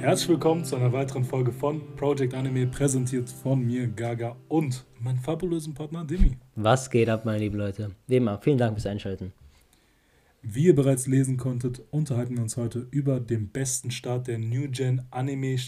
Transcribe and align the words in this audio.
Herzlich 0.00 0.30
willkommen 0.30 0.64
zu 0.64 0.76
einer 0.76 0.94
weiteren 0.94 1.24
Folge 1.24 1.52
von 1.52 1.82
Project 1.94 2.32
Anime, 2.32 2.66
präsentiert 2.66 3.28
von 3.28 3.60
mir, 3.60 3.86
Gaga 3.86 4.34
und 4.48 4.86
meinem 4.98 5.18
fabulösen 5.18 5.74
Partner 5.74 6.06
Dimi. 6.06 6.38
Was 6.56 6.88
geht 6.88 7.10
ab, 7.10 7.26
meine 7.26 7.40
lieben 7.40 7.58
Leute? 7.58 7.90
Wie 8.06 8.16
immer, 8.16 8.38
vielen 8.38 8.56
Dank 8.56 8.72
fürs 8.72 8.86
Einschalten. 8.86 9.34
Wie 10.40 10.64
ihr 10.64 10.74
bereits 10.74 11.06
lesen 11.06 11.36
konntet, 11.36 11.82
unterhalten 11.90 12.36
wir 12.36 12.42
uns 12.42 12.56
heute 12.56 12.86
über 12.90 13.20
den 13.20 13.48
besten 13.48 13.90
Start 13.90 14.26
der 14.26 14.38
New 14.38 14.70
Gen 14.70 15.02
Anime-Manga. 15.10 15.58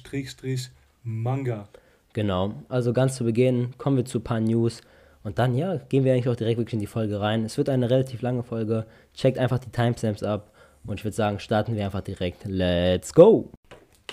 Genau, 2.14 2.54
also 2.70 2.94
ganz 2.94 3.16
zu 3.16 3.24
Beginn 3.24 3.74
kommen 3.76 3.98
wir 3.98 4.06
zu 4.06 4.20
ein 4.20 4.24
paar 4.24 4.40
News 4.40 4.80
und 5.24 5.38
dann, 5.38 5.54
ja, 5.54 5.76
gehen 5.76 6.04
wir 6.04 6.14
eigentlich 6.14 6.30
auch 6.30 6.36
direkt 6.36 6.56
wirklich 6.56 6.72
in 6.72 6.80
die 6.80 6.86
Folge 6.86 7.20
rein. 7.20 7.44
Es 7.44 7.58
wird 7.58 7.68
eine 7.68 7.90
relativ 7.90 8.22
lange 8.22 8.44
Folge. 8.44 8.86
Checkt 9.12 9.36
einfach 9.36 9.58
die 9.58 9.68
Timestamps 9.68 10.22
ab 10.22 10.54
und 10.86 11.00
ich 11.00 11.04
würde 11.04 11.16
sagen, 11.16 11.38
starten 11.38 11.76
wir 11.76 11.84
einfach 11.84 12.00
direkt. 12.00 12.46
Let's 12.46 13.12
go! 13.12 13.50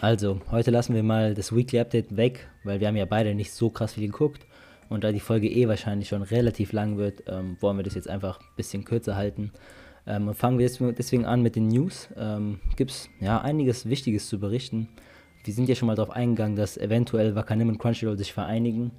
Also, 0.01 0.39
heute 0.49 0.71
lassen 0.71 0.95
wir 0.95 1.03
mal 1.03 1.33
das 1.33 1.53
Weekly 1.53 1.77
Update 1.77 2.15
weg, 2.15 2.47
weil 2.63 2.79
wir 2.79 2.87
haben 2.87 2.95
ja 2.95 3.03
beide 3.03 3.35
nicht 3.35 3.51
so 3.51 3.69
krass 3.69 3.95
viel 3.95 4.07
geguckt. 4.07 4.45
Und 4.87 5.03
da 5.03 5.11
die 5.11 5.19
Folge 5.19 5.49
eh 5.49 5.67
wahrscheinlich 5.67 6.07
schon 6.07 6.21
relativ 6.21 6.71
lang 6.71 6.97
wird, 6.97 7.23
ähm, 7.27 7.57
wollen 7.59 7.75
wir 7.75 7.83
das 7.83 7.95
jetzt 7.95 8.09
einfach 8.09 8.39
ein 8.39 8.55
bisschen 8.55 8.85
kürzer 8.85 9.17
halten. 9.17 9.51
Ähm, 10.07 10.33
fangen 10.33 10.57
wir 10.57 10.69
deswegen 10.93 11.25
an 11.25 11.41
mit 11.41 11.57
den 11.57 11.67
News. 11.67 12.07
Ähm, 12.15 12.61
Gibt 12.77 12.91
es 12.91 13.09
ja 13.19 13.41
einiges 13.41 13.89
Wichtiges 13.89 14.29
zu 14.29 14.39
berichten. 14.39 14.87
Wir 15.43 15.53
sind 15.53 15.67
ja 15.67 15.75
schon 15.75 15.87
mal 15.87 15.95
darauf 15.95 16.15
eingegangen, 16.15 16.55
dass 16.55 16.77
eventuell 16.77 17.35
Wakanim 17.35 17.67
und 17.67 17.77
Crunchyroll 17.77 18.17
sich 18.17 18.31
vereinigen. 18.31 18.91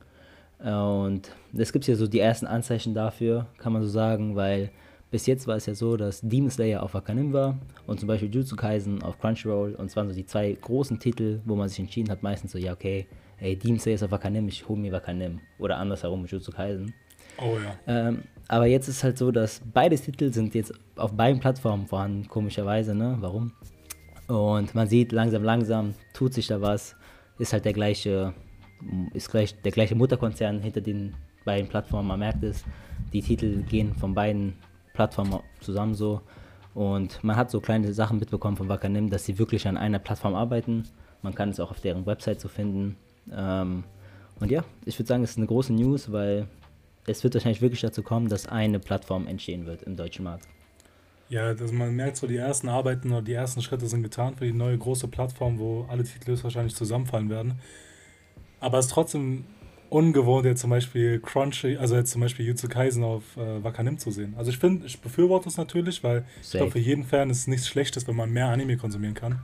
Und 0.59 1.31
es 1.57 1.73
gibt 1.73 1.87
ja 1.87 1.97
so 1.97 2.07
die 2.07 2.21
ersten 2.21 2.47
Anzeichen 2.47 2.93
dafür, 2.93 3.47
kann 3.57 3.73
man 3.73 3.83
so 3.83 3.89
sagen, 3.89 4.37
weil 4.37 4.71
bis 5.11 5.27
jetzt 5.27 5.47
war 5.47 5.57
es 5.57 5.67
ja 5.67 5.75
so, 5.75 5.97
dass 5.97 6.21
Demon 6.21 6.51
Slayer 6.51 6.83
auf 6.83 6.95
Wakanim 6.95 7.33
war 7.33 7.59
und 7.87 7.99
zum 7.99 8.07
Beispiel 8.07 8.33
Jutsu 8.33 8.57
Kaisen 8.57 9.03
auf 9.03 9.19
Crunchyroll 9.19 9.75
und 9.75 9.87
es 9.87 9.97
waren 9.97 10.09
so 10.09 10.15
die 10.15 10.27
zwei 10.27 10.53
großen 10.53 10.99
Titel, 10.99 11.41
wo 11.45 11.57
man 11.57 11.69
sich 11.69 11.81
entschieden 11.81 12.11
hat, 12.11 12.23
meistens 12.23 12.53
so, 12.53 12.59
ja 12.59 12.73
okay, 12.73 13.07
ey, 13.39 13.57
Demon 13.57 13.79
Slayer 13.79 13.97
ist 13.97 14.03
auf 14.03 14.11
Wakanim, 14.11 14.49
ich 14.49 14.69
hole 14.69 14.79
mir 14.79 14.93
Wakanim 14.93 15.41
oder 15.59 15.79
andersherum 15.79 16.27
Jutsu 16.27 16.53
Kaisen. 16.53 16.95
Oh 17.39 17.57
ja. 17.63 17.77
Ähm, 17.87 18.23
aber 18.49 18.67
jetzt 18.67 18.89
ist 18.89 19.05
halt 19.05 19.19
so, 19.19 19.31
dass 19.31 19.61
beide 19.73 19.97
Titel 19.97 20.33
sind 20.33 20.55
jetzt 20.55 20.73
auf 20.97 21.13
beiden 21.13 21.41
Plattformen 21.41 21.87
vorhanden, 21.87 22.29
komischerweise, 22.29 22.95
ne? 22.95 23.17
Warum? 23.21 23.53
Und 24.27 24.75
man 24.75 24.89
sieht 24.89 25.13
langsam, 25.13 25.43
langsam 25.43 25.95
tut 26.13 26.35
sich 26.35 26.47
da 26.47 26.61
was, 26.61 26.97
ist 27.39 27.53
halt 27.53 27.65
der 27.65 27.73
gleiche, 27.73 28.35
ist 29.15 29.31
gleich 29.31 29.61
der 29.63 29.73
gleiche 29.73 29.95
Mutterkonzern 29.95 30.61
hinter 30.61 30.81
den 30.81 31.15
beiden 31.45 31.69
Plattformen, 31.69 32.09
man 32.09 32.19
merkt 32.19 32.43
es. 32.43 32.65
Die 33.13 33.23
Titel 33.23 33.63
gehen 33.63 33.95
von 33.95 34.15
beiden 34.15 34.55
Plattform 35.01 35.41
zusammen 35.61 35.95
so. 35.95 36.21
Und 36.75 37.25
man 37.25 37.35
hat 37.35 37.51
so 37.51 37.61
kleine 37.61 37.91
Sachen 37.95 38.19
mitbekommen 38.19 38.59
von 38.59 38.69
Wakanim, 38.69 39.09
dass 39.09 39.25
sie 39.25 39.39
wirklich 39.39 39.67
an 39.67 39.79
einer 39.79 39.99
Plattform 39.99 40.35
arbeiten. 40.35 40.85
Man 41.23 41.35
kann 41.35 41.49
es 41.49 41.59
auch 41.59 41.71
auf 41.71 41.81
deren 41.81 42.05
Website 42.05 42.39
so 42.39 42.49
finden. 42.49 42.97
Ähm, 43.33 43.85
und 44.41 44.51
ja, 44.51 44.63
ich 44.85 44.99
würde 44.99 45.09
sagen, 45.09 45.23
es 45.23 45.31
ist 45.31 45.37
eine 45.39 45.47
große 45.47 45.73
News, 45.73 46.13
weil 46.13 46.49
es 47.07 47.25
wird 47.25 47.33
wahrscheinlich 47.33 47.63
wirklich 47.63 47.81
dazu 47.81 48.03
kommen, 48.03 48.29
dass 48.29 48.47
eine 48.47 48.79
Plattform 48.79 49.27
entstehen 49.27 49.65
wird 49.65 49.85
im 49.85 49.97
deutschen 49.97 50.25
Markt. 50.25 50.47
Ja, 51.31 51.45
also 51.45 51.73
man 51.73 51.97
merkt 51.97 52.19
so, 52.19 52.27
die 52.27 52.37
ersten 52.37 52.69
Arbeiten 52.69 53.11
oder 53.11 53.23
die 53.23 53.33
ersten 53.33 53.63
Schritte 53.63 53.87
sind 53.87 54.03
getan 54.03 54.35
für 54.35 54.45
die 54.45 54.53
neue 54.53 54.77
große 54.77 55.09
Plattform, 55.09 55.59
wo 55.59 55.87
alle 55.89 56.05
Titel 56.05 56.37
wahrscheinlich 56.43 56.77
zusammenfallen 56.77 57.31
werden. 57.31 57.59
Aber 58.61 58.79
es 58.79 58.87
ist 58.87 58.93
trotzdem 58.93 59.47
ungewohnt, 59.91 60.47
jetzt 60.47 60.61
zum 60.61 60.71
Beispiel 60.71 61.21
Crunchy, 61.21 61.77
also 61.77 61.97
jetzt 61.97 62.13
zum 62.13 62.21
Beispiel 62.21 62.47
Jutsu 62.47 62.69
Kaisen 62.69 63.05
auf 63.05 63.37
äh, 63.37 63.63
Wakanim 63.63 63.99
zu 63.99 64.11
sehen. 64.11 64.35
Also 64.39 64.51
ich 64.51 64.59
finde, 64.59 64.87
ich 64.87 65.01
befürworte 65.01 65.49
es 65.49 65.57
natürlich, 65.57 66.03
weil 66.03 66.21
Safe. 66.21 66.41
ich 66.43 66.51
glaube, 66.53 66.71
für 66.73 66.79
jeden 66.79 67.05
Fan 67.05 67.29
ist 67.31 67.39
es 67.39 67.47
nichts 67.47 67.69
Schlechtes, 67.69 68.07
wenn 68.07 68.17
man 68.17 68.31
mehr 68.31 68.47
Anime 68.47 68.77
konsumieren 68.77 69.15
kann. 69.15 69.41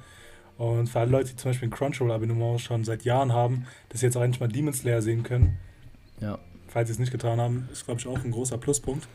Und 0.56 0.88
für 0.88 1.00
alle 1.00 1.10
Leute, 1.10 1.30
die 1.30 1.36
zum 1.36 1.50
Beispiel 1.50 1.68
ein 1.68 1.72
Crunchyroll-Abonnement 1.72 2.60
schon 2.60 2.84
seit 2.84 3.04
Jahren 3.04 3.32
haben, 3.32 3.66
dass 3.88 4.00
sie 4.00 4.06
jetzt 4.06 4.16
auch 4.16 4.22
endlich 4.22 4.40
mal 4.40 4.48
Demon 4.48 4.72
Slayer 4.72 5.02
sehen 5.02 5.22
können. 5.22 5.58
Ja. 6.20 6.38
Falls 6.68 6.88
sie 6.88 6.92
es 6.92 6.98
nicht 6.98 7.12
getan 7.12 7.40
haben, 7.40 7.68
ist, 7.72 7.84
glaube 7.84 8.00
ich, 8.00 8.06
auch 8.06 8.24
ein 8.24 8.30
großer 8.30 8.56
Pluspunkt. 8.56 9.06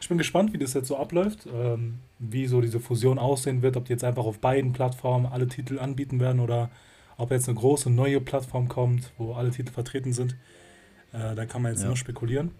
Ich 0.00 0.08
bin 0.08 0.18
gespannt, 0.18 0.52
wie 0.52 0.58
das 0.58 0.74
jetzt 0.74 0.88
so 0.88 0.96
abläuft, 0.96 1.48
ähm, 1.52 2.00
wie 2.18 2.46
so 2.46 2.60
diese 2.60 2.80
Fusion 2.80 3.18
aussehen 3.18 3.62
wird, 3.62 3.76
ob 3.76 3.86
die 3.86 3.92
jetzt 3.92 4.04
einfach 4.04 4.24
auf 4.24 4.38
beiden 4.38 4.72
Plattformen 4.72 5.26
alle 5.26 5.48
Titel 5.48 5.78
anbieten 5.78 6.20
werden 6.20 6.40
oder 6.40 6.70
ob 7.16 7.30
jetzt 7.30 7.48
eine 7.48 7.58
große 7.58 7.90
neue 7.90 8.20
Plattform 8.20 8.68
kommt, 8.68 9.12
wo 9.16 9.32
alle 9.32 9.50
Titel 9.50 9.72
vertreten 9.72 10.12
sind. 10.12 10.36
Äh, 11.16 11.34
da 11.34 11.46
kann 11.46 11.62
man 11.62 11.72
jetzt 11.72 11.82
ja. 11.82 11.88
nur 11.88 11.96
spekulieren. 11.96 12.50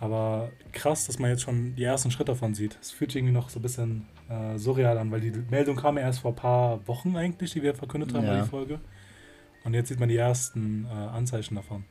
Aber 0.00 0.50
krass, 0.72 1.06
dass 1.06 1.18
man 1.18 1.30
jetzt 1.30 1.42
schon 1.42 1.76
die 1.76 1.84
ersten 1.84 2.10
Schritte 2.10 2.32
davon 2.32 2.54
sieht. 2.54 2.78
Es 2.80 2.90
fühlt 2.90 3.12
sich 3.12 3.20
irgendwie 3.20 3.34
noch 3.34 3.48
so 3.48 3.58
ein 3.58 3.62
bisschen 3.62 4.06
äh, 4.28 4.58
surreal 4.58 4.98
an, 4.98 5.10
weil 5.10 5.20
die 5.20 5.32
Meldung 5.50 5.76
kam 5.76 5.96
ja 5.96 6.02
erst 6.02 6.20
vor 6.20 6.32
ein 6.32 6.36
paar 6.36 6.86
Wochen 6.88 7.16
eigentlich, 7.16 7.52
die 7.52 7.62
wir 7.62 7.74
verkündet 7.74 8.12
haben 8.14 8.24
ja. 8.24 8.30
bei 8.30 8.36
der 8.36 8.46
Folge. 8.46 8.80
Und 9.64 9.74
jetzt 9.74 9.88
sieht 9.88 10.00
man 10.00 10.08
die 10.08 10.16
ersten 10.16 10.86
äh, 10.86 10.88
Anzeichen 10.92 11.54
davon. 11.54 11.84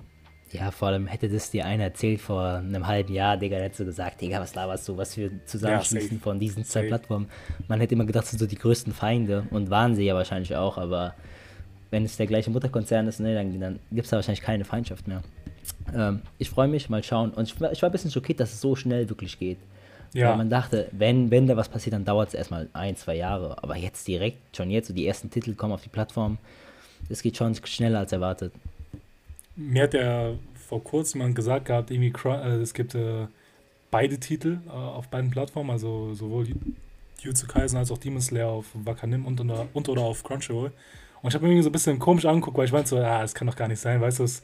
Ja, 0.52 0.70
vor 0.70 0.90
allem 0.90 1.08
hätte 1.08 1.30
das 1.30 1.50
dir 1.50 1.66
einer 1.66 1.86
erzählt 1.86 2.22
vor 2.22 2.44
einem 2.44 2.86
halben 2.86 3.12
Jahr, 3.12 3.38
Digga, 3.38 3.58
hätte 3.58 3.78
so 3.78 3.86
gesagt, 3.86 4.22
Digga, 4.22 4.40
was 4.40 4.54
laberst 4.54 4.88
du, 4.88 4.96
was 4.96 5.16
für 5.16 5.32
Zusammenschließen 5.46 6.18
ja, 6.18 6.24
von 6.24 6.40
diesen 6.40 6.64
zwei 6.64 6.82
safe. 6.82 6.88
Plattformen. 6.90 7.28
Man 7.68 7.80
hätte 7.80 7.96
immer 7.96 8.06
gedacht, 8.06 8.26
das 8.26 8.32
sind 8.32 8.40
so 8.40 8.46
die 8.46 8.58
größten 8.58 8.94
Feinde 8.94 9.48
und 9.50 9.72
waren 9.72 9.96
sie 9.96 10.04
ja 10.04 10.14
wahrscheinlich 10.14 10.56
auch, 10.56 10.78
aber 10.78 11.16
wenn 11.90 12.06
es 12.06 12.18
der 12.18 12.28
gleiche 12.28 12.52
Mutterkonzern 12.52 13.08
ist, 13.08 13.20
ne, 13.20 13.34
dann, 13.34 13.60
dann 13.60 13.80
gibt 13.92 14.06
es 14.06 14.12
da 14.12 14.18
wahrscheinlich 14.18 14.44
keine 14.44 14.64
Feindschaft 14.64 15.08
mehr. 15.08 15.24
Ähm, 15.94 16.22
ich 16.38 16.50
freue 16.50 16.68
mich, 16.68 16.90
mal 16.90 17.04
schauen. 17.04 17.32
Und 17.32 17.44
ich, 17.44 17.56
ich, 17.56 17.82
war 17.82 17.90
ein 17.90 17.92
bisschen 17.92 18.12
schockiert, 18.12 18.40
dass 18.40 18.54
es 18.54 18.62
so 18.62 18.76
schnell 18.76 19.10
wirklich 19.10 19.40
geht. 19.40 19.58
Ja. 20.14 20.30
Weil 20.30 20.38
man 20.38 20.50
dachte, 20.50 20.88
wenn, 20.92 21.32
wenn 21.32 21.48
da 21.48 21.58
was 21.58 21.70
passiert, 21.70 21.94
dann 21.94 22.06
dauert 22.06 22.30
es 22.30 22.34
erstmal 22.34 22.70
ein, 22.74 22.96
zwei 22.96 23.16
Jahre. 23.16 23.62
Aber 23.64 23.76
jetzt 23.78 24.08
direkt, 24.08 24.56
schon 24.56 24.70
jetzt, 24.70 24.88
so 24.88 24.94
die 24.94 25.08
ersten 25.08 25.30
Titel 25.30 25.56
kommen 25.56 25.74
auf 25.74 25.82
die 25.82 25.90
Plattform. 25.90 26.38
Es 27.10 27.22
geht 27.22 27.38
schon 27.38 27.56
schneller 27.66 28.00
als 28.00 28.12
erwartet. 28.12 28.54
Mir 29.56 29.84
hat 29.84 29.94
ja 29.94 30.32
vor 30.68 30.84
kurzem 30.84 31.34
gesagt 31.34 31.66
gehabt, 31.66 31.92
irgendwie, 31.92 32.14
äh, 32.28 32.62
es 32.62 32.74
gibt 32.74 32.96
äh, 32.96 33.28
beide 33.92 34.20
Titel 34.20 34.60
äh, 34.68 34.72
auf 34.72 35.08
beiden 35.08 35.30
Plattformen, 35.30 35.70
also 35.72 36.14
sowohl 36.14 36.48
Jutsu 37.20 37.48
Kaisen 37.48 37.78
als 37.78 37.92
auch 37.92 37.98
Demon 37.98 38.22
Slayer 38.22 38.50
auf 38.50 38.66
Wakanim 38.74 39.26
und, 39.26 39.40
und 39.40 39.90
oder 39.90 40.02
auf 40.02 40.24
Crunchyroll. 40.24 40.72
Und 41.22 41.30
ich 41.30 41.36
habe 41.36 41.46
mir 41.46 41.52
irgendwie 41.52 41.64
so 41.64 41.70
ein 41.70 41.74
bisschen 41.74 42.00
komisch 42.00 42.26
angeguckt, 42.26 42.58
weil 42.58 42.66
ich 42.66 42.72
meinte 42.72 42.90
so, 42.90 42.98
ja, 42.98 43.22
das 43.22 43.34
kann 43.34 43.48
doch 43.48 43.56
gar 43.56 43.68
nicht 43.68 43.80
sein, 43.80 44.02
weißt 44.02 44.20
du, 44.20 44.24
es, 44.24 44.42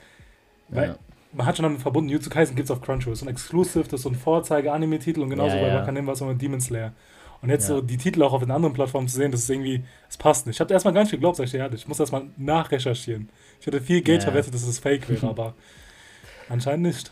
weil 0.70 0.90
ja. 0.90 0.96
Man 1.32 1.46
hat 1.46 1.58
schon 1.58 1.64
damit 1.64 1.82
verbunden, 1.82 2.10
Jutsu 2.10 2.30
Kaisen 2.30 2.56
gibt 2.56 2.66
es 2.66 2.72
auf 2.72 2.82
Crunchyroll. 2.82 3.14
Ist 3.14 3.22
ein 3.22 3.28
Exclusive, 3.28 3.84
das 3.84 4.00
ist 4.00 4.04
so 4.04 4.10
ein 4.10 4.16
Vorzeige-Anime-Titel 4.16 5.22
und 5.22 5.30
genauso 5.30 5.56
ja, 5.56 5.62
bei 5.62 5.74
Wakanim 5.74 6.08
war 6.08 6.14
es 6.14 6.22
immer 6.22 6.34
Demon 6.34 6.62
Slayer. 6.62 6.94
Und 7.42 7.50
jetzt 7.50 7.68
so 7.68 7.82
die 7.82 7.98
Titel 7.98 8.22
auch 8.24 8.34
auf 8.34 8.42
den 8.42 8.52
anderen 8.52 8.74
Plattformen 8.74 9.08
zu 9.08 9.16
sehen, 9.16 9.32
das 9.32 9.44
ist 9.44 9.50
irgendwie, 9.50 9.84
es 10.10 10.18
passt 10.18 10.46
nicht. 10.46 10.58
Ich 10.58 10.60
habe 10.60 10.74
erstmal 10.74 10.94
gar 10.94 11.04
nicht 11.04 11.12
geglaubt, 11.12 11.38
sag 11.38 11.46
ich 11.46 11.52
dir 11.52 11.60
ehrlich. 11.60 11.80
Ich 11.82 11.88
muss 11.88 11.98
erstmal 12.00 12.24
nachrecherchieren. 12.36 13.30
Ich 13.62 13.68
hätte 13.68 13.80
viel 13.80 14.02
Geld 14.02 14.24
verwettet, 14.24 14.54
dass 14.54 14.68
es 14.68 14.80
fake 14.80 15.08
wäre, 15.08 15.30
aber 15.30 15.54
anscheinend 16.50 16.88
nicht. 16.88 17.12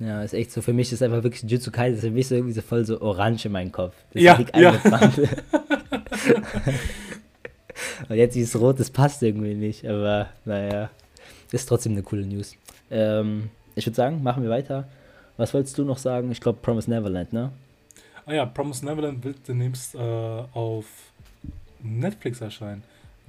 Ja, 0.00 0.20
ist 0.22 0.34
echt 0.34 0.50
so. 0.50 0.62
Für 0.62 0.72
mich 0.72 0.92
ist 0.92 1.00
einfach 1.00 1.22
wirklich 1.22 1.48
Jutsu 1.48 1.70
Kaisen, 1.70 1.98
ist 1.98 2.04
für 2.04 2.10
mich 2.10 2.26
so 2.26 2.34
irgendwie 2.34 2.54
so 2.54 2.62
voll 2.62 2.84
so 2.84 3.00
orange 3.00 3.46
in 3.46 3.52
meinem 3.52 3.70
Kopf. 3.70 3.94
Das 4.12 4.20
ja, 4.20 4.36
ja. 4.56 4.80
Und 8.08 8.16
jetzt 8.16 8.34
dieses 8.34 8.58
Rot, 8.58 8.80
das 8.80 8.90
passt 8.90 9.22
irgendwie 9.22 9.54
nicht, 9.54 9.86
aber 9.86 10.30
naja, 10.44 10.90
ist 11.52 11.68
trotzdem 11.68 11.92
eine 11.92 12.02
coole 12.02 12.26
News. 12.26 12.56
Ähm, 12.92 13.50
ich 13.74 13.86
würde 13.86 13.96
sagen, 13.96 14.22
machen 14.22 14.42
wir 14.42 14.50
weiter. 14.50 14.88
Was 15.36 15.54
wolltest 15.54 15.76
du 15.78 15.84
noch 15.84 15.98
sagen? 15.98 16.30
Ich 16.30 16.40
glaube, 16.40 16.58
Promise 16.60 16.90
Neverland, 16.90 17.32
ne? 17.32 17.50
Ah 18.26 18.34
ja, 18.34 18.46
Promise 18.46 18.84
Neverland 18.84 19.24
wird 19.24 19.48
demnächst 19.48 19.94
äh, 19.94 19.98
auf 19.98 20.84
Netflix 21.82 22.40
erscheinen. 22.40 22.82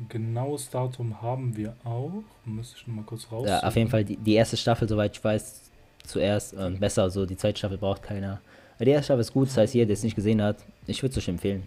Genaues 0.09 0.69
Datum 0.69 1.21
haben 1.21 1.55
wir 1.55 1.75
auch. 1.83 2.23
Müsste 2.45 2.77
ich 2.77 2.87
nochmal 2.87 3.05
kurz 3.05 3.31
raus. 3.31 3.47
Ja, 3.47 3.61
auf 3.61 3.75
jeden 3.75 3.89
Fall 3.89 4.03
die, 4.03 4.17
die 4.17 4.33
erste 4.33 4.57
Staffel, 4.57 4.87
soweit 4.87 5.15
ich 5.15 5.23
weiß, 5.23 5.61
zuerst 6.05 6.53
äh, 6.53 6.69
besser. 6.71 7.09
So, 7.09 7.25
die 7.25 7.37
zweite 7.37 7.57
Staffel 7.57 7.77
braucht 7.77 8.03
keiner. 8.03 8.41
Die 8.79 8.89
erste 8.89 9.05
Staffel 9.05 9.21
ist 9.21 9.33
gut, 9.33 9.47
das 9.47 9.57
heißt, 9.57 9.73
jeder, 9.75 9.85
der 9.85 9.93
es 9.93 10.03
nicht 10.03 10.15
gesehen 10.15 10.41
hat, 10.41 10.57
ich 10.87 11.01
würde 11.01 11.11
es 11.11 11.17
euch 11.17 11.29
empfehlen. 11.29 11.63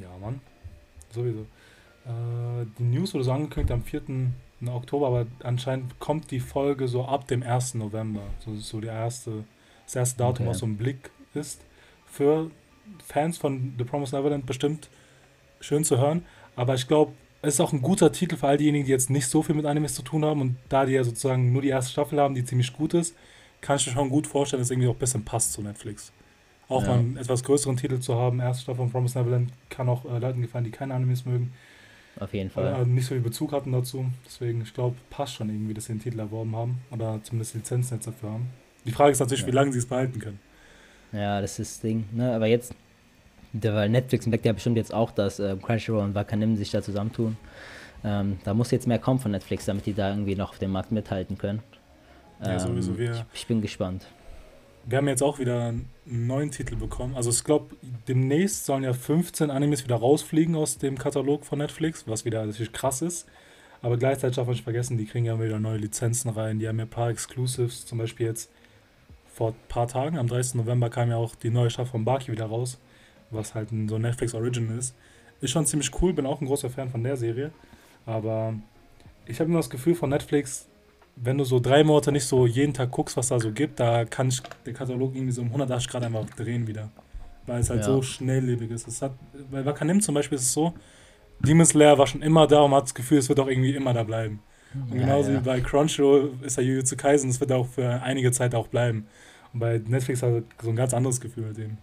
Ja, 0.00 0.08
Mann. 0.20 0.40
Sowieso. 1.14 1.40
Äh, 1.40 2.66
die 2.78 2.82
News 2.82 3.14
wurde 3.14 3.24
so 3.24 3.32
angekündigt 3.32 3.72
am 3.72 3.82
4. 3.82 4.02
Oktober, 4.68 5.06
aber 5.06 5.26
anscheinend 5.42 5.98
kommt 5.98 6.30
die 6.30 6.40
Folge 6.40 6.88
so 6.88 7.04
ab 7.04 7.26
dem 7.28 7.42
1. 7.42 7.74
November. 7.74 8.22
So 8.44 8.54
so 8.56 8.80
die 8.80 8.88
erste, 8.88 9.44
das 9.86 9.96
erste 9.96 10.18
Datum, 10.18 10.46
okay. 10.46 10.50
was 10.50 10.58
so 10.58 10.66
ein 10.66 10.76
Blick 10.76 11.10
ist. 11.34 11.62
Für 12.06 12.50
Fans 13.04 13.38
von 13.38 13.74
The 13.78 13.84
Promised 13.84 14.12
Neverland 14.12 14.46
bestimmt 14.46 14.88
schön 15.60 15.84
zu 15.84 15.98
hören. 15.98 16.24
Aber 16.56 16.74
ich 16.74 16.88
glaube, 16.88 17.12
es 17.42 17.54
ist 17.54 17.60
auch 17.60 17.72
ein 17.72 17.82
guter 17.82 18.12
Titel 18.12 18.36
für 18.36 18.48
all 18.48 18.58
diejenigen, 18.58 18.84
die 18.84 18.90
jetzt 18.90 19.10
nicht 19.10 19.26
so 19.26 19.42
viel 19.42 19.54
mit 19.54 19.64
Animes 19.64 19.94
zu 19.94 20.02
tun 20.02 20.24
haben 20.24 20.40
und 20.40 20.56
da 20.68 20.84
die 20.84 20.92
ja 20.92 21.04
sozusagen 21.04 21.52
nur 21.52 21.62
die 21.62 21.68
erste 21.68 21.92
Staffel 21.92 22.20
haben, 22.20 22.34
die 22.34 22.44
ziemlich 22.44 22.72
gut 22.72 22.94
ist, 22.94 23.14
kann 23.60 23.76
ich 23.76 23.86
mir 23.86 23.92
schon 23.92 24.10
gut 24.10 24.26
vorstellen, 24.26 24.60
dass 24.60 24.68
es 24.68 24.70
irgendwie 24.70 24.88
auch 24.88 24.94
ein 24.94 24.98
bisschen 24.98 25.24
passt 25.24 25.52
zu 25.52 25.62
Netflix. 25.62 26.12
Auch 26.68 26.82
ja. 26.82 26.88
mal 26.88 26.98
einen 26.98 27.16
etwas 27.16 27.42
größeren 27.42 27.76
Titel 27.76 27.98
zu 27.98 28.14
haben, 28.14 28.40
erste 28.40 28.62
Staffel 28.64 28.78
von 28.78 28.90
Promised 28.90 29.16
Neverland, 29.16 29.52
kann 29.70 29.88
auch 29.88 30.04
äh, 30.04 30.18
Leuten 30.18 30.42
gefallen, 30.42 30.64
die 30.64 30.70
keine 30.70 30.94
Animes 30.94 31.24
mögen. 31.24 31.52
Auf 32.20 32.34
jeden 32.34 32.50
Fall. 32.50 32.82
Äh, 32.82 32.84
nicht 32.84 33.06
so 33.06 33.14
viel 33.14 33.22
Bezug 33.22 33.52
hatten 33.52 33.72
dazu. 33.72 34.04
Deswegen, 34.26 34.60
ich 34.60 34.74
glaube, 34.74 34.94
passt 35.08 35.34
schon 35.34 35.48
irgendwie, 35.48 35.74
dass 35.74 35.86
sie 35.86 35.94
den 35.94 36.02
Titel 36.02 36.20
erworben 36.20 36.54
haben. 36.54 36.78
Oder 36.90 37.18
zumindest 37.22 37.54
Lizenzen 37.54 37.96
jetzt 37.96 38.06
dafür 38.06 38.32
haben. 38.32 38.50
Die 38.84 38.92
Frage 38.92 39.12
ist 39.12 39.20
natürlich, 39.20 39.40
ja. 39.40 39.46
wie 39.46 39.52
lange 39.52 39.72
sie 39.72 39.78
es 39.78 39.86
behalten 39.86 40.18
können. 40.18 40.38
Ja, 41.12 41.40
das 41.40 41.58
ist 41.58 41.76
das 41.76 41.80
Ding. 41.80 42.04
Ne? 42.12 42.32
Aber 42.32 42.46
jetzt, 42.46 42.74
weil 43.54 43.88
Netflix 43.88 44.26
merkt 44.26 44.44
ja 44.44 44.52
bestimmt 44.52 44.76
jetzt 44.76 44.92
auch, 44.92 45.10
dass 45.10 45.38
äh, 45.38 45.56
Crunchyroll 45.60 46.04
und 46.04 46.14
Wakanim 46.14 46.56
sich 46.56 46.70
da 46.70 46.82
zusammentun. 46.82 47.36
Ähm, 48.04 48.38
da 48.44 48.54
muss 48.54 48.70
jetzt 48.70 48.86
mehr 48.86 48.98
kommen 48.98 49.18
von 49.18 49.32
Netflix, 49.32 49.64
damit 49.64 49.86
die 49.86 49.94
da 49.94 50.10
irgendwie 50.10 50.34
noch 50.34 50.50
auf 50.50 50.58
dem 50.58 50.72
Markt 50.72 50.92
mithalten 50.92 51.36
können. 51.36 51.62
Ja, 52.44 52.58
sowieso. 52.58 52.92
Ähm, 52.92 52.98
Wir, 52.98 53.10
ich, 53.12 53.24
ich 53.34 53.46
bin 53.46 53.60
gespannt. 53.60 54.06
Wir 54.86 54.98
haben 54.98 55.08
jetzt 55.08 55.22
auch 55.22 55.38
wieder 55.38 55.68
einen 55.68 55.88
neuen 56.04 56.50
Titel 56.50 56.76
bekommen. 56.76 57.14
Also 57.14 57.30
ich 57.30 57.44
glaube, 57.44 57.76
demnächst 58.08 58.66
sollen 58.66 58.82
ja 58.82 58.92
15 58.92 59.50
Animes 59.50 59.84
wieder 59.84 59.96
rausfliegen 59.96 60.56
aus 60.56 60.78
dem 60.78 60.98
Katalog 60.98 61.44
von 61.44 61.58
Netflix, 61.58 62.06
was 62.06 62.24
wieder 62.24 62.44
natürlich 62.44 62.72
krass 62.72 63.02
ist. 63.02 63.26
Aber 63.82 63.96
gleichzeitig 63.96 64.36
darf 64.36 64.46
man 64.46 64.54
nicht 64.54 64.64
vergessen, 64.64 64.98
die 64.98 65.06
kriegen 65.06 65.24
ja 65.24 65.40
wieder 65.40 65.58
neue 65.58 65.78
Lizenzen 65.78 66.30
rein. 66.30 66.58
Die 66.58 66.68
haben 66.68 66.78
ja 66.78 66.84
ein 66.84 66.90
paar 66.90 67.10
Exclusives, 67.10 67.86
zum 67.86 67.98
Beispiel 67.98 68.26
jetzt 68.26 68.50
vor 69.32 69.50
ein 69.50 69.68
paar 69.68 69.88
Tagen, 69.88 70.18
am 70.18 70.26
30. 70.26 70.56
November 70.56 70.90
kam 70.90 71.08
ja 71.08 71.16
auch 71.16 71.34
die 71.34 71.50
neue 71.50 71.70
Staffel 71.70 71.92
von 71.92 72.04
Baki 72.04 72.30
wieder 72.30 72.46
raus, 72.46 72.78
was 73.30 73.54
halt 73.54 73.70
so 73.70 73.98
Netflix 73.98 74.34
Original 74.34 74.76
ist. 74.76 74.94
Ist 75.40 75.52
schon 75.52 75.64
ziemlich 75.64 75.90
cool, 76.02 76.12
bin 76.12 76.26
auch 76.26 76.40
ein 76.40 76.46
großer 76.46 76.68
Fan 76.68 76.90
von 76.90 77.02
der 77.02 77.16
Serie. 77.16 77.50
Aber 78.04 78.54
ich 79.24 79.40
habe 79.40 79.48
immer 79.48 79.60
das 79.60 79.70
Gefühl 79.70 79.94
von 79.94 80.10
Netflix, 80.10 80.66
wenn 81.16 81.38
du 81.38 81.44
so 81.44 81.60
drei 81.60 81.84
Monate 81.84 82.12
nicht 82.12 82.24
so 82.24 82.46
jeden 82.46 82.72
Tag 82.74 82.90
guckst, 82.90 83.16
was 83.16 83.28
da 83.28 83.38
so 83.38 83.52
gibt, 83.52 83.78
da 83.80 84.04
kann 84.04 84.28
ich 84.28 84.40
der 84.64 84.72
Katalog 84.72 85.14
irgendwie 85.14 85.32
so 85.32 85.42
um 85.42 85.48
180 85.48 85.90
Grad 85.90 86.04
einfach 86.04 86.24
drehen 86.30 86.66
wieder. 86.66 86.88
Weil 87.46 87.60
es 87.60 87.70
halt 87.70 87.80
Ja. 87.80 87.86
so 87.86 88.02
schnelllebig 88.02 88.70
ist. 88.70 88.86
Es 88.88 89.02
hat, 89.02 89.12
bei 89.50 89.64
Wakanim 89.64 90.00
zum 90.00 90.14
Beispiel 90.14 90.36
ist 90.36 90.44
es 90.44 90.52
so, 90.52 90.72
Demon 91.40 91.66
Slayer 91.66 91.98
war 91.98 92.06
schon 92.06 92.22
immer 92.22 92.46
da 92.46 92.60
und 92.60 92.70
man 92.70 92.78
hat 92.78 92.84
das 92.84 92.94
Gefühl, 92.94 93.18
es 93.18 93.28
wird 93.28 93.40
auch 93.40 93.48
irgendwie 93.48 93.74
immer 93.74 93.92
da 93.94 94.02
bleiben. 94.02 94.40
Und 94.74 94.94
Ja, 94.94 95.00
genauso 95.06 95.30
ja. 95.32 95.40
wie 95.40 95.44
bei 95.44 95.60
Crunchyroll 95.60 96.32
ist 96.42 96.56
ja 96.56 96.62
Jujutsu 96.62 96.96
Kaisen, 96.96 97.30
das 97.30 97.40
wird 97.40 97.50
auch 97.52 97.66
für 97.66 98.02
einige 98.02 98.30
Zeit 98.30 98.54
auch 98.54 98.68
bleiben. 98.68 99.06
Und 99.52 99.60
bei 99.60 99.80
Netflix 99.84 100.22
hat 100.22 100.30
er 100.32 100.42
so 100.62 100.70
ein 100.70 100.76
ganz 100.76 100.94
anderes 100.94 101.20
Gefühl 101.20 101.46
mit 101.46 101.56
dem. 101.58 101.78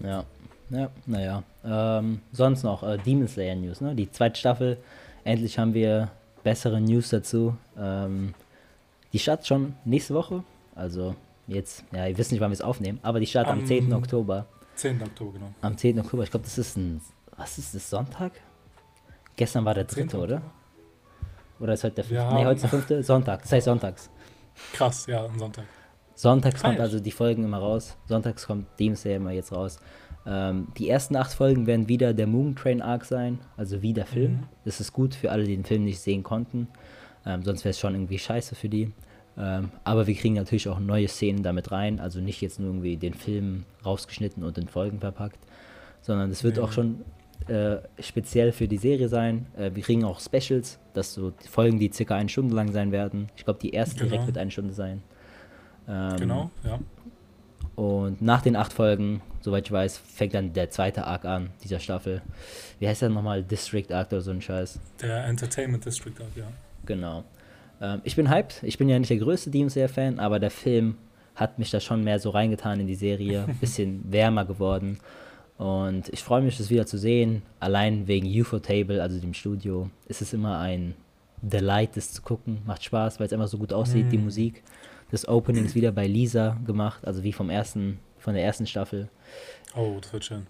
Ja, 0.00 0.24
ja, 0.70 0.90
naja. 1.06 1.42
Ähm, 1.64 2.20
sonst 2.32 2.64
noch 2.64 2.82
äh, 2.82 2.98
Demon 2.98 3.28
Slayer 3.28 3.54
News, 3.54 3.80
ne? 3.80 3.94
Die 3.94 4.10
zweite 4.10 4.38
Staffel. 4.40 4.78
Endlich 5.22 5.58
haben 5.58 5.74
wir 5.74 6.10
bessere 6.42 6.80
News 6.80 7.10
dazu. 7.10 7.56
Ähm, 7.78 8.34
die 9.12 9.18
startet 9.18 9.46
schon 9.46 9.74
nächste 9.84 10.14
Woche. 10.14 10.42
Also 10.74 11.14
jetzt, 11.46 11.84
ja, 11.92 12.06
ihr 12.06 12.16
wisst 12.16 12.32
nicht, 12.32 12.40
wann 12.40 12.50
wir 12.50 12.54
es 12.54 12.62
aufnehmen, 12.62 12.98
aber 13.02 13.20
die 13.20 13.26
startet 13.26 13.52
am, 13.52 13.60
Am 13.60 13.66
10. 13.66 13.92
Oktober. 13.92 14.46
10. 14.76 15.02
Oktober, 15.02 15.32
genau. 15.34 15.52
Am 15.60 15.76
10. 15.76 16.00
Oktober, 16.00 16.22
ich 16.24 16.30
glaube, 16.30 16.44
das 16.44 16.56
ist 16.58 16.76
ein, 16.76 17.00
was 17.36 17.58
ist 17.58 17.74
das, 17.74 17.90
Sonntag? 17.90 18.32
Gestern 19.36 19.64
war 19.64 19.74
der 19.74 19.86
10. 19.86 20.08
dritte, 20.08 20.18
oder? 20.22 20.42
Oder 21.60 21.74
ist 21.74 21.84
heute 21.84 21.96
der 21.96 22.04
fünfte? 22.04 22.24
Nee, 22.24 22.30
haben- 22.40 22.46
heute 22.46 22.54
ist 22.56 22.62
der 22.62 22.70
fünfte, 22.70 23.02
Sonntag. 23.02 23.42
Das 23.42 23.52
heißt 23.52 23.64
sonntags. 23.66 24.10
Krass, 24.72 25.06
ja, 25.06 25.24
am 25.24 25.38
Sonntag. 25.38 25.64
Sonntags 26.14 26.60
kommt 26.62 26.74
Feier. 26.74 26.82
also 26.82 27.00
die 27.00 27.10
Folgen 27.10 27.44
immer 27.44 27.58
raus. 27.58 27.96
Sonntags 28.06 28.46
kommt 28.46 28.66
Slayer 28.96 29.16
immer 29.16 29.30
jetzt 29.30 29.52
raus. 29.52 29.78
Ähm, 30.24 30.68
die 30.78 30.88
ersten 30.88 31.16
acht 31.16 31.32
Folgen 31.32 31.66
werden 31.66 31.88
wieder 31.88 32.14
der 32.14 32.26
Moon 32.26 32.54
Train 32.54 32.80
Arc 32.80 33.04
sein, 33.04 33.40
also 33.56 33.82
wie 33.82 33.92
der 33.92 34.06
Film. 34.06 34.32
Mhm. 34.32 34.42
Das 34.64 34.80
ist 34.80 34.92
gut 34.92 35.14
für 35.14 35.30
alle, 35.32 35.44
die 35.44 35.56
den 35.56 35.64
Film 35.64 35.84
nicht 35.84 35.98
sehen 36.00 36.22
konnten. 36.22 36.68
Ähm, 37.26 37.42
sonst 37.42 37.64
wäre 37.64 37.70
es 37.70 37.78
schon 37.78 37.94
irgendwie 37.94 38.18
scheiße 38.18 38.54
für 38.54 38.68
die. 38.68 38.92
Ähm, 39.36 39.70
aber 39.84 40.06
wir 40.06 40.14
kriegen 40.14 40.34
natürlich 40.34 40.68
auch 40.68 40.78
neue 40.78 41.08
Szenen 41.08 41.42
damit 41.42 41.72
rein, 41.72 42.00
also 42.00 42.20
nicht 42.20 42.40
jetzt 42.42 42.60
nur 42.60 42.68
irgendwie 42.68 42.96
den 42.96 43.14
Film 43.14 43.64
rausgeschnitten 43.84 44.44
und 44.44 44.58
in 44.58 44.68
Folgen 44.68 45.00
verpackt, 45.00 45.38
sondern 46.02 46.30
es 46.30 46.44
wird 46.44 46.56
Nee. 46.56 46.62
auch 46.62 46.72
schon 46.72 47.00
äh, 47.48 47.78
speziell 47.98 48.52
für 48.52 48.68
die 48.68 48.76
Serie 48.76 49.08
sein. 49.08 49.46
Äh, 49.56 49.70
wir 49.74 49.82
kriegen 49.82 50.04
auch 50.04 50.20
Specials, 50.20 50.78
dass 50.92 51.14
so 51.14 51.32
Folgen, 51.50 51.78
die 51.80 51.90
circa 51.92 52.14
eine 52.14 52.28
Stunde 52.28 52.54
lang 52.54 52.70
sein 52.70 52.92
werden. 52.92 53.28
Ich 53.36 53.44
glaube, 53.44 53.58
die 53.60 53.70
erste 53.70 53.96
Genau. 53.96 54.10
direkt 54.10 54.26
wird 54.26 54.38
eine 54.38 54.50
Stunde 54.52 54.74
sein. 54.74 55.02
Ähm, 55.88 56.16
Genau, 56.18 56.50
ja. 56.62 56.78
und 57.74 58.22
nach 58.22 58.42
den 58.42 58.54
acht 58.54 58.72
Folgen, 58.72 59.22
soweit 59.42 59.66
ich 59.66 59.72
weiß, 59.72 59.98
fängt 59.98 60.34
dann 60.34 60.52
der 60.52 60.70
zweite 60.70 61.04
Arc 61.04 61.24
an, 61.24 61.50
dieser 61.62 61.78
Staffel. 61.78 62.22
Wie 62.78 62.88
heißt 62.88 63.02
der 63.02 63.10
nochmal? 63.10 63.42
District 63.42 63.90
Arc 63.92 64.12
oder 64.12 64.22
so 64.22 64.30
ein 64.30 64.40
Scheiß. 64.40 64.78
Der 65.00 65.26
Entertainment 65.26 65.84
District 65.84 66.14
auch, 66.20 66.36
ja. 66.36 66.46
Genau. 66.86 67.24
Ähm, 67.80 68.00
ich 68.04 68.16
bin 68.16 68.30
hyped. 68.30 68.62
Ich 68.62 68.78
bin 68.78 68.88
ja 68.88 68.98
nicht 68.98 69.10
der 69.10 69.18
größte 69.18 69.50
Demon 69.50 69.70
Slayer-Fan, 69.70 70.18
aber 70.18 70.38
der 70.38 70.50
Film 70.50 70.96
hat 71.34 71.58
mich 71.58 71.70
da 71.70 71.80
schon 71.80 72.04
mehr 72.04 72.18
so 72.18 72.30
reingetan 72.30 72.80
in 72.80 72.86
die 72.86 72.94
Serie. 72.94 73.46
Bisschen 73.60 74.10
wärmer 74.10 74.44
geworden. 74.44 74.98
Und 75.58 76.08
ich 76.08 76.22
freue 76.22 76.42
mich, 76.42 76.56
das 76.58 76.70
wieder 76.70 76.86
zu 76.86 76.98
sehen. 76.98 77.42
Allein 77.60 78.08
wegen 78.08 78.26
UFO 78.40 78.58
Table, 78.58 79.00
also 79.02 79.20
dem 79.20 79.34
Studio, 79.34 79.90
ist 80.08 80.22
es 80.22 80.32
immer 80.32 80.58
ein 80.58 80.94
Delight, 81.40 81.96
das 81.96 82.12
zu 82.12 82.22
gucken. 82.22 82.58
Macht 82.66 82.84
Spaß, 82.84 83.20
weil 83.20 83.26
es 83.26 83.32
einfach 83.32 83.48
so 83.48 83.58
gut 83.58 83.72
aussieht, 83.72 84.06
die 84.10 84.18
Mm. 84.18 84.24
Musik. 84.24 84.62
Das 85.10 85.28
Opening 85.28 85.66
ist 85.66 85.74
wieder 85.74 85.92
bei 85.92 86.06
Lisa 86.06 86.56
gemacht, 86.66 87.06
also 87.06 87.22
wie 87.22 87.32
vom 87.32 87.50
ersten, 87.50 87.98
von 88.22 88.34
der 88.34 88.44
ersten 88.44 88.66
Staffel. 88.66 89.08
Oh, 89.76 89.98
das 90.00 90.12
wird 90.12 90.24
schön. 90.24 90.46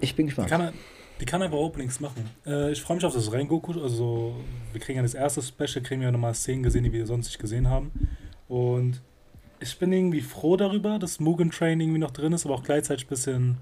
Ich 0.00 0.14
bin 0.14 0.26
Die 0.26 0.34
gespannt. 0.34 0.50
kann, 0.50 0.72
die 1.20 1.24
kann 1.26 1.42
einfach 1.42 1.58
Openings 1.58 2.00
machen. 2.00 2.30
Äh, 2.46 2.72
ich 2.72 2.80
freue 2.80 2.96
mich 2.96 3.04
auf 3.04 3.12
das 3.14 3.32
Rengoku. 3.32 3.80
Also, 3.80 4.36
wir 4.72 4.80
kriegen 4.80 4.96
ja 4.96 5.02
das 5.02 5.14
erste 5.14 5.42
Special, 5.42 5.82
kriegen 5.82 6.00
wir 6.00 6.10
nochmal 6.12 6.34
Szenen 6.34 6.62
gesehen, 6.62 6.84
die 6.84 6.92
wir 6.92 7.06
sonst 7.06 7.26
nicht 7.26 7.38
gesehen 7.38 7.68
haben. 7.68 7.90
Und 8.48 9.02
ich 9.58 9.78
bin 9.78 9.92
irgendwie 9.92 10.22
froh 10.22 10.56
darüber, 10.56 10.98
dass 10.98 11.20
Mugen 11.20 11.50
Train 11.50 11.80
irgendwie 11.80 11.98
noch 11.98 12.12
drin 12.12 12.32
ist, 12.32 12.46
aber 12.46 12.54
auch 12.54 12.62
gleichzeitig 12.62 13.06
ein 13.06 13.08
bisschen 13.10 13.56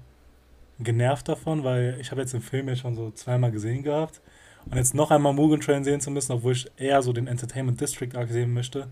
genervt 0.79 1.27
davon, 1.27 1.63
weil 1.63 1.97
ich 1.99 2.11
habe 2.11 2.21
jetzt 2.21 2.33
den 2.33 2.41
Film 2.41 2.69
ja 2.69 2.75
schon 2.75 2.95
so 2.95 3.11
zweimal 3.11 3.51
gesehen 3.51 3.83
gehabt. 3.83 4.21
Und 4.65 4.77
jetzt 4.77 4.93
noch 4.93 5.11
einmal 5.11 5.33
Mugen 5.33 5.59
Train 5.59 5.83
sehen 5.83 5.99
zu 5.99 6.11
müssen, 6.11 6.31
obwohl 6.33 6.53
ich 6.53 6.69
eher 6.77 7.01
so 7.01 7.11
den 7.11 7.27
Entertainment 7.27 7.81
District 7.81 8.15
Arc 8.15 8.29
sehen 8.29 8.53
möchte, 8.53 8.87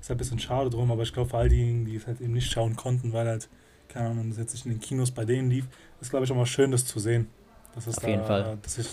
ist 0.00 0.08
halt 0.10 0.16
ein 0.16 0.18
bisschen 0.18 0.38
schade 0.38 0.70
drum. 0.70 0.90
Aber 0.92 1.02
ich 1.02 1.12
glaube, 1.12 1.30
für 1.30 1.38
all 1.38 1.48
diejenigen, 1.48 1.84
die 1.86 1.96
es 1.96 2.06
halt 2.06 2.20
eben 2.20 2.32
nicht 2.34 2.52
schauen 2.52 2.76
konnten, 2.76 3.12
weil 3.12 3.26
halt, 3.26 3.48
keine 3.94 4.10
Ahnung, 4.10 4.28
das 4.28 4.38
jetzt 4.38 4.54
nicht 4.54 4.66
in 4.66 4.72
den 4.72 4.80
Kinos 4.80 5.10
bei 5.12 5.24
denen 5.24 5.48
lief, 5.50 5.66
ist, 6.00 6.10
glaube 6.10 6.26
ich, 6.26 6.32
auch 6.32 6.36
mal 6.36 6.44
schön, 6.46 6.70
das 6.72 6.84
zu 6.84 6.98
sehen. 6.98 7.28
Das 7.74 7.86
ist 7.86 7.98
Auf 7.98 8.06
jeden 8.08 8.24
Fall. 8.24 8.58
Dass 8.60 8.76
ich 8.78 8.88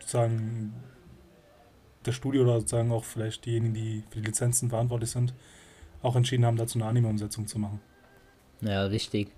sozusagen 0.00 0.72
das 2.02 2.14
Studio 2.14 2.42
oder 2.42 2.54
sozusagen 2.60 2.90
auch 2.92 3.04
vielleicht 3.04 3.44
diejenigen, 3.46 3.74
die 3.74 4.02
für 4.10 4.20
die 4.20 4.26
Lizenzen 4.26 4.70
verantwortlich 4.70 5.10
sind, 5.10 5.32
auch 6.02 6.16
entschieden 6.16 6.44
haben, 6.46 6.56
dazu 6.56 6.78
eine 6.78 6.86
Anime-Umsetzung 6.88 7.46
zu 7.46 7.58
machen. 7.58 7.80
Ja, 8.62 8.84
richtig. 8.84 9.28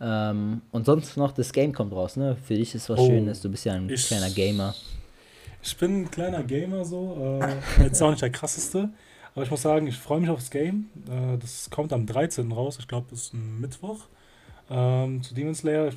Ähm, 0.00 0.62
und 0.70 0.86
sonst 0.86 1.16
noch, 1.16 1.32
das 1.32 1.52
Game 1.52 1.72
kommt 1.72 1.92
raus, 1.92 2.16
ne? 2.16 2.36
Für 2.36 2.54
dich 2.54 2.74
ist 2.74 2.88
was 2.88 2.98
Oh, 2.98 3.06
Schönes, 3.06 3.40
du 3.42 3.50
bist 3.50 3.64
ja 3.64 3.74
ein 3.74 3.88
ich- 3.88 4.06
kleiner 4.06 4.30
Gamer. 4.30 4.74
Ich 5.62 5.76
bin 5.76 6.02
ein 6.02 6.10
kleiner 6.10 6.42
Gamer 6.42 6.84
so, 6.84 7.40
äh, 7.78 7.82
jetzt 7.84 8.02
auch 8.02 8.10
nicht 8.10 8.22
der 8.22 8.30
krasseste, 8.30 8.90
aber 9.34 9.44
ich 9.44 9.50
muss 9.50 9.62
sagen, 9.62 9.86
ich 9.86 9.98
freue 9.98 10.20
mich 10.20 10.30
aufs 10.30 10.50
Game. 10.50 10.90
Äh, 11.08 11.38
das 11.38 11.68
kommt 11.70 11.92
am 11.92 12.06
13. 12.06 12.52
raus, 12.52 12.78
ich 12.78 12.88
glaube, 12.88 13.06
das 13.10 13.20
ist 13.20 13.34
ein 13.34 13.60
Mittwoch. 13.60 14.06
Ähm, 14.70 15.22
zu 15.22 15.34
Demon 15.34 15.54
Slayer, 15.54 15.88
ich 15.88 15.96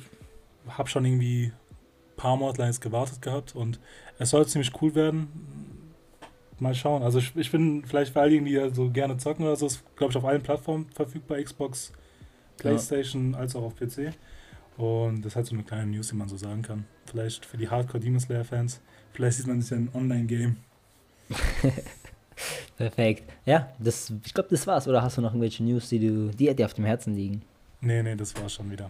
habe 0.76 0.88
schon 0.88 1.04
irgendwie 1.04 1.46
ein 1.46 2.16
paar 2.16 2.36
Monate 2.36 2.62
lang 2.62 2.78
gewartet 2.80 3.22
gehabt 3.22 3.54
und 3.54 3.80
es 4.18 4.30
soll 4.30 4.46
ziemlich 4.46 4.72
cool 4.82 4.94
werden. 4.94 5.28
Mal 6.58 6.74
schauen. 6.74 7.04
Also 7.04 7.20
ich, 7.20 7.34
ich 7.36 7.52
bin 7.52 7.84
vielleicht 7.84 8.12
für 8.12 8.20
all 8.20 8.30
diejenigen, 8.30 8.52
die 8.52 8.60
ja 8.60 8.74
so 8.74 8.90
gerne 8.90 9.16
zocken 9.16 9.44
oder 9.44 9.54
so, 9.54 9.66
ist 9.66 9.84
glaube 9.96 10.10
ich 10.10 10.16
auf 10.16 10.24
allen 10.24 10.42
Plattformen 10.42 10.86
verfügbar, 10.92 11.40
Xbox, 11.40 11.92
Playstation 12.56 13.36
als 13.36 13.54
auch 13.54 13.62
auf 13.62 13.76
PC. 13.76 14.12
Und 14.76 15.22
das 15.22 15.32
ist 15.32 15.36
halt 15.36 15.46
so 15.46 15.54
eine 15.54 15.62
kleine 15.62 15.86
News, 15.86 16.08
die 16.08 16.16
man 16.16 16.28
so 16.28 16.36
sagen 16.36 16.62
kann. 16.62 16.84
Vielleicht 17.06 17.46
für 17.46 17.56
die 17.56 17.68
Hardcore 17.68 18.00
Demon 18.00 18.20
Slayer 18.20 18.44
Fans. 18.44 18.80
Vielleicht 19.12 19.38
sieht 19.38 19.46
man 19.46 19.62
sich 19.62 19.70
ja 19.70 19.76
ein 19.76 19.90
Online-Game. 19.94 20.56
Perfekt. 22.78 23.24
Ja, 23.44 23.68
das, 23.80 24.12
ich 24.24 24.32
glaube, 24.32 24.50
das 24.50 24.64
war's. 24.68 24.86
Oder 24.86 25.02
hast 25.02 25.18
du 25.18 25.20
noch 25.20 25.30
irgendwelche 25.30 25.64
News, 25.64 25.88
die, 25.88 25.98
du, 25.98 26.30
die 26.30 26.54
dir 26.54 26.64
auf 26.64 26.74
dem 26.74 26.84
Herzen 26.84 27.12
liegen? 27.14 27.42
Nee, 27.80 28.04
nee, 28.04 28.14
das 28.14 28.40
war 28.40 28.48
schon 28.48 28.70
wieder. 28.70 28.88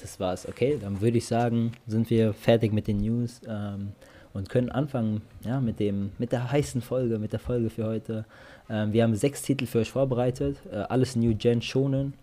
Das 0.00 0.20
war's. 0.20 0.46
Okay, 0.48 0.78
dann 0.80 1.00
würde 1.00 1.18
ich 1.18 1.26
sagen, 1.26 1.72
sind 1.88 2.08
wir 2.08 2.32
fertig 2.32 2.72
mit 2.72 2.86
den 2.86 2.98
News 2.98 3.40
ähm, 3.48 3.92
und 4.32 4.48
können 4.48 4.70
anfangen 4.70 5.22
ja, 5.44 5.60
mit, 5.60 5.80
dem, 5.80 6.12
mit 6.18 6.30
der 6.30 6.52
heißen 6.52 6.82
Folge, 6.82 7.18
mit 7.18 7.32
der 7.32 7.40
Folge 7.40 7.68
für 7.68 7.84
heute. 7.84 8.24
Ähm, 8.70 8.92
wir 8.92 9.02
haben 9.02 9.16
sechs 9.16 9.42
Titel 9.42 9.66
für 9.66 9.80
euch 9.80 9.90
vorbereitet. 9.90 10.58
Äh, 10.70 10.76
alles 10.76 11.16
New 11.16 11.34
Gen 11.34 11.60
Shonen. 11.62 12.14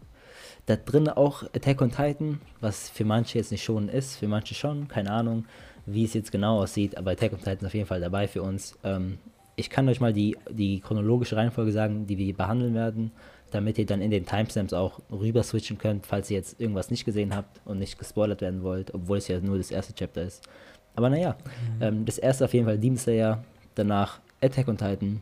Da 0.68 0.78
drin 0.78 1.10
auch 1.10 1.44
Attack 1.54 1.82
on 1.82 1.92
Titan, 1.92 2.40
was 2.62 2.88
für 2.88 3.04
manche 3.04 3.38
jetzt 3.38 3.52
nicht 3.52 3.64
Shonen 3.64 3.90
ist, 3.90 4.16
für 4.16 4.30
manche 4.30 4.56
schon, 4.56 4.88
keine 4.88 5.12
Ahnung, 5.12 5.46
wie 5.86 6.06
es 6.06 6.14
jetzt 6.14 6.32
genau 6.32 6.62
aussieht, 6.62 6.98
aber 6.98 7.12
Attack 7.12 7.34
on 7.34 7.40
Titan 7.40 7.58
ist 7.58 7.66
auf 7.66 7.74
jeden 7.74 7.88
Fall 7.88 8.00
dabei 8.00 8.30
für 8.30 8.42
uns. 8.42 8.78
Ähm, 8.86 9.18
ich 9.58 9.70
kann 9.70 9.90
euch 9.90 10.00
mal 10.00 10.14
die, 10.14 10.38
die 10.50 10.80
chronologische 10.80 11.36
Reihenfolge 11.36 11.72
sagen, 11.72 12.06
die 12.06 12.18
wir 12.18 12.34
behandeln 12.34 12.76
werden, 12.76 13.12
damit 13.52 13.78
ihr 13.78 13.86
dann 13.86 14.02
in 14.02 14.12
den 14.12 14.26
Timestamps 14.26 14.72
auch 14.72 15.00
rüber 15.12 15.42
switchen 15.42 15.80
könnt, 15.80 16.06
falls 16.06 16.30
ihr 16.30 16.38
jetzt 16.38 16.62
irgendwas 16.62 16.92
nicht 16.92 17.06
gesehen 17.06 17.36
habt 17.36 17.60
und 17.66 17.80
nicht 17.80 17.98
gespoilert 17.98 18.42
werden 18.42 18.62
wollt, 18.62 18.94
obwohl 18.94 19.18
es 19.18 19.28
ja 19.28 19.40
nur 19.40 19.58
das 19.58 19.72
erste 19.72 19.96
Chapter 19.96 20.22
ist. 20.22 20.48
Aber 20.96 21.10
naja, 21.10 21.36
ähm, 21.82 22.06
das 22.06 22.20
erste 22.20 22.46
auf 22.46 22.54
jeden 22.54 22.68
Fall 22.68 22.78
Demon 22.78 22.98
Slayer, 22.98 23.44
danach 23.76 24.20
Attack 24.42 24.68
on 24.68 24.78
Titan, 24.78 25.22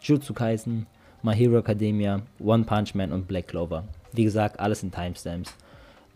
Jutsu 0.00 0.32
Kaisen, 0.32 0.86
My 1.22 1.34
Hero 1.34 1.58
Academia, 1.58 2.22
One 2.40 2.64
Punch 2.64 2.94
Man 2.94 3.12
und 3.12 3.28
Black 3.28 3.48
Clover. 3.48 3.84
Wie 4.12 4.24
gesagt, 4.24 4.60
alles 4.60 4.82
in 4.82 4.92
Timestamps. 4.92 5.54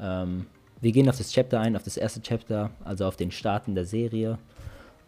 Ähm, 0.00 0.46
wir 0.80 0.92
gehen 0.92 1.08
auf 1.08 1.18
das 1.18 1.32
Chapter 1.32 1.60
ein, 1.60 1.76
auf 1.76 1.82
das 1.82 1.98
erste 1.98 2.22
Chapter, 2.22 2.70
also 2.84 3.04
auf 3.06 3.16
den 3.16 3.30
Starten 3.30 3.74
der 3.74 3.84
Serie. 3.84 4.38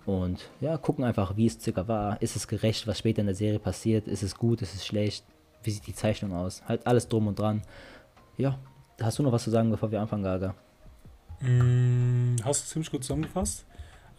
Und 0.07 0.51
ja, 0.61 0.77
gucken 0.79 1.05
einfach, 1.05 1.37
wie 1.37 1.47
es 1.47 1.61
circa 1.61 1.87
war. 1.87 2.21
Ist 2.23 2.37
es 2.37 2.49
gerecht, 2.49 2.87
was 2.87 2.99
später 2.99 3.21
in 3.21 3.27
der 3.27 3.35
Serie 3.35 3.59
passiert? 3.59 4.09
Ist 4.09 4.23
es 4.23 4.35
gut? 4.35 4.63
Ist 4.63 4.75
es 4.75 4.87
schlecht? 4.87 5.25
Wie 5.63 5.71
sieht 5.71 5.87
die 5.87 5.95
Zeichnung 5.95 6.33
aus? 6.33 6.63
Halt 6.67 6.87
alles 6.87 7.07
drum 7.09 7.27
und 7.27 7.39
dran. 7.39 7.63
Ja, 8.39 8.59
hast 9.01 9.19
du 9.19 9.23
noch 9.23 9.33
was 9.33 9.45
zu 9.45 9.51
sagen, 9.51 9.71
bevor 9.71 9.91
wir 9.91 10.01
anfangen, 10.01 10.23
Gaga? 10.23 10.55
Mm, 11.41 12.37
hast 12.45 12.65
du 12.65 12.73
ziemlich 12.73 12.91
gut 12.91 13.05
zusammengefasst. 13.05 13.67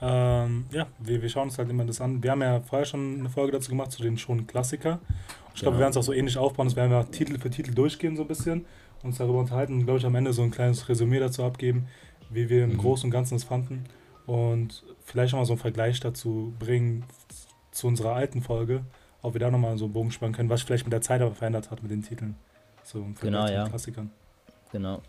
Ähm, 0.01 0.65
ja, 0.71 0.87
wir, 0.99 1.21
wir 1.21 1.29
schauen 1.29 1.43
uns 1.47 1.57
halt 1.57 1.69
immer 1.69 1.85
das 1.85 2.01
an. 2.01 2.21
Wir 2.21 2.31
haben 2.31 2.41
ja 2.41 2.61
vorher 2.61 2.85
schon 2.85 3.19
eine 3.19 3.29
Folge 3.29 3.53
dazu 3.53 3.69
gemacht, 3.69 3.91
zu 3.91 4.01
den 4.01 4.17
schon 4.17 4.47
Klassiker. 4.47 4.99
Ich 5.53 5.61
glaube, 5.61 5.77
wir 5.77 5.81
werden 5.81 5.91
es 5.91 5.97
auch 5.97 6.03
so 6.03 6.13
ähnlich 6.13 6.37
aufbauen, 6.37 6.67
das 6.67 6.75
werden 6.75 6.91
wir 6.91 7.11
Titel 7.11 7.37
für 7.37 7.49
Titel 7.49 7.73
durchgehen, 7.73 8.15
so 8.15 8.21
ein 8.21 8.27
bisschen, 8.27 8.65
uns 9.03 9.17
darüber 9.17 9.39
unterhalten 9.39 9.73
und, 9.73 9.83
glaube 9.83 9.99
ich, 9.99 10.05
am 10.05 10.15
Ende 10.15 10.31
so 10.31 10.41
ein 10.43 10.49
kleines 10.49 10.87
Resümee 10.87 11.19
dazu 11.19 11.43
abgeben, 11.43 11.87
wie 12.29 12.49
wir 12.49 12.63
im 12.63 12.73
mhm. 12.73 12.77
Großen 12.77 13.05
und 13.07 13.11
Ganzen 13.11 13.35
es 13.35 13.43
fanden 13.43 13.83
und 14.31 14.81
vielleicht 15.03 15.33
nochmal 15.33 15.45
so 15.45 15.51
einen 15.51 15.59
Vergleich 15.59 15.99
dazu 15.99 16.53
bringen 16.57 17.03
zu 17.71 17.87
unserer 17.87 18.13
alten 18.13 18.41
Folge, 18.41 18.85
ob 19.21 19.33
wir 19.33 19.41
da 19.41 19.51
nochmal 19.51 19.77
so 19.77 19.85
einen 19.85 19.93
Bogen 19.93 20.09
spannen 20.11 20.33
können, 20.33 20.49
was 20.49 20.61
vielleicht 20.61 20.85
mit 20.85 20.93
der 20.93 21.01
Zeit 21.01 21.21
aber 21.21 21.35
verändert 21.35 21.69
hat 21.69 21.83
mit 21.83 21.91
den 21.91 22.01
Titeln. 22.01 22.35
So 22.85 23.05
genau, 23.19 23.45
ja. 23.47 23.67
Klassikern. 23.67 24.09
Genau. 24.71 25.01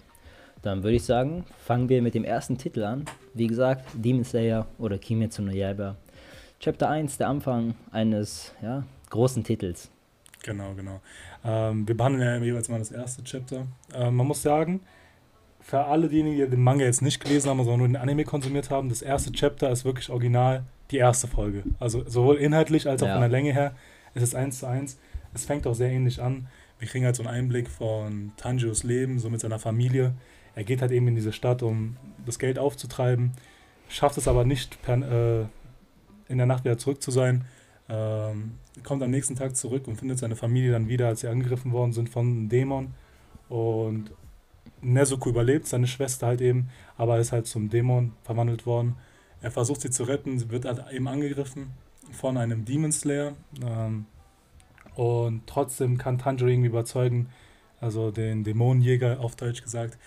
Dann 0.63 0.83
würde 0.83 0.97
ich 0.97 1.05
sagen, 1.05 1.45
fangen 1.57 1.89
wir 1.89 2.03
mit 2.03 2.15
dem 2.15 2.25
ersten 2.25 2.59
Titel 2.59 2.83
an. 2.83 3.05
Wie 3.33 3.47
gesagt, 3.47 3.87
Demon 3.95 4.25
Slayer 4.25 4.67
oder 4.79 4.99
Kimetsu 4.99 5.43
no 5.43 5.53
Yaiba. 5.53 5.95
Chapter 6.59 6.91
1, 6.91 7.19
der 7.19 7.29
Anfang 7.29 7.77
eines 7.93 8.53
ja, 8.61 8.83
großen 9.11 9.45
Titels. 9.45 9.89
Genau, 10.43 10.75
genau. 10.75 11.01
Ähm, 11.45 11.87
wir 11.87 11.97
behandeln 11.97 12.25
ja 12.25 12.45
jeweils 12.45 12.69
mal 12.69 12.81
das 12.81 12.91
erste 12.91 13.23
Chapter. 13.23 13.69
Ähm, 13.95 14.17
man 14.17 14.27
muss 14.27 14.43
sagen, 14.43 14.81
für 15.63 15.85
alle 15.85 16.09
diejenigen, 16.09 16.37
die 16.37 16.51
den 16.51 16.63
Manga 16.63 16.85
jetzt 16.85 17.03
nicht 17.03 17.23
gelesen 17.23 17.49
haben, 17.49 17.59
sondern 17.59 17.79
nur 17.79 17.89
den 17.89 17.97
Anime 17.97 18.25
konsumiert 18.25 18.71
haben, 18.71 18.89
das 18.89 19.03
erste 19.03 19.33
Chapter 19.33 19.71
ist 19.71 19.85
wirklich 19.85 20.11
original 20.11 20.65
die 20.91 20.99
erste 20.99 21.29
Folge. 21.29 21.63
Also 21.79 22.09
sowohl 22.09 22.37
inhaltlich 22.37 22.89
als 22.89 23.03
auch 23.03 23.07
ja. 23.07 23.15
von 23.15 23.23
der 23.23 23.31
Länge 23.31 23.53
her. 23.53 23.75
Es 24.15 24.23
ist 24.23 24.35
eins 24.35 24.59
zu 24.59 24.67
eins. 24.67 24.99
Es 25.33 25.45
fängt 25.45 25.67
auch 25.67 25.75
sehr 25.75 25.91
ähnlich 25.91 26.21
an. 26.21 26.49
Wir 26.79 26.89
kriegen 26.89 27.05
halt 27.05 27.17
so 27.17 27.23
einen 27.23 27.33
Einblick 27.33 27.71
von 27.71 28.33
Tanjiros 28.37 28.83
Leben, 28.83 29.19
so 29.19 29.31
mit 29.31 29.41
seiner 29.41 29.59
Familie. 29.59 30.15
Er 30.55 30.65
geht 30.65 30.83
halt 30.83 30.91
eben 30.91 31.09
in 31.09 31.15
diese 31.15 31.33
Stadt, 31.33 31.63
um 31.63 31.97
das 32.27 32.39
Geld 32.39 32.59
aufzutreiben, 32.59 33.33
schafft 33.89 34.19
es 34.19 34.29
aber 34.29 34.45
nicht, 34.45 34.83
per, 34.83 34.97
äh, 34.97 35.47
in 36.29 36.39
der 36.39 36.47
Nacht 36.47 36.65
wieder 36.65 36.79
zurück 36.79 37.03
zu 37.03 37.11
sein. 37.11 37.45
Ähm, 37.89 38.53
kommt 38.83 39.03
am 39.03 39.11
nächsten 39.11 39.37
Tag 39.37 39.57
zurück 39.57 39.87
und 39.87 39.97
findet 39.97 40.19
seine 40.19 40.37
Familie 40.37 40.73
dann 40.73 40.89
wieder, 40.89 41.09
als 41.09 41.21
sie 41.21 41.29
angegriffen 41.29 41.73
worden 41.73 41.93
sind 41.93 42.09
von 42.09 42.27
einem 42.27 42.49
Dämon. 42.49 42.95
Und 43.49 44.11
Nezuko 44.81 45.29
überlebt, 45.29 45.67
seine 45.67 45.87
Schwester 45.87 46.27
halt 46.27 46.41
eben, 46.41 46.69
aber 46.97 47.19
ist 47.19 47.33
halt 47.33 47.47
zum 47.47 47.71
Dämon 47.71 48.13
verwandelt 48.25 48.67
worden. 48.67 48.97
Er 49.41 49.51
versucht 49.51 49.81
sie 49.81 49.91
zu 49.91 50.05
retten, 50.05 50.51
wird 50.51 50.65
halt 50.65 50.85
eben 50.93 51.09
angegriffen 51.09 51.73
von 52.13 52.37
einem 52.37 52.65
Demon 52.65 52.93
Slayer. 52.93 53.33
Ähm, 53.65 54.07
und 54.95 55.47
trotzdem 55.47 55.99
kann 55.99 56.19
Tanjiro 56.19 56.49
irgendwie 56.49 56.69
überzeugen, 56.69 57.29
also 57.81 58.11
den 58.11 58.45
Dämonenjäger 58.45 59.21
auf 59.21 59.37
Deutsch 59.37 59.63
gesagt, 59.63 59.99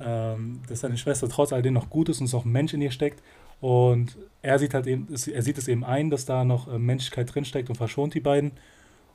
ähm, 0.00 0.60
dass 0.68 0.80
seine 0.80 0.96
Schwester 0.96 1.28
trotz 1.28 1.52
alledem 1.52 1.74
noch 1.74 1.90
gut 1.90 2.08
ist 2.08 2.20
und 2.20 2.26
es 2.26 2.34
auch 2.34 2.44
ein 2.44 2.52
Mensch 2.52 2.72
in 2.72 2.82
ihr 2.82 2.90
steckt. 2.90 3.22
Und 3.60 4.16
er 4.40 4.58
sieht 4.58 4.74
halt 4.74 4.86
eben, 4.86 5.08
er 5.10 5.42
sieht 5.42 5.58
es 5.58 5.66
eben 5.66 5.84
ein, 5.84 6.10
dass 6.10 6.24
da 6.24 6.44
noch 6.44 6.72
äh, 6.72 6.78
Menschlichkeit 6.78 7.34
drinsteckt 7.34 7.68
und 7.68 7.76
verschont 7.76 8.14
die 8.14 8.20
beiden. 8.20 8.52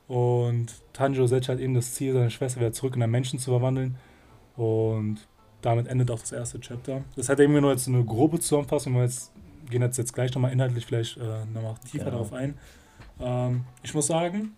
Und 0.08 0.68
Tanjiro 0.92 1.28
setzt 1.28 1.48
halt 1.48 1.62
eben 1.62 1.74
das 1.74 1.94
Ziel, 1.94 2.14
seine 2.14 2.30
Schwester 2.30 2.60
wieder 2.60 2.74
zurück 2.74 2.96
in 2.96 3.04
einen 3.04 3.12
Menschen 3.12 3.40
zu 3.40 3.52
verwandeln. 3.52 3.96
Und 4.56 5.18
damit 5.62 5.88
endet 5.88 6.12
auch 6.12 6.20
das 6.20 6.32
erste 6.32 6.60
Chapter. 6.60 7.02
Das 7.16 7.30
hat 7.30 7.40
eben 7.40 7.60
nur 7.60 7.72
jetzt 7.72 7.88
eine 7.88 8.04
grobe 8.04 8.40
Zusammenfassung, 8.40 8.94
wir 8.94 9.04
jetzt, 9.04 9.32
gehen 9.70 9.82
jetzt, 9.82 9.98
jetzt 9.98 10.14
gleich 10.14 10.34
nochmal 10.34 10.52
inhaltlich 10.52 10.86
vielleicht 10.86 11.18
äh, 11.18 11.46
nochmal 11.54 11.76
tiefer 11.90 12.06
genau. 12.06 12.18
darauf 12.18 12.34
ein. 12.34 12.56
Ähm, 13.20 13.64
ich 13.82 13.94
muss 13.94 14.08
sagen, 14.08 14.54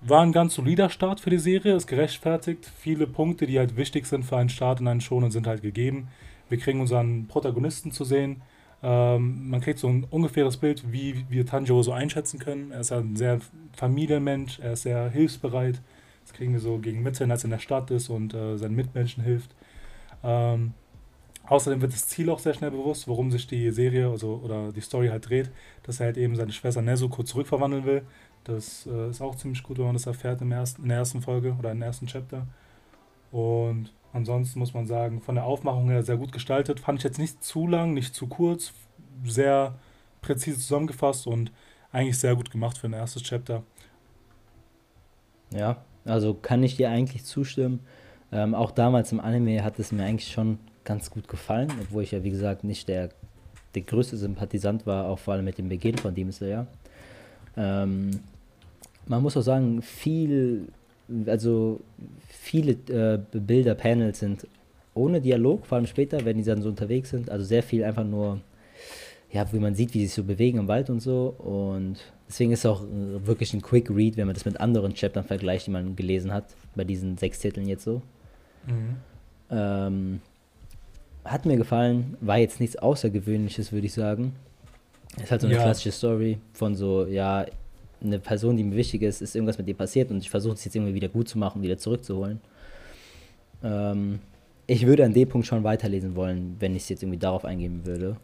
war 0.00 0.22
ein 0.22 0.32
ganz 0.32 0.54
solider 0.54 0.90
Start 0.90 1.20
für 1.20 1.30
die 1.30 1.38
Serie, 1.38 1.74
ist 1.74 1.86
gerechtfertigt. 1.86 2.70
Viele 2.76 3.06
Punkte, 3.06 3.46
die 3.46 3.58
halt 3.58 3.76
wichtig 3.76 4.06
sind 4.06 4.24
für 4.24 4.36
einen 4.36 4.48
Start 4.48 4.80
in 4.80 4.88
einen 4.88 5.00
Shonen, 5.00 5.30
sind 5.30 5.46
halt 5.46 5.62
gegeben. 5.62 6.08
Wir 6.48 6.58
kriegen 6.58 6.80
unseren 6.80 7.28
Protagonisten 7.28 7.92
zu 7.92 8.04
sehen. 8.04 8.42
Ähm, 8.82 9.48
man 9.48 9.60
kriegt 9.60 9.78
so 9.78 9.88
ein 9.88 10.04
ungefähres 10.10 10.56
Bild, 10.56 10.92
wie 10.92 11.24
wir 11.28 11.46
Tanjiro 11.46 11.82
so 11.82 11.92
einschätzen 11.92 12.40
können. 12.40 12.72
Er 12.72 12.80
ist 12.80 12.92
ein 12.92 13.16
sehr 13.16 13.40
Familienmensch, 13.74 14.58
er 14.58 14.72
ist 14.72 14.82
sehr 14.82 15.08
hilfsbereit. 15.08 15.80
Das 16.22 16.32
kriegen 16.32 16.52
wir 16.52 16.60
so 16.60 16.78
gegen 16.78 17.02
Mitte, 17.02 17.24
als 17.28 17.42
er 17.42 17.46
in 17.46 17.50
der 17.50 17.58
Stadt 17.58 17.90
ist 17.90 18.08
und 18.08 18.34
äh, 18.34 18.56
seinen 18.56 18.76
Mitmenschen 18.76 19.22
hilft. 19.22 19.54
Ähm, 20.22 20.74
außerdem 21.46 21.80
wird 21.80 21.92
das 21.92 22.06
Ziel 22.08 22.30
auch 22.30 22.38
sehr 22.38 22.54
schnell 22.54 22.70
bewusst, 22.70 23.08
worum 23.08 23.30
sich 23.30 23.46
die 23.46 23.70
Serie 23.70 24.08
also, 24.08 24.40
oder 24.42 24.72
die 24.72 24.80
Story 24.80 25.08
halt 25.08 25.28
dreht, 25.28 25.50
dass 25.82 26.00
er 26.00 26.06
halt 26.06 26.16
eben 26.16 26.36
seine 26.36 26.52
Schwester 26.52 26.82
Nezuko 26.82 27.22
zurückverwandeln 27.22 27.84
will. 27.84 28.02
Das 28.44 28.86
äh, 28.86 29.10
ist 29.10 29.20
auch 29.20 29.34
ziemlich 29.34 29.62
gut, 29.62 29.78
wenn 29.78 29.86
man 29.86 29.94
das 29.94 30.06
erfährt 30.06 30.40
im 30.40 30.52
ersten, 30.52 30.82
in 30.82 30.88
der 30.88 30.98
ersten 30.98 31.22
Folge 31.22 31.54
oder 31.58 31.72
im 31.72 31.82
ersten 31.82 32.06
Chapter. 32.06 32.46
Und 33.30 33.92
ansonsten 34.12 34.58
muss 34.58 34.74
man 34.74 34.86
sagen, 34.86 35.20
von 35.20 35.36
der 35.36 35.44
Aufmachung 35.44 35.90
her 35.90 36.02
sehr 36.02 36.16
gut 36.16 36.32
gestaltet. 36.32 36.80
Fand 36.80 36.98
ich 36.98 37.04
jetzt 37.04 37.18
nicht 37.18 37.42
zu 37.42 37.66
lang, 37.66 37.94
nicht 37.94 38.14
zu 38.14 38.26
kurz, 38.26 38.72
sehr 39.24 39.74
präzise 40.20 40.58
zusammengefasst 40.58 41.26
und 41.26 41.52
eigentlich 41.92 42.18
sehr 42.18 42.36
gut 42.36 42.50
gemacht 42.50 42.78
für 42.78 42.86
ein 42.86 42.92
erstes 42.92 43.22
Chapter. 43.22 43.62
Ja, 45.50 45.84
also 46.04 46.34
kann 46.34 46.62
ich 46.62 46.76
dir 46.76 46.90
eigentlich 46.90 47.24
zustimmen. 47.24 47.80
Ähm, 48.32 48.54
auch 48.54 48.70
damals 48.70 49.12
im 49.12 49.20
Anime 49.20 49.62
hat 49.62 49.78
es 49.78 49.92
mir 49.92 50.04
eigentlich 50.04 50.32
schon 50.32 50.58
ganz 50.84 51.10
gut 51.10 51.28
gefallen, 51.28 51.70
obwohl 51.80 52.02
ich 52.02 52.12
ja 52.12 52.24
wie 52.24 52.30
gesagt 52.30 52.64
nicht 52.64 52.88
der, 52.88 53.10
der 53.74 53.82
größte 53.82 54.16
Sympathisant 54.16 54.86
war, 54.86 55.06
auch 55.06 55.18
vor 55.18 55.34
allem 55.34 55.44
mit 55.44 55.58
dem 55.58 55.68
Beginn 55.68 55.96
von 55.98 56.14
Demon 56.14 56.32
Slayer. 56.32 56.66
Ähm, 57.56 58.10
man 59.06 59.22
muss 59.22 59.36
auch 59.36 59.42
sagen, 59.42 59.82
viel, 59.82 60.68
also 61.26 61.80
viele 62.28 62.72
äh, 62.88 63.18
Bilder, 63.32 63.74
Panels 63.74 64.20
sind 64.20 64.46
ohne 64.94 65.20
Dialog, 65.20 65.66
vor 65.66 65.76
allem 65.76 65.86
später, 65.86 66.24
wenn 66.24 66.36
die 66.36 66.44
dann 66.44 66.62
so 66.62 66.68
unterwegs 66.68 67.10
sind. 67.10 67.30
Also 67.30 67.44
sehr 67.44 67.62
viel 67.62 67.84
einfach 67.84 68.04
nur, 68.04 68.40
ja, 69.32 69.50
wie 69.52 69.58
man 69.58 69.74
sieht, 69.74 69.94
wie 69.94 70.00
sie 70.00 70.06
sich 70.06 70.14
so 70.14 70.24
bewegen 70.24 70.58
im 70.58 70.68
Wald 70.68 70.90
und 70.90 71.00
so. 71.00 71.34
Und 71.38 71.96
deswegen 72.28 72.52
ist 72.52 72.60
es 72.60 72.66
auch 72.66 72.82
äh, 72.82 73.26
wirklich 73.26 73.54
ein 73.54 73.62
Quick 73.62 73.90
Read, 73.90 74.16
wenn 74.16 74.26
man 74.26 74.34
das 74.34 74.44
mit 74.44 74.60
anderen 74.60 74.94
Chaptern 74.94 75.24
vergleicht, 75.24 75.66
die 75.66 75.70
man 75.70 75.96
gelesen 75.96 76.32
hat, 76.32 76.44
bei 76.74 76.84
diesen 76.84 77.16
sechs 77.16 77.38
Titeln 77.38 77.66
jetzt 77.66 77.84
so. 77.84 78.02
Mhm. 78.66 78.96
Ähm, 79.50 80.20
hat 81.24 81.46
mir 81.46 81.56
gefallen, 81.56 82.16
war 82.20 82.38
jetzt 82.38 82.60
nichts 82.60 82.76
Außergewöhnliches, 82.76 83.72
würde 83.72 83.86
ich 83.86 83.94
sagen. 83.94 84.34
Es 85.16 85.24
ist 85.24 85.30
halt 85.30 85.40
so 85.40 85.46
eine 85.46 85.56
ja. 85.56 85.62
klassische 85.62 85.92
Story 85.92 86.38
von 86.52 86.74
so, 86.74 87.06
ja, 87.06 87.46
eine 88.02 88.18
Person, 88.18 88.56
die 88.56 88.64
mir 88.64 88.76
wichtig 88.76 89.02
ist, 89.02 89.22
ist 89.22 89.34
irgendwas 89.34 89.58
mit 89.58 89.68
dir 89.68 89.74
passiert 89.74 90.10
und 90.10 90.18
ich 90.18 90.28
versuche 90.28 90.54
es 90.54 90.64
jetzt 90.64 90.74
irgendwie 90.74 90.94
wieder 90.94 91.08
gut 91.08 91.28
zu 91.28 91.38
machen, 91.38 91.62
wieder 91.62 91.78
zurückzuholen. 91.78 92.40
Ähm, 93.62 94.18
ich 94.66 94.86
würde 94.86 95.04
an 95.04 95.12
dem 95.12 95.28
Punkt 95.28 95.46
schon 95.46 95.64
weiterlesen 95.64 96.16
wollen, 96.16 96.56
wenn 96.58 96.74
ich 96.74 96.82
es 96.82 96.88
jetzt 96.88 97.02
irgendwie 97.02 97.18
darauf 97.18 97.44
eingehen 97.44 97.86
würde. 97.86 98.16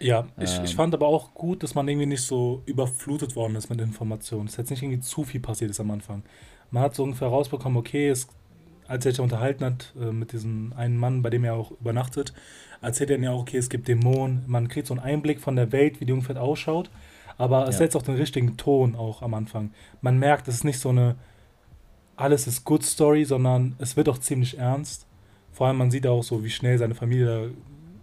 Ja, 0.00 0.26
ich, 0.38 0.56
ähm, 0.56 0.64
ich 0.64 0.74
fand 0.74 0.94
aber 0.94 1.06
auch 1.06 1.34
gut, 1.34 1.62
dass 1.62 1.74
man 1.74 1.86
irgendwie 1.86 2.06
nicht 2.06 2.22
so 2.22 2.62
überflutet 2.66 3.36
worden 3.36 3.56
ist 3.56 3.70
mit 3.70 3.80
Informationen. 3.80 4.46
Dass 4.46 4.56
jetzt 4.56 4.70
nicht 4.70 4.82
irgendwie 4.82 5.00
zu 5.00 5.24
viel 5.24 5.40
passiert 5.40 5.70
ist 5.70 5.80
am 5.80 5.90
Anfang. 5.90 6.22
Man 6.70 6.82
hat 6.82 6.94
so 6.94 7.02
ungefähr 7.02 7.28
rausbekommen, 7.28 7.78
okay, 7.78 8.08
es, 8.08 8.28
als 8.86 9.04
er 9.04 9.12
sich 9.12 9.20
unterhalten 9.20 9.64
hat 9.64 9.94
äh, 10.00 10.12
mit 10.12 10.32
diesem 10.32 10.72
einen 10.76 10.96
Mann, 10.96 11.22
bei 11.22 11.30
dem 11.30 11.44
er 11.44 11.54
auch 11.54 11.72
übernachtet, 11.72 12.32
erzählt 12.80 13.10
er 13.10 13.18
ja 13.18 13.30
auch, 13.32 13.42
okay, 13.42 13.58
es 13.58 13.68
gibt 13.68 13.88
Dämonen. 13.88 14.44
Man 14.46 14.68
kriegt 14.68 14.86
so 14.86 14.94
einen 14.94 15.02
Einblick 15.02 15.40
von 15.40 15.56
der 15.56 15.72
Welt, 15.72 16.00
wie 16.00 16.06
die 16.06 16.12
ungefähr 16.12 16.40
ausschaut. 16.40 16.90
Aber 17.36 17.68
es 17.68 17.76
ja. 17.76 17.78
setzt 17.78 17.96
auch 17.96 18.02
den 18.02 18.16
richtigen 18.16 18.56
Ton 18.56 18.94
auch 18.94 19.22
am 19.22 19.34
Anfang. 19.34 19.72
Man 20.00 20.18
merkt, 20.18 20.48
es 20.48 20.56
ist 20.56 20.64
nicht 20.64 20.78
so 20.78 20.90
eine 20.90 21.16
alles 22.20 22.46
ist 22.46 22.64
good 22.64 22.84
Story, 22.84 23.24
sondern 23.24 23.74
es 23.78 23.96
wird 23.96 24.08
auch 24.08 24.18
ziemlich 24.18 24.58
ernst. 24.58 25.06
Vor 25.52 25.66
allem 25.66 25.78
man 25.78 25.90
sieht 25.90 26.06
auch 26.06 26.22
so, 26.22 26.44
wie 26.44 26.50
schnell 26.50 26.78
seine 26.78 26.94
Familie 26.94 27.52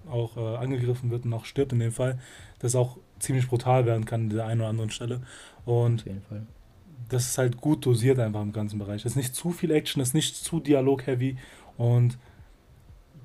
auch 0.09 0.37
äh, 0.37 0.57
angegriffen 0.57 1.11
wird 1.11 1.25
und 1.25 1.33
auch 1.33 1.45
stirbt 1.45 1.73
in 1.73 1.79
dem 1.79 1.91
Fall, 1.91 2.19
dass 2.59 2.75
auch 2.75 2.97
ziemlich 3.19 3.47
brutal 3.47 3.85
werden 3.85 4.05
kann 4.05 4.21
an 4.21 4.29
der 4.29 4.45
einen 4.45 4.61
oder 4.61 4.69
anderen 4.69 4.91
Stelle. 4.91 5.21
Und 5.65 6.05
das 7.09 7.25
ist 7.25 7.37
halt 7.37 7.59
gut 7.61 7.85
dosiert 7.85 8.19
einfach 8.19 8.41
im 8.41 8.53
ganzen 8.53 8.79
Bereich. 8.79 9.05
Es 9.05 9.13
ist 9.13 9.15
nicht 9.15 9.35
zu 9.35 9.51
viel 9.51 9.71
Action, 9.71 10.01
es 10.01 10.09
ist 10.09 10.13
nicht 10.13 10.35
zu 10.35 10.59
Dialog-heavy 10.59 11.37
und 11.77 12.17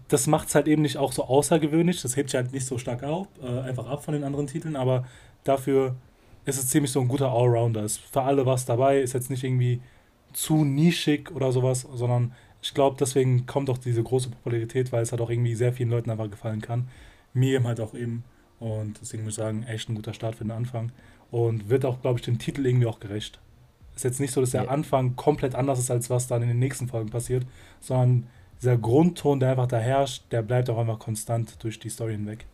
das 0.09 0.27
macht 0.27 0.49
es 0.49 0.55
halt 0.55 0.69
eben 0.69 0.83
nicht 0.83 0.99
auch 0.99 1.13
so 1.13 1.25
außergewöhnlich. 1.25 2.03
Das 2.03 2.17
hebt 2.17 2.31
sich 2.31 2.37
halt 2.37 2.53
nicht 2.53 2.67
so 2.67 2.77
stark 2.79 3.03
auf, 3.03 3.29
äh, 3.43 3.61
einfach 3.61 3.87
ab 3.87 4.05
von 4.05 4.15
den 4.15 4.25
anderen 4.25 4.47
Titeln, 4.47 4.77
aber 4.77 5.07
dafür 5.45 5.97
ist 6.45 6.59
es 6.59 6.69
ziemlich 6.69 6.93
so 6.93 7.01
ein 7.01 7.09
guter 7.09 7.33
Allrounder. 7.33 7.83
Ist 7.83 7.99
für 7.99 8.23
alle 8.23 8.45
was 8.45 8.67
dabei, 8.67 9.01
ist 9.01 9.15
jetzt 9.15 9.31
nicht 9.31 9.45
irgendwie 9.45 9.81
zu 10.33 10.65
nischig 10.65 11.31
oder 11.35 11.53
sowas, 11.53 11.87
sondern 11.95 12.33
ich 12.63 12.75
glaube, 12.75 12.97
deswegen 12.99 13.45
kommt 13.47 13.69
auch 13.69 13.79
diese 13.79 14.03
große 14.03 14.31
Popularität, 14.31 14.93
weil 14.93 15.03
es 15.03 15.11
halt 15.11 15.21
auch 15.21 15.31
irgendwie 15.31 15.57
sehr 15.57 15.73
vielen 15.73 15.91
Leuten 15.91 16.11
einfach 16.11 16.31
gefallen 16.31 16.61
kann. 16.61 16.89
Mir 17.35 17.57
eben 17.57 17.67
halt 17.67 17.81
auch 17.81 17.93
eben. 17.93 18.23
Und 18.61 19.01
deswegen 19.01 19.25
muss 19.25 19.33
ich 19.33 19.39
sagen, 19.39 19.65
echt 19.65 19.89
ein 19.89 19.97
guter 19.97 20.15
Start 20.15 20.37
für 20.37 20.45
den 20.45 20.53
Anfang. 20.53 20.93
Und 21.33 21.69
wird 21.69 21.85
auch, 21.85 22.01
glaube 22.01 22.21
ich, 22.21 22.25
dem 22.25 22.39
Titel 22.39 22.65
irgendwie 22.65 22.87
auch 22.87 23.01
gerecht. 23.01 23.41
Ist 23.97 24.05
jetzt 24.05 24.21
nicht 24.21 24.33
so, 24.33 24.41
dass 24.41 24.51
der 24.51 24.71
Anfang 24.71 25.17
komplett 25.17 25.57
anders 25.57 25.81
ist, 25.81 25.91
als 25.91 26.09
was 26.09 26.29
dann 26.29 26.43
in 26.43 26.49
den 26.49 26.61
nächsten 26.61 26.87
Folgen 26.87 27.11
passiert, 27.11 27.45
sondern 27.81 28.29
dieser 28.61 28.79
Grundton, 28.79 29.41
der 29.41 29.51
einfach 29.51 29.67
da 29.67 29.79
herrscht, 29.79 30.25
der 30.31 30.43
bleibt 30.43 30.71
auch 30.71 30.79
einfach 30.79 31.01
konstant 31.01 31.63
durch 31.65 31.81
die 31.81 31.91
Story 31.91 32.13
hinweg. 32.13 32.47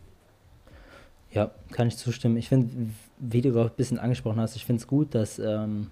Ja, 1.31 1.51
kann 1.71 1.87
ich 1.87 1.97
zustimmen. 1.97 2.35
Ich 2.37 2.49
finde, 2.49 2.91
wie 3.19 3.41
du 3.41 3.61
auch 3.61 3.69
ein 3.69 3.75
bisschen 3.77 3.99
angesprochen 3.99 4.39
hast, 4.39 4.55
ich 4.55 4.65
finde 4.65 4.81
es 4.81 4.87
gut, 4.87 5.13
dass 5.13 5.37
ähm, 5.37 5.91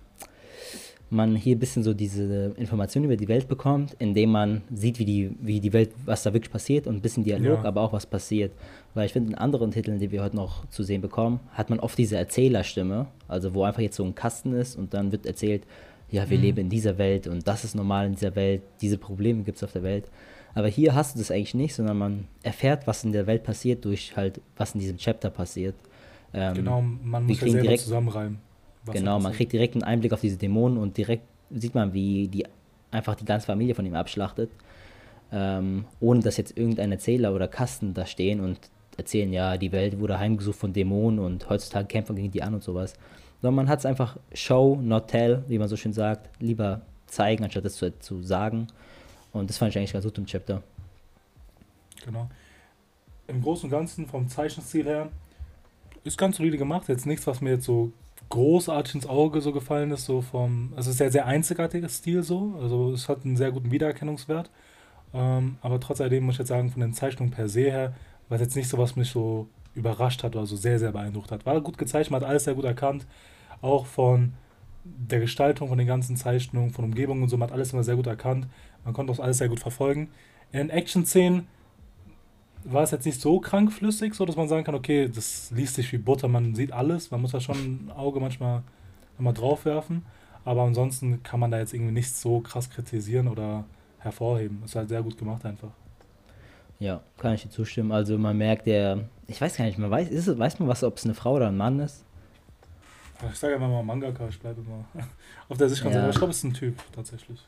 man 1.10 1.36
hier 1.36 1.56
ein 1.56 1.60
bisschen 1.60 1.84
so 1.84 1.94
diese 1.94 2.54
Informationen 2.58 3.06
über 3.06 3.16
die 3.16 3.28
Welt 3.30 3.48
bekommt, 3.48 3.96
indem 4.00 4.32
man 4.32 4.62
sieht, 4.74 5.00
wie 5.00 5.06
die, 5.06 5.32
wie 5.42 5.60
die 5.62 5.72
Welt, 5.72 5.92
was 6.06 6.24
da 6.24 6.34
wirklich 6.34 6.52
passiert 6.52 6.86
und 6.86 6.96
ein 6.96 7.02
bisschen 7.02 7.24
Dialog, 7.24 7.60
Ja. 7.60 7.64
aber 7.66 7.82
auch 7.82 7.94
was 7.94 8.06
passiert. 8.06 8.52
Weil 8.94 9.06
ich 9.06 9.14
finde, 9.14 9.32
in 9.32 9.38
anderen 9.38 9.72
Titeln, 9.72 10.00
die 10.00 10.12
wir 10.12 10.22
heute 10.24 10.36
noch 10.36 10.66
zu 10.70 10.84
sehen 10.84 11.02
bekommen, 11.02 11.40
hat 11.54 11.70
man 11.70 11.80
oft 11.80 11.98
diese 11.98 12.18
Erzählerstimme, 12.18 13.08
also 13.28 13.54
wo 13.54 13.64
einfach 13.64 13.82
jetzt 13.82 13.96
so 13.96 14.04
ein 14.04 14.16
Kasten 14.16 14.54
ist 14.54 14.76
und 14.78 14.94
dann 14.94 15.12
wird 15.14 15.26
erzählt, 15.26 15.64
ja, 16.12 16.30
wir 16.30 16.38
Mhm. 16.38 16.44
leben 16.44 16.58
in 16.60 16.70
dieser 16.70 16.98
Welt 16.98 17.28
und 17.28 17.48
das 17.48 17.64
ist 17.64 17.76
normal 17.76 18.08
in 18.08 18.14
dieser 18.14 18.36
Welt, 18.36 18.62
diese 18.82 18.98
Probleme 18.98 19.44
gibt 19.44 19.58
es 19.58 19.64
auf 19.64 19.72
der 19.74 19.84
Welt. 19.84 20.06
Aber 20.56 20.68
hier 20.68 20.96
hast 20.96 21.16
du 21.16 21.20
das 21.20 21.32
eigentlich 21.32 21.54
nicht, 21.54 21.76
sondern 21.76 21.98
man 21.98 22.28
erfährt, 22.44 22.88
was 22.88 23.04
in 23.04 23.12
der 23.12 23.28
Welt 23.28 23.44
passiert, 23.44 23.86
durch 23.86 24.16
halt, 24.18 24.42
was 24.58 24.74
in 24.74 24.80
diesem 24.82 24.98
Chapter 24.98 25.30
passiert. 25.30 25.76
Ähm, 26.34 26.54
Genau, 26.56 26.82
man 26.82 27.26
muss 27.26 27.40
ja 27.40 27.48
selber 27.48 27.62
direkt- 27.62 27.84
zusammenreimen. 27.84 28.40
Was 28.88 28.96
Genau, 28.96 29.20
man 29.20 29.34
kriegt 29.34 29.54
direkt 29.54 29.76
einen 29.76 29.84
Einblick 29.84 30.14
auf 30.14 30.22
diese 30.22 30.38
Dämonen 30.38 30.78
und 30.78 30.98
direkt 30.98 31.24
sieht 31.50 31.76
man, 31.76 31.94
wie 31.94 32.28
die 32.28 32.46
einfach 32.92 33.16
die 33.16 33.26
ganze 33.26 33.46
Familie 33.46 33.76
von 33.76 33.86
ihm 33.86 33.96
abschlachtet, 33.96 34.50
ähm, 35.32 35.86
ohne 36.00 36.22
dass 36.22 36.38
jetzt 36.38 36.58
irgendein 36.58 36.92
Erzähler 36.92 37.34
oder 37.34 37.48
Kasten 37.48 37.94
da 37.94 38.06
stehen 38.06 38.40
und 38.40 38.60
erzählen, 38.98 39.32
ja, 39.32 39.58
die 39.58 39.72
Welt 39.72 40.00
wurde 40.00 40.20
heimgesucht 40.20 40.58
von 40.58 40.74
Dämonen 40.74 41.20
und 41.20 41.50
heutzutage 41.50 41.88
kämpfen 41.88 42.16
gegen 42.16 42.32
die 42.32 42.42
an 42.42 42.54
und 42.54 42.64
sowas. 42.64 42.94
Sondern 43.42 43.56
man 43.56 43.70
hat 43.70 43.80
es 43.80 43.86
einfach 43.86 44.18
Show, 44.34 44.80
not 44.82 45.08
tell, 45.08 45.44
wie 45.48 45.60
man 45.60 45.68
so 45.68 45.78
schön 45.78 45.94
sagt, 45.94 46.30
lieber 46.42 46.82
zeigen, 47.06 47.44
anstatt 47.44 47.66
es 47.66 47.76
zu, 47.76 47.98
zu 48.00 48.24
sagen. 48.24 48.68
Und 49.32 49.50
das 49.50 49.58
fand 49.58 49.70
ich 49.70 49.78
eigentlich 49.78 49.94
ganz 49.94 50.06
gut 50.06 50.18
im 50.18 50.26
Chapter. 50.26 50.64
Genau. 52.04 52.30
Im 53.28 53.42
Großen 53.42 53.66
und 53.66 53.72
Ganzen 53.72 54.08
vom 54.08 54.28
Zeichenstil 54.28 54.86
her 54.86 55.10
ist 56.04 56.18
ganz 56.18 56.38
solide 56.38 56.58
gemacht. 56.58 56.88
Jetzt 56.88 57.06
nichts, 57.06 57.28
was 57.28 57.42
mir 57.42 57.52
jetzt 57.52 57.66
so 57.66 57.92
großartig 58.30 58.96
ins 58.96 59.08
Auge 59.08 59.42
so 59.42 59.52
gefallen 59.52 59.92
ist, 59.92 60.06
so 60.06 60.22
vom, 60.22 60.74
also 60.76 60.90
es 60.90 60.96
ist 60.96 60.98
sehr, 60.98 61.12
sehr 61.12 61.26
einzigartiger 61.26 61.90
Stil 61.90 62.24
so, 62.24 62.58
also 62.62 62.92
es 62.92 63.08
hat 63.08 63.24
einen 63.24 63.38
sehr 63.38 63.52
guten 63.52 63.72
Wiedererkennungswert, 63.72 64.50
ähm, 65.14 65.58
aber 65.62 65.80
trotz 65.80 66.02
alledem 66.02 66.26
muss 66.26 66.36
ich 66.36 66.40
jetzt 66.40 66.50
sagen, 66.50 66.70
von 66.70 66.82
den 66.82 66.94
Zeichnungen 66.94 67.32
per 67.32 67.48
se 67.48 67.62
her, 67.62 67.94
war 68.30 68.36
es 68.36 68.42
jetzt 68.42 68.56
nicht 68.56 68.68
so, 68.68 68.78
was 68.78 68.96
mich 68.96 69.10
so 69.10 69.48
überrascht 69.74 70.24
hat 70.24 70.36
oder 70.36 70.46
so 70.46 70.56
sehr, 70.56 70.80
sehr 70.80 70.92
beeindruckt 70.92 71.32
hat. 71.32 71.46
War 71.46 71.62
gut 71.62 71.78
gezeichnet, 71.78 72.12
man 72.12 72.22
hat 72.22 72.30
alles 72.30 72.44
sehr 72.44 72.56
gut 72.56 72.66
erkannt, 72.66 73.06
auch 73.62 73.86
von 73.86 74.34
der 74.84 75.20
Gestaltung, 75.20 75.70
von 75.70 75.78
den 75.78 75.88
ganzen 75.88 76.16
Zeichnungen, 76.16 76.72
von 76.72 76.86
Umgebung 76.86 77.22
und 77.22 77.30
so, 77.30 77.38
man 77.38 77.50
hat 77.50 77.54
alles 77.54 77.74
immer 77.74 77.84
sehr 77.84 77.96
gut 77.96 78.08
erkannt, 78.08 78.48
man 78.84 78.94
konnte 78.94 79.14
auch 79.14 79.20
alles 79.20 79.38
sehr 79.38 79.50
gut 79.50 79.60
verfolgen. 79.60 80.10
In 80.52 80.70
Action-Szenen 80.70 81.48
war 82.72 82.84
es 82.84 82.92
jetzt 82.92 83.06
nicht 83.06 83.22
so 83.22 83.40
krankflüssig, 83.40 84.14
so 84.14 84.26
dass 84.26 84.36
man 84.36 84.48
sagen 84.48 84.64
kann, 84.64 84.76
okay, 84.76 85.10
das 85.14 85.52
liest 85.52 85.76
sich 85.76 85.92
wie 85.92 85.98
Butter, 85.98 86.28
man 86.28 86.56
sieht 86.56 86.72
alles, 86.72 87.12
man 87.12 87.22
muss 87.22 87.32
da 87.32 87.40
schon 87.40 87.58
ein 87.58 87.92
Auge 87.96 88.20
manchmal 88.20 88.64
nochmal 89.18 89.34
drauf 89.34 89.66
werfen, 89.66 90.06
aber 90.46 90.64
ansonsten 90.64 91.24
kann 91.24 91.40
man 91.40 91.52
da 91.52 91.60
jetzt 91.60 91.74
irgendwie 91.74 91.94
nichts 91.94 92.22
so 92.22 92.42
krass 92.42 92.70
kritisieren 92.70 93.28
oder 93.28 93.66
hervorheben. 94.00 94.62
Ist 94.64 94.76
halt 94.76 94.90
sehr 94.90 95.02
gut 95.02 95.18
gemacht 95.18 95.46
einfach. 95.46 95.72
Ja, 96.80 97.02
kann 97.18 97.34
ich 97.34 97.44
dir 97.44 97.50
zustimmen. 97.50 97.92
Also 97.92 98.18
man 98.18 98.38
merkt, 98.38 98.68
der, 98.68 99.10
ich 99.28 99.42
weiß 99.42 99.58
gar 99.58 99.66
nicht, 99.66 99.78
man 99.78 99.90
weiß, 99.90 100.10
ist 100.10 100.28
es, 100.28 100.38
weiß 100.38 100.60
man 100.60 100.68
was, 100.68 100.84
ob 100.84 100.98
es 100.98 101.06
eine 101.06 101.16
Frau 101.16 101.36
oder 101.36 101.48
ein 101.48 101.58
Mann 101.58 101.80
ist? 101.80 102.06
Ich 103.32 103.40
sage 103.40 103.56
einfach 103.56 103.68
mal 103.68 103.82
Mangaka, 103.82 104.28
ich 104.28 104.40
bleibe 104.40 104.62
immer 104.62 104.86
auf 105.50 105.58
der 105.58 105.70
Sicherheit. 105.70 105.96
Ja. 105.96 106.02
Aber 106.02 106.12
ich 106.12 106.18
glaube, 106.18 106.32
es 106.32 106.38
ist 106.38 106.44
ein 106.44 106.54
Typ 106.54 106.76
tatsächlich. 106.94 107.40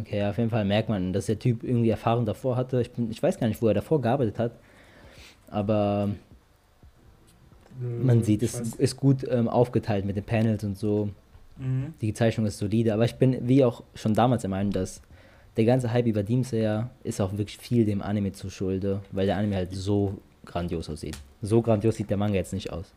Okay, 0.00 0.24
auf 0.24 0.36
jeden 0.38 0.50
Fall 0.50 0.64
merkt 0.64 0.88
man, 0.88 1.12
dass 1.12 1.26
der 1.26 1.38
Typ 1.38 1.62
irgendwie 1.62 1.90
Erfahrung 1.90 2.26
davor 2.26 2.56
hatte. 2.56 2.80
Ich, 2.80 2.90
bin, 2.90 3.10
ich 3.10 3.22
weiß 3.22 3.38
gar 3.38 3.46
nicht, 3.46 3.62
wo 3.62 3.68
er 3.68 3.74
davor 3.74 4.00
gearbeitet 4.00 4.38
hat. 4.38 4.52
Aber 5.48 6.08
man 7.80 8.20
Äh, 8.20 8.24
sieht, 8.24 8.42
es 8.42 8.58
ist 8.58 8.96
gut 8.96 9.24
ähm, 9.28 9.48
aufgeteilt 9.48 10.04
mit 10.04 10.16
den 10.16 10.24
Panels 10.24 10.64
und 10.64 10.76
so. 10.76 11.10
Mhm. 11.58 11.94
Die 12.00 12.12
Zeichnung 12.14 12.46
ist 12.46 12.58
solide. 12.58 12.94
Aber 12.94 13.04
ich 13.04 13.14
bin, 13.14 13.46
wie 13.46 13.64
auch 13.64 13.82
schon 13.94 14.14
damals 14.14 14.42
der 14.42 14.50
Meinung, 14.50 14.72
dass 14.72 15.00
der 15.56 15.64
ganze 15.64 15.92
Hype 15.92 16.06
über 16.06 16.22
Demon 16.22 16.44
Slayer 16.44 16.90
ist 17.04 17.20
auch 17.20 17.32
wirklich 17.32 17.58
viel 17.58 17.84
dem 17.84 18.02
Anime 18.02 18.32
zu 18.32 18.50
Schulde, 18.50 19.00
weil 19.12 19.26
der 19.26 19.36
Anime 19.36 19.56
halt 19.56 19.72
so 19.72 20.18
grandios 20.44 20.90
aussieht. 20.90 21.16
So 21.42 21.62
grandios 21.62 21.96
sieht 21.96 22.10
der 22.10 22.16
Manga 22.16 22.34
jetzt 22.34 22.52
nicht 22.52 22.72
aus. 22.72 22.92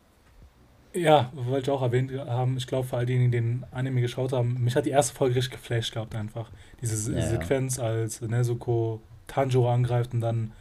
Ja, 0.92 1.30
wollte 1.34 1.70
ich 1.70 1.70
auch 1.70 1.82
erwähnt 1.82 2.10
haben. 2.12 2.56
Ich 2.56 2.66
glaube, 2.66 2.86
für 2.88 2.96
all 2.96 3.06
diejenigen, 3.06 3.30
die 3.30 3.38
den 3.38 3.64
Anime 3.70 4.00
geschaut 4.00 4.32
haben, 4.32 4.62
mich 4.62 4.74
hat 4.74 4.86
die 4.86 4.90
erste 4.90 5.14
Folge 5.14 5.36
richtig 5.36 5.52
geflasht 5.52 5.92
gehabt 5.94 6.14
einfach. 6.16 6.50
Diese 6.80 6.96
Se- 6.96 7.14
Ja. 7.16 7.26
Sequenz, 7.28 7.78
als 7.78 8.20
Nezuko 8.20 9.00
Tanjiro 9.28 9.72
angreift 9.72 10.12
und 10.14 10.20
dann 10.20 10.52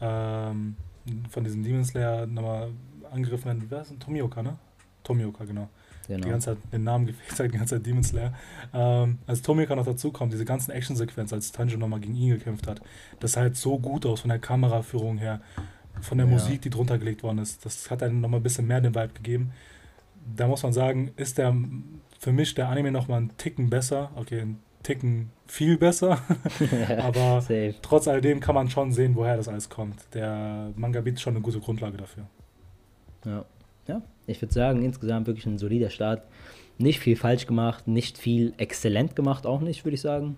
ähm, 0.00 0.76
von 1.28 1.44
diesem 1.44 1.62
Demon 1.62 1.84
Slayer 1.84 2.26
nochmal 2.26 2.70
angegriffen 3.12 3.44
werden. 3.46 3.66
Wer 3.68 3.82
ist 3.82 3.90
denn? 3.90 4.00
Tomioka, 4.00 4.42
ne? 4.42 4.56
Tomioka, 5.02 5.44
genau. 5.44 5.68
Die 6.08 6.14
Genau. 6.14 6.28
ganze 6.28 6.54
Zeit 6.54 6.58
den 6.72 6.84
Namen 6.84 7.06
gefehlt 7.06 7.38
hat, 7.38 7.46
die 7.52 7.58
ganze 7.58 7.76
Zeit 7.76 7.86
Demon 7.86 8.02
Slayer. 8.02 8.32
Ähm, 8.72 9.18
als 9.26 9.42
Tomioka 9.42 9.76
noch 9.76 9.84
dazukommt, 9.84 10.32
diese 10.32 10.44
ganzen 10.46 10.70
Action-Sequenzen, 10.70 11.34
als 11.36 11.52
Tanjiro 11.52 11.78
nochmal 11.78 12.00
gegen 12.00 12.14
ihn 12.14 12.30
gekämpft 12.30 12.66
hat, 12.66 12.80
das 13.20 13.32
sah 13.32 13.42
halt 13.42 13.56
so 13.56 13.78
gut 13.78 14.06
aus 14.06 14.20
von 14.20 14.30
der 14.30 14.38
Kameraführung 14.38 15.18
her, 15.18 15.40
von 16.00 16.16
der 16.18 16.26
Ja. 16.26 16.32
Musik, 16.32 16.62
die 16.62 16.70
drunter 16.70 16.96
gelegt 16.98 17.22
worden 17.22 17.38
ist. 17.38 17.64
Das 17.66 17.90
hat 17.90 18.02
einem 18.02 18.20
nochmal 18.22 18.40
ein 18.40 18.42
bisschen 18.42 18.66
mehr 18.66 18.80
den 18.80 18.94
Vibe 18.94 19.12
gegeben. 19.14 19.52
Da 20.36 20.46
muss 20.48 20.62
man 20.62 20.72
sagen, 20.72 21.10
ist 21.16 21.38
der 21.38 21.54
für 22.18 22.32
mich 22.32 22.54
der 22.54 22.68
Anime 22.68 22.90
nochmal 22.90 23.18
einen 23.18 23.36
Ticken 23.36 23.68
besser. 23.70 24.10
Okay, 24.16 24.40
einen 24.40 24.60
Ticken 24.82 25.30
viel 25.46 25.76
besser. 25.78 26.18
Aber 26.98 27.40
Safe. 27.40 27.74
trotz 27.82 28.08
alledem 28.08 28.40
kann 28.40 28.54
man 28.54 28.70
schon 28.70 28.92
sehen, 28.92 29.14
woher 29.16 29.36
das 29.36 29.48
alles 29.48 29.68
kommt. 29.68 30.02
Der 30.14 30.70
Manga 30.76 31.00
bietet 31.00 31.20
schon 31.20 31.34
eine 31.34 31.42
gute 31.42 31.60
Grundlage 31.60 31.96
dafür. 31.98 32.24
Ja. 33.24 33.44
ja, 33.88 34.02
ich 34.26 34.40
würde 34.42 34.52
sagen, 34.52 34.82
insgesamt 34.82 35.26
wirklich 35.26 35.46
ein 35.46 35.58
solider 35.58 35.90
Start. 35.90 36.22
Nicht 36.78 36.98
viel 37.00 37.16
falsch 37.16 37.46
gemacht, 37.46 37.86
nicht 37.88 38.18
viel 38.18 38.52
exzellent 38.56 39.14
gemacht, 39.16 39.46
auch 39.46 39.60
nicht, 39.60 39.84
würde 39.84 39.94
ich 39.94 40.00
sagen. 40.00 40.36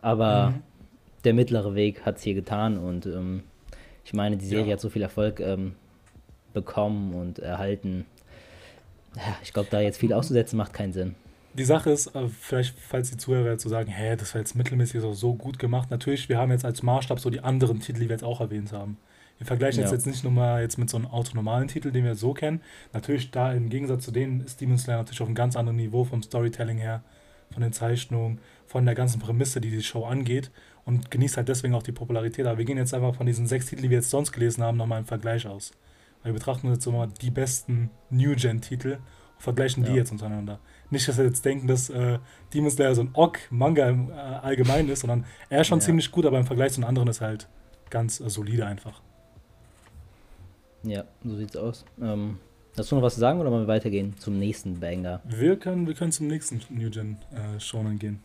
Aber 0.00 0.50
Mhm. 0.50 0.62
der 1.24 1.34
mittlere 1.34 1.74
Weg 1.74 2.04
hat 2.06 2.16
es 2.18 2.22
hier 2.22 2.34
getan 2.34 2.78
und 2.78 3.06
ähm, 3.06 3.42
ich 4.04 4.12
meine, 4.12 4.36
die 4.36 4.44
Serie 4.46 4.66
Ja. 4.66 4.72
hat 4.74 4.80
so 4.80 4.88
viel 4.90 5.02
Erfolg 5.02 5.40
ähm, 5.40 5.74
bekommen 6.52 7.14
und 7.14 7.38
erhalten. 7.40 8.04
Ja, 9.16 9.36
ich 9.42 9.52
glaube, 9.52 9.68
da 9.70 9.80
jetzt 9.80 9.98
viel 9.98 10.12
auszusetzen, 10.12 10.56
macht 10.56 10.72
keinen 10.72 10.92
Sinn. 10.92 11.14
Die 11.54 11.64
Sache 11.64 11.90
ist, 11.90 12.08
äh, 12.16 12.28
vielleicht, 12.28 12.74
falls 12.78 13.10
die 13.10 13.16
Zuhörer 13.16 13.52
jetzt 13.52 13.62
so 13.62 13.68
sagen, 13.68 13.90
hä, 13.90 14.16
das 14.16 14.34
war 14.34 14.40
jetzt 14.40 14.56
mittelmäßig, 14.56 15.02
auch 15.04 15.14
so 15.14 15.34
gut 15.34 15.58
gemacht. 15.58 15.90
Natürlich, 15.90 16.28
wir 16.28 16.38
haben 16.38 16.50
jetzt 16.50 16.64
als 16.64 16.82
Maßstab 16.82 17.20
so 17.20 17.30
die 17.30 17.40
anderen 17.40 17.78
Titel, 17.80 18.00
die 18.00 18.08
wir 18.08 18.14
jetzt 18.14 18.24
auch 18.24 18.40
erwähnt 18.40 18.72
haben. 18.72 18.98
Wir 19.38 19.46
vergleichen 19.46 19.80
jetzt, 19.80 19.90
Ja. 19.90 19.96
jetzt 19.96 20.06
nicht 20.06 20.24
nur 20.24 20.32
mal 20.32 20.62
jetzt 20.62 20.78
mit 20.78 20.90
so 20.90 20.96
einem 20.96 21.06
autonomalen 21.06 21.68
Titel, 21.68 21.92
den 21.92 22.04
wir 22.04 22.16
so 22.16 22.34
kennen. 22.34 22.60
Natürlich, 22.92 23.30
da 23.30 23.52
im 23.52 23.68
Gegensatz 23.68 24.04
zu 24.04 24.10
denen 24.10 24.40
ist 24.40 24.60
Demon 24.60 24.78
Slayer 24.78 24.98
natürlich 24.98 25.20
auf 25.20 25.28
einem 25.28 25.34
ganz 25.36 25.54
anderen 25.56 25.76
Niveau 25.76 26.04
vom 26.04 26.22
Storytelling 26.22 26.78
her, 26.78 27.02
von 27.52 27.62
den 27.62 27.72
Zeichnungen, 27.72 28.40
von 28.66 28.84
der 28.84 28.94
ganzen 28.96 29.20
Prämisse, 29.20 29.60
die 29.60 29.70
die 29.70 29.82
Show 29.82 30.04
angeht 30.04 30.50
und 30.84 31.10
genießt 31.12 31.36
halt 31.36 31.48
deswegen 31.48 31.74
auch 31.74 31.82
die 31.84 31.92
Popularität. 31.92 32.46
Aber 32.46 32.58
wir 32.58 32.64
gehen 32.64 32.78
jetzt 32.78 32.94
einfach 32.94 33.14
von 33.14 33.26
diesen 33.26 33.46
sechs 33.46 33.66
Titeln, 33.66 33.84
die 33.84 33.90
wir 33.90 33.98
jetzt 33.98 34.10
sonst 34.10 34.32
gelesen 34.32 34.64
haben, 34.64 34.76
nochmal 34.76 34.98
im 35.00 35.06
Vergleich 35.06 35.46
aus. 35.46 35.72
Wir 36.24 36.32
betrachten 36.32 36.66
uns 36.66 36.76
jetzt 36.76 36.84
so 36.84 36.92
mal 36.92 37.08
die 37.20 37.30
besten 37.30 37.90
New-Gen-Titel 38.10 38.94
und 38.94 39.42
vergleichen 39.42 39.84
die 39.84 39.90
Ja. 39.90 39.96
jetzt 39.96 40.10
untereinander. 40.10 40.58
Nicht, 40.90 41.06
dass 41.06 41.18
wir 41.18 41.24
jetzt 41.24 41.44
denken, 41.44 41.66
dass 41.66 41.90
äh, 41.90 42.18
Demon 42.52 42.70
Slayer 42.70 42.94
so 42.94 43.02
ein 43.02 43.10
Ock-Manga 43.12 43.88
im 43.88 44.10
äh, 44.10 44.14
Allgemeinen 44.14 44.88
ist, 44.88 45.00
sondern 45.00 45.24
er 45.50 45.60
ist 45.60 45.66
schon 45.68 45.78
Ja. 45.80 45.84
ziemlich 45.84 46.10
gut, 46.10 46.24
aber 46.26 46.38
im 46.38 46.46
Vergleich 46.46 46.72
zu 46.72 46.80
den 46.80 46.88
anderen 46.88 47.08
ist 47.08 47.20
er 47.20 47.28
halt 47.28 47.48
ganz 47.90 48.20
äh, 48.20 48.28
solide 48.30 48.66
einfach. 48.66 49.02
Ja, 50.82 51.04
so 51.24 51.36
sieht's 51.36 51.56
aus. 51.56 51.84
Ähm, 52.00 52.38
hast 52.76 52.90
du 52.90 52.96
noch 52.96 53.02
was 53.02 53.14
zu 53.14 53.20
sagen 53.20 53.40
oder 53.40 53.50
wollen 53.50 53.62
wir 53.62 53.68
weitergehen 53.68 54.14
zum 54.18 54.38
nächsten 54.38 54.80
Banger? 54.80 55.20
Wir 55.24 55.56
können, 55.58 55.86
wir 55.86 55.94
können 55.94 56.12
zum 56.12 56.26
nächsten 56.26 56.60
New 56.70 56.90
Gen 56.90 57.16
äh, 57.32 57.58
Shonen 57.60 57.98
gehen. 57.98 58.20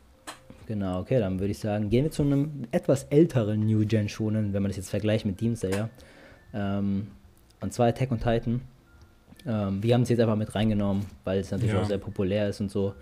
Genau, 0.68 1.00
okay, 1.00 1.20
dann 1.20 1.40
würde 1.40 1.52
ich 1.52 1.60
sagen, 1.60 1.90
gehen 1.90 2.04
wir 2.04 2.12
zu 2.12 2.22
einem 2.22 2.68
etwas 2.72 3.04
älteren 3.06 3.66
New 3.66 3.86
Gen 3.86 4.08
Shonen, 4.08 4.54
wenn 4.54 4.62
man 4.62 4.70
das 4.70 4.78
jetzt 4.78 4.90
vergleicht 4.90 5.26
mit 5.26 5.42
Demon 5.42 5.56
Slayer. 5.56 5.90
Ähm, 6.54 7.08
und 7.62 7.74
zwar 7.74 7.88
Attack 7.88 8.12
on 8.12 8.20
Titan. 8.20 8.62
Ähm, 9.46 9.82
wir 9.82 9.94
haben 9.94 10.02
es 10.02 10.10
jetzt 10.10 10.20
einfach 10.20 10.36
mit 10.36 10.54
reingenommen, 10.54 11.06
weil 11.24 11.40
es 11.40 11.52
natürlich 11.52 11.74
Ja. 11.74 11.82
auch 11.82 11.86
sehr 11.88 11.98
populär 11.98 12.50
ist 12.50 12.60
und 12.60 12.70
so. 12.72 12.94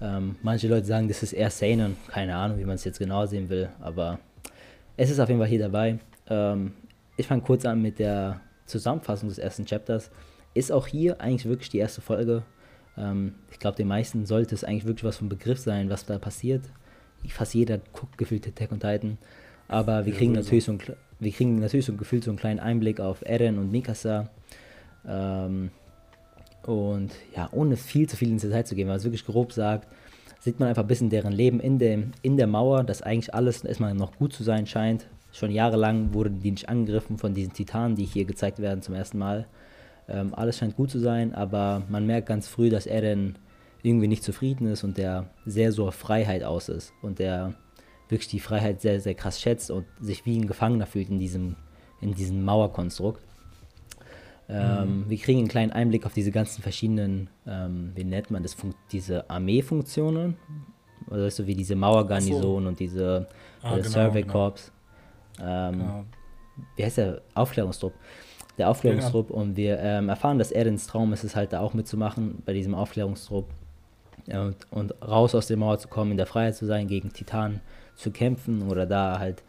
Ähm, 0.00 0.36
manche 0.42 0.68
Leute 0.68 0.86
sagen, 0.86 1.08
das 1.08 1.22
ist 1.22 1.32
eher 1.32 1.50
Seinen. 1.50 1.96
Keine 2.08 2.34
Ahnung, 2.36 2.58
wie 2.58 2.64
man 2.64 2.76
es 2.76 2.84
jetzt 2.84 2.98
genau 2.98 3.26
sehen 3.26 3.48
will, 3.48 3.68
aber 3.80 4.18
es 4.96 5.10
ist 5.10 5.18
auf 5.20 5.28
jeden 5.28 5.40
Fall 5.40 5.48
hier 5.48 5.58
dabei. 5.58 5.98
Ähm, 6.28 6.72
ich 7.16 7.26
fange 7.26 7.42
kurz 7.42 7.64
an 7.66 7.82
mit 7.82 7.98
der 7.98 8.40
Zusammenfassung 8.66 9.28
des 9.28 9.38
ersten 9.38 9.66
Chapters. 9.66 10.10
Ist 10.54 10.72
auch 10.72 10.86
hier 10.86 11.20
eigentlich 11.20 11.46
wirklich 11.46 11.68
die 11.68 11.78
erste 11.78 12.00
Folge. 12.00 12.44
Ähm, 12.96 13.34
ich 13.50 13.58
glaube, 13.58 13.76
den 13.76 13.88
meisten 13.88 14.26
sollte 14.26 14.54
es 14.54 14.64
eigentlich 14.64 14.86
wirklich 14.86 15.04
was 15.04 15.16
vom 15.18 15.28
Begriff 15.28 15.58
sein, 15.58 15.90
was 15.90 16.06
da 16.06 16.18
passiert. 16.18 16.62
Fast 17.28 17.52
jeder 17.54 17.78
guckt 17.92 18.16
gefühlt 18.16 18.46
Attack 18.48 18.72
on 18.72 18.80
Titan. 18.80 19.18
Aber 19.68 20.06
wir 20.06 20.12
Ja, 20.12 20.18
kriegen 20.18 20.34
sowieso. 20.34 20.44
natürlich 20.50 20.64
so 20.64 20.72
ein, 20.72 20.96
wir 21.20 21.30
kriegen 21.32 21.58
natürlich 21.58 21.86
so 21.86 21.94
gefühlt 21.94 22.24
so 22.24 22.30
einen 22.30 22.38
kleinen 22.38 22.60
Einblick 22.60 22.98
auf 23.00 23.22
Eren 23.24 23.58
und 23.58 23.70
Mikasa. 23.70 24.28
Ähm, 25.06 25.70
und 26.64 27.12
ja, 27.36 27.48
ohne 27.52 27.76
viel 27.76 28.08
zu 28.08 28.16
viel 28.16 28.30
ins 28.30 28.42
Detail 28.42 28.64
zu 28.64 28.74
gehen, 28.74 28.88
man 28.88 28.96
es 28.96 29.04
wirklich 29.04 29.24
grob 29.24 29.52
sagt, 29.52 29.88
sieht 30.40 30.58
man 30.58 30.68
einfach 30.68 30.82
ein 30.82 30.88
bisschen 30.88 31.10
deren 31.10 31.32
Leben 31.32 31.60
in, 31.60 31.78
dem, 31.78 32.12
in 32.22 32.36
der 32.36 32.46
Mauer, 32.46 32.84
dass 32.84 33.02
eigentlich 33.02 33.34
alles 33.34 33.64
erstmal 33.64 33.94
noch 33.94 34.16
gut 34.16 34.32
zu 34.32 34.42
sein 34.42 34.66
scheint. 34.66 35.06
Schon 35.32 35.50
jahrelang 35.50 36.12
wurden 36.12 36.40
die 36.40 36.50
nicht 36.50 36.68
angegriffen 36.68 37.18
von 37.18 37.34
diesen 37.34 37.52
Titanen, 37.52 37.96
die 37.96 38.04
hier 38.04 38.24
gezeigt 38.24 38.58
werden 38.58 38.82
zum 38.82 38.94
ersten 38.94 39.18
Mal. 39.18 39.46
Ähm, 40.08 40.34
alles 40.34 40.58
scheint 40.58 40.76
gut 40.76 40.90
zu 40.90 40.98
sein, 40.98 41.34
aber 41.34 41.82
man 41.88 42.06
merkt 42.06 42.28
ganz 42.28 42.48
früh, 42.48 42.68
dass 42.68 42.86
Eren 42.86 43.38
irgendwie 43.82 44.08
nicht 44.08 44.24
zufrieden 44.24 44.66
ist 44.66 44.84
und 44.84 44.98
der 44.98 45.26
sehr 45.46 45.72
so 45.72 45.86
auf 45.86 45.94
Freiheit 45.94 46.42
aus 46.42 46.68
ist 46.68 46.92
und 47.02 47.18
der 47.18 47.54
wirklich 48.10 48.28
die 48.28 48.40
Freiheit 48.40 48.80
sehr, 48.80 49.00
sehr 49.00 49.14
krass 49.14 49.40
schätzt 49.40 49.70
und 49.70 49.86
sich 50.00 50.26
wie 50.26 50.38
ein 50.38 50.46
Gefangener 50.46 50.86
fühlt 50.86 51.08
in 51.08 51.18
diesem, 51.18 51.56
in 52.00 52.14
diesem 52.14 52.44
Mauerkonstrukt. 52.44 53.22
Ähm, 54.48 55.04
mhm. 55.04 55.10
Wir 55.10 55.18
kriegen 55.18 55.38
einen 55.38 55.48
kleinen 55.48 55.70
Einblick 55.70 56.06
auf 56.06 56.12
diese 56.12 56.32
ganzen 56.32 56.62
verschiedenen, 56.62 57.30
ähm, 57.46 57.92
wie 57.94 58.04
nennt 58.04 58.30
man 58.30 58.42
das, 58.42 58.54
Fun 58.54 58.74
diese 58.90 59.30
Armeefunktionen, 59.30 60.36
oder 61.08 61.24
weißt 61.24 61.40
du, 61.40 61.46
wie 61.46 61.54
diese 61.54 61.76
Mauergarnison 61.76 62.42
so. 62.42 62.68
und 62.68 62.80
diese 62.80 63.28
ah, 63.62 63.74
äh, 63.74 63.76
genau, 63.76 63.88
Survey 63.88 64.22
genau. 64.22 64.32
Corps. 64.32 64.72
Ähm, 65.40 65.78
genau. 65.78 66.04
Wie 66.76 66.84
heißt 66.84 66.98
der? 66.98 67.22
Aufklärungstrupp. 67.34 67.94
Der 68.58 68.68
Aufklärungstrupp 68.68 69.30
ja. 69.30 69.36
und 69.36 69.56
wir 69.56 69.78
ähm, 69.78 70.08
erfahren, 70.08 70.38
dass 70.38 70.50
Erdens 70.50 70.86
Traum 70.86 71.12
ist 71.12 71.24
es 71.24 71.34
halt 71.36 71.52
da 71.52 71.60
auch 71.60 71.72
mitzumachen 71.72 72.42
bei 72.44 72.52
diesem 72.52 72.74
Aufklärungstrupp 72.74 73.48
und, 74.26 74.56
und 74.70 75.02
raus 75.02 75.34
aus 75.34 75.46
der 75.46 75.56
Mauer 75.56 75.78
zu 75.78 75.88
kommen, 75.88 76.10
in 76.10 76.16
der 76.16 76.26
Freiheit 76.26 76.56
zu 76.56 76.66
sein, 76.66 76.86
gegen 76.86 77.12
Titanen 77.12 77.60
zu 78.00 78.10
kämpfen 78.10 78.62
oder 78.68 78.86
da 78.86 79.18
halt 79.18 79.42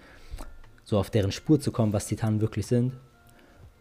so 0.83 0.97
auf 0.99 1.09
deren 1.09 1.31
Spur 1.31 1.59
zu 1.59 1.71
kommen, 1.71 1.93
was 1.93 2.07
Titanen 2.07 2.41
wirklich 2.41 2.67
sind. 2.67 2.93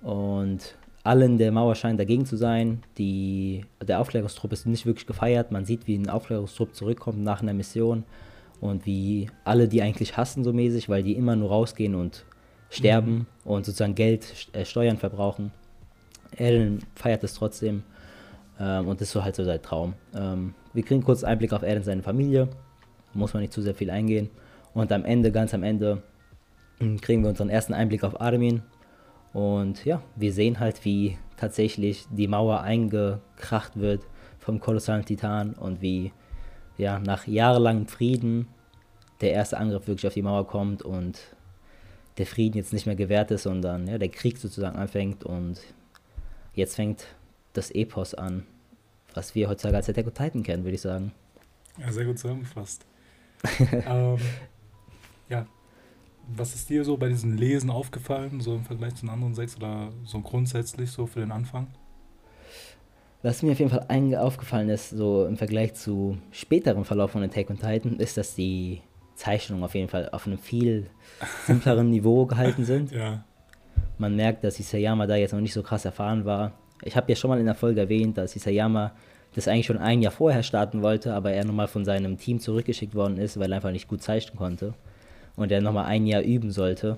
Und 0.02 0.76
alle 1.02 1.24
in 1.24 1.38
der 1.38 1.52
Mauer 1.52 1.74
scheinen 1.74 1.98
dagegen 1.98 2.26
zu 2.26 2.36
sein. 2.36 2.82
Die, 2.98 3.64
der 3.82 4.00
Aufklärungstrupp 4.00 4.52
ist 4.52 4.66
nicht 4.66 4.86
wirklich 4.86 5.06
gefeiert. 5.06 5.50
Man 5.50 5.64
sieht, 5.64 5.86
wie 5.86 5.96
ein 5.96 6.10
Aufklärungstrupp 6.10 6.74
zurückkommt 6.74 7.22
nach 7.22 7.42
einer 7.42 7.54
Mission 7.54 8.04
und 8.60 8.86
wie 8.86 9.30
alle 9.44 9.68
die 9.68 9.82
eigentlich 9.82 10.16
hassen 10.16 10.44
so 10.44 10.52
mäßig, 10.52 10.88
weil 10.88 11.02
die 11.02 11.14
immer 11.14 11.36
nur 11.36 11.48
rausgehen 11.48 11.94
und 11.94 12.24
sterben 12.68 13.14
mhm. 13.14 13.26
und 13.44 13.66
sozusagen 13.66 13.94
Geld, 13.94 14.48
äh, 14.52 14.64
Steuern 14.64 14.98
verbrauchen. 14.98 15.50
Eren 16.36 16.80
feiert 16.94 17.24
es 17.24 17.34
trotzdem 17.34 17.82
ähm, 18.60 18.86
und 18.86 19.00
das 19.00 19.08
ist 19.08 19.12
so 19.12 19.24
halt 19.24 19.34
so 19.34 19.44
sein 19.44 19.62
Traum. 19.62 19.94
Ähm, 20.14 20.54
wir 20.72 20.84
kriegen 20.84 21.02
kurz 21.02 21.24
Einblick 21.24 21.52
auf 21.52 21.62
Eren 21.62 21.78
und 21.78 21.84
seine 21.84 22.02
Familie, 22.02 22.48
muss 23.14 23.34
man 23.34 23.40
nicht 23.40 23.52
zu 23.52 23.62
sehr 23.62 23.74
viel 23.74 23.90
eingehen. 23.90 24.30
Und 24.74 24.92
am 24.92 25.04
Ende, 25.04 25.32
ganz 25.32 25.54
am 25.54 25.62
Ende, 25.62 26.02
kriegen 27.00 27.22
wir 27.22 27.30
unseren 27.30 27.50
ersten 27.50 27.74
Einblick 27.74 28.04
auf 28.04 28.20
Armin, 28.20 28.62
und 29.32 29.84
ja, 29.84 30.02
wir 30.16 30.32
sehen 30.32 30.58
halt, 30.58 30.84
wie 30.84 31.16
tatsächlich 31.36 32.06
die 32.10 32.26
Mauer 32.26 32.60
eingekracht 32.62 33.78
wird 33.78 34.02
vom 34.38 34.60
kolossalen 34.60 35.04
Titan 35.04 35.54
und 35.54 35.80
wie 35.80 36.12
ja, 36.78 36.98
nach 36.98 37.26
jahrelangem 37.26 37.86
Frieden 37.86 38.48
der 39.20 39.32
erste 39.32 39.58
Angriff 39.58 39.86
wirklich 39.86 40.06
auf 40.06 40.14
die 40.14 40.22
Mauer 40.22 40.46
kommt 40.46 40.82
und 40.82 41.20
der 42.18 42.26
Frieden 42.26 42.56
jetzt 42.56 42.72
nicht 42.72 42.86
mehr 42.86 42.96
gewährt 42.96 43.30
ist, 43.30 43.44
sondern 43.44 43.86
ja, 43.86 43.98
der 43.98 44.08
Krieg 44.08 44.38
sozusagen 44.38 44.76
anfängt 44.76 45.24
und 45.24 45.60
jetzt 46.54 46.74
fängt 46.76 47.06
das 47.52 47.70
Epos 47.70 48.14
an, 48.14 48.44
was 49.14 49.34
wir 49.34 49.48
heutzutage 49.48 49.76
als 49.76 49.88
Attack 49.88 50.06
on 50.06 50.14
Titan 50.14 50.42
kennen, 50.42 50.64
würde 50.64 50.74
ich 50.74 50.80
sagen. 50.80 51.12
Ja, 51.78 51.92
sehr 51.92 52.04
gut 52.04 52.18
zusammengefasst. 52.18 52.84
ähm, 53.86 54.18
ja, 55.30 55.46
was 56.36 56.54
ist 56.54 56.68
dir 56.68 56.84
so 56.84 56.96
bei 56.96 57.08
diesen 57.08 57.36
Lesen 57.36 57.70
aufgefallen, 57.70 58.40
so 58.40 58.54
im 58.54 58.64
Vergleich 58.64 58.94
zu 58.94 59.06
den 59.06 59.10
anderen 59.10 59.34
sechs 59.34 59.56
oder 59.56 59.88
so 60.04 60.20
grundsätzlich 60.20 60.90
so 60.90 61.06
für 61.06 61.20
den 61.20 61.32
Anfang? 61.32 61.68
Was 63.22 63.42
mir 63.42 63.52
auf 63.52 63.58
jeden 63.58 63.70
Fall 63.70 64.16
aufgefallen 64.16 64.68
ist, 64.70 64.90
so 64.90 65.26
im 65.26 65.36
Vergleich 65.36 65.74
zu 65.74 66.18
späterem 66.30 66.84
Verlauf 66.84 67.10
von 67.10 67.22
Attack 67.22 67.50
on 67.50 67.58
Titan, 67.58 67.96
ist, 67.98 68.16
dass 68.16 68.34
die 68.34 68.80
Zeichnungen 69.14 69.62
auf 69.62 69.74
jeden 69.74 69.88
Fall 69.88 70.08
auf 70.10 70.26
einem 70.26 70.38
viel 70.38 70.86
simpleren 71.46 71.90
Niveau 71.90 72.26
gehalten 72.26 72.64
sind. 72.64 72.92
Ja. 72.92 73.24
Man 73.98 74.16
merkt, 74.16 74.44
dass 74.44 74.58
Isayama 74.58 75.06
da 75.06 75.16
jetzt 75.16 75.32
noch 75.32 75.40
nicht 75.40 75.52
so 75.52 75.62
krass 75.62 75.84
erfahren 75.84 76.24
war. 76.24 76.52
Ich 76.82 76.96
habe 76.96 77.10
ja 77.10 77.16
schon 77.16 77.28
mal 77.28 77.38
in 77.38 77.44
der 77.44 77.54
Folge 77.54 77.80
erwähnt, 77.80 78.16
dass 78.16 78.36
Isayama 78.36 78.92
das 79.34 79.46
eigentlich 79.46 79.66
schon 79.66 79.78
ein 79.78 80.00
Jahr 80.00 80.12
vorher 80.12 80.42
starten 80.42 80.80
wollte, 80.80 81.12
aber 81.12 81.32
er 81.32 81.44
nochmal 81.44 81.68
von 81.68 81.84
seinem 81.84 82.16
Team 82.16 82.40
zurückgeschickt 82.40 82.94
worden 82.94 83.18
ist, 83.18 83.38
weil 83.38 83.52
er 83.52 83.56
einfach 83.56 83.70
nicht 83.70 83.86
gut 83.86 84.02
zeichnen 84.02 84.36
konnte 84.36 84.74
und 85.42 85.50
der 85.50 85.60
nochmal 85.60 85.86
ein 85.86 86.06
Jahr 86.06 86.22
üben 86.22 86.50
sollte. 86.50 86.96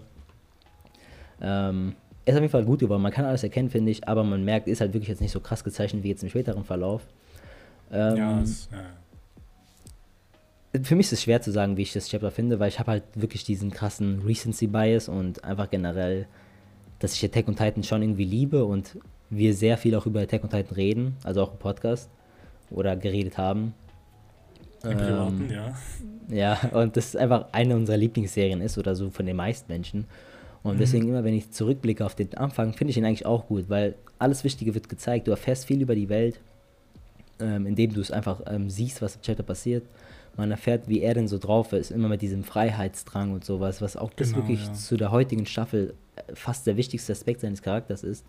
Ähm, 1.41 1.95
ist 2.25 2.35
auf 2.35 2.41
jeden 2.41 2.53
Fall 2.53 2.65
gut 2.65 2.81
geworden. 2.81 3.03
Man 3.03 3.13
kann 3.13 3.25
alles 3.25 3.43
erkennen, 3.43 3.71
finde 3.71 3.91
ich, 3.91 4.07
aber 4.07 4.23
man 4.23 4.45
merkt, 4.45 4.69
ist 4.69 4.81
halt 4.81 4.93
wirklich 4.93 5.09
jetzt 5.09 5.21
nicht 5.21 5.33
so 5.33 5.41
krass 5.41 5.65
gezeichnet 5.65 6.05
wie 6.05 6.09
jetzt 6.09 6.23
im 6.23 6.29
späteren 6.29 6.65
Verlauf. 6.65 7.03
Ähm, 7.91 8.17
ja, 8.17 8.41
es, 8.41 8.69
ja. 8.71 8.79
Für 10.83 10.97
mich 10.97 11.07
ist 11.07 11.13
es 11.13 11.23
schwer 11.23 11.43
zu 11.43 11.51
sagen, 11.51 11.77
wie 11.77 11.83
ich 11.83 11.93
das 11.93 12.09
Chapter 12.09 12.31
finde, 12.31 12.59
weil 12.59 12.69
ich 12.69 12.79
habe 12.79 12.93
halt 12.93 13.03
wirklich 13.15 13.45
diesen 13.45 13.71
krassen 13.71 14.23
Recency-Bias 14.25 15.09
und 15.09 15.45
einfach 15.45 15.69
generell, 15.69 16.27
dass 16.99 17.15
ich 17.15 17.25
Attack 17.25 17.49
on 17.49 17.57
Titan 17.57 17.83
schon 17.83 18.03
irgendwie 18.03 18.25
liebe 18.25 18.65
und 18.65 18.97
wir 19.29 19.55
sehr 19.55 19.77
viel 19.77 19.95
auch 19.95 20.07
über 20.07 20.21
Attack 20.21 20.45
on 20.45 20.51
Titan 20.51 20.75
reden, 20.75 21.17
also 21.25 21.43
auch 21.43 21.53
im 21.53 21.59
Podcast 21.59 22.09
oder 22.71 22.97
geredet 22.97 23.37
haben. 23.37 23.75
Im 24.85 24.99
Privaten, 24.99 25.49
ähm, 25.49 25.51
ja. 25.51 25.75
Ja, 26.29 26.71
und 26.73 26.97
das 26.97 27.14
einfach 27.14 27.47
eine 27.53 27.77
unserer 27.77 27.97
Lieblingsserien 27.97 28.61
ist 28.61 28.79
oder 28.79 28.95
so 28.95 29.11
von 29.11 29.27
den 29.27 29.37
meisten 29.37 29.71
Menschen. 29.71 30.07
Und 30.62 30.77
mhm. 30.77 30.79
deswegen 30.79 31.09
immer, 31.09 31.25
wenn 31.25 31.35
ich 31.35 31.51
zurückblicke 31.51 32.05
auf 32.05 32.14
den 32.14 32.35
Anfang, 32.35 32.73
finde 32.73 32.90
ich 32.90 32.97
ihn 32.97 33.05
eigentlich 33.05 33.27
auch 33.27 33.47
gut, 33.47 33.68
weil 33.68 33.95
alles 34.18 34.45
Wichtige 34.45 34.75
wird 34.75 34.88
gezeigt. 34.88 35.27
Du 35.27 35.31
erfährst 35.31 35.66
viel 35.66 35.83
über 35.83 35.95
die 35.95 36.09
Welt, 36.09 36.40
ähm, 37.40 37.66
indem 37.66 37.92
du 37.92 38.01
es 38.01 38.11
einfach 38.11 38.40
ähm, 38.47 38.71
siehst, 38.71 39.03
was 39.03 39.16
im 39.16 39.23
Chapter 39.23 39.42
passiert. 39.42 39.85
Man 40.37 40.51
erfährt, 40.51 40.88
wie 40.88 41.01
er 41.01 41.14
denn 41.14 41.29
so 41.29 41.38
drauf 41.38 41.73
ist, 41.73 41.90
immer 41.90 42.09
mit 42.09 42.23
diesem 42.23 42.42
Freiheitsdrang 42.42 43.33
und 43.33 43.45
sowas, 43.45 43.83
was 43.83 43.97
auch 43.97 44.11
genau, 44.11 44.16
bis 44.16 44.35
wirklich 44.35 44.66
ja. 44.66 44.73
zu 44.73 44.97
der 44.97 45.11
heutigen 45.11 45.45
Staffel 45.45 45.95
äh, 46.16 46.35
fast 46.35 46.66
der 46.66 46.77
wichtigste 46.77 47.12
Aspekt 47.12 47.40
seines 47.40 47.61
Charakters 47.61 48.03
ist. 48.03 48.25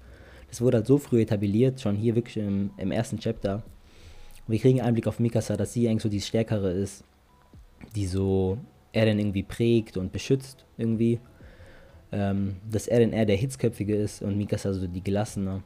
Das 0.49 0.59
wurde 0.61 0.77
halt 0.77 0.87
so 0.87 0.97
früh 0.97 1.21
etabliert, 1.21 1.79
schon 1.79 1.95
hier 1.95 2.15
wirklich 2.15 2.37
im, 2.37 2.71
im 2.77 2.91
ersten 2.91 3.19
Chapter. 3.19 3.63
Wir 4.47 4.59
kriegen 4.59 4.79
einen 4.79 4.89
Einblick 4.89 5.07
auf 5.07 5.19
Mikasa, 5.19 5.55
dass 5.55 5.73
sie 5.73 5.87
eigentlich 5.87 6.03
so 6.03 6.09
die 6.09 6.21
Stärkere 6.21 6.71
ist, 6.71 7.03
die 7.95 8.05
so 8.05 8.57
er 8.91 9.05
dann 9.05 9.19
irgendwie 9.19 9.43
prägt 9.43 9.97
und 9.97 10.11
beschützt 10.11 10.65
irgendwie. 10.77 11.19
Ähm, 12.11 12.57
dass 12.69 12.87
er 12.87 12.99
dann 12.99 13.11
eher 13.11 13.25
der 13.25 13.35
Hitzköpfige 13.35 13.95
ist 13.95 14.21
und 14.21 14.37
Mikasa 14.37 14.73
so 14.73 14.85
die 14.85 15.03
Gelassene. 15.03 15.63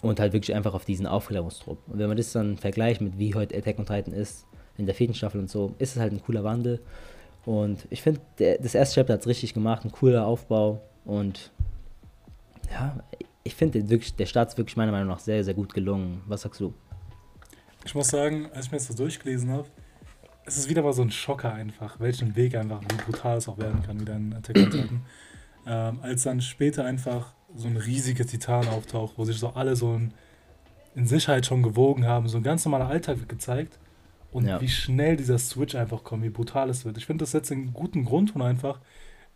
Und 0.00 0.20
halt 0.20 0.32
wirklich 0.32 0.54
einfach 0.54 0.74
auf 0.74 0.84
diesen 0.84 1.08
Aufklärungstrupp. 1.08 1.78
Und 1.88 1.98
wenn 1.98 2.06
man 2.06 2.16
das 2.16 2.30
dann 2.30 2.56
vergleicht 2.56 3.00
mit 3.00 3.18
wie 3.18 3.34
heute 3.34 3.56
Attack 3.56 3.80
on 3.80 3.86
Titan 3.86 4.14
ist, 4.14 4.46
in 4.76 4.86
der 4.86 4.94
vierten 4.94 5.14
Staffel 5.14 5.40
und 5.40 5.50
so, 5.50 5.74
ist 5.78 5.96
es 5.96 6.00
halt 6.00 6.12
ein 6.12 6.22
cooler 6.22 6.44
Wandel. 6.44 6.80
Und 7.44 7.88
ich 7.90 8.02
finde, 8.02 8.20
das 8.36 8.76
erste 8.76 9.00
Chapter 9.00 9.14
hat 9.14 9.20
es 9.22 9.26
richtig 9.26 9.54
gemacht, 9.54 9.84
ein 9.84 9.90
cooler 9.90 10.24
Aufbau. 10.24 10.80
Und 11.04 11.50
ja, 12.70 13.02
ich 13.42 13.56
finde 13.56 13.82
der 13.82 14.26
Start 14.26 14.50
ist 14.50 14.58
wirklich 14.58 14.76
meiner 14.76 14.92
Meinung 14.92 15.08
nach 15.08 15.18
sehr, 15.18 15.42
sehr 15.42 15.54
gut 15.54 15.74
gelungen. 15.74 16.22
Was 16.28 16.42
sagst 16.42 16.60
du? 16.60 16.72
Ich 17.88 17.94
muss 17.94 18.08
sagen, 18.08 18.50
als 18.52 18.66
ich 18.66 18.72
mir 18.72 18.76
das 18.76 18.86
so 18.88 18.92
durchgelesen 18.92 19.50
habe, 19.50 19.66
es 20.44 20.58
ist 20.58 20.68
wieder 20.68 20.82
mal 20.82 20.92
so 20.92 21.00
ein 21.00 21.10
Schocker 21.10 21.54
einfach, 21.54 21.98
welchen 22.00 22.36
Weg 22.36 22.54
einfach, 22.54 22.82
wie 22.82 22.96
brutal 22.96 23.38
es 23.38 23.48
auch 23.48 23.56
werden 23.56 23.82
kann, 23.82 23.98
wieder 23.98 24.14
in 24.14 24.34
Attack 24.34 24.56
on 24.62 24.70
Titan. 24.70 25.06
Ähm, 25.66 25.98
als 26.02 26.24
dann 26.24 26.42
später 26.42 26.84
einfach 26.84 27.32
so 27.56 27.66
ein 27.66 27.78
riesiger 27.78 28.26
Titan 28.26 28.68
auftaucht, 28.68 29.14
wo 29.16 29.24
sich 29.24 29.38
so 29.38 29.54
alle 29.54 29.74
so 29.74 29.94
in, 29.94 30.12
in 30.96 31.06
Sicherheit 31.06 31.46
schon 31.46 31.62
gewogen 31.62 32.06
haben, 32.06 32.28
so 32.28 32.36
ein 32.36 32.42
ganz 32.42 32.62
normaler 32.66 32.88
Alltag 32.88 33.20
wird 33.20 33.30
gezeigt 33.30 33.78
und 34.32 34.46
ja. 34.46 34.60
wie 34.60 34.68
schnell 34.68 35.16
dieser 35.16 35.38
Switch 35.38 35.74
einfach 35.74 36.04
kommt, 36.04 36.24
wie 36.24 36.28
brutal 36.28 36.68
es 36.68 36.84
wird. 36.84 36.98
Ich 36.98 37.06
finde, 37.06 37.22
das 37.22 37.30
setzt 37.30 37.50
einen 37.52 37.72
guten 37.72 38.04
Grundton 38.04 38.42
einfach, 38.42 38.80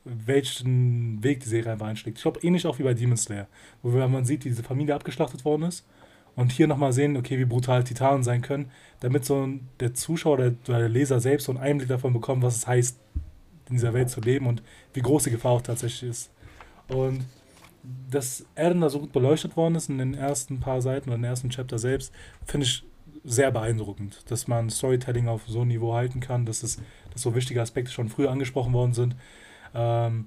welchen 0.05 1.25
Weg 1.25 1.41
die 1.41 1.49
Serie 1.49 1.73
einfach 1.73 1.87
einschlägt. 1.87 2.19
Ich 2.19 2.23
glaube, 2.23 2.41
ähnlich 2.43 2.67
auch 2.67 2.79
wie 2.79 2.83
bei 2.83 2.93
Demon 2.93 3.17
Slayer, 3.17 3.49
wo 3.81 3.89
man 4.09 4.27
sieht, 4.27 4.45
wie 4.45 4.51
diese 4.51 4.63
Familie 4.63 4.95
abgeschlachtet 4.95 5.47
worden 5.47 5.63
ist 5.63 5.87
und 6.35 6.53
hier 6.53 6.67
nochmal 6.67 6.93
sehen, 6.93 7.17
okay, 7.17 7.39
wie 7.39 7.45
brutal 7.45 7.85
Titanen 7.85 8.23
sein 8.23 8.43
können, 8.43 8.71
damit 9.01 9.25
so 9.25 9.49
der 9.81 9.95
Zuschauer 9.95 10.35
oder 10.35 10.51
der 10.51 10.89
Leser 10.89 11.21
selbst 11.21 11.47
so 11.47 11.53
einen 11.53 11.61
Einblick 11.61 11.89
davon 11.89 12.13
bekommt, 12.13 12.43
was 12.43 12.57
es 12.57 12.67
heißt, 12.67 12.99
in 13.69 13.77
dieser 13.77 13.95
Welt 13.95 14.11
zu 14.11 14.21
leben 14.21 14.47
und 14.47 14.63
wie 14.93 15.01
groß 15.01 15.25
die 15.25 15.31
Gefahr 15.31 15.53
auch 15.53 15.63
tatsächlich 15.63 16.11
ist. 16.11 16.31
Und 16.89 17.25
dass 18.11 18.45
Eren 18.55 18.81
da 18.81 18.89
so 18.89 19.01
gut 19.01 19.13
beleuchtet 19.13 19.57
worden 19.57 19.75
ist 19.75 19.89
in 19.89 19.99
den 19.99 20.15
ersten 20.15 20.61
paar 20.61 20.81
Seiten 20.81 21.09
oder 21.09 21.17
in 21.17 21.23
den 21.23 21.31
ersten 21.31 21.51
Chapter 21.51 21.79
selbst, 21.79 22.13
finde 22.47 22.67
ich 22.67 22.85
sehr 23.25 23.51
beeindruckend, 23.51 24.31
dass 24.31 24.49
man 24.49 24.71
Storytelling 24.71 25.29
auf 25.29 25.43
so 25.47 25.61
einem 25.61 25.69
Niveau 25.69 25.95
halten 25.95 26.21
kann, 26.21 26.45
dass, 26.45 26.63
es, 26.63 26.81
dass 27.13 27.23
so 27.23 27.35
wichtige 27.35 27.61
Aspekte 27.61 27.93
schon 27.93 28.09
früher 28.09 28.31
angesprochen 28.31 28.73
worden 28.73 28.95
sind. 28.95 29.17
Ähm, 29.75 30.27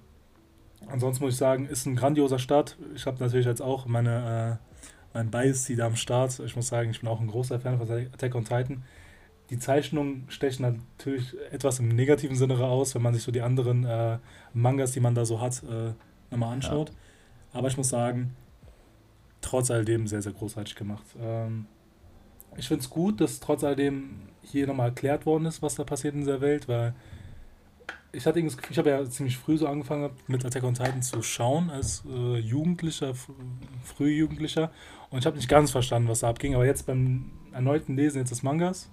ansonsten 0.87 1.23
muss 1.23 1.33
ich 1.33 1.39
sagen, 1.39 1.65
ist 1.67 1.85
ein 1.85 1.95
grandioser 1.95 2.39
Start. 2.39 2.77
Ich 2.95 3.05
habe 3.05 3.19
natürlich 3.19 3.45
jetzt 3.45 3.61
auch 3.61 3.85
meine 3.85 4.59
äh, 4.59 4.74
mein 5.15 5.31
Bias 5.31 5.63
zieht 5.63 5.79
am 5.79 5.95
Start. 5.95 6.39
Ich 6.41 6.55
muss 6.57 6.67
sagen, 6.67 6.91
ich 6.91 6.99
bin 6.99 7.09
auch 7.09 7.21
ein 7.21 7.27
großer 7.27 7.59
Fan 7.59 7.79
von 7.79 7.89
Attack 7.89 8.35
on 8.35 8.43
Titan. 8.43 8.83
Die 9.49 9.57
Zeichnungen 9.57 10.25
stechen 10.27 10.63
natürlich 10.63 11.33
etwas 11.51 11.79
im 11.79 11.87
negativen 11.87 12.35
Sinne 12.35 12.55
aus, 12.59 12.95
wenn 12.95 13.01
man 13.01 13.13
sich 13.13 13.23
so 13.23 13.31
die 13.31 13.41
anderen 13.41 13.85
äh, 13.85 14.17
Mangas, 14.53 14.91
die 14.91 14.99
man 14.99 15.15
da 15.15 15.23
so 15.23 15.39
hat, 15.39 15.63
äh, 15.63 15.93
nochmal 16.31 16.53
anschaut. 16.53 16.89
Ja. 16.89 16.95
Aber 17.59 17.69
ich 17.69 17.77
muss 17.77 17.89
sagen, 17.89 18.35
trotz 19.39 19.71
alledem 19.71 20.05
sehr, 20.07 20.21
sehr 20.21 20.33
großartig 20.33 20.75
gemacht. 20.75 21.05
Ähm, 21.17 21.67
ich 22.57 22.67
finde 22.67 22.83
es 22.83 22.89
gut, 22.89 23.21
dass 23.21 23.39
trotz 23.39 23.63
alledem 23.63 24.19
hier 24.41 24.67
nochmal 24.67 24.89
erklärt 24.89 25.25
worden 25.25 25.45
ist, 25.45 25.61
was 25.61 25.75
da 25.75 25.85
passiert 25.85 26.15
in 26.15 26.21
dieser 26.21 26.41
Welt, 26.41 26.67
weil 26.67 26.93
ich 28.15 28.25
hatte 28.25 28.41
das 28.41 28.57
Gefühl, 28.57 28.71
ich 28.71 28.77
habe 28.77 28.89
ja 28.89 29.05
ziemlich 29.05 29.37
früh 29.37 29.57
so 29.57 29.67
angefangen 29.67 30.09
mit 30.27 30.45
Attack 30.45 30.63
on 30.63 30.73
Titan 30.73 31.01
zu 31.01 31.21
schauen, 31.21 31.69
als 31.69 32.03
äh, 32.07 32.37
Jugendlicher, 32.37 33.13
Frühjugendlicher. 33.83 34.71
Und 35.09 35.19
ich 35.19 35.25
habe 35.25 35.35
nicht 35.35 35.49
ganz 35.49 35.71
verstanden, 35.71 36.09
was 36.09 36.19
da 36.19 36.29
abging. 36.29 36.55
Aber 36.55 36.65
jetzt 36.65 36.85
beim 36.85 37.31
erneuten 37.51 37.95
Lesen 37.95 38.19
jetzt 38.19 38.31
des 38.31 38.43
Mangas, 38.43 38.89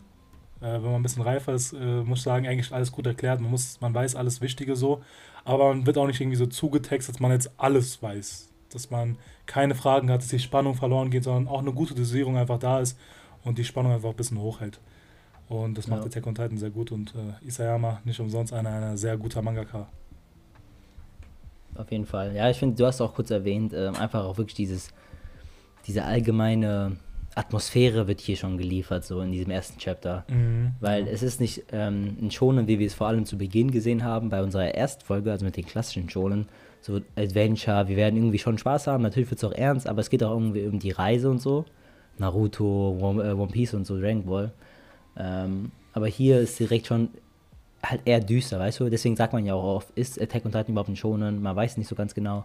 äh, 0.60 0.64
wenn 0.64 0.82
man 0.82 0.94
ein 0.96 1.02
bisschen 1.02 1.22
reifer 1.22 1.54
ist, 1.54 1.72
äh, 1.72 2.02
muss 2.02 2.18
ich 2.18 2.24
sagen, 2.24 2.46
eigentlich 2.46 2.72
alles 2.72 2.92
gut 2.92 3.06
erklärt. 3.06 3.40
Man, 3.40 3.50
muss, 3.50 3.80
man 3.80 3.94
weiß 3.94 4.16
alles 4.16 4.40
Wichtige 4.40 4.76
so. 4.76 5.02
Aber 5.44 5.68
man 5.68 5.86
wird 5.86 5.98
auch 5.98 6.06
nicht 6.06 6.20
irgendwie 6.20 6.36
so 6.36 6.46
zugetextet, 6.46 7.14
dass 7.14 7.20
man 7.20 7.32
jetzt 7.32 7.50
alles 7.56 8.02
weiß. 8.02 8.50
Dass 8.70 8.90
man 8.90 9.18
keine 9.46 9.74
Fragen 9.74 10.10
hat, 10.10 10.22
dass 10.22 10.28
die 10.28 10.38
Spannung 10.38 10.74
verloren 10.74 11.10
geht, 11.10 11.24
sondern 11.24 11.48
auch 11.48 11.60
eine 11.60 11.72
gute 11.72 11.94
Dosierung 11.94 12.36
einfach 12.36 12.58
da 12.58 12.80
ist 12.80 12.98
und 13.44 13.58
die 13.58 13.64
Spannung 13.64 13.92
einfach 13.92 14.10
ein 14.10 14.16
bisschen 14.16 14.38
hochhält. 14.38 14.80
Und 15.52 15.76
das 15.76 15.86
macht 15.86 16.00
ja. 16.00 16.06
Attack 16.06 16.26
on 16.26 16.34
Titan 16.34 16.56
sehr 16.56 16.70
gut 16.70 16.92
und 16.92 17.14
äh, 17.14 17.46
Isayama 17.46 18.00
nicht 18.04 18.18
umsonst 18.18 18.54
einer, 18.54 18.70
einer 18.70 18.96
sehr 18.96 19.18
guter 19.18 19.42
Mangaka. 19.42 19.86
Auf 21.74 21.90
jeden 21.90 22.06
Fall. 22.06 22.34
Ja, 22.34 22.48
ich 22.48 22.56
finde, 22.56 22.76
du 22.76 22.86
hast 22.86 23.02
auch 23.02 23.14
kurz 23.14 23.30
erwähnt, 23.30 23.74
äh, 23.74 23.88
einfach 23.88 24.24
auch 24.24 24.38
wirklich 24.38 24.54
dieses, 24.54 24.88
diese 25.86 26.04
allgemeine 26.04 26.96
Atmosphäre 27.34 28.08
wird 28.08 28.20
hier 28.20 28.36
schon 28.36 28.56
geliefert, 28.56 29.04
so 29.04 29.20
in 29.20 29.30
diesem 29.30 29.50
ersten 29.50 29.78
Chapter. 29.78 30.24
Mhm. 30.28 30.72
Weil 30.80 31.06
es 31.06 31.22
ist 31.22 31.38
nicht 31.38 31.64
ähm, 31.70 32.16
ein 32.20 32.30
Schonen, 32.30 32.66
wie 32.66 32.78
wir 32.78 32.86
es 32.86 32.94
vor 32.94 33.08
allem 33.08 33.26
zu 33.26 33.36
Beginn 33.36 33.70
gesehen 33.70 34.04
haben, 34.04 34.30
bei 34.30 34.42
unserer 34.42 34.74
Erstfolge, 34.74 35.30
also 35.30 35.44
mit 35.44 35.56
den 35.58 35.66
klassischen 35.66 36.08
Schonen, 36.08 36.46
so 36.80 37.00
Adventure, 37.16 37.88
wir 37.88 37.96
werden 37.96 38.16
irgendwie 38.16 38.38
schon 38.38 38.56
Spaß 38.56 38.86
haben, 38.86 39.02
natürlich 39.02 39.30
wird 39.30 39.38
es 39.38 39.44
auch 39.44 39.52
ernst, 39.52 39.86
aber 39.86 40.00
es 40.00 40.08
geht 40.08 40.24
auch 40.24 40.32
irgendwie 40.32 40.66
um 40.66 40.78
die 40.78 40.90
Reise 40.90 41.30
und 41.30 41.42
so. 41.42 41.66
Naruto, 42.18 42.96
One, 43.00 43.22
äh, 43.22 43.32
One 43.32 43.50
Piece 43.50 43.74
und 43.74 43.86
so, 43.86 43.98
Dragon 43.98 44.24
Ball. 44.24 44.52
Ähm, 45.16 45.70
aber 45.92 46.06
hier 46.06 46.40
ist 46.40 46.58
direkt 46.58 46.86
schon 46.86 47.08
halt 47.82 48.02
eher 48.04 48.20
düster, 48.20 48.58
weißt 48.58 48.80
du? 48.80 48.88
Deswegen 48.88 49.16
sagt 49.16 49.32
man 49.32 49.44
ja 49.44 49.54
auch 49.54 49.76
oft, 49.76 49.90
ist 49.94 50.20
Attack 50.20 50.44
on 50.44 50.52
Titan 50.52 50.72
überhaupt 50.72 50.88
ein 50.88 50.96
Schonen? 50.96 51.42
Man 51.42 51.56
weiß 51.56 51.76
nicht 51.76 51.88
so 51.88 51.94
ganz 51.94 52.14
genau, 52.14 52.44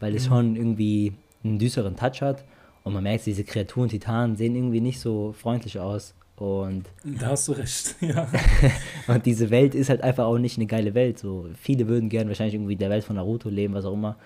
weil 0.00 0.14
es 0.14 0.24
mhm. 0.24 0.28
schon 0.28 0.56
irgendwie 0.56 1.14
einen 1.44 1.58
düsteren 1.58 1.96
Touch 1.96 2.20
hat 2.20 2.44
und 2.84 2.92
man 2.92 3.02
merkt, 3.02 3.26
diese 3.26 3.44
Kreaturen, 3.44 3.88
Titanen 3.88 4.36
sehen 4.36 4.56
irgendwie 4.56 4.80
nicht 4.80 5.00
so 5.00 5.32
freundlich 5.32 5.78
aus. 5.78 6.14
Und 6.36 6.86
da 7.04 7.28
hast 7.28 7.46
du 7.46 7.52
recht, 7.52 7.94
ja. 8.00 8.26
und 9.06 9.24
diese 9.26 9.50
Welt 9.50 9.74
ist 9.74 9.90
halt 9.90 10.02
einfach 10.02 10.24
auch 10.24 10.38
nicht 10.38 10.58
eine 10.58 10.66
geile 10.66 10.94
Welt. 10.94 11.18
So, 11.18 11.46
viele 11.56 11.86
würden 11.86 12.08
gerne 12.08 12.30
wahrscheinlich 12.30 12.54
irgendwie 12.54 12.74
der 12.74 12.90
Welt 12.90 13.04
von 13.04 13.16
Naruto 13.16 13.48
leben, 13.48 13.74
was 13.74 13.84
auch 13.84 13.92
immer. 13.92 14.16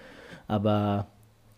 Aber 0.48 1.08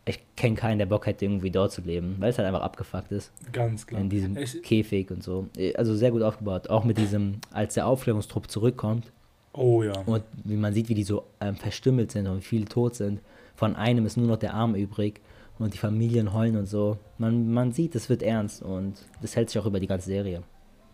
ich 0.09 0.21
kenne 0.37 0.55
keinen, 0.55 0.79
der 0.79 0.87
Bock 0.87 1.07
hätte, 1.07 1.25
irgendwie 1.25 1.51
dort 1.51 1.73
zu 1.73 1.83
leben, 1.83 2.16
weil 2.18 2.31
es 2.31 2.38
halt 2.38 2.49
einfach 2.49 2.62
abgefuckt 2.62 3.12
ist. 3.12 3.31
Ganz 3.53 3.87
klar. 3.87 4.01
In 4.01 4.09
diesem 4.09 4.37
ich, 4.37 4.62
Käfig 4.62 5.11
und 5.11 5.23
so. 5.23 5.49
Also 5.77 5.94
sehr 5.94 6.11
gut 6.11 6.23
aufgebaut. 6.23 6.71
Auch 6.71 6.85
mit 6.85 6.99
diesem, 6.99 7.40
als 7.53 7.75
der 7.75 7.87
Aufklärungstrupp 7.87 8.51
zurückkommt. 8.51 9.12
Oh 9.53 9.83
ja. 9.83 9.92
Und 10.07 10.25
wie 10.44 10.57
man 10.57 10.73
sieht, 10.73 10.88
wie 10.88 10.94
die 10.94 11.03
so 11.03 11.25
ähm, 11.40 11.57
verstümmelt 11.57 12.12
sind 12.12 12.27
und 12.27 12.38
wie 12.38 12.44
viele 12.44 12.64
tot 12.64 12.94
sind. 12.94 13.21
Von 13.55 13.77
einem 13.77 14.07
ist 14.07 14.16
nur 14.16 14.27
noch 14.27 14.38
der 14.38 14.55
Arm 14.55 14.75
übrig 14.75 15.21
und 15.59 15.75
die 15.75 15.79
Familien 15.79 16.33
heulen 16.33 16.57
und 16.57 16.66
so. 16.66 16.97
Man, 17.18 17.53
man 17.53 17.73
sieht, 17.73 17.94
es 17.94 18.09
wird 18.09 18.23
ernst 18.23 18.62
und 18.62 18.94
das 19.21 19.37
hält 19.37 19.51
sich 19.51 19.61
auch 19.61 19.66
über 19.66 19.81
die 19.81 19.88
ganze 19.88 20.07
Serie. 20.07 20.42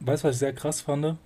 Weißt 0.01 0.25
du, 0.25 0.29
was 0.29 0.37
ich 0.37 0.41
sehr 0.41 0.55
krass 0.55 0.81
fand? 0.81 1.17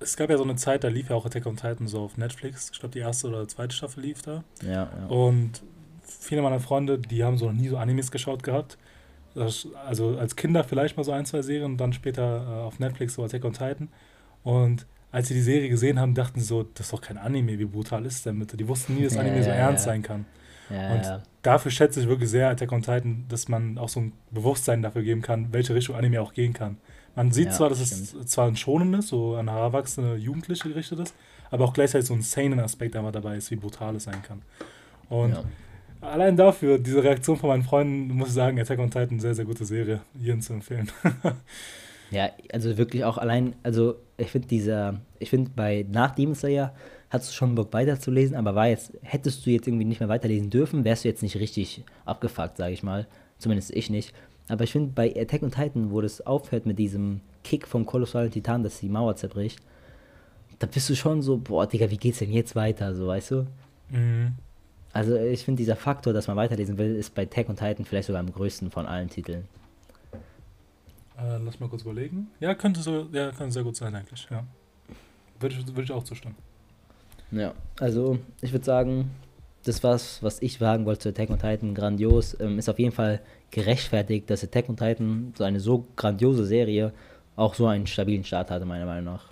Es 0.00 0.16
gab 0.16 0.30
ja 0.30 0.38
so 0.38 0.44
eine 0.44 0.56
Zeit, 0.56 0.82
da 0.82 0.88
lief 0.88 1.10
ja 1.10 1.16
auch 1.16 1.26
Attack 1.26 1.44
on 1.44 1.56
Titan 1.56 1.86
so 1.86 2.00
auf 2.00 2.16
Netflix. 2.16 2.70
Ich 2.72 2.80
glaube, 2.80 2.92
die 2.94 3.00
erste 3.00 3.28
oder 3.28 3.46
zweite 3.46 3.76
Staffel 3.76 4.02
lief 4.02 4.22
da. 4.22 4.42
Ja, 4.62 4.70
ja. 4.70 5.06
Und 5.08 5.62
viele 6.18 6.42
meiner 6.42 6.60
Freunde, 6.60 6.98
die 6.98 7.24
haben 7.24 7.38
so 7.38 7.46
noch 7.46 7.52
nie 7.52 7.68
so 7.68 7.76
Animes 7.76 8.10
geschaut 8.10 8.42
gehabt. 8.42 8.78
Also 9.34 10.18
als 10.18 10.34
Kinder 10.34 10.64
vielleicht 10.64 10.96
mal 10.96 11.04
so 11.04 11.12
ein, 11.12 11.24
zwei 11.24 11.42
Serien 11.42 11.72
und 11.72 11.76
dann 11.78 11.92
später 11.92 12.22
äh, 12.22 12.66
auf 12.66 12.80
Netflix 12.80 13.14
so 13.14 13.24
Attack 13.24 13.44
on 13.44 13.52
Titan. 13.52 13.88
Und 14.42 14.86
als 15.12 15.28
sie 15.28 15.34
die 15.34 15.42
Serie 15.42 15.68
gesehen 15.68 16.00
haben, 16.00 16.14
dachten 16.14 16.40
sie 16.40 16.46
so, 16.46 16.62
das 16.62 16.86
ist 16.86 16.92
doch 16.92 17.00
kein 17.00 17.18
Anime, 17.18 17.58
wie 17.58 17.64
brutal 17.64 18.06
ist 18.06 18.26
denn 18.26 18.38
bitte? 18.38 18.56
Die 18.56 18.66
wussten 18.66 18.94
nie, 18.96 19.04
dass 19.04 19.16
Anime 19.16 19.36
ja, 19.36 19.42
so 19.44 19.50
ernst 19.50 19.86
ja. 19.86 19.92
sein 19.92 20.02
kann. 20.02 20.26
Ja, 20.68 20.94
und 20.94 21.02
ja. 21.02 21.22
dafür 21.42 21.70
schätze 21.70 22.00
ich 22.00 22.08
wirklich 22.08 22.30
sehr 22.30 22.48
Attack 22.48 22.70
on 22.72 22.82
Titan, 22.82 23.24
dass 23.28 23.48
man 23.48 23.78
auch 23.78 23.88
so 23.88 24.00
ein 24.00 24.12
Bewusstsein 24.30 24.82
dafür 24.82 25.02
geben 25.02 25.20
kann, 25.22 25.52
welche 25.52 25.74
Richtung 25.74 25.96
Anime 25.96 26.20
auch 26.20 26.32
gehen 26.32 26.52
kann. 26.52 26.78
Man 27.16 27.32
sieht 27.32 27.52
zwar, 27.52 27.68
dass 27.68 27.80
es 27.80 28.14
zwar 28.26 28.46
ein 28.46 28.56
schonendes, 28.56 29.08
so 29.08 29.34
an 29.34 29.48
erwachsene 29.48 30.14
Jugendliche 30.14 30.68
gerichtet 30.68 31.00
ist, 31.00 31.14
aber 31.50 31.64
auch 31.64 31.72
gleichzeitig 31.72 32.06
so 32.06 32.14
ein 32.14 32.22
sanen 32.22 32.60
Aspekt 32.60 32.94
einfach 32.94 33.10
dabei 33.10 33.36
ist, 33.36 33.50
wie 33.50 33.56
brutal 33.56 33.96
es 33.96 34.04
sein 34.04 34.22
kann. 34.22 34.42
Und 35.08 35.36
allein 36.00 36.36
dafür, 36.36 36.78
diese 36.78 37.02
Reaktion 37.02 37.36
von 37.36 37.50
meinen 37.50 37.62
Freunden, 37.62 38.14
muss 38.14 38.28
ich 38.28 38.34
sagen, 38.34 38.60
Attack 38.60 38.78
on 38.78 38.90
Titan, 38.90 39.20
sehr, 39.20 39.34
sehr 39.34 39.44
gute 39.44 39.64
Serie, 39.64 40.00
jedem 40.18 40.40
zu 40.40 40.52
empfehlen. 40.52 40.90
ja, 42.10 42.30
also 42.52 42.76
wirklich 42.76 43.04
auch 43.04 43.18
allein, 43.18 43.54
also 43.62 43.96
ich 44.16 44.30
finde 44.30 44.48
dieser, 44.48 45.00
ich 45.18 45.30
finde 45.30 45.50
bei 45.54 45.86
nach 45.90 46.14
Demon 46.14 46.34
Slayer 46.34 46.74
hattest 47.10 47.30
du 47.30 47.34
schon 47.34 47.54
Bock 47.54 47.72
weiterzulesen, 47.72 48.36
aber 48.36 48.54
war 48.54 48.68
jetzt, 48.68 48.92
hättest 49.02 49.44
du 49.44 49.50
jetzt 49.50 49.66
irgendwie 49.66 49.84
nicht 49.84 50.00
mehr 50.00 50.08
weiterlesen 50.08 50.48
dürfen, 50.48 50.84
wärst 50.84 51.04
du 51.04 51.08
jetzt 51.08 51.22
nicht 51.22 51.36
richtig 51.36 51.84
abgefuckt, 52.04 52.56
sage 52.56 52.72
ich 52.72 52.82
mal. 52.82 53.06
Zumindest 53.38 53.74
ich 53.74 53.90
nicht. 53.90 54.14
Aber 54.48 54.64
ich 54.64 54.72
finde, 54.72 54.92
bei 54.94 55.14
Attack 55.16 55.42
on 55.42 55.50
Titan, 55.50 55.90
wo 55.90 56.00
das 56.00 56.24
aufhört 56.26 56.66
mit 56.66 56.78
diesem 56.78 57.20
Kick 57.42 57.66
vom 57.66 57.86
kolossalen 57.86 58.30
Titan, 58.30 58.62
dass 58.62 58.80
die 58.80 58.88
Mauer 58.88 59.16
zerbricht, 59.16 59.60
da 60.58 60.66
bist 60.66 60.90
du 60.90 60.94
schon 60.94 61.22
so, 61.22 61.38
boah, 61.38 61.66
Digga, 61.66 61.90
wie 61.90 61.96
geht's 61.96 62.18
denn 62.18 62.32
jetzt 62.32 62.54
weiter, 62.54 62.94
so, 62.94 63.06
weißt 63.06 63.30
du? 63.30 63.46
Mhm. 63.88 64.34
Also 64.92 65.16
ich 65.16 65.44
finde, 65.44 65.58
dieser 65.58 65.76
Faktor, 65.76 66.12
dass 66.12 66.26
man 66.26 66.36
weiterlesen 66.36 66.76
will, 66.78 66.96
ist 66.96 67.14
bei 67.14 67.22
Attack 67.22 67.48
on 67.48 67.56
Titan 67.56 67.84
vielleicht 67.84 68.06
sogar 68.08 68.20
am 68.20 68.32
größten 68.32 68.70
von 68.70 68.86
allen 68.86 69.08
Titeln. 69.08 69.46
Äh, 71.16 71.38
lass 71.44 71.60
mal 71.60 71.68
kurz 71.68 71.82
überlegen. 71.82 72.28
Ja, 72.40 72.54
könnte 72.54 72.80
so, 72.80 73.06
ja, 73.12 73.30
könnte 73.30 73.52
sehr 73.52 73.62
gut 73.62 73.76
sein 73.76 73.94
eigentlich, 73.94 74.26
ja. 74.30 74.44
Würde 75.38 75.54
ich, 75.54 75.66
würde 75.68 75.82
ich 75.82 75.92
auch 75.92 76.04
zustimmen. 76.04 76.34
Ja, 77.30 77.54
also 77.78 78.18
ich 78.40 78.52
würde 78.52 78.64
sagen, 78.64 79.10
das 79.64 79.82
war's, 79.84 80.22
was 80.22 80.42
ich 80.42 80.58
sagen 80.58 80.86
wollte 80.86 81.00
zu 81.00 81.08
Attack 81.10 81.30
on 81.30 81.38
Titan. 81.38 81.74
Grandios. 81.74 82.38
Ähm, 82.40 82.58
ist 82.58 82.68
auf 82.68 82.78
jeden 82.78 82.92
Fall 82.92 83.20
gerechtfertigt, 83.50 84.28
dass 84.30 84.42
Attack 84.42 84.68
on 84.68 84.76
Titan, 84.76 85.32
so 85.36 85.44
eine 85.44 85.60
so 85.60 85.86
grandiose 85.96 86.44
Serie, 86.46 86.92
auch 87.36 87.54
so 87.54 87.66
einen 87.66 87.86
stabilen 87.86 88.24
Start 88.24 88.50
hatte, 88.50 88.64
meiner 88.64 88.86
Meinung 88.86 89.14
nach. 89.14 89.24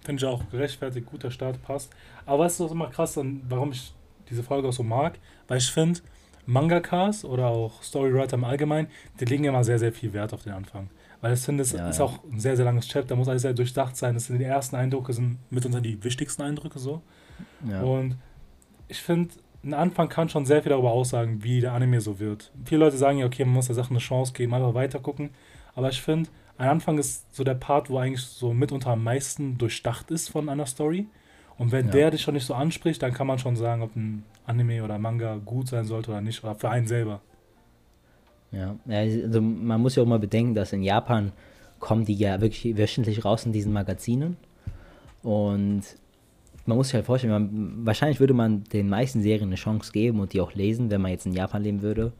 Finde 0.00 0.20
ich 0.20 0.28
auch 0.28 0.42
gerechtfertigt, 0.50 1.06
guter 1.06 1.30
Start, 1.30 1.62
passt. 1.62 1.92
Aber 2.24 2.44
weißt 2.44 2.60
du, 2.60 2.64
was 2.64 2.72
immer 2.72 2.88
krass, 2.88 3.18
warum 3.48 3.72
ich 3.72 3.92
diese 4.30 4.42
Folge 4.42 4.68
auch 4.68 4.72
so 4.72 4.82
mag? 4.82 5.18
Weil 5.48 5.58
ich 5.58 5.70
finde, 5.70 6.00
Mangakas 6.46 7.24
oder 7.24 7.48
auch 7.48 7.82
Storywriter 7.82 8.36
im 8.36 8.44
Allgemeinen, 8.44 8.88
die 9.20 9.24
legen 9.24 9.44
ja 9.44 9.50
immer 9.50 9.64
sehr, 9.64 9.78
sehr 9.78 9.92
viel 9.92 10.12
Wert 10.12 10.32
auf 10.32 10.42
den 10.42 10.52
Anfang. 10.52 10.88
Weil 11.20 11.34
ich 11.34 11.40
finde, 11.40 11.62
es 11.62 11.72
ja, 11.72 11.88
ist 11.88 11.98
ja. 11.98 12.04
auch 12.04 12.22
ein 12.24 12.38
sehr, 12.38 12.56
sehr 12.56 12.64
langes 12.64 12.86
Chapter, 12.88 13.16
muss 13.16 13.28
alles 13.28 13.42
sehr 13.42 13.54
durchdacht 13.54 13.96
sein. 13.96 14.14
Das 14.14 14.26
sind 14.26 14.38
die 14.38 14.44
ersten 14.44 14.76
Eindrücke, 14.76 15.12
sind 15.12 15.38
mitunter 15.50 15.80
die 15.80 16.02
wichtigsten 16.04 16.42
Eindrücke 16.42 16.78
so. 16.78 17.02
Ja. 17.68 17.82
Und 17.82 18.16
ich 18.88 19.00
finde, 19.00 19.34
ein 19.64 19.74
Anfang 19.74 20.08
kann 20.08 20.28
schon 20.28 20.46
sehr 20.46 20.62
viel 20.62 20.70
darüber 20.70 20.92
aussagen, 20.92 21.42
wie 21.42 21.60
der 21.60 21.72
Anime 21.72 22.00
so 22.00 22.20
wird. 22.20 22.52
Viele 22.64 22.84
Leute 22.84 22.96
sagen 22.96 23.18
ja, 23.18 23.26
okay, 23.26 23.44
man 23.44 23.54
muss 23.54 23.66
der 23.66 23.74
Sache 23.74 23.90
eine 23.90 23.98
Chance 23.98 24.32
geben, 24.32 24.54
einfach 24.54 24.74
weiter 24.74 25.00
gucken. 25.00 25.30
Aber 25.74 25.88
ich 25.88 26.00
finde, 26.00 26.30
ein 26.58 26.68
Anfang 26.68 26.98
ist 26.98 27.34
so 27.34 27.42
der 27.44 27.54
Part, 27.54 27.90
wo 27.90 27.98
eigentlich 27.98 28.22
so 28.22 28.54
mitunter 28.54 28.90
am 28.90 29.02
meisten 29.02 29.58
durchdacht 29.58 30.10
ist 30.10 30.28
von 30.28 30.48
einer 30.48 30.66
Story. 30.66 31.08
Und 31.58 31.72
wenn 31.72 31.86
ja. 31.86 31.92
der 31.92 32.10
dich 32.10 32.22
schon 32.22 32.34
nicht 32.34 32.46
so 32.46 32.54
anspricht, 32.54 33.02
dann 33.02 33.12
kann 33.12 33.26
man 33.26 33.38
schon 33.38 33.56
sagen, 33.56 33.82
ob 33.82 33.96
ein 33.96 34.24
Anime 34.46 34.84
oder 34.84 34.98
Manga 34.98 35.38
gut 35.44 35.68
sein 35.68 35.84
sollte 35.84 36.10
oder 36.10 36.20
nicht, 36.20 36.42
oder 36.44 36.54
für 36.54 36.68
einen 36.68 36.86
selber. 36.86 37.20
Ja, 38.52 38.76
also 38.88 39.40
man 39.40 39.80
muss 39.80 39.96
ja 39.96 40.02
auch 40.02 40.06
mal 40.06 40.18
bedenken, 40.18 40.54
dass 40.54 40.72
in 40.72 40.82
Japan 40.82 41.32
kommen 41.78 42.04
die 42.04 42.14
ja 42.14 42.40
wirklich 42.40 42.76
wöchentlich 42.76 43.24
raus 43.24 43.44
in 43.44 43.52
diesen 43.52 43.72
Magazinen. 43.72 44.36
Und 45.22 45.82
man 46.66 46.76
muss 46.76 46.88
sich 46.88 46.94
halt 46.94 47.06
vorstellen, 47.06 47.32
man, 47.32 47.86
wahrscheinlich 47.86 48.20
würde 48.20 48.34
man 48.34 48.64
den 48.64 48.88
meisten 48.88 49.22
Serien 49.22 49.48
eine 49.48 49.56
Chance 49.56 49.92
geben 49.92 50.20
und 50.20 50.32
die 50.32 50.40
auch 50.40 50.54
lesen, 50.54 50.90
wenn 50.90 51.00
man 51.00 51.10
jetzt 51.10 51.26
in 51.26 51.32
Japan 51.32 51.62
leben 51.62 51.82
würde. 51.82 52.12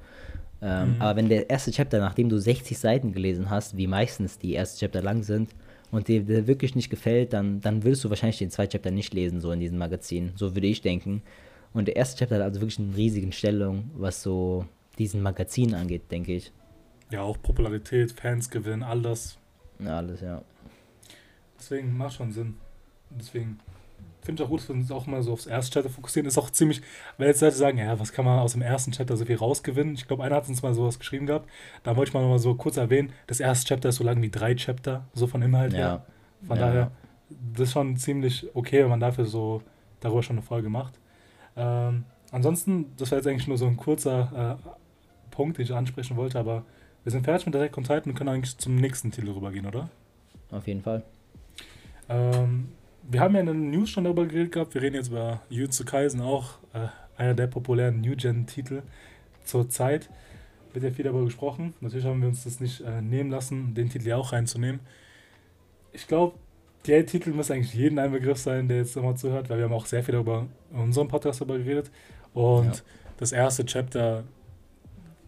Ähm, 0.63 0.95
mhm. 0.95 1.03
Aber 1.03 1.17
wenn 1.17 1.29
der 1.29 1.51
erste 1.51 1.71
Chapter, 1.71 2.01
nachdem 2.01 2.29
du 2.29 2.39
60 2.39 2.79
Seiten 2.79 3.13
gelesen 3.13 3.51
hast, 3.51 3.77
wie 3.77 3.87
meistens 3.87 4.39
die 4.39 4.55
ersten 4.55 4.81
Chapter 4.81 5.03
lang 5.03 5.23
sind, 5.23 5.51
und 5.97 6.09
dir 6.09 6.23
der 6.23 6.47
wirklich 6.47 6.75
nicht 6.75 6.91
gefällt, 6.91 7.33
dann, 7.33 7.63
dann 7.63 7.83
würdest 7.83 8.05
du 8.05 8.11
wahrscheinlich 8.11 8.37
den 8.37 8.51
zweiten 8.51 8.73
Chapter 8.73 8.91
nicht 8.91 9.15
lesen, 9.15 9.41
so 9.41 9.51
in 9.51 9.61
diesem 9.61 9.79
Magazin. 9.79 10.33
So 10.35 10.55
würde 10.55 10.67
ich 10.67 10.83
denken. 10.83 11.23
Und 11.73 11.89
der 11.89 11.97
erste 11.97 12.19
Chapter 12.19 12.35
hat 12.35 12.43
also 12.43 12.61
wirklich 12.61 12.79
eine 12.79 12.95
riesige 12.95 13.33
Stellung, 13.33 13.91
was 13.95 14.23
so 14.23 14.67
diesen 14.99 15.23
Magazin 15.23 15.75
angeht, 15.75 16.11
denke 16.11 16.35
ich. 16.35 16.53
Ja, 17.11 17.23
auch 17.23 17.41
Popularität, 17.41 18.13
Fans 18.13 18.51
gewinnen, 18.51 18.83
all 18.83 19.01
das. 19.01 19.39
Ja, 19.79 19.97
alles, 19.97 20.21
ja. 20.21 20.43
Deswegen 21.59 21.97
macht 21.97 22.17
schon 22.17 22.31
Sinn. 22.31 22.57
Deswegen 23.09 23.59
finde 24.27 24.43
ich 24.43 24.47
auch 24.47 24.51
gut, 24.51 24.61
dass 24.61 24.69
wir 24.69 24.75
uns 24.75 24.91
auch 24.91 25.07
mal 25.07 25.23
so 25.23 25.33
aufs 25.33 25.47
erste 25.47 25.73
Chapter 25.73 25.89
fokussieren. 25.89 26.27
Ist 26.27 26.37
auch 26.37 26.51
ziemlich, 26.51 26.83
weil 27.17 27.29
jetzt 27.29 27.41
Leute 27.41 27.57
sagen, 27.57 27.79
ja, 27.79 27.99
was 27.99 28.13
kann 28.13 28.25
man 28.25 28.39
aus 28.39 28.53
dem 28.53 28.63
ersten 28.63 28.93
Chapter 28.93 29.17
so 29.17 29.25
viel 29.25 29.37
rausgewinnen? 29.37 29.95
Ich 29.95 30.07
glaube, 30.07 30.25
einer 30.25 30.37
hat 30.37 30.49
uns 30.49 30.63
mal 30.63 30.75
sowas 30.75 30.99
geschrieben 30.99 31.27
gehabt. 31.27 31.49
Da 31.83 31.97
wollte 31.97 32.11
ich 32.11 32.15
mal 32.15 32.21
noch 32.21 32.29
mal 32.29 32.39
so 32.39 32.55
kurz 32.55 32.77
erwähnen, 32.77 33.13
das 33.27 33.41
erste 33.41 33.67
Chapter 33.67 33.89
ist 33.89 33.97
so 33.97 34.05
lang 34.05 34.21
wie 34.21 34.31
drei 34.31 34.55
Chapter, 34.55 35.07
so 35.15 35.27
von 35.27 35.41
Inhalt 35.41 35.73
ja. 35.73 35.79
her. 35.79 36.07
Von 36.47 36.59
ja. 36.59 36.67
daher, 36.67 36.91
das 37.55 37.69
ist 37.69 37.73
schon 37.73 37.97
ziemlich 37.97 38.47
okay, 38.55 38.83
wenn 38.83 38.91
man 38.91 39.01
dafür 39.01 39.25
so 39.25 39.63
darüber 40.01 40.23
schon 40.23 40.37
eine 40.37 40.43
Folge 40.43 40.69
macht. 40.69 40.95
Ähm, 41.57 42.05
ansonsten, 42.31 42.93
das 42.99 43.11
war 43.11 43.19
jetzt 43.19 43.27
eigentlich 43.27 43.49
nur 43.49 43.57
so 43.57 43.67
ein 43.67 43.77
kurzer 43.77 44.59
äh, 44.65 44.69
Punkt, 45.31 45.59
den 45.59 45.65
ich 45.65 45.73
ansprechen 45.73 46.17
wollte, 46.17 46.39
aber 46.39 46.65
wir 47.05 47.13
sind 47.13 47.25
fertig 47.25 47.47
mit 47.47 47.55
der 47.55 47.63
Attack 47.63 47.79
on 47.79 47.85
Titan 47.85 48.11
und 48.11 48.15
können 48.15 48.31
eigentlich 48.31 48.59
zum 48.59 48.77
nächsten 48.77 49.11
Titel 49.11 49.31
rübergehen, 49.31 49.67
oder? 49.67 49.89
Auf 50.51 50.67
jeden 50.67 50.83
Fall. 50.83 51.03
Ähm, 52.09 52.69
wir 53.09 53.21
haben 53.21 53.35
ja 53.35 53.41
in 53.41 53.47
den 53.47 53.71
News 53.71 53.91
schon 53.91 54.05
darüber 54.05 54.27
geredet 54.27 54.53
gehabt. 54.53 54.75
Wir 54.75 54.83
reden 54.83 54.97
jetzt 54.97 55.09
über 55.09 55.43
Jujutsu 55.49 55.85
Kaisen, 55.85 56.21
auch 56.21 56.59
äh, 56.73 56.89
einer 57.17 57.35
der 57.35 57.47
populären 57.47 58.01
New-Gen-Titel 58.01 58.83
zur 59.45 59.69
Zeit. 59.69 60.11
Wird 60.73 60.85
ja 60.85 60.91
viel 60.91 61.05
darüber 61.05 61.25
gesprochen. 61.25 61.75
Natürlich 61.81 62.07
haben 62.07 62.21
wir 62.21 62.29
uns 62.29 62.45
das 62.45 62.61
nicht 62.61 62.81
äh, 62.81 63.01
nehmen 63.01 63.31
lassen, 63.31 63.75
den 63.75 63.89
Titel 63.89 64.09
ja 64.09 64.17
auch 64.17 64.33
reinzunehmen. 64.33 64.81
Ich 65.93 66.07
glaube, 66.07 66.37
der 66.87 67.07
Titel 67.07 67.31
muss 67.31 67.51
eigentlich 67.51 67.75
jedem 67.75 67.99
ein 67.99 68.13
Begriff 68.13 68.39
sein, 68.39 68.69
der 68.69 68.79
jetzt 68.79 68.95
nochmal 68.97 69.17
zuhört, 69.17 69.49
weil 69.49 69.59
wir 69.59 69.65
haben 69.65 69.73
auch 69.73 69.87
sehr 69.87 70.03
viel 70.05 70.13
darüber 70.13 70.47
in 70.73 70.81
unserem 70.81 71.09
Podcast 71.09 71.41
darüber 71.41 71.59
geredet. 71.59 71.91
Und 72.35 72.77
ja. 72.77 72.83
das 73.17 73.33
erste 73.33 73.65
Chapter, 73.65 74.25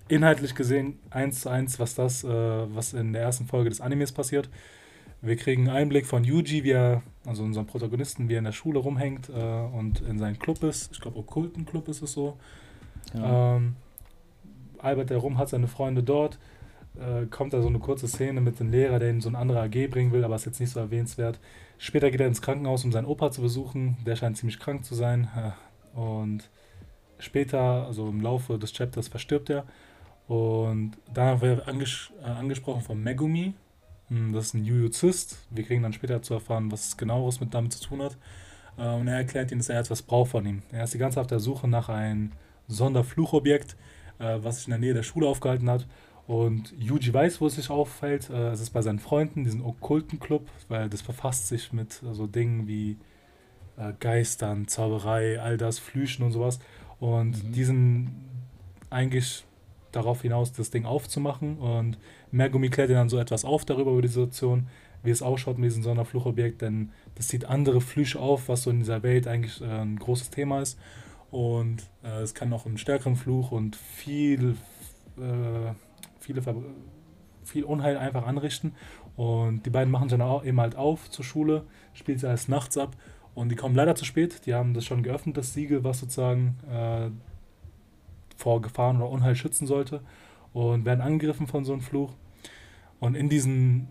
inhaltlich 0.08 0.54
gesehen, 0.54 0.98
eins 1.10 1.42
zu 1.42 1.48
eins, 1.48 1.78
was 1.78 1.94
das, 1.94 2.24
äh, 2.24 2.28
was 2.28 2.92
in 2.92 3.12
der 3.12 3.22
ersten 3.22 3.46
Folge 3.46 3.70
des 3.70 3.80
Animes 3.80 4.12
passiert. 4.12 4.48
Wir 5.20 5.36
kriegen 5.36 5.68
einen 5.68 5.76
Einblick 5.76 6.06
von 6.06 6.22
Yuji, 6.22 6.64
wie 6.64 6.70
er, 6.70 7.02
also 7.28 7.44
unserem 7.44 7.66
Protagonisten, 7.66 8.28
wie 8.28 8.34
er 8.34 8.38
in 8.38 8.44
der 8.44 8.52
Schule 8.52 8.78
rumhängt 8.78 9.28
äh, 9.28 9.32
und 9.32 10.00
in 10.00 10.18
seinem 10.18 10.38
Club 10.38 10.62
ist. 10.62 10.90
Ich 10.92 11.00
glaube, 11.00 11.18
Okkulten-Club 11.18 11.88
ist 11.88 12.02
es 12.02 12.12
so. 12.12 12.38
Ja. 13.14 13.56
Ähm, 13.56 13.76
Albert, 14.78 15.10
der 15.10 15.18
rum 15.18 15.38
hat 15.38 15.48
seine 15.48 15.68
Freunde 15.68 16.02
dort. 16.02 16.38
Äh, 16.98 17.26
kommt 17.26 17.52
da 17.52 17.62
so 17.62 17.68
eine 17.68 17.78
kurze 17.78 18.08
Szene 18.08 18.40
mit 18.40 18.58
dem 18.58 18.70
Lehrer, 18.70 18.98
der 18.98 19.10
ihn 19.10 19.20
so 19.20 19.28
eine 19.28 19.38
andere 19.38 19.60
AG 19.60 19.88
bringen 19.90 20.12
will, 20.12 20.24
aber 20.24 20.36
ist 20.36 20.46
jetzt 20.46 20.60
nicht 20.60 20.70
so 20.70 20.80
erwähnenswert. 20.80 21.38
Später 21.78 22.10
geht 22.10 22.20
er 22.20 22.26
ins 22.26 22.42
Krankenhaus, 22.42 22.84
um 22.84 22.92
seinen 22.92 23.06
Opa 23.06 23.30
zu 23.30 23.40
besuchen. 23.40 23.96
Der 24.04 24.16
scheint 24.16 24.36
ziemlich 24.36 24.58
krank 24.58 24.84
zu 24.84 24.94
sein. 24.94 25.28
Äh, 25.36 25.98
und 25.98 26.48
später, 27.18 27.86
also 27.86 28.08
im 28.08 28.20
Laufe 28.20 28.58
des 28.58 28.72
Chapters, 28.72 29.08
verstirbt 29.08 29.50
er. 29.50 29.64
Und 30.26 30.92
dann 31.12 31.40
wird 31.40 31.60
er 31.60 31.68
anges 31.68 32.10
äh, 32.22 32.26
angesprochen 32.26 32.82
von 32.82 33.02
Megumi, 33.02 33.54
das 34.10 34.46
ist 34.46 34.54
ein 34.54 34.64
Jujuzist. 34.64 35.38
Wir 35.50 35.64
kriegen 35.64 35.82
dann 35.82 35.92
später 35.92 36.22
zu 36.22 36.34
erfahren, 36.34 36.72
was 36.72 36.96
genaueres 36.96 37.40
mit 37.40 37.52
damit 37.52 37.72
zu 37.72 37.88
tun 37.88 38.02
hat. 38.02 38.16
Äh, 38.78 38.88
und 38.94 39.08
er 39.08 39.16
erklärt 39.16 39.50
ihnen, 39.50 39.60
dass 39.60 39.68
er 39.68 39.80
etwas 39.80 40.02
braucht 40.02 40.30
von 40.30 40.46
ihm. 40.46 40.62
Er 40.72 40.84
ist 40.84 40.94
die 40.94 40.98
ganze 40.98 41.16
Zeit 41.16 41.22
auf 41.22 41.28
der 41.28 41.40
Suche 41.40 41.68
nach 41.68 41.88
einem 41.88 42.32
Sonderfluchobjekt, 42.68 43.76
äh, 44.18 44.38
was 44.40 44.56
sich 44.56 44.66
in 44.66 44.72
der 44.72 44.80
Nähe 44.80 44.94
der 44.94 45.02
Schule 45.02 45.26
aufgehalten 45.26 45.68
hat. 45.68 45.86
Und 46.26 46.74
Yuji 46.78 47.12
weiß, 47.12 47.40
wo 47.40 47.46
es 47.46 47.56
sich 47.56 47.70
auffällt. 47.70 48.30
Äh, 48.30 48.50
es 48.50 48.60
ist 48.60 48.70
bei 48.70 48.82
seinen 48.82 48.98
Freunden, 48.98 49.44
diesen 49.44 49.62
okkulten 49.62 50.20
Club, 50.20 50.48
weil 50.68 50.88
das 50.88 51.02
befasst 51.02 51.48
sich 51.48 51.72
mit 51.72 51.92
so 51.92 52.26
Dingen 52.26 52.66
wie 52.66 52.98
Geistern, 54.00 54.66
Zauberei, 54.66 55.40
all 55.40 55.56
das, 55.56 55.78
Flüchen 55.78 56.24
und 56.24 56.32
sowas. 56.32 56.58
Und 56.98 57.44
mhm. 57.44 57.52
diesen 57.52 58.10
eigentlich 58.90 59.44
darauf 59.92 60.22
hinaus, 60.22 60.52
das 60.52 60.70
Ding 60.70 60.84
aufzumachen. 60.84 61.58
Und 61.58 61.96
Megumi 62.30 62.70
klärt 62.70 62.90
dann 62.90 63.08
so 63.08 63.18
etwas 63.18 63.44
auf 63.44 63.64
darüber, 63.64 63.92
über 63.92 64.02
die 64.02 64.08
Situation, 64.08 64.68
wie 65.02 65.10
es 65.10 65.22
ausschaut 65.22 65.58
mit 65.58 65.70
diesem 65.70 65.82
Sonderfluchobjekt, 65.82 66.62
denn 66.62 66.90
das 67.14 67.28
zieht 67.28 67.44
andere 67.44 67.80
Flüche 67.80 68.18
auf, 68.18 68.48
was 68.48 68.64
so 68.64 68.70
in 68.70 68.80
dieser 68.80 69.02
Welt 69.02 69.26
eigentlich 69.26 69.60
äh, 69.60 69.64
ein 69.64 69.98
großes 69.98 70.30
Thema 70.30 70.60
ist. 70.60 70.78
Und 71.30 71.88
äh, 72.02 72.22
es 72.22 72.34
kann 72.34 72.48
noch 72.48 72.66
einen 72.66 72.78
stärkeren 72.78 73.16
Fluch 73.16 73.52
und 73.52 73.76
viel, 73.76 74.56
äh, 75.18 75.72
viele 76.20 76.42
viel 77.44 77.64
Unheil 77.64 77.96
einfach 77.96 78.26
anrichten. 78.26 78.74
Und 79.16 79.66
die 79.66 79.70
beiden 79.70 79.90
machen 79.90 80.08
sich 80.08 80.18
dann 80.18 80.26
auch 80.26 80.44
eben 80.44 80.60
halt 80.60 80.76
auf 80.76 81.10
zur 81.10 81.24
Schule, 81.24 81.64
spielt 81.92 82.20
sie 82.20 82.26
erst 82.26 82.48
nachts 82.48 82.76
ab. 82.78 82.96
Und 83.34 83.50
die 83.50 83.56
kommen 83.56 83.74
leider 83.74 83.94
zu 83.94 84.04
spät. 84.04 84.46
Die 84.46 84.54
haben 84.54 84.74
das 84.74 84.84
schon 84.84 85.02
geöffnet, 85.02 85.36
das 85.36 85.54
Siegel, 85.54 85.84
was 85.84 86.00
sozusagen 86.00 86.56
äh, 86.70 87.10
vor 88.36 88.62
Gefahren 88.62 88.96
oder 88.96 89.10
Unheil 89.10 89.36
schützen 89.36 89.66
sollte 89.66 90.00
und 90.58 90.84
werden 90.84 91.00
angegriffen 91.00 91.46
von 91.46 91.64
so 91.64 91.72
einem 91.72 91.82
Fluch. 91.82 92.14
Und 92.98 93.14
in 93.14 93.28
diesem 93.28 93.86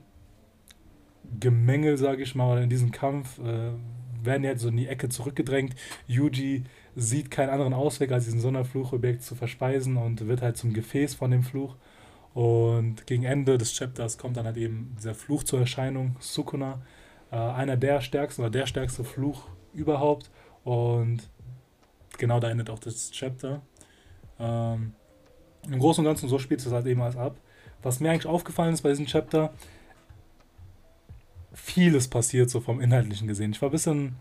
Gemengel, 1.40 1.98
sage 1.98 2.24
ich 2.24 2.36
mal, 2.36 2.52
oder 2.52 2.62
in 2.62 2.70
diesem 2.70 2.92
Kampf 2.92 3.40
äh, 3.40 3.72
werden 4.22 4.42
die 4.42 4.50
halt 4.50 4.60
so 4.60 4.68
in 4.68 4.76
die 4.76 4.88
Ecke 4.88 5.08
zurückgedrängt. 5.08 5.76
Yuji 6.08 6.66
sieht 6.96 7.32
keinen 7.32 7.52
anderen 7.52 7.74
Ausweg, 7.74 8.12
als 8.12 8.26
diesen 8.26 8.42
Sonderfluchobjekt 8.42 9.24
zu 9.24 9.36
verspeisen 9.36 9.96
und 9.96 10.28
wird 10.28 10.42
halt 10.42 10.58
zum 10.58 10.74
Gefäß 10.74 11.14
von 11.16 11.32
dem 11.32 11.44
Fluch. 11.44 11.76
Und 12.34 13.08
gegen 13.08 13.24
Ende 13.24 13.58
des 13.58 13.74
Chapters 13.74 14.18
kommt 14.18 14.36
dann 14.36 14.46
halt 14.46 14.58
eben 14.58 14.94
dieser 14.98 15.16
Fluch 15.16 15.44
zur 15.44 15.62
Erscheinung, 15.62 16.18
Sukuna, 16.20 16.82
äh, 17.32 17.38
einer 17.38 17.78
der 17.78 18.02
stärksten 18.02 18.42
oder 18.42 18.52
der 18.52 18.66
stärkste 18.66 19.06
Fluch 19.06 19.48
überhaupt. 19.74 20.30
Und 20.66 21.30
genau 22.18 22.42
da 22.42 22.50
endet 22.50 22.70
auch 22.70 22.80
das 22.80 23.12
Chapter. 23.12 23.62
Ähm, 24.38 24.94
Im 25.70 25.80
Großen 25.80 26.04
und 26.04 26.10
Ganzen 26.10 26.30
so 26.30 26.40
spielt 26.40 26.66
es 26.66 26.72
halt 26.72 26.86
eben 26.86 27.02
alles 27.02 27.18
ab. 27.18 27.38
Was 27.84 28.00
mir 28.00 28.12
eigentlich 28.12 28.26
aufgefallen 28.26 28.74
ist 28.74 28.82
bei 28.82 28.90
diesem 28.90 29.06
Chapter, 29.06 29.52
vieles 31.54 32.08
passiert 32.08 32.50
so 32.50 32.60
vom 32.60 32.82
Inhaltlichen 32.82 33.28
gesehen. 33.28 33.52
Ich 33.52 33.62
war 33.62 33.70
ein 33.70 33.72
bisschen 33.72 34.16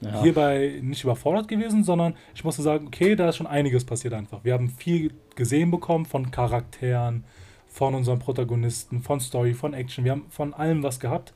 ja. 0.00 0.22
hierbei 0.22 0.78
nicht 0.82 1.04
überfordert 1.04 1.48
gewesen, 1.48 1.84
sondern 1.84 2.14
ich 2.34 2.44
musste 2.44 2.62
sagen, 2.62 2.86
okay, 2.86 3.16
da 3.16 3.28
ist 3.28 3.36
schon 3.36 3.46
einiges 3.46 3.84
passiert 3.84 4.14
einfach. 4.14 4.44
Wir 4.44 4.54
haben 4.54 4.68
viel 4.68 5.12
gesehen 5.34 5.70
bekommen 5.70 6.06
von 6.06 6.30
Charakteren, 6.30 7.24
von 7.66 7.94
unseren 7.94 8.18
Protagonisten, 8.18 9.00
von 9.02 9.20
Story, 9.20 9.54
von 9.54 9.74
Action. 9.74 10.04
Wir 10.04 10.12
haben 10.12 10.26
von 10.30 10.54
allem 10.54 10.82
was 10.82 11.00
gehabt 11.00 11.34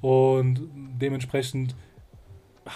und 0.00 0.68
dementsprechend 1.00 1.74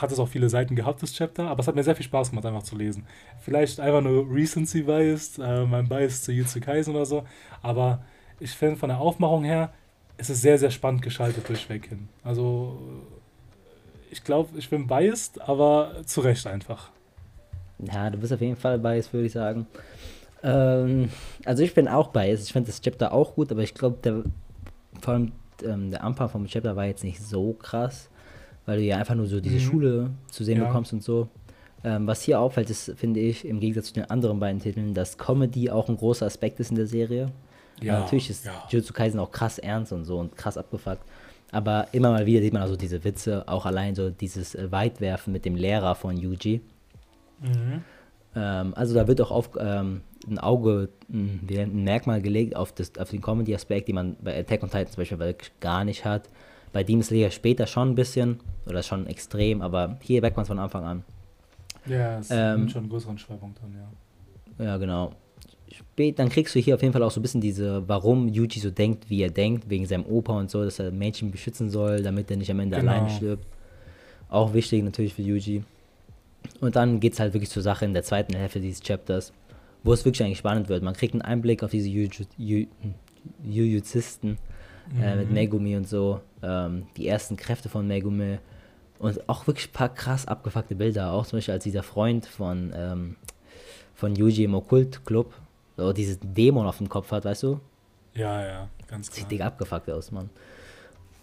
hat 0.01 0.11
es 0.13 0.19
auch 0.19 0.29
viele 0.29 0.49
Seiten 0.49 0.75
gehabt, 0.75 1.03
das 1.03 1.13
Chapter, 1.13 1.49
aber 1.49 1.61
es 1.61 1.69
hat 1.69 1.75
mir 1.75 1.85
sehr 1.85 1.97
viel 1.97 2.05
Spaß 2.05 2.31
gemacht, 2.31 2.47
einfach 2.47 2.63
zu 2.63 2.77
lesen. 2.77 3.07
Vielleicht 3.41 3.81
einfach 3.81 4.01
nur 4.01 4.27
Recency 4.31 4.83
Biased, 4.83 5.39
äh, 5.39 5.65
mein 5.65 5.89
Bias 5.89 6.23
zu 6.23 6.33
Jutsu 6.33 6.61
Kaisen 6.61 6.95
oder 6.95 7.07
so, 7.07 7.25
aber 7.63 8.05
ich 8.41 8.51
finde 8.53 8.77
von 8.77 8.89
der 8.89 8.99
Aufmachung 8.99 9.45
her, 9.45 9.73
es 10.17 10.31
ist 10.31 10.43
sehr, 10.43 10.59
sehr 10.59 10.71
spannend 10.71 11.03
geschaltet 11.03 11.49
durchweg 11.49 11.87
hin. 11.87 12.09
Also, 12.23 12.79
ich 14.11 14.23
glaube, 14.25 14.59
ich 14.59 14.69
bin 14.69 14.87
biased, 14.87 15.41
aber 15.41 16.03
zu 16.05 16.21
Recht 16.21 16.47
einfach. 16.47 16.91
Ja, 17.79 18.11
du 18.11 18.19
bist 18.19 18.33
auf 18.33 18.41
jeden 18.41 18.57
Fall 18.57 18.79
biased, 18.79 19.13
würde 19.13 19.27
ich 19.27 19.33
sagen. 19.33 19.67
Ähm, 20.43 21.09
also, 21.45 21.63
ich 21.63 21.75
bin 21.75 21.89
auch 21.89 22.09
biased. 22.09 22.47
Ich 22.47 22.53
finde 22.53 22.69
das 22.69 22.81
Chapter 22.81 23.13
auch 23.13 23.35
gut, 23.35 23.51
aber 23.51 23.63
ich 23.63 23.75
glaube, 23.75 23.99
der, 24.03 24.23
vor 25.01 25.15
allem 25.15 25.33
ähm, 25.65 25.91
der 25.91 26.05
Anfang 26.05 26.29
vom 26.29 26.47
Chapter 26.47 26.77
war 26.77 26.85
jetzt 26.85 27.05
nicht 27.05 27.21
so 27.21 27.55
krass 27.55 28.11
weil 28.67 28.79
du 28.79 28.85
ja 28.85 28.97
einfach 28.97 29.15
nur 29.15 29.27
so 29.27 29.41
diese 29.41 29.57
mhm. 29.57 29.61
Schule 29.61 30.11
zu 30.29 30.45
sehen 30.45 30.59
ja. 30.59 30.67
bekommst 30.67 30.93
und 30.93 31.03
so. 31.03 31.29
Ähm, 31.85 32.07
was 32.07 32.23
hier 32.23 32.39
auffällt, 32.41 32.71
ist, 32.71 32.93
finde 32.97 33.21
ich, 33.21 33.45
im 33.45 33.59
Gegensatz 33.59 33.89
zu 33.89 33.95
den 33.95 34.05
anderen 34.05 34.39
beiden 34.39 34.61
Titeln, 34.61 34.95
dass 34.95 35.19
Comedy 35.19 35.71
auch 35.71 35.89
ein 35.89 35.97
großer 35.97 36.27
Aspekt 36.27 36.61
ist 36.61 36.71
in 36.71 36.77
der 36.77 36.87
Serie. 36.87 37.33
Ja, 37.81 38.01
natürlich 38.01 38.31
ist 38.31 38.45
ja. 38.45 38.53
Jujutsu 38.69 38.93
Kaisen 38.93 39.19
auch 39.19 39.33
krass 39.33 39.59
ernst 39.59 39.93
und 39.93 40.05
so 40.05 40.19
und 40.19 40.37
krass 40.37 40.57
abgefuckt. 40.57 41.03
Aber 41.51 41.89
immer 41.93 42.11
mal 42.11 42.25
wieder 42.25 42.41
sieht 42.41 42.53
man 42.53 42.63
also 42.63 42.77
diese 42.77 43.05
Witze, 43.05 43.47
auch 43.47 43.67
allein 43.67 43.95
so 43.95 44.11
dieses 44.11 44.55
äh, 44.55 44.71
Weitwerfen 44.71 45.33
mit 45.33 45.45
dem 45.45 45.57
Lehrer 45.57 45.95
von 45.95 46.17
Yuji. 46.17 46.61
Mhm. 47.41 47.83
Ähm, 48.35 48.73
also 48.75 48.95
da 48.95 49.09
wird 49.09 49.21
auch 49.21 49.31
auf 49.31 49.51
ähm, 49.59 50.03
ein 50.29 50.39
Auge, 50.39 50.89
ein, 51.11 51.47
ein, 51.51 51.85
Merkmal 51.85 52.23
gelegt 52.23 52.57
auf, 52.57 52.73
das, 52.73 52.93
auf 52.99 53.11
den 53.11 53.21
Comedy-Aspekt, 53.21 53.89
den 53.89 53.97
man 53.97 54.17
bei 54.23 54.39
Attack 54.39 54.63
on 54.63 54.71
Titan 54.71 54.87
zum 54.87 54.97
Beispiel 54.97 55.19
wirklich 55.19 55.53
gar 55.61 55.85
nicht 55.85 56.05
hat. 56.05 56.29
Bei 56.73 56.85
Slayer 56.85 57.31
später 57.31 57.67
schon 57.67 57.91
ein 57.91 57.95
bisschen, 57.95 58.41
oder 58.67 58.83
schon 58.83 59.07
extrem, 59.07 59.63
aber 59.63 59.99
hier 60.01 60.21
merkt 60.21 60.37
man 60.37 60.43
es 60.43 60.49
von 60.49 60.59
Anfang 60.59 60.85
an. 60.85 61.05
Ja, 61.87 62.19
es 62.19 62.29
ähm, 62.31 62.69
schon 62.69 62.83
einen 62.83 62.91
größeren 62.91 63.19
Schwerpunkt 63.19 63.61
drin, 63.61 63.77
ja. 63.77 64.65
Ja, 64.65 64.77
genau. 64.77 65.13
Spät, 65.71 66.19
dann 66.19 66.29
kriegst 66.29 66.55
du 66.55 66.61
hier 66.61 66.75
auf 66.75 66.83
jeden 66.83 66.93
Fall 66.93 67.03
auch 67.03 67.11
so 67.11 67.19
ein 67.19 67.23
bisschen 67.23 67.41
diese, 67.41 67.89
warum 67.89 68.29
Yuji 68.29 68.61
so 68.61 68.71
denkt, 68.71 69.09
wie 69.09 69.23
er 69.23 69.31
denkt, 69.31 69.71
wegen 69.71 69.87
seinem 69.87 70.05
Opa 70.05 70.39
und 70.39 70.51
so, 70.51 70.65
dass 70.65 70.79
er 70.79 70.93
Mädchen 70.93 71.31
beschützen 71.31 71.71
soll, 71.71 72.03
damit 72.03 72.31
er 72.31 72.37
nicht 72.37 72.51
am 72.51 72.61
Ende 72.61 72.79
genau. 72.79 72.93
alleine 72.93 73.11
stirbt. 73.11 73.47
Auch 74.29 74.55
wichtig 74.55 74.85
natürlich 74.85 75.15
für 75.15 75.23
Yuji. 75.23 75.65
Und 76.61 76.77
dann 76.77 77.01
geht 77.01 77.15
es 77.15 77.21
halt 77.21 77.35
wirklich 77.35 77.51
zur 77.51 77.63
Sache 77.63 77.85
in 77.85 77.95
der 77.95 78.03
zweiten 78.03 78.35
Hälfte 78.35 78.61
dieses 78.61 78.83
Chapters, 78.83 79.33
wo 79.83 79.93
es 79.93 80.05
wirklich 80.05 80.23
eigentlich 80.23 80.39
spannend 80.39 80.69
wird. 80.69 80.83
Man 80.83 80.95
kriegt 80.95 81.15
einen 81.15 81.23
Einblick 81.23 81.63
auf 81.63 81.71
diese 81.71 81.89
Jujuzisten 81.89 82.69
mhm. 84.93 85.03
äh, 85.03 85.17
mit 85.17 85.29
mhm. 85.29 85.35
Megumi 85.35 85.77
und 85.77 85.89
so, 85.89 86.21
ähm, 86.43 86.87
die 86.97 87.07
ersten 87.09 87.37
Kräfte 87.37 87.69
von 87.69 87.87
Megumi 87.87 88.39
und 88.99 89.29
auch 89.29 89.47
wirklich 89.47 89.69
ein 89.69 89.73
paar 89.73 89.89
krass 89.89 90.27
abgefuckte 90.27 90.75
Bilder, 90.75 91.13
auch 91.13 91.27
zum 91.27 91.39
Beispiel 91.39 91.55
als 91.55 91.65
dieser 91.65 91.83
Freund 91.83 92.27
von, 92.27 92.73
ähm, 92.75 93.17
von 93.95 94.15
Yuji 94.15 94.45
im 94.45 94.55
Okkult-Club, 94.55 95.33
so 95.77 95.93
dieses 95.93 96.19
Dämon 96.23 96.67
auf 96.67 96.79
dem 96.79 96.89
Kopf 96.89 97.11
hat, 97.11 97.25
weißt 97.25 97.43
du? 97.43 97.61
Ja, 98.15 98.47
ja, 98.47 98.69
ganz 98.87 99.11
klar. 99.11 99.21
Sieht 99.21 99.31
dick 99.31 99.41
abgefuckt 99.41 99.91
aus, 99.91 100.13
Mann. 100.13 100.31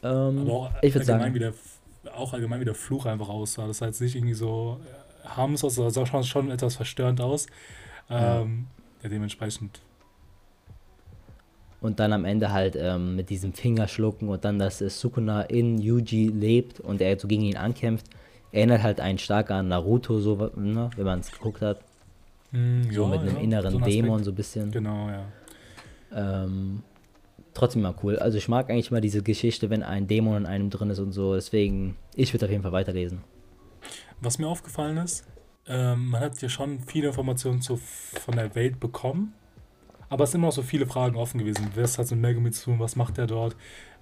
Ähm, 0.04 0.40
Aber 0.40 0.52
auch 0.52 0.72
ich 0.82 0.96
allgemein 0.96 1.22
sagen, 1.22 1.34
wie 1.36 1.40
der, 1.40 1.54
auch 2.16 2.34
allgemein 2.34 2.60
wie 2.60 2.66
der 2.66 2.76
Fluch 2.76 3.06
einfach 3.06 3.30
aussah. 3.30 3.68
Das 3.68 3.80
sah 3.80 3.86
jetzt 3.88 4.02
nicht 4.02 4.16
irgendwie 4.16 4.34
so 4.34 4.80
äh, 5.24 5.28
harmlos 5.28 5.64
aus, 5.64 5.76
das 5.76 5.94
sah 5.94 6.06
schon, 6.06 6.24
schon 6.24 6.52
etwas 6.52 6.76
verstörend 6.76 7.22
aus. 7.22 7.48
Ähm, 8.10 8.68
ja. 9.00 9.04
ja, 9.04 9.10
dementsprechend 9.10 9.82
und 11.82 12.00
dann 12.00 12.14
am 12.14 12.26
Ende 12.26 12.52
halt 12.52 12.76
ähm, 12.78 13.16
mit 13.16 13.30
diesem 13.30 13.54
Fingerschlucken 13.54 14.30
und 14.30 14.44
dann, 14.44 14.60
dass 14.60 14.82
äh, 14.82 14.90
Sukuna 14.90 15.44
in 15.44 15.80
Yuji 15.80 16.28
lebt 16.28 16.80
und 16.80 17.02
er 17.02 17.18
so 17.20 17.28
gegen 17.28 17.44
ihn 17.44 17.58
ankämpft, 17.58 18.08
erinnert 18.52 18.84
halt 18.84 19.00
einen 19.00 19.18
stark 19.18 19.52
an 19.52 19.68
Naruto, 19.68 20.20
so, 20.20 20.52
ne, 20.56 20.90
wenn 20.96 21.06
man 21.06 21.20
es 21.20 21.32
geguckt 21.32 21.62
hat. 21.62 21.80
Mm, 22.52 22.92
so 22.92 23.04
ja, 23.04 23.10
mit 23.10 23.22
einem 23.22 23.36
ja, 23.36 23.42
inneren 23.42 23.72
so 23.72 23.78
ein 23.78 23.84
Dämon 23.84 24.24
so 24.24 24.32
ein 24.32 24.36
bisschen. 24.36 24.72
Genau, 24.72 25.10
ja. 25.10 25.26
Ähm, 26.14 26.84
trotzdem 27.54 27.84
mal 27.84 27.96
cool. 28.04 28.18
Also 28.18 28.38
ich 28.38 28.48
mag 28.48 28.70
eigentlich 28.70 28.92
mal 28.92 29.02
diese 29.02 29.22
Geschichte, 29.22 29.70
wenn 29.70 29.84
ein 29.84 30.08
Dämon 30.08 30.38
in 30.38 30.46
einem 30.46 30.70
drin 30.70 30.90
ist 30.90 31.00
und 31.00 31.12
so. 31.12 31.36
Deswegen, 31.36 31.96
ich 32.16 32.34
würde 32.34 32.46
auf 32.46 32.52
jeden 32.52 32.64
Fall 32.64 32.72
weiterlesen. 32.72 33.22
Was 34.22 34.40
mir 34.40 34.48
aufgefallen 34.48 34.98
ist, 34.98 35.26
ähm, 35.68 36.10
man 36.10 36.22
hat 36.22 36.42
ja 36.42 36.50
schon 36.50 36.80
viele 36.80 37.08
Informationen 37.08 37.62
zu, 37.62 37.78
von 37.78 38.36
der 38.36 38.56
Welt 38.56 38.80
bekommen, 38.80 39.34
aber 40.10 40.24
es 40.24 40.32
sind 40.32 40.42
immer 40.42 40.48
noch 40.48 40.54
so 40.54 40.64
viele 40.64 40.86
Fragen 40.86 41.16
offen 41.16 41.38
gewesen. 41.38 41.68
Was 41.76 41.98
hat 41.98 42.06
es 42.06 42.12
mit 42.12 42.20
Megumi 42.20 42.52
zu 42.52 42.66
tun? 42.66 42.80
Was 42.80 42.96
macht 42.96 43.18
er 43.18 43.28
dort? 43.28 43.56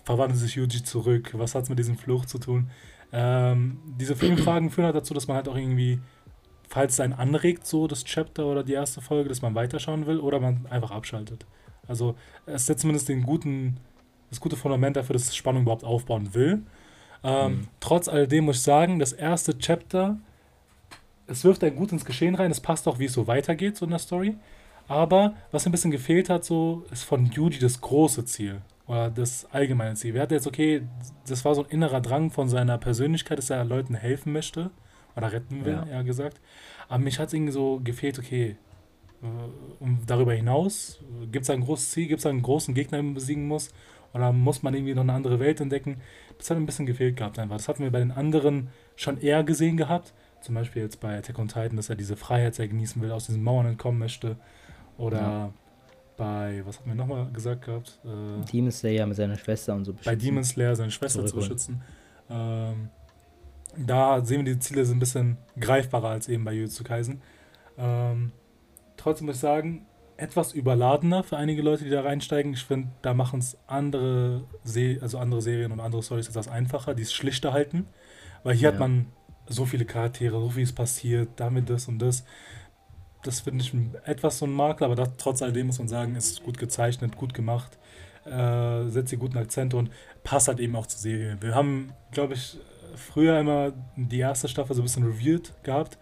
Verwandelt 0.03 0.39
sich 0.39 0.55
Yuji 0.55 0.84
zurück? 0.84 1.32
Was 1.34 1.53
hat 1.53 1.64
es 1.64 1.70
mit 1.70 1.80
diesem 1.80 1.97
Fluch 1.97 2.26
zu 2.26 2.38
tun? 2.39 2.70
Ähm, 3.12 3.80
diese 3.99 4.16
vielen 4.16 4.38
Fragen 4.38 4.70
führen 4.70 4.86
halt 4.86 4.95
dazu, 4.95 5.14
dass 5.14 5.28
man 5.28 5.38
halt 5.38 5.47
auch 5.49 5.55
irgendwie, 5.55 5.99
falls 6.70 6.93
es 6.93 6.99
einen 6.99 7.14
anregt, 7.14 7.66
so 7.66 7.88
das 7.88 8.03
Chapter 8.05 8.45
oder 8.45 8.64
die 8.64 8.74
erste 8.74 9.01
Folge, 9.01 9.30
dass 9.30 9.41
man 9.41 9.55
weiterschauen 9.55 10.05
will 10.05 10.20
oder 10.20 10.39
man 10.39 10.66
einfach 10.70 10.91
abschaltet. 10.91 11.45
Also 11.88 12.16
es 12.45 12.66
setzt 12.66 12.82
zumindest 12.82 13.10
den 13.10 13.24
guten, 13.24 13.78
das 14.30 14.39
gute 14.39 14.55
Fundament 14.55 14.95
dafür, 14.95 15.14
dass 15.14 15.36
Spannung 15.36 15.64
überhaupt 15.64 15.84
aufbauen 15.84 16.34
will. 16.34 16.64
Ähm, 17.24 17.51
mhm. 17.51 17.68
Trotz 17.80 18.08
alledem 18.08 18.45
muss 18.45 18.58
ich 18.58 18.64
sagen, 18.64 18.99
das 18.99 19.14
erste 19.14 19.58
Chapter, 19.58 20.18
es 21.28 21.43
wirft 21.43 21.64
ein 21.64 21.76
gut 21.76 21.91
ins 21.91 22.05
Geschehen 22.05 22.36
rein, 22.36 22.51
es 22.51 22.62
passt 22.62 22.88
auch, 22.88 22.99
wie 22.99 23.05
es 23.05 23.14
so 23.14 23.28
weitergeht, 23.28 23.78
so 23.78 23.86
in 23.86 23.91
der 23.91 23.99
Story. 23.99 24.36
Aber 24.88 25.36
was 25.52 25.66
ein 25.66 25.72
bisschen 25.72 25.92
gefehlt 25.92 26.30
hat, 26.30 26.46
so 26.46 26.86
ist 26.92 27.04
von 27.04 27.26
Judy 27.26 27.60
das 27.60 27.82
große 27.82 28.26
Ziel 28.26 28.62
oder 28.88 29.10
das 29.10 29.46
allgemeine 29.52 29.96
Ziel. 29.96 30.14
Wir 30.14 30.22
hatten 30.22 30.34
jetzt, 30.34 30.48
okay, 30.48 30.84
das 31.28 31.44
war 31.44 31.56
so 31.56 31.64
ein 31.64 31.70
innerer 31.70 32.02
Drang 32.02 32.32
von 32.32 32.48
seiner 32.48 32.78
Persönlichkeit, 32.78 33.38
dass 33.38 33.50
er 33.50 33.66
Leuten 33.66 33.96
helfen 33.96 34.32
möchte 34.32 34.72
oder 35.16 35.32
retten 35.34 35.66
will, 35.66 35.74
ja. 35.74 35.86
eher 35.86 36.04
gesagt. 36.04 36.40
Aber 36.88 37.04
mich 37.04 37.20
hat 37.20 37.28
es 37.28 37.34
irgendwie 37.34 37.52
so 37.52 37.82
gefehlt, 37.84 38.18
okay, 38.18 38.56
äh, 39.22 39.26
um 39.80 40.00
darüber 40.06 40.34
hinaus, 40.34 41.00
gibt 41.32 41.44
es 41.44 41.50
ein 41.50 41.62
großes 41.62 41.92
Ziel, 41.92 42.08
gibt 42.08 42.20
es 42.20 42.26
einen 42.26 42.42
großen 42.42 42.74
Gegner, 42.74 43.00
den 43.00 43.08
man 43.08 43.16
besiegen 43.16 43.48
muss 43.48 43.74
oder 44.14 44.32
muss 44.32 44.64
man 44.64 44.74
irgendwie 44.74 44.94
noch 44.94 45.04
eine 45.04 45.14
andere 45.14 45.40
Welt 45.40 45.60
entdecken? 45.60 46.02
Das 46.38 46.50
hat 46.50 46.58
ein 46.58 46.66
bisschen 46.66 46.86
gefehlt 46.86 47.18
gehabt 47.18 47.40
einfach. 47.40 47.58
Das 47.58 47.68
hatten 47.68 47.84
wir 47.84 47.92
bei 47.92 48.00
den 48.00 48.12
anderen 48.12 48.70
schon 48.96 49.20
eher 49.20 49.44
gesehen 49.44 49.76
gehabt. 49.76 50.14
Zum 50.42 50.56
Beispiel 50.56 50.84
jetzt 50.84 51.00
bei 51.00 51.18
Attack 51.18 51.40
on 51.40 51.48
Titan, 51.48 51.76
dass 51.76 51.90
er 51.90 51.96
diese 51.96 52.16
Freiheit 52.16 52.56
sehr 52.56 52.68
genießen 52.68 53.02
will, 53.02 53.12
aus 53.12 53.26
diesen 53.26 53.44
Mauern 53.44 53.66
entkommen 53.66 54.00
möchte. 54.00 54.38
Oder 54.98 55.22
ja. 55.22 55.54
bei, 56.16 56.62
was 56.66 56.80
hatten 56.80 56.89
wir 56.89 56.95
nochmal 56.95 57.32
gesagt 57.32 57.66
gehabt? 57.66 58.00
Äh, 58.04 58.45
Demon 58.52 58.72
Slayer 58.72 59.06
mit 59.06 59.18
seiner 59.18 59.38
Schwester 59.38 59.76
und 59.76 59.86
so 59.86 59.93
beschützen. 59.93 60.12
Bei 60.12 60.16
Demon 60.16 60.43
Slayer 60.43 60.76
seine 60.76 60.91
Schwester 60.91 61.26
zu 61.26 61.36
beschützen. 61.36 61.82
Ähm, 62.30 62.89
da 63.78 64.24
sehen 64.26 64.45
wir, 64.45 64.54
die 64.54 64.60
Ziele 64.60 64.86
sind 64.86 64.98
ein 64.98 65.00
bisschen 65.00 65.38
greifbarer 65.60 66.10
als 66.10 66.28
eben 66.28 66.43
bei 66.43 66.54
Jujutsu 66.54 66.84
Kaisen. 66.84 67.22
Ähm, 67.78 68.32
trotzdem 68.98 69.28
muss 69.28 69.36
ich 69.36 69.41
sagen, 69.41 69.86
etwas 70.18 70.54
überladener 70.54 71.24
für 71.24 71.38
einige 71.38 71.62
Leute, 71.62 71.84
die 71.84 71.91
da 71.91 72.02
reinsteigen. 72.02 72.54
Ich 72.54 72.64
finde, 72.64 72.89
da 73.04 73.14
machen 73.14 73.39
es 73.39 73.58
andere, 73.68 74.43
Se 74.64 74.98
also 75.02 75.20
andere 75.20 75.41
Serien 75.41 75.72
und 75.72 75.80
andere 75.80 76.02
Storys 76.02 76.28
etwas 76.28 76.48
einfacher, 76.48 76.95
die 76.95 77.04
es 77.04 77.14
schlichter 77.14 77.54
halten. 77.54 77.86
Weil 78.43 78.56
hier 78.56 78.70
ja. 78.70 78.74
hat 78.74 78.80
man 78.80 79.08
so 79.48 79.66
viele 79.66 79.86
Charaktere, 79.86 80.39
so 80.39 80.50
viel 80.50 80.64
ist 80.64 80.74
passiert, 80.74 81.30
damit 81.38 81.70
das 81.70 81.88
und 81.88 82.00
das 82.00 82.26
das 83.24 83.41
finde 83.41 83.63
ich 83.63 83.74
etwas 84.05 84.39
so 84.39 84.45
ein 84.45 84.53
Makel, 84.53 84.86
aber 84.86 84.95
das, 84.95 85.09
trotz 85.18 85.41
alledem 85.41 85.68
muss 85.68 85.80
man 85.80 85.88
sagen, 85.88 86.15
ist 86.15 86.43
gut 86.43 86.57
gezeichnet, 86.57 87.18
gut 87.18 87.34
gemacht, 87.34 87.78
äh, 88.26 88.88
setzt 88.88 89.11
die 89.11 89.18
guten 89.18 89.38
Akzente 89.38 89.78
und 89.78 89.89
passt 90.24 90.47
halt 90.47 90.59
eben 90.59 90.76
auch 90.76 90.88
zur 90.88 90.99
Serie. 90.99 91.38
Wir 91.39 91.55
haben, 91.55 91.93
glaube 92.11 92.34
ich, 92.34 92.57
früher 92.95 93.39
immer 93.39 93.74
die 93.95 94.20
erste 94.20 94.47
Staffel 94.47 94.76
so 94.76 94.82
ein 94.82 94.86
bisschen 94.86 95.05
reviewed 95.05 95.53
gehabt. 95.63 95.97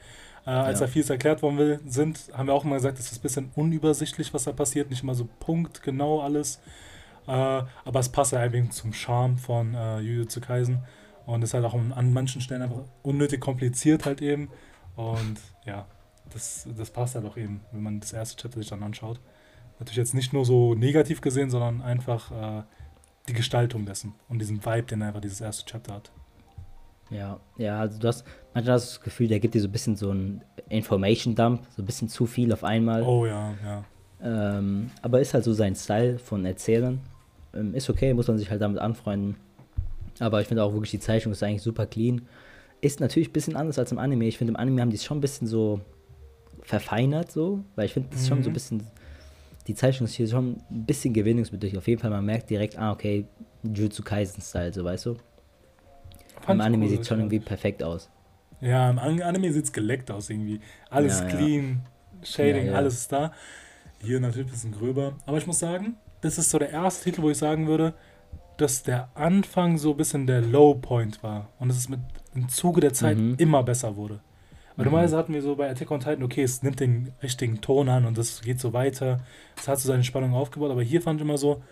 Äh, 0.46 0.52
als 0.52 0.80
ja. 0.80 0.86
da 0.86 0.92
vieles 0.92 1.10
erklärt 1.10 1.42
worden 1.42 1.58
will, 1.58 1.80
sind, 1.88 2.20
haben 2.34 2.48
wir 2.48 2.54
auch 2.54 2.64
immer 2.64 2.76
gesagt, 2.76 3.00
es 3.00 3.12
ist 3.12 3.18
ein 3.18 3.22
bisschen 3.22 3.52
unübersichtlich, 3.56 4.34
was 4.34 4.44
da 4.44 4.52
passiert, 4.52 4.90
nicht 4.90 5.02
immer 5.02 5.16
so 5.16 5.28
punktgenau 5.40 6.22
alles. 6.22 6.60
Äh, 7.28 7.32
aber 7.32 8.00
es 8.00 8.10
passt 8.10 8.32
ja 8.32 8.40
einfach 8.40 8.70
zum 8.70 8.94
Charme 8.94 9.38
von 9.38 9.74
äh, 9.74 10.00
Jujutsu 10.00 10.42
Kaisen 10.42 10.84
und 11.26 11.44
ist 11.44 11.56
halt 11.56 11.66
auch 11.66 11.74
an 11.74 12.14
manchen 12.14 12.42
Stellen 12.42 12.62
einfach 12.62 12.84
unnötig 13.02 13.42
kompliziert 13.42 14.06
halt 14.06 14.22
eben. 14.22 14.50
Und 14.96 15.40
ja, 15.66 15.88
das, 16.32 16.68
das 16.78 16.92
passt 16.92 17.16
halt 17.16 17.26
auch 17.26 17.38
eben, 17.38 17.62
wenn 17.72 17.84
man 17.84 18.00
das 18.00 18.14
erste 18.14 18.36
Chapter 18.42 18.60
sich 18.60 18.70
dann 18.70 18.84
anschaut. 18.84 19.20
Natürlich 19.80 19.98
jetzt 19.98 20.14
nicht 20.14 20.34
nur 20.34 20.46
so 20.46 20.74
negativ 20.74 21.22
gesehen, 21.22 21.50
sondern 21.50 21.82
einfach 21.82 22.32
äh, 22.32 22.64
die 23.28 23.34
Gestaltung 23.34 23.86
dessen 23.86 24.14
und 24.30 24.40
diesen 24.40 24.66
Vibe, 24.66 24.84
den 24.84 25.02
einfach 25.02 25.22
dieses 25.22 25.42
erste 25.42 25.66
Chapter 25.66 25.96
hat. 25.96 26.12
Ja, 27.10 27.40
ja, 27.58 27.80
also 27.80 28.00
du 28.00 28.08
hast 28.08 28.26
manchmal 28.54 28.76
hast 28.76 28.90
du 28.90 28.96
das 28.96 29.02
Gefühl, 29.02 29.28
der 29.28 29.40
gibt 29.40 29.54
dir 29.54 29.62
so 29.62 29.68
ein 29.68 29.72
bisschen 29.72 29.96
so 29.96 30.12
ein 30.12 30.44
Information 30.70 31.36
Dump, 31.36 31.62
so 31.76 31.82
ein 31.82 31.86
bisschen 31.86 32.10
zu 32.10 32.26
viel 32.26 32.52
auf 32.52 32.64
einmal. 32.64 33.04
Oh 33.04 33.26
ja, 33.26 33.54
ja. 33.64 33.84
Ähm, 34.24 34.90
aber 35.02 35.22
ist 35.22 35.34
halt 35.34 35.44
so 35.44 35.54
sein 35.54 35.76
Style 35.76 36.18
von 36.18 36.46
Erzählen. 36.46 37.00
Ähm, 37.54 37.76
ist 37.76 37.90
okay, 37.90 38.14
muss 38.14 38.28
man 38.28 38.38
sich 38.38 38.50
halt 38.50 38.62
damit 38.62 38.80
anfreunden. 38.80 39.36
Aber 40.20 40.42
ich 40.42 40.48
finde 40.48 40.64
auch 40.64 40.74
wirklich, 40.74 40.92
die 40.92 41.00
Zeichnung 41.00 41.34
ist 41.34 41.44
eigentlich 41.44 41.62
super 41.62 41.86
clean. 41.86 42.22
Ist 42.82 43.00
natürlich 43.00 43.30
ein 43.30 43.34
bisschen 43.34 43.56
anders 43.56 43.78
als 43.78 43.92
im 43.92 44.00
Anime. 44.00 44.26
Ich 44.26 44.38
finde, 44.38 44.52
im 44.52 44.58
Anime 44.58 44.82
haben 44.82 44.90
die 44.90 44.96
es 44.96 45.04
schon 45.04 45.18
ein 45.18 45.22
bisschen 45.22 45.48
so 45.48 45.82
verfeinert, 46.66 47.32
so, 47.32 47.64
weil 47.76 47.86
ich 47.86 47.94
finde, 47.94 48.10
das 48.12 48.22
ist 48.22 48.28
schon 48.28 48.42
so 48.44 48.50
ein 48.50 48.52
mhm. 48.52 48.54
bisschen, 48.54 48.88
die 49.68 49.76
Zeichnung 49.76 50.08
ist 50.08 50.16
hier 50.16 50.28
schon 50.28 50.58
ein 50.70 50.86
bisschen 50.86 51.14
gewinnungsbedürftig. 51.14 51.78
Auf 51.78 51.88
jeden 51.88 52.02
Fall, 52.02 52.10
man 52.10 52.26
merkt 52.26 52.50
direkt, 52.50 52.78
ah, 52.78 52.92
okay, 52.92 53.26
Jutsu 53.64 54.04
Kaisen-Style, 54.04 54.74
so, 54.74 54.84
weißt 54.84 55.06
du? 55.08 55.16
Fand 56.42 56.60
Im 56.60 56.62
Anime 56.62 56.90
sieht 56.90 57.02
es 57.02 57.08
schon 57.08 57.20
irgendwie 57.20 57.40
perfekt 57.40 57.82
aus. 57.82 58.10
Ja, 58.62 58.90
im 58.90 59.00
Anime 59.00 59.52
sieht 59.52 59.66
es 59.66 59.74
geleckt 59.74 60.12
aus 60.12 60.30
irgendwie. 60.30 60.60
Alles 60.90 61.20
ja, 61.20 61.28
clean, 61.28 61.82
ja. 62.20 62.26
Shading, 62.26 62.68
ja, 62.68 62.74
alles 62.74 62.96
ist 62.96 63.12
da. 63.12 63.32
Hier 64.02 64.20
natürlich 64.20 64.48
ein 64.48 64.52
bisschen 64.52 64.72
gröber. 64.72 65.14
Aber 65.26 65.38
ich 65.38 65.48
muss 65.48 65.60
sagen, 65.60 65.98
das 66.22 66.38
ist 66.38 66.50
so 66.50 66.60
der 66.60 66.70
erste 66.70 67.04
Titel, 67.06 67.22
wo 67.22 67.30
ich 67.30 67.38
sagen 67.38 67.68
würde, 67.68 67.94
dass 68.58 68.84
der 68.84 69.10
Anfang 69.16 69.78
so 69.78 69.92
ein 69.92 69.98
bisschen 69.98 70.28
der 70.28 70.42
Low 70.42 70.76
Point 70.76 71.22
war. 71.24 71.50
Und 71.60 71.68
dass 71.68 71.78
es 71.78 71.90
mit 71.90 72.00
im 72.34 72.50
Zuge 72.50 72.82
der 72.82 72.94
Zeit 72.94 73.18
mhm. 73.18 73.36
immer 73.38 73.64
besser 73.64 73.96
wurde. 73.96 74.20
Weil 74.76 74.86
normalerweise 74.86 75.18
hatten 75.18 75.34
wir 75.34 75.42
so 75.42 75.56
bei 75.56 75.70
Attack 75.70 75.90
on 75.92 76.00
Titan, 76.02 76.24
okay, 76.24 76.44
es 76.44 76.62
nimmt 76.62 76.80
den 76.80 77.14
richtigen 77.24 77.62
Ton 77.62 77.88
an 77.88 78.06
und 78.06 78.18
das 78.18 78.42
geht 78.42 78.60
so 78.60 78.74
weiter. 78.74 79.22
Es 79.56 79.68
hat 79.68 79.80
so 79.80 79.88
seine 79.88 80.04
Spannung 80.04 80.34
aufgebaut, 80.34 80.72
aber 80.72 80.84
hier 80.84 81.02
fand 81.02 81.20
ich 81.20 81.26
immer 81.26 81.38
so, 81.38 81.64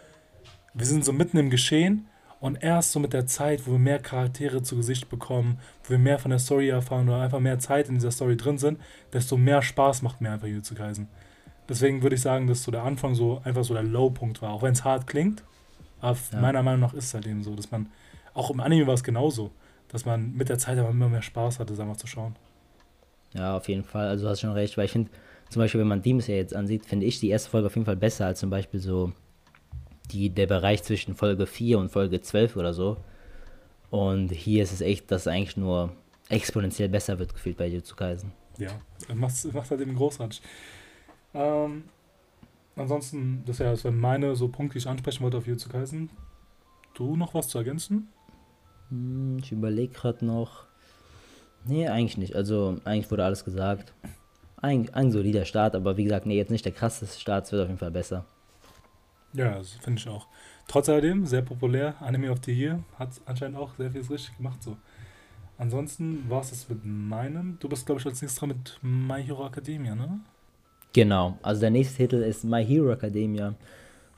wir 0.74 0.86
sind 0.86 1.04
so 1.04 1.12
mitten 1.12 1.38
im 1.38 1.50
Geschehen 1.50 2.08
und 2.40 2.64
erst 2.64 2.94
so 2.94 3.00
mit 3.00 3.14
der 3.14 3.26
Zeit, 3.26 3.68
wo 3.68 3.74
wir 3.74 3.80
mehr 3.80 4.00
Charaktere 4.00 4.64
zu 4.64 4.78
Gesicht 4.78 5.10
bekommen, 5.10 5.60
wo 5.84 5.92
wir 5.92 5.98
mehr 5.98 6.18
von 6.18 6.30
der 6.30 6.40
Story 6.40 6.70
erfahren 6.70 7.08
oder 7.10 7.22
einfach 7.22 7.40
mehr 7.40 7.60
Zeit 7.60 7.90
in 7.90 7.96
dieser 7.96 8.12
Story 8.12 8.38
drin 8.38 8.58
sind, 8.58 8.80
desto 9.12 9.38
mehr 9.38 9.62
Spaß 9.62 10.02
macht 10.02 10.22
mir 10.22 10.32
einfach 10.32 10.48
hier 10.48 10.64
zu 10.64 10.76
kreisen. 10.76 11.08
Deswegen 11.68 12.04
würde 12.04 12.16
ich 12.16 12.22
sagen, 12.22 12.48
dass 12.48 12.64
so 12.64 12.72
der 12.72 12.84
Anfang 12.84 13.16
so 13.16 13.42
einfach 13.44 13.64
so 13.64 13.74
der 13.74 13.84
Low-Punkt 13.84 14.42
war, 14.42 14.52
auch 14.52 14.62
wenn 14.62 14.74
es 14.74 14.84
hart 14.84 15.08
klingt. 15.08 15.44
Aber 16.02 16.18
ja. 16.32 16.42
meiner 16.42 16.64
Meinung 16.64 16.82
nach 16.82 16.94
ist 16.94 17.06
es 17.06 17.14
halt 17.14 17.28
eben 17.28 17.44
so, 17.44 17.56
dass 17.56 17.72
man, 17.72 17.90
auch 18.34 18.50
im 18.50 18.60
Anime 18.60 18.88
war 18.88 18.94
es 18.94 19.04
genauso, 19.04 19.52
dass 19.88 20.06
man 20.06 20.34
mit 20.34 20.50
der 20.50 20.58
Zeit 20.58 20.78
aber 20.78 20.90
immer 20.90 21.08
mehr 21.08 21.22
Spaß 21.22 21.60
hatte, 21.60 21.74
es 21.74 21.80
einfach 21.80 21.98
zu 21.98 22.08
schauen. 22.08 22.36
Ja, 23.34 23.58
auf 23.58 23.68
jeden 23.68 23.84
Fall. 23.84 24.08
Also 24.08 24.26
du 24.26 24.30
hast 24.30 24.42
schon 24.42 24.52
recht, 24.52 24.78
weil 24.78 24.86
ich 24.86 24.92
finde, 24.92 25.12
zum 25.50 25.62
Beispiel, 25.62 25.82
wenn 25.82 25.88
man 25.88 26.02
Demons 26.02 26.28
ja 26.28 26.36
jetzt 26.36 26.56
ansieht, 26.56 26.86
finde 26.86 27.06
ich 27.06 27.20
die 27.20 27.30
erste 27.30 27.50
Folge 27.50 27.68
auf 27.68 27.76
jeden 27.76 27.86
Fall 27.86 27.96
besser 27.96 28.26
als 28.26 28.40
zum 28.40 28.50
Beispiel 28.50 28.80
so 28.80 29.12
die, 30.12 30.30
der 30.30 30.48
Bereich 30.48 30.84
zwischen 30.84 31.16
Folge 31.16 31.48
4 31.48 31.80
und 31.80 31.90
Folge 31.90 32.22
12 32.22 32.56
oder 32.56 32.74
so. 32.74 32.98
Und 33.90 34.32
hier 34.32 34.64
ist 34.64 34.74
es 34.74 34.82
echt, 34.82 35.12
dass 35.12 35.22
es 35.22 35.28
eigentlich 35.28 35.58
nur 35.58 35.92
exponentiell 36.30 36.90
besser 36.90 37.20
wird, 37.20 37.34
gefühlt 37.34 37.58
bei 37.58 37.68
Jutsu 37.68 37.96
Kaisen. 37.96 38.32
Ja, 38.58 38.72
macht, 39.14 39.54
macht 39.54 39.70
halt 39.70 39.82
eben 39.82 39.96
großartig. 39.96 40.42
Ähm, 41.34 41.84
ansonsten, 42.76 43.44
das, 43.46 43.60
ja, 43.60 43.72
das 43.72 43.84
wären 43.84 44.00
meine 44.00 44.36
so 44.36 44.48
Punkte, 44.48 44.74
die 44.74 44.80
ich 44.80 44.88
ansprechen 44.88 45.24
wollte 45.24 45.38
auf 45.38 45.48
Jutsu 45.48 45.70
Kaisen. 45.70 46.10
Du 46.94 47.16
noch 47.16 47.34
was 47.34 47.48
zu 47.48 47.58
ergänzen? 47.58 48.08
Hm, 48.90 49.38
ich 49.40 49.52
überlege 49.52 49.94
gerade 49.94 50.26
noch. 50.26 50.66
Nee, 51.66 51.88
eigentlich 51.88 52.18
nicht. 52.18 52.36
Also, 52.36 52.80
eigentlich 52.84 53.10
wurde 53.10 53.26
alles 53.26 53.46
gesagt. 53.46 53.94
Ein, 54.62 54.94
ein 54.94 55.12
solider 55.12 55.46
Start, 55.46 55.76
aber 55.76 55.98
wie 55.98 56.04
gesagt, 56.04 56.26
nee, 56.26 56.38
jetzt 56.38 56.52
nicht 56.52 56.66
der 56.66 56.72
krasseste 56.72 57.20
Start, 57.20 57.46
es 57.46 57.52
wird 57.52 57.64
auf 57.64 57.68
jeden 57.68 57.80
Fall 57.80 57.92
besser. 57.92 58.26
Ja, 59.34 59.58
das 59.58 59.72
finde 59.72 60.00
ich 60.00 60.08
auch. 60.08 60.28
Trotz 60.68 60.88
alledem, 60.90 61.26
sehr 61.26 61.42
populär. 61.42 61.96
Anime 62.00 62.32
of 62.32 62.40
the 62.46 62.54
Year 62.54 62.84
hat 62.98 63.10
anscheinend 63.26 63.58
auch 63.58 63.76
sehr 63.76 63.92
viel 63.92 64.02
richtig 64.02 64.38
gemacht. 64.38 64.62
So. 64.62 64.78
Ansonsten 65.58 66.30
war 66.30 66.42
es 66.42 66.52
das 66.52 66.70
mit 66.70 66.86
meinem. 66.86 67.58
Du 67.60 67.68
bist, 67.68 67.86
glaube 67.86 68.00
ich, 68.00 68.06
als 68.06 68.22
nächstes 68.22 68.40
dran 68.40 68.50
mit 68.50 68.80
My 68.82 69.24
Hero 69.24 69.46
Academia, 69.46 69.96
ne? 69.96 70.20
Genau, 70.94 71.40
also 71.42 71.62
der 71.62 71.72
nächste 71.72 71.98
Titel 71.98 72.18
ist 72.18 72.44
My 72.44 72.64
Hero 72.64 72.92
Academia. 72.92 73.56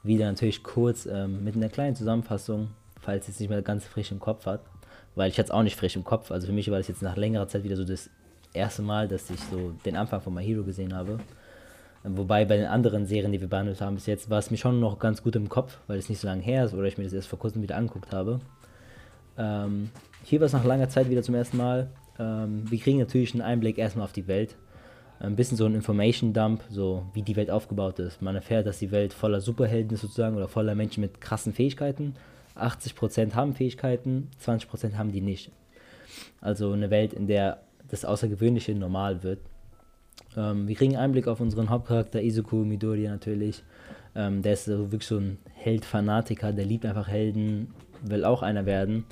Wieder 0.04 0.26
natürlich 0.26 0.62
kurz 0.62 1.06
ähm, 1.06 1.43
mit 1.43 1.56
einer 1.56 1.70
kleinen 1.70 1.96
Zusammenfassung, 1.96 2.70
falls 3.00 3.28
ihr 3.28 3.32
es 3.32 3.39
nicht 3.39 3.50
mehr 3.50 3.62
ganz 3.62 3.86
frisch 3.86 4.12
im 4.12 4.20
Kopf 4.20 4.46
hat 4.46 4.62
weil 5.16 5.30
ich 5.30 5.38
hatte 5.38 5.47
es 5.47 5.51
auch 5.51 5.63
nicht 5.63 5.78
frisch 5.78 5.95
im 5.95 6.03
Kopf. 6.03 6.32
Also 6.32 6.47
für 6.47 6.53
mich 6.53 6.70
war 6.70 6.78
das 6.78 6.88
jetzt 6.88 7.01
nach 7.01 7.16
längerer 7.16 7.47
Zeit 7.47 7.63
wieder 7.63 7.76
so 7.76 7.86
das 7.86 8.09
erste 8.53 8.82
Mal, 8.82 9.07
dass 9.07 9.30
ich 9.30 9.39
so 9.51 9.74
den 9.86 9.95
Anfang 9.95 10.22
von 10.22 10.34
My 10.34 10.43
Hero 10.43 10.63
gesehen 10.63 10.95
habe. 10.95 11.20
Wobei 12.03 12.45
bei 12.45 12.57
den 12.57 12.68
anderen 12.68 13.07
Serien, 13.07 13.32
die 13.32 13.41
wir 13.41 13.47
behandelt 13.47 13.82
haben 13.82 13.95
bis 13.95 14.05
jetzt, 14.05 14.30
war 14.30 14.38
es 14.38 14.51
mir 14.51 14.57
schon 14.57 14.80
noch 14.80 14.99
ganz 14.99 15.24
gut 15.24 15.36
im 15.36 15.49
Kopf, 15.49 15.80
weil 15.88 15.97
es 15.97 16.07
nicht 16.07 16.20
so 16.20 16.28
lange 16.28 16.43
her 16.43 16.66
ist 16.66 16.74
oder 16.74 16.84
ich 16.84 16.97
mir 16.97 17.03
das 17.03 17.13
erst 17.13 17.28
vor 17.28 17.39
kurzem 17.39 17.63
wieder 17.63 17.78
angeguckt 17.78 18.11
habe. 18.11 18.39
Ähm, 19.38 19.89
hier 20.24 20.39
war 20.39 20.45
es 20.45 20.53
nach 20.53 20.63
langer 20.63 20.88
Zeit 20.89 21.09
wieder 21.09 21.24
zum 21.24 21.34
ersten 21.34 21.57
Mal. 21.57 21.89
Ähm, 22.20 22.70
wir 22.70 22.80
kriegen 22.80 22.99
natürlich 22.99 23.34
einen 23.34 23.41
Einblick 23.41 23.80
erstmal 23.80 24.05
auf 24.05 24.13
die 24.13 24.28
Welt. 24.28 24.55
Ein 25.20 25.36
bisschen 25.36 25.57
so 25.57 25.66
ein 25.66 25.74
Information 25.74 26.34
Dump, 26.34 26.61
so 26.70 27.05
wie 27.13 27.22
die 27.22 27.36
Welt 27.36 27.49
aufgebaut 27.49 27.99
ist. 27.99 28.22
Man 28.22 28.36
erfährt, 28.36 28.68
dass 28.68 28.80
die 28.80 28.91
Welt 28.91 29.13
voller 29.13 29.41
Superhelden 29.41 29.93
ist 29.93 30.01
sozusagen 30.01 30.36
oder 30.36 30.47
voller 30.47 30.76
Menschen 30.76 31.01
mit 31.01 31.22
krassen 31.22 31.53
Fähigkeiten. 31.53 32.16
80% 32.56 33.34
haben 33.34 33.53
Fähigkeiten, 33.53 34.30
20% 34.43 34.95
haben 34.95 35.12
die 35.12 35.22
nicht. 35.22 35.51
Also 36.41 36.72
eine 36.72 36.89
Welt, 36.89 37.14
in 37.14 37.28
der 37.28 37.62
das 37.89 38.06
Außergewöhnliche 38.06 38.74
normal 38.74 39.24
wird. 39.24 39.39
Ähm, 40.36 40.68
wir 40.68 40.76
kriegen 40.76 40.95
Einblick 40.95 41.28
auf 41.28 41.39
unseren 41.39 41.70
Hauptcharakter 41.70 42.22
Izuku 42.22 42.58
Midoriya 42.58 43.12
natürlich. 43.12 43.64
Ähm, 44.16 44.41
der 44.41 44.53
ist 44.53 44.66
so 44.66 44.91
wirklich 44.91 45.08
so 45.08 45.18
ein 45.18 45.38
Held-Fanatiker, 45.53 46.53
der 46.53 46.66
liebt 46.66 46.86
einfach 46.86 47.08
Helden, 47.08 47.74
will 48.01 48.26
auch 48.26 48.41
einer 48.41 48.66
werden. 48.66 49.06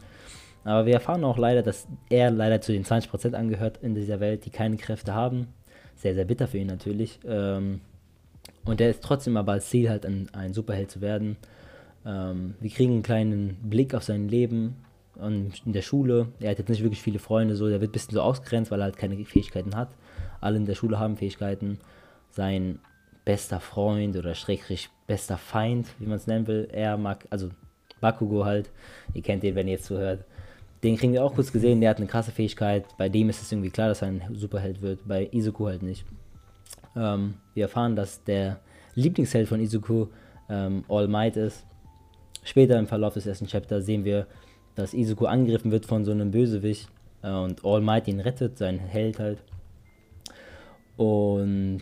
Aber 0.63 0.85
wir 0.85 0.93
erfahren 0.93 1.23
auch 1.25 1.37
leider, 1.37 1.61
dass 1.61 1.87
er 2.09 2.31
leider 2.31 2.61
zu 2.61 2.71
den 2.71 2.85
20% 2.85 3.33
angehört 3.33 3.79
in 3.81 3.95
dieser 3.95 4.19
Welt, 4.19 4.45
die 4.45 4.49
keine 4.49 4.77
Kräfte 4.77 5.13
haben. 5.13 5.47
Sehr, 5.95 6.13
sehr 6.13 6.25
bitter 6.25 6.47
für 6.47 6.57
ihn 6.57 6.67
natürlich. 6.67 7.19
Ähm, 7.25 7.81
und 8.65 8.79
er 8.79 8.89
ist 8.89 9.03
trotzdem 9.03 9.35
aber 9.35 9.53
als 9.53 9.69
Ziel 9.69 9.89
halt 9.89 10.05
ein, 10.05 10.29
ein 10.33 10.53
Superheld 10.53 10.89
zu 10.89 11.01
werden. 11.01 11.35
Ähm, 12.05 12.55
wir 12.59 12.69
kriegen 12.69 12.93
einen 12.93 13.03
kleinen 13.03 13.57
Blick 13.63 13.93
auf 13.93 14.03
sein 14.03 14.27
Leben 14.27 14.75
und 15.15 15.53
in 15.65 15.73
der 15.73 15.81
Schule. 15.81 16.27
Er 16.39 16.51
hat 16.51 16.59
jetzt 16.59 16.69
nicht 16.69 16.83
wirklich 16.83 17.01
viele 17.01 17.19
Freunde, 17.19 17.55
so 17.55 17.67
der 17.67 17.81
wird 17.81 17.91
ein 17.91 17.93
bisschen 17.93 18.13
so 18.13 18.21
ausgrenzt, 18.21 18.71
weil 18.71 18.81
er 18.81 18.85
halt 18.85 18.97
keine 18.97 19.23
Fähigkeiten 19.25 19.75
hat. 19.75 19.89
Alle 20.41 20.57
in 20.57 20.65
der 20.65 20.75
Schule 20.75 20.99
haben 20.99 21.17
Fähigkeiten. 21.17 21.79
Sein 22.31 22.79
bester 23.25 23.59
Freund 23.59 24.17
oder 24.17 24.35
schrägstrich 24.35 24.89
bester 25.07 25.37
Feind, 25.37 25.87
wie 25.99 26.05
man 26.05 26.17
es 26.17 26.27
nennen 26.27 26.47
will, 26.47 26.67
er 26.71 26.97
mag, 26.97 27.25
also 27.29 27.49
Bakugo 28.01 28.45
halt, 28.45 28.69
ihr 29.13 29.21
kennt 29.21 29.43
den, 29.43 29.55
wenn 29.55 29.67
ihr 29.67 29.73
jetzt 29.73 29.85
zuhört. 29.85 30.25
Den 30.83 30.97
kriegen 30.97 31.13
wir 31.13 31.23
auch 31.23 31.33
kurz 31.33 31.51
gesehen, 31.51 31.79
der 31.79 31.89
hat 31.89 31.97
eine 31.97 32.07
krasse 32.07 32.31
Fähigkeit. 32.31 32.85
Bei 32.97 33.07
dem 33.07 33.29
ist 33.29 33.41
es 33.41 33.51
irgendwie 33.51 33.69
klar, 33.69 33.87
dass 33.87 34.01
er 34.01 34.09
ein 34.09 34.21
Superheld 34.33 34.81
wird, 34.81 35.07
bei 35.07 35.29
Izuku 35.31 35.67
halt 35.67 35.81
nicht. 35.81 36.05
Ähm, 36.95 37.35
wir 37.53 37.63
erfahren, 37.63 37.95
dass 37.95 38.23
der 38.25 38.59
Lieblingsheld 38.95 39.47
von 39.47 39.61
Izuku 39.61 40.07
ähm, 40.49 40.83
All 40.89 41.07
Might 41.07 41.37
ist. 41.37 41.65
Später 42.43 42.77
im 42.77 42.87
Verlauf 42.87 43.13
des 43.13 43.25
ersten 43.25 43.47
Chapters 43.47 43.85
sehen 43.85 44.05
wir, 44.05 44.27
dass 44.75 44.93
Izuku 44.93 45.25
angegriffen 45.25 45.71
wird 45.71 45.85
von 45.85 46.03
so 46.03 46.11
einem 46.11 46.31
Bösewicht 46.31 46.89
äh, 47.21 47.31
und 47.31 47.63
All 47.63 47.81
Might 47.81 48.07
ihn 48.07 48.19
rettet, 48.19 48.57
sein 48.57 48.79
Held 48.79 49.19
halt. 49.19 49.39
Und 50.97 51.81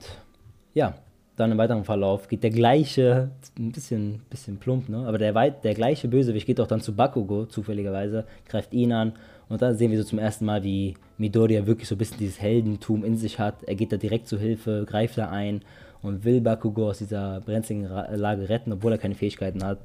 ja, 0.74 0.96
dann 1.36 1.52
im 1.52 1.58
weiteren 1.58 1.84
Verlauf 1.84 2.28
geht 2.28 2.44
der 2.44 2.50
gleiche, 2.50 3.32
ein 3.58 3.72
bisschen, 3.72 4.22
bisschen 4.30 4.58
plump, 4.58 4.90
ne? 4.90 5.06
aber 5.08 5.18
der, 5.18 5.34
der 5.52 5.74
gleiche 5.74 6.08
Bösewicht 6.08 6.46
geht 6.46 6.60
auch 6.60 6.68
dann 6.68 6.82
zu 6.82 6.94
Bakugo, 6.96 7.46
zufälligerweise, 7.46 8.26
greift 8.48 8.74
ihn 8.74 8.92
an 8.92 9.14
und 9.50 9.62
dann 9.62 9.76
sehen 9.76 9.92
wir 9.92 9.98
so 9.98 10.04
zum 10.04 10.20
ersten 10.20 10.46
Mal, 10.46 10.64
wie 10.64 10.96
Midoriya 11.18 11.66
wirklich 11.66 11.88
so 11.88 11.96
ein 11.96 11.98
bisschen 11.98 12.20
dieses 12.20 12.42
Heldentum 12.42 13.04
in 13.04 13.18
sich 13.18 13.40
hat. 13.40 13.64
Er 13.64 13.76
geht 13.76 13.92
da 13.92 13.98
direkt 13.98 14.28
zu 14.28 14.38
Hilfe, 14.38 14.86
greift 14.88 15.18
da 15.18 15.30
ein 15.30 15.62
und 16.02 16.24
will 16.24 16.42
Bakugo 16.42 16.90
aus 16.90 17.00
dieser 17.00 17.42
brenzligen 17.42 17.84
Lage 17.84 18.48
retten, 18.48 18.72
obwohl 18.72 18.94
er 18.94 18.98
keine 18.98 19.16
Fähigkeiten 19.16 19.64
hat. 19.64 19.80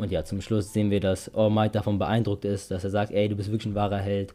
Und 0.00 0.10
ja, 0.10 0.24
zum 0.24 0.40
Schluss 0.40 0.72
sehen 0.72 0.90
wir, 0.90 0.98
dass 0.98 1.32
All 1.34 1.50
Might 1.50 1.74
davon 1.74 1.98
beeindruckt 1.98 2.46
ist, 2.46 2.70
dass 2.70 2.84
er 2.84 2.90
sagt, 2.90 3.12
ey, 3.12 3.28
du 3.28 3.36
bist 3.36 3.50
wirklich 3.50 3.70
ein 3.70 3.74
wahrer 3.74 3.98
Held. 3.98 4.32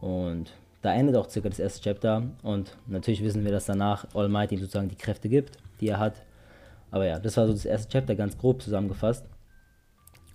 Und 0.00 0.52
da 0.82 0.92
endet 0.92 1.14
auch 1.14 1.30
circa 1.30 1.48
das 1.48 1.60
erste 1.60 1.80
Chapter 1.80 2.24
und 2.42 2.76
natürlich 2.88 3.22
wissen 3.22 3.44
wir, 3.44 3.52
dass 3.52 3.66
danach 3.66 4.04
All 4.14 4.28
Might 4.28 4.50
ihm 4.50 4.58
sozusagen 4.58 4.88
die 4.88 4.96
Kräfte 4.96 5.28
gibt, 5.28 5.58
die 5.80 5.90
er 5.90 6.00
hat. 6.00 6.14
Aber 6.90 7.06
ja, 7.06 7.20
das 7.20 7.36
war 7.36 7.46
so 7.46 7.52
das 7.52 7.64
erste 7.64 7.88
Chapter 7.88 8.16
ganz 8.16 8.36
grob 8.36 8.60
zusammengefasst. 8.60 9.24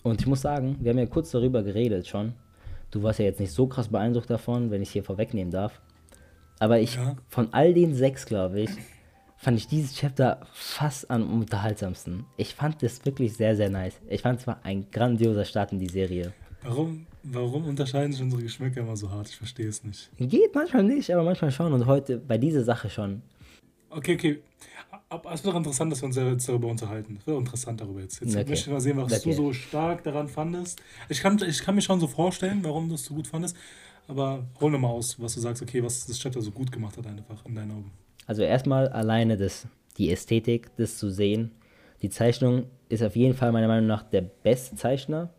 Und 0.04 0.22
ich 0.22 0.28
muss 0.28 0.40
sagen, 0.40 0.78
wir 0.80 0.92
haben 0.92 1.00
ja 1.00 1.06
kurz 1.06 1.32
darüber 1.32 1.64
geredet 1.64 2.08
schon. 2.08 2.32
Du 2.92 3.04
warst 3.04 3.20
ja 3.20 3.26
jetzt 3.26 3.42
nicht 3.42 3.52
so 3.52 3.68
krass 3.68 3.90
beeindruckt 3.90 4.30
davon, 4.30 4.72
wenn 4.72 4.82
ich 4.82 4.92
hier 4.92 5.04
vorwegnehmen 5.04 5.52
darf. 5.52 5.82
Aber 6.60 6.80
ich, 6.80 6.96
ja. 6.96 7.18
von 7.28 7.50
all 7.52 7.74
den 7.74 7.94
sechs, 7.94 8.26
glaube 8.26 8.62
ich, 8.62 8.70
fand 9.42 9.58
ich 9.58 9.68
dieses 9.68 9.96
Chapter 9.96 10.40
fast 10.54 11.10
am 11.10 11.42
unterhaltsamsten. 11.42 12.26
Ich 12.38 12.54
fand 12.54 12.84
das 12.84 13.04
wirklich 13.06 13.34
sehr, 13.34 13.56
sehr 13.56 13.70
nice. 13.70 14.00
Ich 14.08 14.22
fand 14.22 14.40
es 14.40 14.48
war 14.48 14.60
ein 14.64 14.86
grandioser 14.92 15.46
Start 15.46 15.72
in 15.72 15.80
die 15.80 15.90
Serie. 15.90 16.32
Warum, 16.64 17.08
warum 17.24 17.66
unterscheiden 17.66 18.14
sich 18.14 18.22
unsere 18.22 18.44
Geschmäcker 18.44 18.82
immer 18.82 18.96
so 18.96 19.10
hart? 19.10 19.30
Ich 19.30 19.36
verstehe 19.36 19.68
es 19.68 19.84
nicht. 19.84 20.12
Geht 20.18 20.54
manchmal 20.54 20.84
nicht, 20.84 21.12
aber 21.12 21.24
manchmal 21.24 21.50
schon. 21.50 21.74
Und 21.74 21.88
heute 21.88 22.18
bei 22.18 22.38
dieser 22.38 22.64
Sache 22.64 22.88
schon. 22.90 23.24
Okay, 23.90 24.14
okay. 24.14 24.42
Aber 25.10 25.34
es 25.34 25.44
wird 25.44 25.54
doch 25.54 25.58
interessant, 25.58 25.92
dass 25.92 26.02
wir 26.02 26.06
uns 26.06 26.16
jetzt 26.16 26.48
darüber 26.48 26.68
unterhalten. 26.68 27.18
Es 27.20 27.26
wird 27.26 27.40
interessant 27.40 27.82
darüber 27.82 28.00
jetzt. 28.00 28.22
Jetzt 28.22 28.36
okay. 28.36 28.48
möchte 28.48 28.70
ich 28.70 28.74
mal 28.74 28.80
sehen, 28.80 28.98
was 28.98 29.12
okay. 29.12 29.30
du 29.32 29.36
so 29.36 29.54
stark 29.54 30.04
daran 30.04 30.28
fandest. 30.28 30.82
Ich 31.10 31.20
kann, 31.20 31.42
ich 31.46 31.62
kann 31.64 31.74
mir 31.74 31.82
schon 31.82 32.00
so 32.00 32.08
vorstellen, 32.08 32.60
warum 32.62 32.90
du 32.90 32.96
es 32.96 33.06
so 33.06 33.16
gut 33.16 33.28
fandest. 33.28 33.58
Aber 34.08 34.46
hol 34.60 34.70
nochmal 34.70 34.92
aus, 34.92 35.20
was 35.20 35.34
du 35.34 35.40
sagst, 35.40 35.64
okay, 35.64 35.84
was 35.84 36.06
das 36.06 36.20
Chapter 36.20 36.42
so 36.42 36.52
gut 36.52 36.72
gemacht 36.72 36.96
hat, 36.98 37.08
einfach 37.08 37.44
in 37.46 37.56
deinen 37.56 37.72
Augen. 37.72 37.92
Also 38.32 38.44
erstmal 38.44 38.88
alleine 38.88 39.36
das, 39.36 39.68
die 39.98 40.10
Ästhetik, 40.10 40.74
das 40.78 40.98
zu 40.98 41.10
sehen. 41.10 41.52
Die 42.02 42.10
Zeichnung 42.10 42.68
ist 42.88 43.04
auf 43.04 43.18
jeden 43.18 43.34
Fall 43.34 43.52
meiner 43.52 43.68
Meinung 43.68 43.88
nach 43.88 44.04
der 44.04 44.22
beste 44.22 44.78
Zeichner 44.78 45.32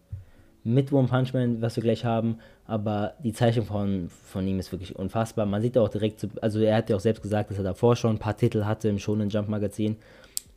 mit 0.63 0.93
One 0.93 1.09
Punch 1.09 1.33
Man, 1.33 1.63
was 1.63 1.77
wir 1.77 1.83
gleich 1.83 2.05
haben, 2.05 2.37
aber 2.67 3.15
die 3.25 3.33
Zeichnung 3.33 3.65
von, 3.65 4.11
von 4.11 4.47
ihm 4.47 4.59
ist 4.59 4.73
wirklich 4.73 4.95
unfassbar. 4.95 5.47
Man 5.47 5.63
sieht 5.63 5.79
auch 5.79 5.89
direkt, 5.89 6.29
also 6.43 6.61
er 6.61 6.77
hat 6.77 6.91
ja 6.91 6.97
auch 6.97 7.01
selbst 7.01 7.23
gesagt, 7.23 7.49
dass 7.49 7.57
er 7.57 7.65
davor 7.65 7.97
schon 7.97 8.17
ein 8.17 8.19
paar 8.19 8.37
Titel 8.37 8.67
hatte 8.67 8.91
im 8.91 8.99
Shonen 8.99 9.31
Jump 9.31 9.49
Magazin. 9.49 9.97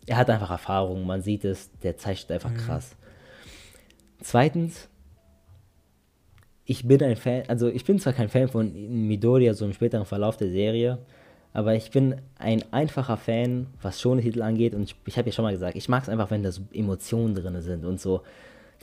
Er 0.05 0.17
hat 0.17 0.29
einfach 0.29 0.51
Erfahrung, 0.51 1.05
man 1.05 1.21
sieht 1.21 1.45
es, 1.45 1.71
der 1.83 1.95
zeichnet 1.95 2.33
einfach 2.33 2.51
mhm. 2.51 2.57
krass. 2.57 2.97
Zweitens, 4.19 4.89
ich 6.65 6.85
bin 6.85 7.01
ein 7.01 7.15
Fan, 7.15 7.43
also 7.47 7.69
ich 7.69 7.85
bin 7.85 7.97
zwar 7.97 8.11
kein 8.11 8.27
Fan 8.27 8.49
von 8.49 9.07
Midoriya 9.07 9.53
so 9.53 9.63
im 9.63 9.71
späteren 9.71 10.03
Verlauf 10.03 10.35
der 10.35 10.49
Serie, 10.49 10.99
aber 11.55 11.73
ich 11.73 11.89
bin 11.89 12.15
ein 12.37 12.65
einfacher 12.71 13.15
Fan, 13.15 13.67
was 13.81 14.01
schon 14.01 14.19
Titel 14.19 14.41
angeht 14.41 14.75
und 14.75 14.83
ich, 14.83 14.95
ich 15.05 15.17
habe 15.17 15.29
ja 15.29 15.33
schon 15.33 15.43
mal 15.43 15.53
gesagt, 15.53 15.77
ich 15.77 15.87
mag 15.87 16.03
es 16.03 16.09
einfach, 16.09 16.29
wenn 16.29 16.43
da 16.43 16.51
so 16.51 16.63
Emotionen 16.73 17.33
drin 17.33 17.61
sind 17.61 17.85
und 17.85 18.01
so 18.01 18.23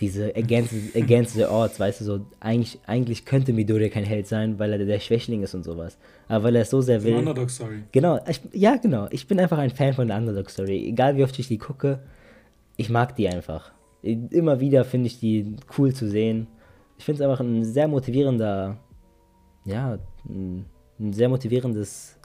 diese 0.00 0.34
against, 0.34 0.72
against 0.96 1.34
the 1.34 1.44
odds, 1.44 1.78
weißt 1.78 2.00
du, 2.00 2.04
so, 2.04 2.26
eigentlich, 2.40 2.78
eigentlich 2.86 3.26
könnte 3.26 3.52
Midoriya 3.52 3.90
kein 3.90 4.04
Held 4.04 4.26
sein, 4.26 4.58
weil 4.58 4.72
er 4.72 4.78
der 4.78 5.00
Schwächling 5.00 5.42
ist 5.42 5.54
und 5.54 5.64
sowas. 5.64 5.98
Aber 6.28 6.44
weil 6.44 6.56
er 6.56 6.62
es 6.62 6.70
so 6.70 6.80
sehr 6.80 7.04
will. 7.04 7.16
Underdog-Story. 7.16 7.82
Genau, 7.92 8.18
ich, 8.26 8.40
ja, 8.54 8.76
genau. 8.76 9.06
Ich 9.10 9.28
bin 9.28 9.38
einfach 9.38 9.58
ein 9.58 9.70
Fan 9.70 9.92
von 9.92 10.08
der 10.08 10.16
Underdog-Story. 10.16 10.88
Egal 10.88 11.18
wie 11.18 11.24
oft 11.24 11.38
ich 11.38 11.48
die 11.48 11.58
gucke, 11.58 11.98
ich 12.78 12.88
mag 12.88 13.14
die 13.16 13.28
einfach. 13.28 13.70
Immer 14.00 14.60
wieder 14.60 14.86
finde 14.86 15.08
ich 15.08 15.20
die 15.20 15.56
cool 15.76 15.92
zu 15.92 16.08
sehen. 16.08 16.46
Ich 16.96 17.04
finde 17.04 17.22
es 17.22 17.28
einfach 17.28 17.44
ein 17.44 17.64
sehr 17.64 17.86
motivierender, 17.86 18.78
ja, 19.66 19.98
ein 20.26 20.64
sehr 21.12 21.28
motivierendes 21.28 22.16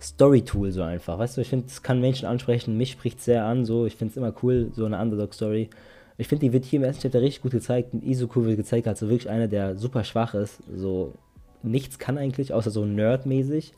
Story-Tool 0.00 0.72
so 0.72 0.82
einfach. 0.82 1.18
Weißt 1.18 1.36
du, 1.36 1.40
ich 1.40 1.48
finde, 1.48 1.66
es 1.66 1.82
kann 1.82 2.00
Menschen 2.00 2.26
ansprechen, 2.26 2.76
mich 2.76 2.92
spricht 2.92 3.20
sehr 3.20 3.44
an, 3.44 3.64
so. 3.64 3.86
Ich 3.86 3.96
finde 3.96 4.12
es 4.12 4.16
immer 4.16 4.34
cool, 4.42 4.70
so 4.74 4.84
eine 4.84 5.00
Underdog-Story. 5.00 5.70
Ich 6.16 6.28
finde, 6.28 6.46
die 6.46 6.52
wird 6.52 6.64
hier 6.64 6.78
im 6.78 6.84
ersten 6.84 7.02
Chapter 7.02 7.20
richtig 7.20 7.42
gut 7.42 7.52
gezeigt. 7.52 7.94
Izuku 7.94 8.44
wird 8.44 8.56
gezeigt, 8.56 8.86
als 8.86 9.00
so 9.00 9.08
wirklich 9.08 9.30
einer, 9.30 9.48
der 9.48 9.76
super 9.76 10.04
schwach 10.04 10.34
ist. 10.34 10.60
So 10.72 11.14
nichts 11.62 11.98
kann 11.98 12.18
eigentlich, 12.18 12.52
außer 12.52 12.70
so 12.70 12.84
nerdmäßig. 12.84 13.72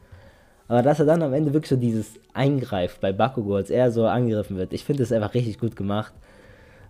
Aber 0.69 0.83
dass 0.83 0.99
er 0.99 1.07
dann 1.07 1.23
am 1.23 1.33
Ende 1.33 1.53
wirklich 1.53 1.71
so 1.71 1.77
dieses 1.77 2.15
eingreift 2.35 3.01
bei 3.01 3.13
Bakugo, 3.13 3.55
als 3.55 3.71
er 3.71 3.91
so 3.93 4.07
angegriffen 4.07 4.57
wird, 4.57 4.73
ich 4.73 4.85
finde 4.85 5.03
das 5.03 5.13
einfach 5.13 5.35
richtig 5.35 5.59
gut 5.59 5.77
gemacht. 5.77 6.13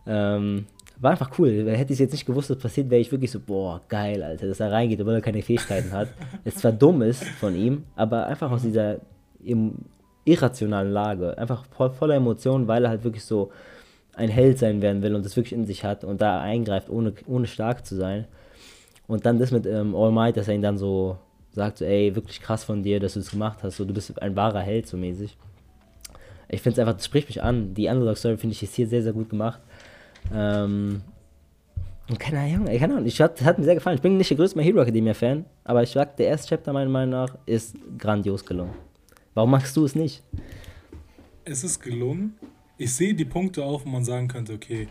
Ähm, 0.06 0.66
war 0.98 1.10
einfach 1.10 1.38
cool. 1.38 1.70
Hätte 1.70 1.92
ich 1.92 1.98
jetzt 1.98 2.12
nicht 2.12 2.24
gewusst, 2.24 2.48
was 2.48 2.58
passiert, 2.58 2.88
wäre 2.88 3.00
ich 3.00 3.12
wirklich 3.12 3.30
so, 3.30 3.38
boah, 3.38 3.82
geil, 3.88 4.22
Alter, 4.22 4.46
dass 4.46 4.60
er 4.60 4.72
reingeht, 4.72 5.00
obwohl 5.00 5.14
er 5.14 5.20
keine 5.20 5.42
Fähigkeiten 5.42 5.92
hat. 5.92 6.08
es 6.44 6.56
zwar 6.56 6.72
dumm 6.72 7.02
ist 7.02 7.22
von 7.22 7.54
ihm, 7.54 7.84
aber 7.96 8.26
einfach 8.26 8.50
aus 8.50 8.62
dieser 8.62 9.00
irrationalen 10.24 10.92
Lage, 10.92 11.38
einfach 11.38 11.64
voll, 11.66 11.90
voller 11.90 12.16
Emotionen, 12.16 12.68
weil 12.68 12.84
er 12.84 12.90
halt 12.90 13.04
wirklich 13.04 13.24
so 13.24 13.52
ein 14.14 14.28
Held 14.28 14.58
sein 14.58 14.82
werden 14.82 15.02
will 15.02 15.14
und 15.14 15.24
das 15.24 15.36
wirklich 15.36 15.52
in 15.52 15.66
sich 15.66 15.84
hat 15.84 16.02
und 16.04 16.20
da 16.20 16.40
eingreift, 16.40 16.90
ohne, 16.90 17.12
ohne 17.26 17.46
stark 17.46 17.86
zu 17.86 17.96
sein. 17.96 18.26
Und 19.06 19.24
dann 19.24 19.38
das 19.38 19.52
mit 19.52 19.66
ähm, 19.66 19.94
All 19.94 20.10
Might, 20.10 20.36
dass 20.36 20.48
er 20.48 20.54
ihn 20.54 20.62
dann 20.62 20.78
so 20.78 21.18
sagt, 21.52 21.78
so, 21.78 21.84
ey, 21.84 22.14
wirklich 22.14 22.40
krass 22.40 22.64
von 22.64 22.82
dir, 22.82 22.98
dass 22.98 23.14
du 23.14 23.20
das 23.20 23.30
gemacht 23.30 23.60
hast, 23.62 23.76
so, 23.76 23.84
du 23.84 23.94
bist 23.94 24.20
ein 24.20 24.36
wahrer 24.36 24.60
Held, 24.60 24.86
so 24.86 24.96
mäßig. 24.96 25.36
Ich 26.48 26.60
finde 26.60 26.74
es 26.74 26.78
einfach, 26.78 26.96
das 26.96 27.06
spricht 27.06 27.28
mich 27.28 27.42
an. 27.42 27.74
Die 27.74 27.88
Underdog-Story 27.88 28.36
finde 28.36 28.52
ich 28.52 28.62
ist 28.62 28.74
hier 28.74 28.86
sehr, 28.86 29.02
sehr 29.02 29.12
gut 29.12 29.28
gemacht. 29.28 29.60
Ähm, 30.32 31.02
keine 32.18 32.38
Ahnung, 32.38 32.66
keine 32.66 32.94
Ahnung, 32.94 33.06
ich 33.06 33.20
hat, 33.20 33.42
hat 33.42 33.58
mir 33.58 33.64
sehr 33.64 33.74
gefallen. 33.74 33.96
Ich 33.96 34.02
bin 34.02 34.16
nicht 34.16 34.30
der 34.30 34.36
größte 34.36 34.60
Hero 34.60 34.80
Academia-Fan, 34.80 35.44
aber 35.64 35.82
ich 35.82 35.90
sag, 35.90 36.16
der 36.16 36.28
erste 36.28 36.48
Chapter 36.48 36.72
meiner 36.72 36.90
Meinung 36.90 37.10
nach 37.10 37.36
ist 37.46 37.76
grandios 37.98 38.44
gelungen. 38.44 38.85
Warum 39.36 39.50
machst 39.50 39.76
du 39.76 39.84
es 39.84 39.94
nicht? 39.94 40.22
Es 41.44 41.62
ist 41.62 41.80
gelungen, 41.80 42.38
ich 42.78 42.94
sehe 42.94 43.12
die 43.12 43.26
Punkte 43.26 43.66
auch, 43.66 43.84
wo 43.84 43.88
man 43.90 44.02
sagen 44.02 44.28
könnte, 44.28 44.54
okay, 44.54 44.88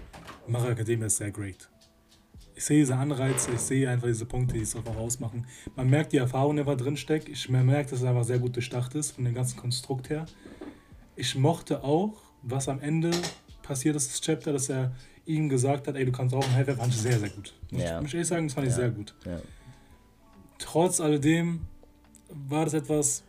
Mara 0.48 0.70
Academia 0.70 1.08
ist 1.08 1.18
sehr 1.18 1.32
great. 1.32 1.68
Ich 2.54 2.64
sehe 2.64 2.78
diese 2.78 2.96
Anreize, 2.96 3.50
ich 3.52 3.60
sehe 3.60 3.90
einfach 3.90 4.06
diese 4.06 4.28
Punkte, 4.28 4.54
die 4.54 4.62
es 4.62 4.76
auch 4.76 4.86
ausmachen. 4.98 5.48
Man 5.76 5.90
merkt 5.90 6.14
die 6.14 6.18
Erfahrung, 6.18 6.56
die 6.56 6.60
einfach 6.60 6.78
drinsteckt. 6.78 7.28
Ich 7.28 7.50
merke, 7.50 7.90
dass 7.90 8.02
es 8.02 8.06
einfach 8.06 8.24
sehr 8.24 8.38
gut 8.38 8.56
durchdacht 8.56 8.94
ist, 8.94 9.14
von 9.14 9.26
dem 9.26 9.34
ganzen 9.34 9.58
Konstrukt 9.58 10.12
her. 10.12 10.28
Ich 11.16 11.34
mochte 11.36 11.84
auch, 11.84 12.22
was 12.44 12.70
am 12.70 12.80
Ende 12.82 13.10
passiert 13.64 13.96
ist, 13.96 14.12
das 14.12 14.22
Chapter, 14.22 14.54
dass 14.54 14.70
er 14.70 14.96
ihm 15.26 15.50
gesagt 15.50 15.88
hat, 15.88 15.96
ey, 15.96 16.06
du 16.06 16.12
kannst 16.12 16.36
auch 16.36 16.44
ein 16.44 16.52
Helfer, 16.52 16.76
fand 16.76 16.94
ich 16.94 17.02
sehr, 17.02 17.18
sehr 17.18 17.30
gut. 17.30 17.56
Muss, 17.72 17.82
ja. 17.82 18.00
muss 18.00 18.10
ich 18.10 18.14
ehrlich 18.14 18.28
sagen, 18.28 18.46
das 18.46 18.54
fand 18.54 18.68
ja. 18.68 18.70
ich 18.70 18.76
sehr 18.76 18.92
gut. 18.92 19.16
Ja. 19.26 19.42
Trotz 20.60 21.02
alledem 21.02 21.62
war 22.30 22.66
das 22.66 22.76
etwas, 22.76 23.24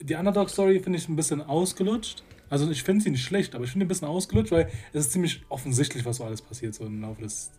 die 0.00 0.14
Underdog-Story 0.14 0.80
finde 0.80 0.98
ich 0.98 1.08
ein 1.08 1.16
bisschen 1.16 1.40
ausgelutscht. 1.40 2.22
Also 2.50 2.70
ich 2.70 2.82
finde 2.82 3.02
sie 3.02 3.10
nicht 3.10 3.24
schlecht, 3.24 3.54
aber 3.54 3.64
ich 3.64 3.70
finde 3.70 3.86
ein 3.86 3.88
bisschen 3.88 4.08
ausgelutscht, 4.08 4.52
weil 4.52 4.68
es 4.92 5.06
ist 5.06 5.12
ziemlich 5.12 5.42
offensichtlich, 5.48 6.04
was 6.04 6.18
so 6.18 6.24
alles 6.24 6.42
passiert, 6.42 6.74
so 6.74 6.84
im 6.84 7.00
Laufe 7.00 7.22
des 7.22 7.50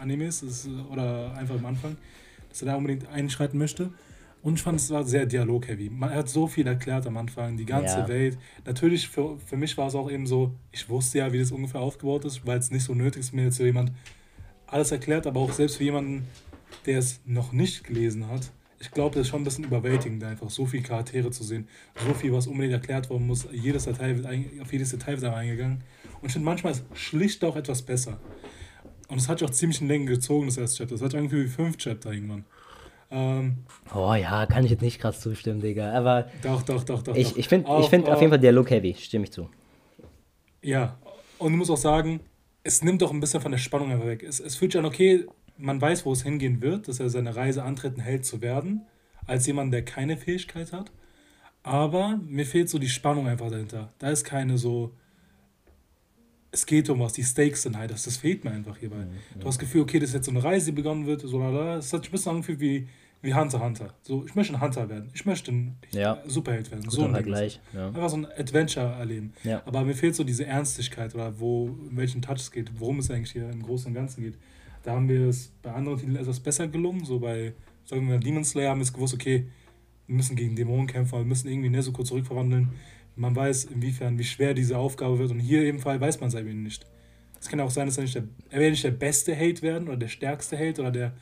Animes 0.00 0.42
ist, 0.42 0.68
oder 0.90 1.34
einfach 1.34 1.54
am 1.56 1.66
Anfang, 1.66 1.96
dass 2.48 2.62
er 2.62 2.66
da 2.66 2.76
unbedingt 2.76 3.08
einschreiten 3.08 3.58
möchte. 3.58 3.90
Und 4.42 4.54
ich 4.54 4.62
fand 4.62 4.80
es 4.80 4.90
war 4.90 5.04
sehr 5.04 5.26
dialog-heavy. 5.26 5.90
Man 5.90 6.10
hat 6.10 6.28
so 6.28 6.48
viel 6.48 6.66
erklärt 6.66 7.06
am 7.06 7.16
Anfang, 7.16 7.56
die 7.56 7.64
ganze 7.64 7.98
Ja. 7.98 8.08
Welt. 8.08 8.38
Natürlich, 8.64 9.08
für, 9.08 9.38
für 9.38 9.56
mich 9.56 9.76
war 9.78 9.86
es 9.86 9.94
auch 9.94 10.10
eben 10.10 10.26
so, 10.26 10.52
ich 10.72 10.88
wusste 10.88 11.18
ja, 11.18 11.32
wie 11.32 11.38
das 11.38 11.52
ungefähr 11.52 11.80
aufgebaut 11.80 12.24
ist, 12.24 12.44
weil 12.44 12.58
es 12.58 12.70
nicht 12.72 12.82
so 12.84 12.94
nötig 12.94 13.20
ist, 13.20 13.32
mir 13.32 13.44
jetzt 13.44 13.58
so 13.58 13.64
jemand 13.64 13.92
alles 14.66 14.90
erklärt, 14.90 15.26
aber 15.28 15.38
auch 15.40 15.52
selbst 15.52 15.76
für 15.76 15.84
jemanden, 15.84 16.26
der 16.86 16.98
es 16.98 17.20
noch 17.24 17.52
nicht 17.52 17.84
gelesen 17.84 18.26
hat, 18.28 18.50
ich 18.82 18.90
glaube, 18.90 19.14
das 19.14 19.22
ist 19.22 19.28
schon 19.28 19.40
ein 19.40 19.44
bisschen 19.44 19.64
überwältigend, 19.64 20.22
einfach 20.24 20.50
so 20.50 20.66
viele 20.66 20.82
Charaktere 20.82 21.30
zu 21.30 21.44
sehen, 21.44 21.68
so 22.06 22.12
viel, 22.14 22.32
was 22.32 22.46
unbedingt 22.48 22.74
erklärt 22.74 23.08
werden 23.08 23.26
muss, 23.26 23.46
jedes 23.52 23.84
Detail 23.84 24.16
wird 24.16 24.26
ein, 24.26 24.50
auf 24.60 24.72
jedes 24.72 24.90
Detail 24.90 25.20
wird 25.22 25.32
eingegangen. 25.32 25.82
Und 26.20 26.26
ich 26.26 26.32
finde, 26.32 26.44
manchmal 26.46 26.72
ist 26.72 26.84
schlicht 26.92 27.44
auch 27.44 27.56
etwas 27.56 27.80
besser. 27.82 28.18
Und 29.08 29.18
es 29.18 29.28
hat 29.28 29.38
sich 29.38 29.48
auch 29.48 29.52
ziemlich 29.52 29.80
in 29.80 29.88
Länge 29.88 30.06
gezogen, 30.06 30.46
das 30.46 30.56
erste 30.58 30.78
Chapter. 30.78 30.94
Das 30.96 31.02
hat 31.02 31.14
irgendwie 31.14 31.44
wie 31.44 31.48
fünf 31.48 31.76
Chapter 31.76 32.12
irgendwann. 32.12 32.44
Ähm, 33.10 33.58
Oh 33.94 34.14
ja, 34.14 34.46
kann 34.46 34.64
ich 34.64 34.70
jetzt 34.70 34.80
nicht 34.82 34.98
krass 35.00 35.20
zustimmen, 35.20 35.60
Digga. 35.60 35.92
Aber 35.92 36.28
doch, 36.42 36.62
doch, 36.62 36.82
doch, 36.82 37.02
doch. 37.02 37.14
ich, 37.14 37.36
ich 37.36 37.46
finde 37.46 37.66
ich 37.66 37.70
Auf- 37.72 37.90
find 37.90 38.08
auf 38.08 38.20
jeden 38.20 38.30
Fall 38.30 38.40
Dialog-heavy, 38.40 38.94
stimme 38.98 39.24
ich 39.24 39.32
zu. 39.32 39.48
Ja, 40.62 40.96
und 41.38 41.52
ich 41.52 41.58
muss 41.58 41.70
auch 41.70 41.76
sagen, 41.76 42.20
es 42.64 42.82
nimmt 42.82 43.02
doch 43.02 43.10
ein 43.12 43.20
bisschen 43.20 43.40
von 43.40 43.50
der 43.52 43.58
Spannung 43.58 43.90
einfach 43.92 44.06
weg. 44.06 44.22
Es, 44.22 44.40
es 44.40 44.56
fühlt 44.56 44.72
sich 44.72 44.78
an, 44.78 44.86
okay, 44.86 45.26
man 45.62 45.80
weiß, 45.80 46.04
wo 46.04 46.12
es 46.12 46.22
hingehen 46.22 46.60
wird, 46.60 46.88
dass 46.88 47.00
er 47.00 47.08
seine 47.08 47.34
Reise 47.34 47.62
antritt, 47.62 47.96
ein 47.96 48.00
Held 48.00 48.24
zu 48.26 48.40
werden, 48.40 48.82
als 49.26 49.46
jemand, 49.46 49.72
der 49.72 49.84
keine 49.84 50.16
Fähigkeit 50.16 50.72
hat. 50.72 50.92
Aber 51.62 52.18
mir 52.26 52.44
fehlt 52.44 52.68
so 52.68 52.78
die 52.78 52.88
Spannung 52.88 53.28
einfach 53.28 53.50
dahinter. 53.50 53.92
Da 53.98 54.10
ist 54.10 54.24
keine 54.24 54.58
so, 54.58 54.92
es 56.50 56.66
geht 56.66 56.90
um 56.90 57.00
was, 57.00 57.12
die 57.12 57.22
Stakes 57.22 57.62
sind 57.62 57.78
halt, 57.78 57.90
das, 57.90 58.02
das 58.02 58.16
fehlt 58.16 58.44
mir 58.44 58.50
einfach 58.50 58.76
hierbei. 58.76 59.06
Du 59.38 59.46
hast 59.46 59.54
das 59.54 59.58
Gefühl, 59.58 59.82
okay, 59.82 59.98
das 59.98 60.10
ist 60.10 60.14
jetzt 60.16 60.26
so 60.26 60.32
eine 60.32 60.42
Reise, 60.42 60.66
die 60.66 60.72
begonnen 60.72 61.06
wird, 61.06 61.22
so 61.22 61.38
lala. 61.38 61.76
Es 61.76 61.92
hat 61.92 62.02
sich 62.02 62.10
ein 62.10 62.12
bisschen 62.12 62.32
angefühlt 62.32 62.60
wie, 62.60 62.88
wie 63.22 63.32
Hunter 63.32 63.60
Hunter. 63.64 63.94
So, 64.02 64.24
ich 64.26 64.34
möchte 64.34 64.54
ein 64.54 64.60
Hunter 64.60 64.88
werden, 64.88 65.10
ich 65.14 65.24
möchte 65.24 65.52
ein 65.52 65.76
Ja. 65.92 66.20
Superheld 66.26 66.70
werden. 66.70 66.82
Guter 66.82 66.96
so 66.96 67.04
ein. 67.04 67.12
Vergleich. 67.12 67.60
Ja. 67.72 67.86
Einfach 67.86 68.10
so 68.10 68.16
ein 68.16 68.26
Adventure 68.26 68.92
erleben. 68.98 69.32
Ja. 69.44 69.62
Aber 69.64 69.82
mir 69.82 69.94
fehlt 69.94 70.16
so 70.16 70.24
diese 70.24 70.44
Ernstigkeit 70.44 71.14
oder 71.14 71.38
wo, 71.38 71.68
in 71.88 71.96
welchen 71.96 72.20
Touch 72.20 72.38
es 72.38 72.50
geht, 72.50 72.70
worum 72.80 72.98
es 72.98 73.10
eigentlich 73.10 73.32
hier 73.32 73.48
im 73.48 73.62
Großen 73.62 73.86
und 73.86 73.94
Ganzen 73.94 74.22
geht. 74.22 74.34
Da 74.82 74.92
haben 74.92 75.08
wir 75.08 75.28
es 75.28 75.52
bei 75.62 75.72
anderen 75.72 75.98
Titeln 75.98 76.16
etwas 76.16 76.40
besser 76.40 76.68
gelungen. 76.68 77.04
So 77.04 77.20
bei, 77.20 77.54
sagen 77.84 78.08
wir, 78.08 78.18
Demon 78.18 78.44
Slayer 78.44 78.70
haben 78.70 78.80
wir 78.80 78.84
es 78.84 78.92
gewusst, 78.92 79.14
okay, 79.14 79.46
wir 80.06 80.16
müssen 80.16 80.36
gegen 80.36 80.56
Dämonen 80.56 80.86
kämpfen, 80.86 81.18
wir 81.18 81.24
müssen 81.24 81.48
irgendwie 81.48 81.68
Nezuko 81.68 82.02
zurückverwandeln. 82.02 82.70
Man 83.14 83.36
weiß, 83.36 83.64
inwiefern, 83.64 84.18
wie 84.18 84.24
schwer 84.24 84.54
diese 84.54 84.78
Aufgabe 84.78 85.18
wird. 85.18 85.30
Und 85.30 85.40
hier 85.40 85.68
im 85.68 85.78
Fall 85.78 86.00
weiß 86.00 86.20
man 86.20 86.28
es 86.28 86.34
eben 86.34 86.62
nicht. 86.62 86.86
Es 87.38 87.48
kann 87.48 87.58
ja 87.58 87.64
auch 87.64 87.70
sein, 87.70 87.86
dass 87.86 87.98
er 87.98 88.04
nicht 88.04 88.14
der, 88.14 88.24
er 88.50 88.60
will 88.60 88.70
nicht 88.70 88.84
der 88.84 88.92
beste 88.92 89.34
Held 89.34 89.62
werden 89.62 89.88
oder 89.88 89.96
der 89.96 90.08
stärkste 90.08 90.56
Held 90.56 90.78
oder 90.78 90.90
der, 90.90 91.12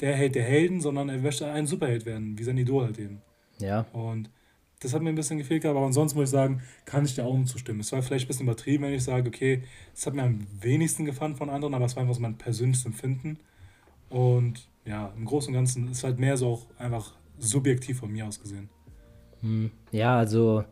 der 0.00 0.16
Held 0.16 0.34
der 0.34 0.42
Helden, 0.42 0.80
sondern 0.80 1.08
er 1.08 1.18
möchte 1.18 1.50
ein 1.50 1.66
Superheld 1.66 2.04
werden, 2.04 2.38
wie 2.38 2.42
sein 2.42 2.58
Idol 2.58 2.84
halt 2.84 2.98
eben. 2.98 3.22
ja. 3.58 3.86
Und 3.92 4.30
das 4.82 4.94
hat 4.94 5.02
mir 5.02 5.10
ein 5.10 5.14
bisschen 5.14 5.38
gefehlt, 5.38 5.62
gehabt, 5.62 5.76
aber 5.76 5.86
ansonsten 5.86 6.18
muss 6.18 6.28
ich 6.28 6.32
sagen, 6.32 6.62
kann 6.84 7.04
ich 7.04 7.14
dir 7.14 7.24
auch 7.24 7.44
zustimmen. 7.44 7.80
Es 7.80 7.92
war 7.92 8.02
vielleicht 8.02 8.26
ein 8.26 8.28
bisschen 8.28 8.46
übertrieben, 8.46 8.84
wenn 8.84 8.94
ich 8.94 9.04
sage, 9.04 9.28
okay, 9.28 9.62
es 9.94 10.06
hat 10.06 10.14
mir 10.14 10.22
am 10.22 10.46
wenigsten 10.60 11.04
gefallen 11.04 11.36
von 11.36 11.50
anderen, 11.50 11.74
aber 11.74 11.84
es 11.84 11.96
war 11.96 12.02
einfach 12.02 12.14
so 12.14 12.20
mein 12.20 12.38
persönliches 12.38 12.84
Empfinden. 12.86 13.38
Und 14.08 14.68
ja, 14.84 15.12
im 15.16 15.24
Großen 15.24 15.48
und 15.48 15.54
Ganzen 15.54 15.90
ist 15.90 16.04
halt 16.04 16.18
mehr 16.18 16.36
so 16.36 16.48
auch 16.48 16.66
einfach 16.78 17.14
subjektiv 17.38 18.00
von 18.00 18.10
mir 18.12 18.26
aus 18.26 18.40
gesehen. 18.40 18.68
Hm, 19.40 19.70
Ja, 19.90 20.18
also 20.18 20.64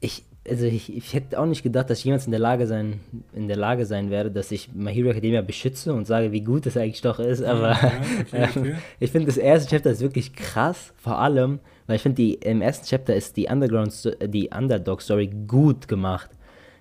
ich, 0.00 0.24
also 0.48 0.64
ich, 0.64 0.94
ich 0.96 1.14
hätte 1.14 1.38
auch 1.38 1.46
nicht 1.46 1.62
gedacht, 1.62 1.88
dass 1.90 1.98
ich 1.98 2.04
jemals 2.04 2.26
in 2.26 2.32
der 2.32 2.40
Lage 2.40 2.66
sein, 2.66 3.00
in 3.32 3.46
der 3.48 3.56
Lage 3.56 3.86
sein 3.86 4.10
werde, 4.10 4.30
dass 4.30 4.50
ich 4.50 4.72
My 4.74 4.92
Hero 4.92 5.10
Academia 5.10 5.42
beschütze 5.42 5.94
und 5.94 6.06
sage, 6.06 6.32
wie 6.32 6.40
gut 6.42 6.66
das 6.66 6.76
eigentlich 6.76 7.02
doch 7.02 7.20
ist. 7.20 7.42
Aber 7.42 7.78
Ja, 7.82 8.00
okay, 8.20 8.48
okay. 8.56 8.76
ich 8.98 9.10
finde 9.12 9.26
das 9.26 9.36
erste 9.36 9.70
Chapter 9.70 9.90
ist 9.90 10.00
wirklich 10.00 10.34
krass, 10.34 10.92
vor 10.96 11.18
allem, 11.18 11.60
weil 11.86 11.96
ich 11.96 12.02
finde, 12.02 12.22
im 12.22 12.62
ersten 12.62 12.86
Chapter 12.86 13.14
ist 13.14 13.36
die 13.36 13.46
Underground, 13.46 14.16
äh, 14.20 14.28
die 14.28 14.48
Underdog 14.48 15.02
Story 15.02 15.30
gut 15.46 15.88
gemacht, 15.88 16.30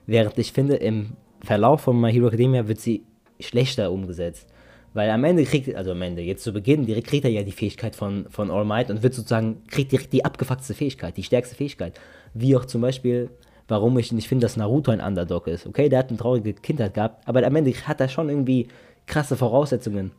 während 0.05 0.37
ich 0.37 0.51
finde 0.51 0.75
im 0.75 1.11
Verlauf 1.43 1.81
von 1.81 1.99
My 1.99 2.11
Hero 2.11 2.27
Academia 2.27 2.67
wird 2.67 2.79
sie 2.79 3.03
schlechter 3.39 3.91
umgesetzt. 3.91 4.47
Weil 4.93 5.09
am 5.09 5.23
Ende 5.23 5.45
kriegt, 5.45 5.73
also 5.73 5.91
am 5.91 6.01
Ende, 6.01 6.21
jetzt 6.21 6.43
zu 6.43 6.51
Beginn, 6.51 6.85
direkt 6.85 7.07
kriegt 7.07 7.23
er 7.23 7.31
ja 7.31 7.43
die 7.43 7.53
Fähigkeit 7.53 7.95
von, 7.95 8.25
von 8.29 8.51
All 8.51 8.65
Might 8.65 8.89
und 8.89 9.03
wird 9.03 9.13
sozusagen, 9.13 9.63
kriegt 9.67 9.91
direkt 9.91 10.11
die 10.11 10.25
abgefuckte 10.25 10.73
Fähigkeit, 10.73 11.15
die 11.15 11.23
stärkste 11.23 11.55
Fähigkeit. 11.55 11.99
Wie 12.33 12.55
auch 12.57 12.65
zum 12.65 12.81
Beispiel, 12.81 13.29
warum 13.69 13.97
ich 13.97 14.11
nicht 14.11 14.27
finde, 14.27 14.45
dass 14.45 14.57
Naruto 14.57 14.91
ein 14.91 14.99
Underdog 14.99 15.47
ist. 15.47 15.65
Okay, 15.65 15.87
der 15.87 15.99
hat 15.99 16.09
eine 16.09 16.17
traurige 16.17 16.53
Kindheit 16.53 16.93
gehabt, 16.93 17.25
aber 17.25 17.45
am 17.45 17.55
Ende 17.55 17.71
hat 17.71 18.01
er 18.01 18.09
schon 18.09 18.27
irgendwie 18.27 18.67
krasse 19.05 19.37
Voraussetzungen. 19.37 20.11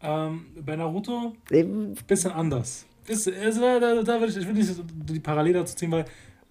Ähm, 0.00 0.46
bei 0.64 0.74
Naruto 0.74 1.34
Ähm, 1.50 1.94
bisschen 2.06 2.32
anders. 2.32 2.86
Ist, 3.06 3.26
ist, 3.26 3.60
da, 3.60 3.80
da, 3.80 4.02
da 4.02 4.20
will 4.20 4.28
ich, 4.28 4.36
ich 4.36 4.46
will 4.46 4.54
nicht 4.54 4.70
die 5.08 5.20
Parallele 5.20 5.60
dazu 5.60 5.74
ziehen, 5.74 5.90
weil 5.90 6.04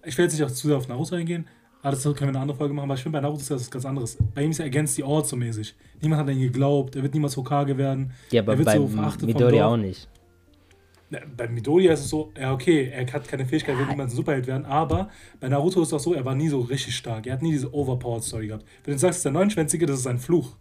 ich 0.04 0.16
will 0.18 0.24
jetzt 0.24 0.34
nicht 0.34 0.42
auch 0.44 0.50
zu 0.50 0.66
sehr 0.68 0.76
auf 0.76 0.88
Naruto 0.88 1.14
eingehen. 1.14 1.46
Aber 1.80 1.92
das 1.92 2.02
können 2.04 2.16
wir 2.20 2.28
eine 2.28 2.38
andere 2.40 2.56
Folge 2.56 2.74
machen, 2.74 2.84
aber 2.84 2.94
ich 2.94 3.02
finde 3.02 3.18
bei 3.18 3.22
Naruto 3.22 3.40
ist 3.40 3.50
das 3.50 3.70
ganz 3.70 3.84
anderes. 3.84 4.16
Bei 4.34 4.42
ihm 4.44 4.50
ist 4.52 4.60
er 4.60 4.66
against 4.66 4.94
the 4.96 5.02
odds 5.02 5.30
so 5.30 5.36
mäßig. 5.36 5.74
Niemand 6.00 6.20
hat 6.20 6.28
an 6.28 6.34
ihn 6.36 6.42
geglaubt, 6.42 6.94
er 6.94 7.02
wird 7.02 7.14
niemals 7.14 7.36
Hokage 7.36 7.76
werden. 7.76 8.12
Ja, 8.30 8.42
aber 8.42 8.52
er 8.52 8.58
wird 8.58 8.66
bei 8.66 8.76
so 8.76 8.86
verachtet 8.86 9.26
Midori 9.26 9.60
auch 9.62 9.76
nicht. 9.76 10.08
Bei 11.36 11.46
Midoriya 11.46 11.92
ist 11.92 12.00
es 12.00 12.08
so, 12.08 12.32
ja 12.40 12.52
okay, 12.54 12.88
er 12.90 13.12
hat 13.12 13.28
keine 13.28 13.44
Fähigkeit, 13.44 13.76
wird 13.76 13.88
niemals 13.90 14.12
ein 14.12 14.16
Superheld 14.16 14.46
werden, 14.46 14.64
aber 14.64 15.10
bei 15.40 15.48
Naruto 15.48 15.82
ist 15.82 15.88
es 15.88 15.94
auch 15.94 16.00
so, 16.00 16.14
er 16.14 16.24
war 16.24 16.34
nie 16.34 16.48
so 16.48 16.60
richtig 16.60 16.96
stark. 16.96 17.26
Er 17.26 17.34
hat 17.34 17.42
nie 17.42 17.52
diese 17.52 17.72
Overpowered 17.74 18.22
Story 18.24 18.46
gehabt. 18.46 18.64
Wenn 18.84 18.94
du 18.94 18.98
sagst, 18.98 19.12
es 19.12 19.16
ist 19.18 19.24
der 19.24 19.32
Neunschwänzige, 19.32 19.84
das 19.84 19.98
ist 20.00 20.06
ein 20.06 20.18
Fluch. 20.18 20.56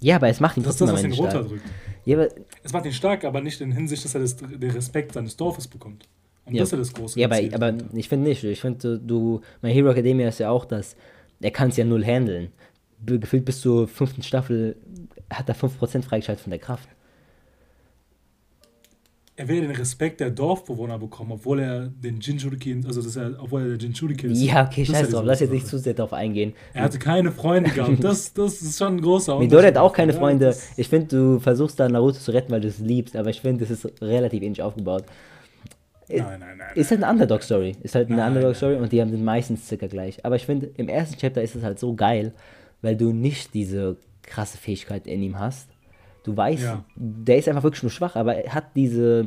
Ja, 0.00 0.16
aber 0.16 0.28
es 0.28 0.40
macht 0.40 0.56
ihn 0.56 0.62
Das 0.62 0.74
ist 0.74 0.78
trotzdem 0.78 0.94
das, 0.94 0.94
was 0.94 1.04
am 1.04 1.10
ihn 1.10 1.18
Ende 1.18 1.30
stark. 1.30 1.44
runterdrückt. 1.44 1.70
Ja, 2.06 2.16
aber, 2.16 2.28
Es 2.62 2.72
macht 2.72 2.86
ihn 2.86 2.92
stark, 2.92 3.24
aber 3.24 3.40
nicht 3.42 3.60
in 3.60 3.72
Hinsicht, 3.72 4.04
dass 4.04 4.14
er 4.14 4.20
das, 4.22 4.36
den 4.36 4.70
Respekt 4.70 5.12
seines 5.12 5.36
Dorfes 5.36 5.68
bekommt. 5.68 6.08
Und 6.46 6.54
Ja. 6.54 6.62
das 6.62 6.72
ist 6.72 6.78
das 6.78 6.94
große 6.94 7.20
ja, 7.20 7.26
aber, 7.26 7.38
aber 7.52 7.74
ich 7.92 8.08
finde 8.08 8.28
nicht. 8.28 8.42
Ich 8.44 8.60
finde, 8.60 8.98
du, 8.98 9.40
My 9.60 9.72
Hero 9.72 9.90
Academia 9.90 10.28
ist 10.28 10.38
ja 10.38 10.48
auch 10.48 10.64
das, 10.64 10.96
er 11.40 11.50
kann 11.50 11.68
es 11.68 11.76
ja 11.76 11.84
null 11.84 12.04
handeln. 12.04 12.52
Gefühlt 13.04 13.44
bis 13.44 13.60
zur 13.60 13.88
fünften 13.88 14.22
Staffel 14.22 14.76
hat 15.28 15.48
er 15.48 15.56
5% 15.56 16.02
freigeschaltet 16.02 16.42
von 16.42 16.50
der 16.50 16.60
Kraft. 16.60 16.88
Er 19.38 19.48
will 19.48 19.60
den 19.60 19.70
Respekt 19.70 20.20
der 20.20 20.30
Dorfbewohner 20.30 20.98
bekommen, 20.98 21.32
obwohl 21.32 21.60
er 21.60 21.88
den 21.88 22.20
Jinchuriki, 22.20 22.80
also 22.86 23.02
dass 23.02 23.16
er, 23.16 23.32
obwohl 23.38 23.60
er 23.62 23.68
der 23.68 23.76
Jinchuriki 23.78 24.28
ist. 24.28 24.40
Ja, 24.40 24.66
okay, 24.66 24.84
Das 24.86 24.96
scheiß 24.96 25.10
drauf. 25.10 25.24
Lass 25.26 25.40
jetzt 25.40 25.52
nicht 25.52 25.66
zu 25.66 25.78
sehr 25.78 25.92
darauf 25.92 26.14
eingehen. 26.14 26.54
Er 26.72 26.84
hatte 26.84 26.98
keine 26.98 27.30
Freunde 27.30 27.68
gehabt. 27.70 27.98
Das, 28.02 28.32
das 28.32 28.62
ist 28.62 28.78
schon 28.78 28.96
ein 28.96 29.00
großer 29.02 29.38
Midori 29.38 29.64
hat 29.66 29.76
auch 29.76 29.92
keine 29.92 30.12
Ja, 30.12 30.18
Freunde. 30.18 30.46
das- 30.46 30.78
Ich 30.78 30.88
finde, 30.88 31.08
du 31.08 31.38
versuchst 31.40 31.78
da 31.78 31.86
Naruto 31.86 32.18
zu 32.18 32.30
retten, 32.32 32.50
weil 32.50 32.62
du 32.62 32.68
es 32.68 32.78
liebst, 32.78 33.14
aber 33.14 33.28
ich 33.28 33.42
finde, 33.42 33.64
es 33.64 33.70
ist 33.70 34.00
relativ 34.00 34.42
ähnlich 34.42 34.62
aufgebaut. 34.62 35.04
Nein, 36.08 36.24
nein, 36.40 36.56
nein. 36.56 36.68
Ist 36.74 36.90
halt 36.90 37.02
eine 37.02 37.12
Underdog-Story. 37.12 37.76
Ist 37.82 37.94
halt 37.94 38.10
eine 38.10 38.24
Underdog-Story 38.24 38.76
und 38.76 38.90
die 38.92 39.00
haben 39.02 39.10
sind 39.10 39.24
meistens 39.24 39.66
circa 39.66 39.86
gleich. 39.88 40.24
Aber 40.24 40.36
ich 40.36 40.46
finde, 40.46 40.70
im 40.76 40.88
ersten 40.88 41.18
Chapter 41.18 41.42
ist 41.42 41.54
es 41.56 41.62
halt 41.62 41.78
so 41.78 41.94
geil, 41.94 42.32
weil 42.80 42.96
du 42.96 43.12
nicht 43.12 43.52
diese 43.54 43.96
krasse 44.22 44.56
Fähigkeit 44.56 45.06
in 45.06 45.22
ihm 45.22 45.38
hast. 45.38 45.68
Du 46.26 46.36
weißt, 46.36 46.62
Ja. 46.62 46.84
der 46.96 47.38
ist 47.38 47.48
einfach 47.48 47.62
wirklich 47.62 47.82
nur 47.84 47.90
schwach, 47.92 48.16
aber 48.16 48.34
er 48.34 48.52
hat 48.54 48.74
diese, 48.74 49.26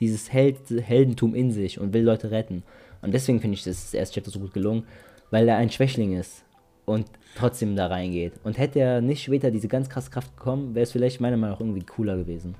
dieses 0.00 0.32
Held, 0.32 0.58
Heldentum 0.70 1.34
in 1.34 1.52
sich 1.52 1.78
und 1.78 1.92
will 1.92 2.02
Leute 2.02 2.30
retten. 2.30 2.62
Und 3.02 3.12
deswegen 3.12 3.40
finde 3.40 3.56
ich 3.56 3.64
das 3.64 3.92
erste 3.92 4.14
Chapter 4.14 4.30
so 4.30 4.40
gut 4.40 4.54
gelungen, 4.54 4.84
weil 5.30 5.46
er 5.46 5.58
ein 5.58 5.70
Schwächling 5.70 6.16
ist 6.16 6.44
und 6.86 7.06
trotzdem 7.36 7.76
da 7.76 7.86
reingeht. 7.88 8.32
Und 8.44 8.56
hätte 8.58 8.80
er 8.80 9.00
nicht 9.02 9.22
später 9.22 9.50
diese 9.50 9.68
ganz 9.68 9.90
krasse 9.90 10.10
Kraft 10.10 10.34
bekommen, 10.36 10.74
wäre 10.74 10.84
es 10.84 10.92
vielleicht 10.92 11.20
meiner 11.20 11.36
Meinung 11.36 11.54
nach 11.54 11.60
irgendwie 11.60 11.84
cooler 11.84 12.16
gewesen. 12.16 12.54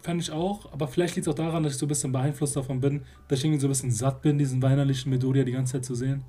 Fand 0.00 0.22
ich 0.22 0.30
auch, 0.30 0.72
aber 0.72 0.88
vielleicht 0.88 1.16
liegt 1.16 1.26
es 1.26 1.32
auch 1.32 1.36
daran, 1.36 1.62
dass 1.64 1.72
ich 1.74 1.78
so 1.78 1.84
ein 1.86 1.88
bisschen 1.88 2.12
beeinflusst 2.12 2.56
davon 2.56 2.80
bin, 2.80 3.02
dass 3.28 3.40
ich 3.40 3.44
irgendwie 3.44 3.60
so 3.60 3.66
ein 3.66 3.70
bisschen 3.70 3.90
satt 3.90 4.22
bin, 4.22 4.38
diesen 4.38 4.62
weinerlichen 4.62 5.10
Midoriya 5.10 5.44
die 5.44 5.52
ganze 5.52 5.74
Zeit 5.74 5.84
zu 5.84 5.94
sehen. 5.94 6.22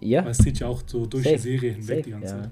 Ja, 0.00 0.22
Weil 0.22 0.30
es 0.30 0.38
zieht 0.38 0.60
ja 0.60 0.68
auch 0.68 0.82
so 0.86 1.06
durch 1.06 1.24
Safe, 1.24 1.36
die 1.36 1.42
Serie 1.42 1.72
hinweg 1.72 1.86
safe, 1.96 2.02
die 2.02 2.10
ganze 2.10 2.34
ja. 2.36 2.42
Zeit. 2.42 2.50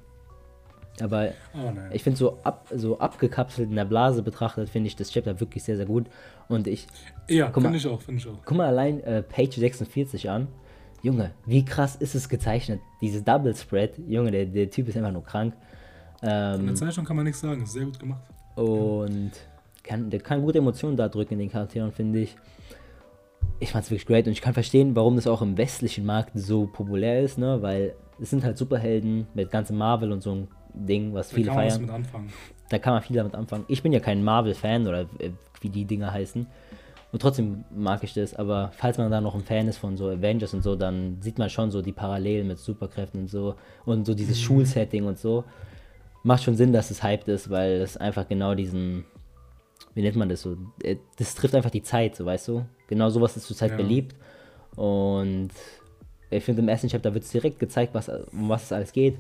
Aber 1.03 1.31
nein. 1.55 1.91
Ich 1.93 2.03
finde 2.03 2.19
so, 2.19 2.39
ab, 2.43 2.67
so 2.75 2.99
abgekapselt 2.99 3.69
in 3.71 3.77
der 3.77 3.85
Blase 3.85 4.23
betrachtet, 4.23 4.69
finde 4.69 4.87
ich 4.89 4.97
das 4.97 5.11
Chapter 5.11 5.39
wirklich 5.41 5.63
sehr, 5.65 5.77
sehr 5.77 5.87
gut. 5.87 6.07
Und 6.49 6.67
ich, 6.67 6.87
ja, 7.29 7.51
finde 7.51 7.77
ich 7.77 7.87
auch, 7.87 8.01
finde 8.01 8.21
ich 8.21 8.29
auch. 8.29 8.39
guck 8.45 8.57
mal 8.57 8.67
allein 8.67 9.01
äh, 9.03 9.23
Page 9.23 9.57
46 9.57 10.31
an. 10.31 10.49
Junge, 11.03 11.33
wie 11.45 11.65
krass 11.65 11.97
ist 11.97 12.15
es 12.15 12.29
gezeichnet? 12.29 12.81
Dieses 13.01 13.23
Double 13.23 13.55
Spread, 13.55 13.99
Junge, 14.09 14.31
der, 14.31 14.47
der 14.47 14.71
Typ 14.71 14.89
ist 14.89 14.97
einfach 14.97 15.13
nur 15.13 15.25
krank. 15.25 15.55
In 16.23 16.29
der 16.29 16.55
Ähm, 16.59 16.77
Zeichnung 16.77 17.05
kann 17.05 17.17
man 17.17 17.25
nichts 17.27 17.41
sagen, 17.41 17.63
ist 17.63 17.73
sehr 17.73 17.85
gut 17.85 17.99
gemacht. 18.01 18.23
und 18.57 19.33
kann, 19.85 20.11
der 20.11 20.19
kann 20.21 20.43
gute 20.43 20.59
Emotionen 20.59 20.97
da 20.97 21.09
drücken 21.09 21.35
in 21.35 21.41
den 21.41 21.51
Charakteren, 21.51 21.93
finde 21.93 22.21
ich. 22.21 22.35
Ich 23.61 23.71
fand's 23.71 23.91
wirklich 23.91 24.07
great 24.07 24.27
und 24.27 24.33
ich 24.33 24.41
kann 24.41 24.53
verstehen, 24.55 24.97
warum 24.97 25.17
das 25.17 25.27
auch 25.27 25.43
im 25.43 25.57
westlichen 25.57 26.05
Markt 26.05 26.33
so 26.35 26.67
populär 26.67 27.23
ist, 27.23 27.39
ne? 27.39 27.63
Weil 27.63 27.95
es 28.21 28.31
sind 28.31 28.43
halt 28.45 28.59
Superhelden 28.59 29.27
mit 29.35 29.51
ganzem 29.51 29.77
Marvel 29.79 30.11
und 30.13 30.23
so 30.23 30.35
ein 30.35 30.49
Ding, 30.77 31.15
was 31.15 31.31
Da 31.31 31.35
viele 31.37 31.49
kann 31.49 31.57
man 31.57 31.69
feiern. 31.69 31.83
mit 31.83 31.91
anfangen. 31.91 32.33
da 32.69 32.79
kann 32.79 32.95
man 32.95 33.03
viel 33.03 33.17
damit 33.17 33.35
anfangen. 33.35 33.65
Ich 33.69 33.83
bin 33.83 33.93
ja 33.93 34.01
kein 34.01 34.23
Marvel-Fan 34.23 34.87
oder 34.87 35.03
äh, 35.19 35.31
wie 35.61 35.71
die 35.71 35.85
Dinger 35.85 36.13
heißen. 36.13 36.47
Und 37.13 37.23
trotzdem 37.23 37.65
mag 37.75 38.03
ich 38.05 38.15
das, 38.15 38.35
aber 38.35 38.73
falls 38.77 38.99
man 38.99 39.11
da 39.11 39.21
noch 39.21 39.35
ein 39.35 39.43
Fan 39.43 39.69
ist 39.69 39.79
von 39.79 39.97
so 39.97 40.09
Avengers 40.09 40.53
und 40.53 40.63
so, 40.63 40.77
dann 40.77 41.23
sieht 41.23 41.39
man 41.39 41.49
schon 41.49 41.71
so 41.71 41.81
die 41.81 41.93
Parallelen 41.93 42.49
mit 42.49 42.59
Superkräften 42.59 43.23
und 43.23 43.29
so 43.29 43.55
und 43.85 44.05
so 44.07 44.15
dieses 44.15 44.39
mhm. 44.39 44.43
Schulsetting 44.43 45.07
und 45.07 45.19
so. 45.19 45.45
Macht 46.25 46.43
schon 46.43 46.57
Sinn, 46.57 46.73
dass 46.73 46.91
es 46.91 47.03
hyped 47.03 47.29
ist, 47.29 47.49
weil 47.49 47.81
es 47.81 47.97
einfach 47.97 48.29
genau 48.29 48.55
diesen, 48.55 49.05
wie 49.95 50.03
nennt 50.03 50.17
man 50.17 50.29
das 50.29 50.43
so? 50.43 50.57
Äh, 50.83 50.97
das 51.17 51.35
trifft 51.35 51.55
einfach 51.55 51.71
die 51.71 51.83
Zeit, 51.83 52.17
so 52.17 52.27
weißt 52.27 52.49
du? 52.49 52.67
Genau 52.89 53.09
sowas 53.09 53.37
ist 53.37 53.47
zurzeit 53.47 53.71
ja. 53.71 53.77
beliebt. 53.77 54.15
Und 54.75 55.51
ich 56.31 56.45
finde, 56.45 56.63
im 56.63 56.69
ersten 56.69 56.89
Chapter 56.89 57.15
wird 57.15 57.25
es 57.25 57.31
direkt 57.31 57.59
gezeigt, 57.59 57.95
was, 57.95 58.09
um 58.09 58.49
was 58.49 58.65
es 58.65 58.73
alles 58.73 58.93
geht. 58.93 59.17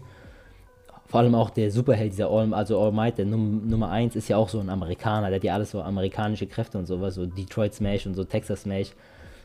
Vor 1.07 1.21
allem 1.21 1.35
auch 1.35 1.51
der 1.51 1.71
Superheld, 1.71 2.13
dieser 2.13 2.31
All, 2.31 2.53
also 2.53 2.81
All 2.81 2.93
Might, 2.93 3.19
der 3.19 3.27
Num 3.27 3.69
Nummer 3.69 3.91
1, 3.91 4.17
ist 4.17 4.29
ja 4.29 4.37
auch 4.37 4.49
so 4.49 4.59
ein 4.59 4.69
Amerikaner, 4.69 5.29
der 5.29 5.37
hat 5.37 5.45
ja 5.45 5.55
alles 5.55 5.71
so 5.71 5.81
amerikanische 5.81 6.47
Kräfte 6.47 6.79
und 6.79 6.87
sowas, 6.87 7.15
so 7.15 7.27
Detroit 7.27 7.75
Smash 7.75 8.07
und 8.07 8.15
so 8.15 8.25
Texas 8.25 8.63
Smash. 8.63 8.89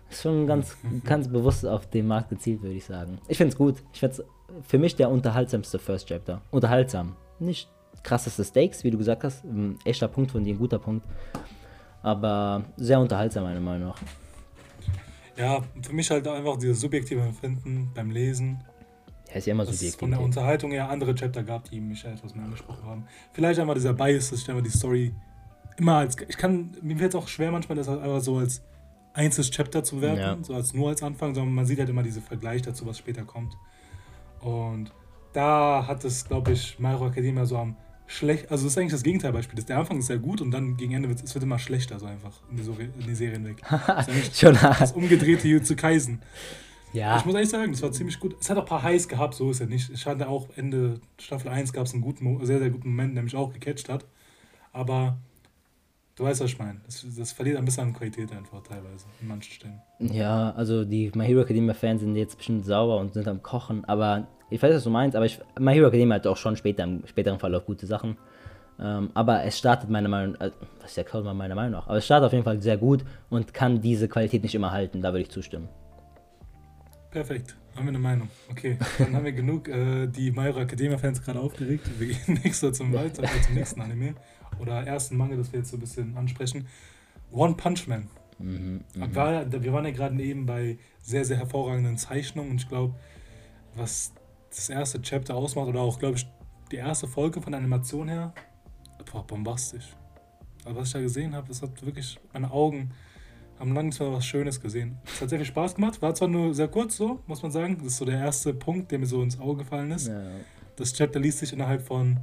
Ist 0.09 0.23
schon 0.23 0.47
ganz, 0.47 0.75
ganz 1.05 1.27
bewusst 1.27 1.65
auf 1.65 1.87
den 1.87 2.07
Markt 2.07 2.29
gezielt, 2.29 2.61
würde 2.61 2.75
ich 2.75 2.85
sagen. 2.85 3.19
Ich 3.27 3.37
finde 3.37 3.53
es 3.53 3.57
gut. 3.57 3.75
Ich 3.93 3.99
finde 3.99 4.15
es 4.17 4.23
für 4.67 4.77
mich 4.77 4.95
der 4.95 5.09
unterhaltsamste 5.09 5.79
First 5.79 6.07
Chapter. 6.07 6.41
Unterhaltsam. 6.51 7.15
Nicht 7.39 7.69
krasseste 8.03 8.43
Stakes, 8.43 8.83
wie 8.83 8.91
du 8.91 8.97
gesagt 8.97 9.23
hast. 9.23 9.43
Ein 9.43 9.77
echter 9.85 10.07
Punkt 10.07 10.31
von 10.31 10.43
dir, 10.43 10.55
ein 10.55 10.59
guter 10.59 10.79
Punkt. 10.79 11.05
Aber 12.01 12.63
sehr 12.77 12.99
unterhaltsam, 12.99 13.43
meiner 13.43 13.59
Meinung 13.59 13.89
nach. 13.89 14.01
Ja, 15.37 15.63
für 15.81 15.93
mich 15.93 16.09
halt 16.09 16.27
einfach 16.27 16.57
dieses 16.57 16.81
subjektive 16.81 17.21
Empfinden 17.21 17.91
beim 17.93 18.11
Lesen. 18.11 18.59
Ja, 19.31 19.37
ist 19.37 19.47
ja 19.47 19.53
immer 19.53 19.65
subjektiv. 19.65 19.99
von 19.99 20.11
der 20.11 20.21
Unterhaltung 20.21 20.71
her 20.71 20.89
andere 20.89 21.15
Chapter 21.15 21.43
gab, 21.43 21.69
die 21.69 21.79
mich 21.79 22.03
etwas 22.03 22.35
mehr 22.35 22.45
angesprochen 22.45 22.85
haben. 22.85 23.05
Vielleicht 23.33 23.59
einfach 23.59 23.73
dieser 23.73 23.93
Bias, 23.93 24.29
dass 24.29 24.41
ich 24.41 24.49
einfach 24.49 24.63
die 24.63 24.69
Story 24.69 25.13
immer 25.77 25.95
als. 25.95 26.17
Ich 26.27 26.37
kann. 26.37 26.71
Mir 26.81 26.97
fällt 26.97 27.13
es 27.13 27.15
auch 27.15 27.27
schwer 27.27 27.51
manchmal, 27.51 27.77
das 27.77 27.87
halt 27.87 28.01
einfach 28.01 28.21
so 28.21 28.37
als 28.37 28.61
einzelnes 29.13 29.51
Chapter 29.51 29.83
zu 29.83 30.01
werten, 30.01 30.19
ja. 30.19 30.37
so 30.41 30.53
als 30.53 30.73
nur 30.73 30.89
als 30.89 31.03
Anfang, 31.03 31.35
sondern 31.35 31.53
man 31.53 31.65
sieht 31.65 31.79
halt 31.79 31.89
immer 31.89 32.03
diesen 32.03 32.21
Vergleich 32.21 32.61
dazu, 32.61 32.85
was 32.85 32.97
später 32.97 33.23
kommt. 33.23 33.55
Und 34.39 34.91
da 35.33 35.85
hat 35.87 36.03
es, 36.05 36.25
glaube 36.25 36.51
ich, 36.51 36.77
Hero 36.79 37.07
Academia 37.07 37.45
so 37.45 37.57
am 37.57 37.75
schlecht, 38.07 38.51
also 38.51 38.65
das 38.65 38.73
ist 38.73 38.77
eigentlich 38.77 38.91
das 38.91 39.03
Gegenteilbeispiel. 39.03 39.63
Der 39.63 39.77
Anfang 39.77 39.99
ist 39.99 40.07
sehr 40.07 40.17
gut 40.17 40.41
und 40.41 40.51
dann 40.51 40.75
gegen 40.77 40.93
Ende 40.93 41.09
wird 41.09 41.23
es 41.23 41.33
wird 41.33 41.43
immer 41.43 41.59
schlechter, 41.59 41.99
so 41.99 42.05
einfach 42.05 42.41
in 42.49 42.57
die, 42.57 42.63
in 42.63 43.07
die 43.07 43.15
Serien 43.15 43.45
weg. 43.45 43.61
Das 43.87 44.07
ist 44.07 44.39
Schon 44.39 44.53
das 44.53 44.91
umgedrehte 44.91 45.47
Jutsu 45.47 45.75
Kaisen. 45.75 46.21
Ja. 46.93 47.17
Ich 47.17 47.25
muss 47.25 47.35
ehrlich 47.35 47.49
sagen, 47.49 47.71
das 47.71 47.81
war 47.81 47.91
ziemlich 47.91 48.19
gut. 48.19 48.35
Es 48.39 48.49
hat 48.49 48.57
auch 48.57 48.63
ein 48.63 48.67
paar 48.67 48.83
Highs 48.83 49.07
gehabt, 49.07 49.33
so 49.33 49.51
ist 49.51 49.59
ja 49.59 49.65
nicht. 49.65 49.89
Ich 49.89 50.05
hatte 50.05 50.27
auch 50.27 50.47
Ende 50.55 50.99
Staffel 51.19 51.49
1 51.49 51.73
gab 51.73 51.85
es 51.85 51.93
einen 51.93 52.01
guten, 52.01 52.45
sehr, 52.45 52.59
sehr 52.59 52.69
guten 52.69 52.89
Moment, 52.89 53.15
der 53.15 53.23
mich 53.23 53.35
auch 53.35 53.53
gecatcht 53.53 53.89
hat. 53.89 54.05
Aber 54.73 55.17
du 56.15 56.23
weißt, 56.23 56.41
was 56.41 56.51
ich 56.51 56.59
meine. 56.59 56.81
Das, 56.85 57.05
das 57.17 57.31
verliert 57.31 57.57
ein 57.57 57.65
bisschen 57.65 57.87
an 57.87 57.93
Qualität 57.93 58.31
einfach 58.31 58.61
teilweise, 58.63 59.05
in 59.21 59.27
manchen 59.27 59.53
Stellen. 59.53 59.81
Ja, 59.99 60.51
also 60.51 60.85
die 60.85 61.11
My 61.15 61.25
Hero 61.25 61.41
Academia 61.41 61.73
Fans 61.73 62.01
sind 62.01 62.15
jetzt 62.15 62.37
bestimmt 62.37 62.65
sauer 62.65 62.99
und 62.99 63.13
sind 63.13 63.27
am 63.27 63.41
Kochen, 63.41 63.85
aber 63.85 64.27
ich 64.49 64.61
weiß, 64.61 64.75
was 64.75 64.83
du 64.83 64.89
meinst, 64.89 65.15
aber 65.15 65.25
ich, 65.25 65.39
My 65.59 65.73
Hero 65.73 65.87
Academia 65.87 66.15
hat 66.15 66.27
auch 66.27 66.37
schon 66.37 66.57
später 66.57 66.83
im 66.83 67.03
späteren 67.07 67.39
Verlauf 67.39 67.65
gute 67.65 67.85
Sachen. 67.85 68.17
Ähm, 68.79 69.11
aber 69.13 69.43
es 69.43 69.57
startet 69.57 69.89
meiner 69.89 70.09
Meinung 70.09 70.33
nach, 70.33 70.47
äh, 70.47 70.51
was 70.81 70.97
ist 70.97 71.13
ja 71.13 71.33
meiner 71.33 71.55
Meinung 71.55 71.71
nach, 71.71 71.87
aber 71.87 71.97
es 71.97 72.05
startet 72.05 72.27
auf 72.27 72.33
jeden 72.33 72.43
Fall 72.43 72.61
sehr 72.61 72.77
gut 72.77 73.03
und 73.29 73.53
kann 73.53 73.79
diese 73.79 74.07
Qualität 74.07 74.41
nicht 74.43 74.55
immer 74.55 74.71
halten, 74.71 75.01
da 75.01 75.09
würde 75.09 75.21
ich 75.21 75.29
zustimmen. 75.29 75.69
Perfekt, 77.11 77.57
haben 77.75 77.85
wir 77.85 77.89
eine 77.89 77.99
Meinung. 77.99 78.29
Okay, 78.49 78.77
dann 78.97 79.13
haben 79.13 79.25
wir 79.25 79.33
genug 79.33 79.67
äh, 79.67 80.07
die 80.07 80.31
My 80.31 80.43
Hero 80.43 80.61
Academia 80.61 80.97
Fans 80.97 81.21
gerade 81.21 81.41
aufgeregt. 81.41 81.85
Wir 81.99 82.07
gehen 82.07 82.39
nächstes 82.43 82.77
zum 82.77 82.93
weiter, 82.93 83.23
äh, 83.23 83.41
zum 83.41 83.53
nächsten 83.53 83.81
Anime 83.81 84.15
oder 84.59 84.87
ersten 84.87 85.17
Manga, 85.17 85.35
das 85.35 85.51
wir 85.51 85.59
jetzt 85.59 85.71
so 85.71 85.77
ein 85.77 85.81
bisschen 85.81 86.15
ansprechen. 86.15 86.67
One 87.31 87.55
Punch 87.55 87.87
Man. 87.87 88.07
Mhm, 88.39 88.85
mh. 88.95 89.13
war, 89.13 89.51
wir 89.51 89.73
waren 89.73 89.85
ja 89.85 89.91
gerade 89.91 90.23
eben 90.23 90.45
bei 90.45 90.77
sehr, 91.01 91.25
sehr 91.25 91.35
hervorragenden 91.35 91.97
Zeichnungen 91.97 92.51
und 92.51 92.61
ich 92.61 92.69
glaube, 92.69 92.95
was 93.75 94.13
das 94.49 94.69
erste 94.69 95.01
Chapter 95.01 95.35
ausmacht 95.35 95.67
oder 95.67 95.81
auch, 95.81 95.99
glaube 95.99 96.15
ich, 96.15 96.25
die 96.71 96.77
erste 96.77 97.09
Folge 97.09 97.41
von 97.41 97.51
der 97.51 97.59
Animation 97.59 98.07
her, 98.07 98.33
war 99.11 99.27
bombastisch. 99.27 99.97
Aber 100.63 100.77
was 100.77 100.87
ich 100.87 100.93
da 100.93 101.01
gesehen 101.01 101.35
habe, 101.35 101.49
das 101.49 101.61
hat 101.61 101.85
wirklich, 101.85 102.17
meine 102.31 102.51
Augen 102.51 102.91
haben 103.61 103.73
lange 103.75 103.91
mal 103.99 104.13
was 104.13 104.25
Schönes 104.25 104.59
gesehen. 104.59 104.97
Es 105.05 105.21
hat 105.21 105.29
sehr 105.29 105.39
viel 105.39 105.45
Spaß 105.45 105.75
gemacht, 105.75 106.01
war 106.01 106.15
zwar 106.15 106.27
nur 106.27 106.53
sehr 106.53 106.67
kurz 106.67 106.97
so, 106.97 107.19
muss 107.27 107.43
man 107.43 107.51
sagen. 107.51 107.77
Das 107.77 107.87
ist 107.87 107.97
so 107.97 108.05
der 108.05 108.19
erste 108.19 108.53
Punkt, 108.53 108.91
der 108.91 108.99
mir 108.99 109.05
so 109.05 109.21
ins 109.21 109.39
Auge 109.39 109.63
gefallen 109.63 109.91
ist. 109.91 110.07
Ja. 110.07 110.21
Das 110.75 110.93
Chapter 110.93 111.19
liest 111.19 111.39
sich 111.39 111.53
innerhalb 111.53 111.83
von 111.83 112.19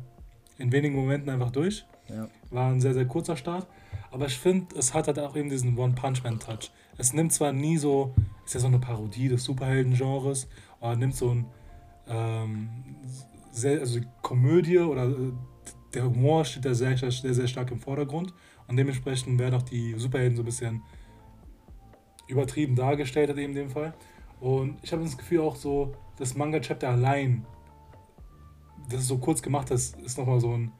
in 0.58 0.72
wenigen 0.72 0.96
Momenten 0.96 1.30
einfach 1.30 1.52
durch. 1.52 1.86
Ja. 2.08 2.28
War 2.50 2.72
ein 2.72 2.80
sehr, 2.80 2.92
sehr 2.92 3.06
kurzer 3.06 3.36
Start. 3.36 3.68
Aber 4.10 4.26
ich 4.26 4.36
finde, 4.36 4.74
es 4.76 4.92
hat 4.94 5.06
halt 5.06 5.18
auch 5.20 5.36
eben 5.36 5.48
diesen 5.48 5.78
One-Punch-Man-Touch. 5.78 6.72
Es 6.96 7.12
nimmt 7.12 7.32
zwar 7.32 7.52
nie 7.52 7.76
so, 7.76 8.14
ist 8.44 8.54
ja 8.54 8.60
so 8.60 8.66
eine 8.66 8.80
Parodie 8.80 9.28
des 9.28 9.44
Superhelden-Genres, 9.44 10.48
aber 10.80 10.96
nimmt 10.96 11.14
so 11.14 11.30
ein 11.30 11.46
ähm, 12.08 12.68
sehr, 13.52 13.78
also 13.80 14.00
Komödie 14.22 14.78
oder 14.78 15.08
äh, 15.08 15.32
der 15.94 16.04
Humor 16.04 16.44
steht 16.44 16.64
da 16.64 16.74
sehr, 16.74 16.96
sehr, 16.96 17.10
sehr 17.12 17.46
stark 17.46 17.70
im 17.70 17.78
Vordergrund 17.78 18.34
und 18.66 18.76
dementsprechend 18.76 19.38
werden 19.38 19.54
auch 19.54 19.62
die 19.62 19.94
Superhelden 19.96 20.36
so 20.36 20.42
ein 20.42 20.46
bisschen 20.46 20.82
übertrieben 22.28 22.76
dargestellt 22.76 23.30
hat 23.30 23.38
in 23.38 23.54
dem 23.54 23.70
Fall. 23.70 23.94
Und 24.40 24.78
ich 24.82 24.92
habe 24.92 25.02
das 25.02 25.16
Gefühl 25.18 25.40
auch 25.40 25.56
so, 25.56 25.94
das 26.18 26.36
Manga-Chapter 26.36 26.88
allein, 26.90 27.44
das 28.88 29.00
ist 29.00 29.08
so 29.08 29.18
kurz 29.18 29.42
gemacht, 29.42 29.70
das 29.70 29.94
ist 30.04 30.18
nochmal 30.18 30.40
so 30.40 30.52
ein, 30.52 30.72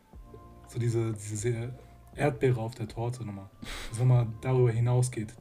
so 0.68 0.78
diese, 0.78 1.12
diese 1.12 1.72
Erdbeere 2.14 2.61
auf 2.61 2.74
der 2.74 2.88
Torte 2.88 3.24
nochmal, 3.24 3.49
das 3.90 3.99
nochmal 3.99 4.26
darüber 4.40 4.70
hinausgeht. 4.70 5.34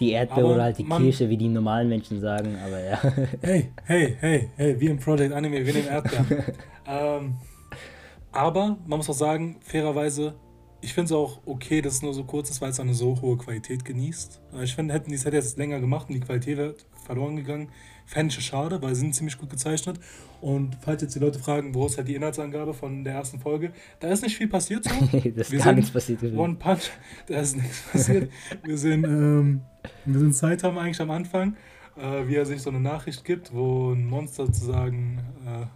Die 0.00 0.10
Erdbeere 0.10 0.46
aber 0.46 0.54
oder 0.54 0.62
halt 0.64 0.78
die 0.78 0.84
man, 0.84 1.02
Kirsche, 1.02 1.28
wie 1.28 1.36
die 1.36 1.48
normalen 1.48 1.88
Menschen 1.88 2.20
sagen, 2.20 2.56
aber 2.64 2.80
ja. 2.80 3.00
Hey, 3.40 3.72
hey, 3.84 4.16
hey, 4.18 4.50
hey, 4.56 4.80
wie 4.80 4.86
im 4.86 4.98
Project 4.98 5.32
Anime, 5.32 5.64
wir 5.64 5.72
nehmen 5.72 5.88
Erdbeeren. 5.88 6.44
ähm, 6.86 7.36
aber 8.32 8.78
man 8.86 8.96
muss 8.98 9.08
auch 9.08 9.14
sagen, 9.14 9.56
fairerweise, 9.60 10.34
ich 10.82 10.94
finde 10.94 11.06
es 11.06 11.12
auch 11.12 11.40
okay, 11.46 11.80
dass 11.80 11.94
es 11.94 12.02
nur 12.02 12.12
so 12.12 12.24
kurz 12.24 12.50
ist, 12.50 12.60
weil 12.60 12.70
es 12.70 12.80
eine 12.80 12.92
so 12.92 13.20
hohe 13.20 13.38
Qualität 13.38 13.84
genießt. 13.84 14.40
Ich 14.62 14.74
finde, 14.74 14.92
hätten 14.92 15.10
die 15.10 15.16
es 15.16 15.22
jetzt 15.22 15.56
länger 15.56 15.80
gemacht 15.80 16.08
und 16.08 16.16
die 16.16 16.20
Qualität 16.20 16.58
wäre 16.58 16.74
verloren 17.06 17.36
gegangen, 17.36 17.68
fände 18.04 18.34
ich 18.36 18.44
schade, 18.44 18.82
weil 18.82 18.94
sie 18.94 19.02
sind 19.02 19.14
ziemlich 19.14 19.38
gut 19.38 19.50
gezeichnet. 19.50 19.98
Und 20.40 20.76
falls 20.80 21.02
jetzt 21.02 21.14
die 21.14 21.20
Leute 21.20 21.38
fragen, 21.38 21.72
wo 21.74 21.86
ist 21.86 21.98
halt 21.98 22.08
die 22.08 22.16
Inhaltsangabe 22.16 22.74
von 22.74 23.04
der 23.04 23.14
ersten 23.14 23.38
Folge, 23.38 23.72
da 24.00 24.08
ist 24.08 24.22
nicht 24.22 24.36
viel 24.36 24.48
passiert 24.48 24.84
so. 24.84 24.90
das 25.12 25.24
ist 25.24 25.52
wir 25.52 25.60
gar 25.60 25.72
nichts 25.72 25.92
passiert. 25.92 26.22
One 26.34 26.56
Punch, 26.56 26.90
da 27.26 27.40
ist 27.40 27.56
nichts 27.56 27.82
passiert. 27.82 28.30
wir 28.64 28.76
sind, 28.76 29.04
ähm, 29.04 29.60
wir 30.04 30.18
sind 30.18 30.34
Zeit 30.34 30.64
haben 30.64 30.78
eigentlich 30.78 31.00
am 31.00 31.12
Anfang, 31.12 31.56
äh, 31.96 32.26
wie 32.26 32.34
er 32.34 32.44
sich 32.44 32.60
so 32.60 32.70
eine 32.70 32.80
Nachricht 32.80 33.24
gibt, 33.24 33.54
wo 33.54 33.92
ein 33.92 34.04
Monster 34.06 34.46
sozusagen 34.46 35.20
äh, 35.46 35.66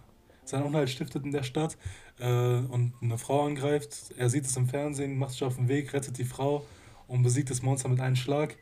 seinen 0.49 0.63
Unheil 0.63 0.87
stiftet 0.87 1.23
in 1.23 1.31
der 1.31 1.43
Stadt 1.43 1.77
äh, 2.19 2.25
und 2.25 2.93
eine 3.01 3.17
Frau 3.17 3.45
angreift. 3.45 4.13
Er 4.17 4.29
sieht 4.29 4.45
es 4.45 4.55
im 4.57 4.67
Fernsehen, 4.67 5.17
macht 5.17 5.31
sich 5.31 5.43
auf 5.43 5.55
den 5.55 5.67
Weg, 5.67 5.93
rettet 5.93 6.17
die 6.17 6.23
Frau 6.25 6.65
und 7.07 7.23
besiegt 7.23 7.49
das 7.49 7.61
Monster 7.61 7.89
mit 7.89 7.99
einem 7.99 8.15
Schlag. 8.15 8.57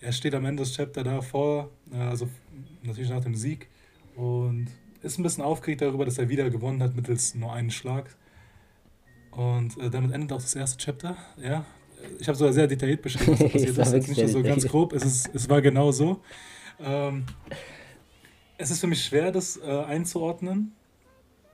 Er 0.00 0.12
steht 0.12 0.34
am 0.34 0.44
Ende 0.44 0.62
des 0.62 0.74
Chapter 0.74 1.02
davor, 1.04 1.70
äh, 1.92 1.96
also 1.96 2.28
natürlich 2.82 3.10
nach 3.10 3.22
dem 3.22 3.34
Sieg 3.34 3.68
und 4.14 4.68
ist 5.02 5.18
ein 5.18 5.22
bisschen 5.22 5.44
aufgeregt 5.44 5.82
darüber, 5.82 6.04
dass 6.04 6.18
er 6.18 6.28
wieder 6.28 6.50
gewonnen 6.50 6.82
hat 6.82 6.96
mittels 6.96 7.34
nur 7.34 7.52
einem 7.52 7.70
Schlag. 7.70 8.14
Und 9.30 9.78
äh, 9.78 9.90
damit 9.90 10.12
endet 10.12 10.32
auch 10.32 10.40
das 10.40 10.54
erste 10.54 10.78
Chapter. 10.78 11.16
Ja, 11.40 11.64
ich 12.18 12.28
habe 12.28 12.36
sogar 12.36 12.52
sehr 12.52 12.66
detailliert 12.66 13.02
beschrieben, 13.02 13.32
was 13.32 13.38
passiert 13.52 14.08
ist. 14.08 14.08
Nicht 14.08 14.28
so 14.28 14.42
ganz 14.42 14.66
grob, 14.66 14.92
es, 14.92 15.04
ist, 15.04 15.30
es 15.34 15.48
war 15.48 15.60
genau 15.60 15.92
so. 15.92 16.22
Ähm, 16.80 17.24
es 18.58 18.70
ist 18.70 18.80
für 18.80 18.86
mich 18.86 19.04
schwer, 19.04 19.32
das 19.32 19.58
äh, 19.58 19.84
einzuordnen. 19.84 20.75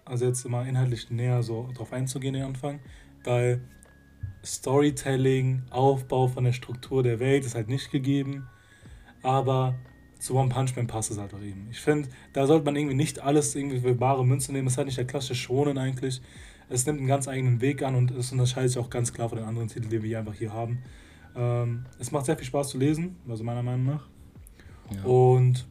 Also 0.04 0.24
jetzt 0.24 0.44
immer 0.44 0.66
inhaltlich 0.66 1.10
näher 1.10 1.42
so 1.42 1.68
drauf 1.74 1.92
einzugehen, 1.92 2.34
den 2.34 2.44
Anfang. 2.44 2.80
Weil 3.24 3.60
Storytelling, 4.44 5.62
Aufbau 5.70 6.28
von 6.28 6.44
der 6.44 6.52
Struktur 6.52 7.02
der 7.02 7.20
Welt 7.20 7.44
ist 7.44 7.54
halt 7.54 7.68
nicht 7.68 7.90
gegeben. 7.90 8.48
Aber 9.22 9.74
zu 10.18 10.34
One 10.34 10.48
Punch 10.48 10.76
Man 10.76 10.86
passt 10.86 11.10
es 11.10 11.18
halt 11.18 11.34
auch 11.34 11.40
eben. 11.40 11.68
Ich 11.70 11.80
finde, 11.80 12.08
da 12.32 12.46
sollte 12.46 12.64
man 12.64 12.76
irgendwie 12.76 12.94
nicht 12.94 13.20
alles 13.20 13.54
irgendwie 13.54 13.80
für 13.80 13.94
bare 13.94 14.24
Münze 14.24 14.52
nehmen. 14.52 14.66
Das 14.66 14.74
ist 14.74 14.78
halt 14.78 14.86
nicht 14.86 14.98
der 14.98 15.06
klassische 15.06 15.34
Schonen 15.34 15.78
eigentlich. 15.78 16.20
Es 16.68 16.86
nimmt 16.86 16.98
einen 16.98 17.08
ganz 17.08 17.28
eigenen 17.28 17.60
Weg 17.60 17.82
an 17.82 17.94
und 17.94 18.10
es 18.12 18.32
unterscheidet 18.32 18.70
sich 18.70 18.78
auch 18.78 18.88
ganz 18.88 19.12
klar 19.12 19.28
von 19.28 19.38
den 19.38 19.46
anderen 19.46 19.68
Titeln, 19.68 19.90
die 19.90 20.00
wir 20.02 20.08
hier 20.08 20.18
einfach 20.20 20.34
hier 20.34 20.52
haben. 20.52 20.82
Ähm, 21.36 21.86
es 21.98 22.12
macht 22.12 22.26
sehr 22.26 22.36
viel 22.36 22.46
Spaß 22.46 22.70
zu 22.70 22.78
lesen, 22.78 23.16
also 23.28 23.44
meiner 23.44 23.62
Meinung 23.62 23.86
nach. 23.86 24.08
Ja. 24.94 25.04
Und 25.04 25.66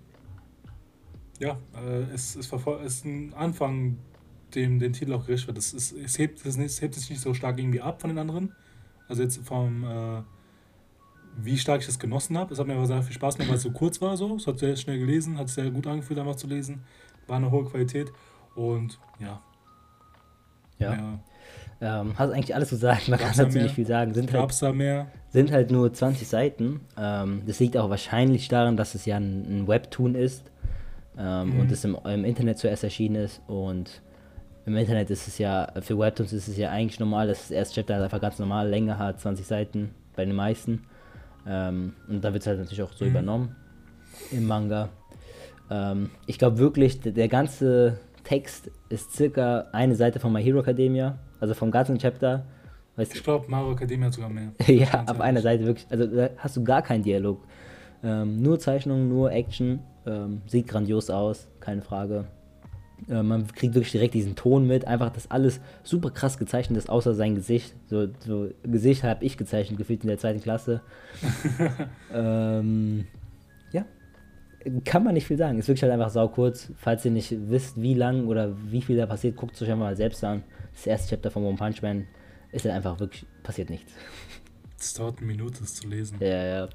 ja, 1.40 1.58
äh, 1.76 2.14
es, 2.14 2.36
es, 2.36 2.52
es 2.52 2.94
ist 2.94 3.06
ein 3.06 3.34
Anfang, 3.34 3.98
dem 4.56 4.80
den 4.80 4.94
Titel 4.94 5.14
auch 5.14 5.26
gerecht 5.26 5.48
wird. 5.48 5.58
Es, 5.58 5.74
es, 5.74 5.92
es, 5.92 6.18
hebt, 6.20 6.46
es, 6.46 6.58
es 6.58 6.82
hebt 6.82 6.96
sich 6.96 7.10
nicht 7.10 7.22
so 7.22 7.34
stark 7.34 7.60
irgendwie 7.60 7.82
ab 7.82 8.02
von 8.02 8.10
den 8.10 8.18
anderen. 8.20 8.54
Also 9.08 9.24
jetzt 9.24 9.46
vom, 9.46 9.84
äh, 9.84 10.22
wie 11.38 11.58
stark 11.58 11.82
ich 11.82 11.88
das 11.88 12.00
genossen 12.00 12.38
habe. 12.38 12.54
Es 12.54 12.60
hat 12.60 12.68
mir 12.68 12.76
aber 12.76 12.86
sehr 12.88 13.02
viel 13.04 13.14
Spaß 13.14 13.36
gemacht, 13.36 13.50
weil 13.50 13.58
es 13.58 13.64
so 13.64 13.72
kurz 13.72 14.02
war. 14.02 14.16
So. 14.18 14.36
Es 14.36 14.48
hat 14.48 14.60
sehr 14.60 14.76
schnell 14.76 15.00
gelesen, 15.00 15.38
hat 15.38 15.50
sehr 15.50 15.70
gut 15.72 15.88
angefühlt, 15.88 16.20
einfach 16.20 16.36
zu 16.36 16.48
lesen. 16.48 16.82
War 17.28 17.38
eine 17.38 17.52
hohe 17.52 17.66
Qualität. 17.66 18.12
Und 18.56 19.00
ja. 19.20 19.42
Ja. 20.80 20.94
ja. 20.94 21.20
Ähm, 22.02 22.14
hast 22.18 22.32
eigentlich 22.32 22.54
alles 22.54 22.70
gesagt, 22.70 23.08
man 23.08 23.18
Gab's 23.20 23.32
kann 23.32 23.38
da 23.40 23.44
dazu 23.46 23.58
nicht 23.58 23.76
viel 23.76 23.88
sagen. 23.88 24.14
Sind 24.14 24.32
halt, 24.32 24.42
Gab's 24.42 24.60
da 24.60 24.72
mehr? 24.72 25.08
sind 25.30 25.52
halt 25.52 25.72
nur 25.72 25.92
20 25.92 26.28
Seiten. 26.28 26.82
Ähm, 26.98 27.42
das 27.48 27.60
liegt 27.60 27.76
auch 27.78 27.90
wahrscheinlich 27.90 28.48
daran, 28.50 28.78
dass 28.78 28.94
es 28.94 29.06
ja 29.06 29.18
ein, 29.18 29.62
ein 29.62 29.68
Webtoon 29.68 30.14
ist 30.16 30.44
ähm, 31.18 31.54
Mhm. 31.54 31.60
und 31.60 31.72
es 31.72 31.84
im, 31.84 31.98
im 32.06 32.24
Internet 32.24 32.60
zuerst 32.60 32.84
erschienen 32.84 33.16
ist. 33.16 33.42
Und 33.48 34.02
im 34.66 34.76
Internet 34.78 35.10
ist 35.10 35.28
es 35.28 35.38
ja, 35.38 35.68
für 35.82 35.98
Webtoons 35.98 36.34
ist 36.34 36.48
es 36.48 36.58
ja 36.58 36.70
eigentlich 36.70 37.00
normal, 37.00 37.28
dass 37.28 37.40
das 37.44 37.52
erste 37.52 37.76
Chapter 37.76 37.96
halt 37.96 38.04
einfach 38.04 38.22
ganz 38.22 38.38
normal 38.40 38.70
Länge 38.70 38.98
hat, 38.98 39.20
20 39.20 39.46
Seiten 39.46 39.92
bei 40.16 40.26
den 40.26 40.36
meisten. 40.36 40.84
Ähm, 41.48 41.94
und 42.08 42.24
da 42.24 42.34
wird 42.34 42.44
es 42.44 42.48
halt 42.48 42.60
natürlich 42.60 42.84
auch 42.84 42.94
so 42.94 43.06
Mhm. 43.06 43.12
übernommen 43.12 43.56
im 44.32 44.46
Manga. 44.46 44.90
Ähm, 45.70 46.10
ich 46.28 46.38
glaube 46.38 46.60
wirklich, 46.60 47.00
der, 47.02 47.12
der 47.14 47.28
ganze 47.28 47.98
Text 48.24 48.70
ist 48.90 49.14
circa 49.16 49.66
eine 49.72 49.96
Seite 49.96 50.20
von 50.20 50.32
My 50.32 50.44
Hero 50.44 50.60
Academia, 50.60 51.18
also 51.40 51.54
vom 51.54 51.72
ganzen 51.72 51.98
Chapter. 51.98 52.46
Weißt 52.98 53.16
Ich 53.16 53.24
glaube, 53.24 53.50
Mario 53.50 53.72
Academia 53.72 54.08
hat 54.08 54.14
sogar 54.14 54.30
mehr. 54.30 54.52
ja, 54.68 55.04
ehrlich. 55.08 55.22
einer 55.22 55.42
Seite 55.42 55.66
wirklich, 55.66 55.88
also 55.90 56.06
da 56.06 56.30
hast 56.38 56.58
du 56.58 56.64
gar 56.64 56.82
keinen 56.82 57.04
Dialog. 57.04 57.42
Ähm, 58.04 58.42
nur 58.42 58.60
Zeichnungen, 58.60 59.10
nur 59.10 59.32
Action, 59.32 59.80
ähm, 60.06 60.42
sieht 60.46 60.68
grandios 60.68 61.10
aus, 61.10 61.48
keine 61.60 61.82
Frage. 61.82 62.26
Äh, 63.10 63.24
man 63.24 63.48
kriegt 63.48 63.74
wirklich 63.74 63.92
direkt 63.92 64.14
diesen 64.14 64.36
Ton 64.36 64.68
mit, 64.68 64.86
einfach, 64.86 65.10
dass 65.12 65.30
alles 65.32 65.60
super 65.84 66.12
krass 66.12 66.38
gezeichnet 66.38 66.78
ist, 66.78 66.90
außer 66.90 67.14
sein 67.14 67.36
Gesicht. 67.36 67.74
So, 67.88 68.08
so 68.20 68.50
Gesicht 68.64 69.04
habe 69.04 69.24
ich 69.26 69.38
gezeichnet, 69.38 69.78
gefühlt 69.78 70.04
in 70.04 70.10
der 70.10 70.18
zweiten 70.18 70.42
Klasse. 70.42 70.82
ähm, 72.14 73.08
ja, 73.72 73.86
kann 74.86 75.04
man 75.04 75.14
nicht 75.14 75.28
viel 75.28 75.38
sagen. 75.38 75.58
Ist 75.58 75.68
wirklich 75.68 75.84
halt 75.84 75.94
einfach 75.94 76.10
sau 76.10 76.28
kurz. 76.28 76.72
Falls 76.78 77.06
ihr 77.06 77.12
nicht 77.12 77.36
wisst, 77.50 77.82
wie 77.82 77.94
lang 77.94 78.28
oder 78.28 78.56
wie 78.70 78.82
viel 78.82 78.98
da 78.98 79.06
passiert, 79.06 79.36
guckt 79.36 79.56
es 79.56 79.62
euch 79.62 79.70
einfach 79.70 79.86
mal 79.86 79.96
selbst 79.96 80.24
an. 80.24 80.44
Das 80.74 80.88
erste 80.88 81.16
Chapter 81.16 81.32
von 81.32 81.44
One 81.44 81.58
Punch 81.58 81.82
Man 81.82 82.08
ist 82.52 82.66
halt 82.66 82.76
einfach 82.76 83.00
wirklich, 83.00 83.26
passiert 83.44 83.70
nichts. 83.70 83.94
Es 84.78 84.94
dauert 84.94 85.18
eine 85.20 85.28
Minute, 85.28 85.64
es 85.64 85.76
zu 85.76 85.88
lesen. 85.88 86.18
Ja, 86.20 86.44
ja. 86.44 86.70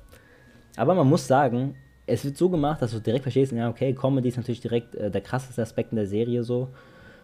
Aber 0.77 0.95
man 0.95 1.09
muss 1.09 1.27
sagen, 1.27 1.75
es 2.07 2.25
wird 2.25 2.37
so 2.37 2.49
gemacht, 2.49 2.83
dass 2.83 2.93
du 2.93 3.01
direkt 3.01 3.23
verstehst, 3.23 3.53
ja, 3.53 3.69
okay, 3.69 3.93
Comedy 3.93 4.29
ist 4.29 4.37
natürlich 4.37 4.61
direkt 4.61 4.95
äh, 4.95 5.11
der 5.11 5.21
krasseste 5.21 5.63
Aspekt 5.63 5.93
in 5.93 5.97
der 5.97 6.07
Serie 6.07 6.45
so. 6.45 6.69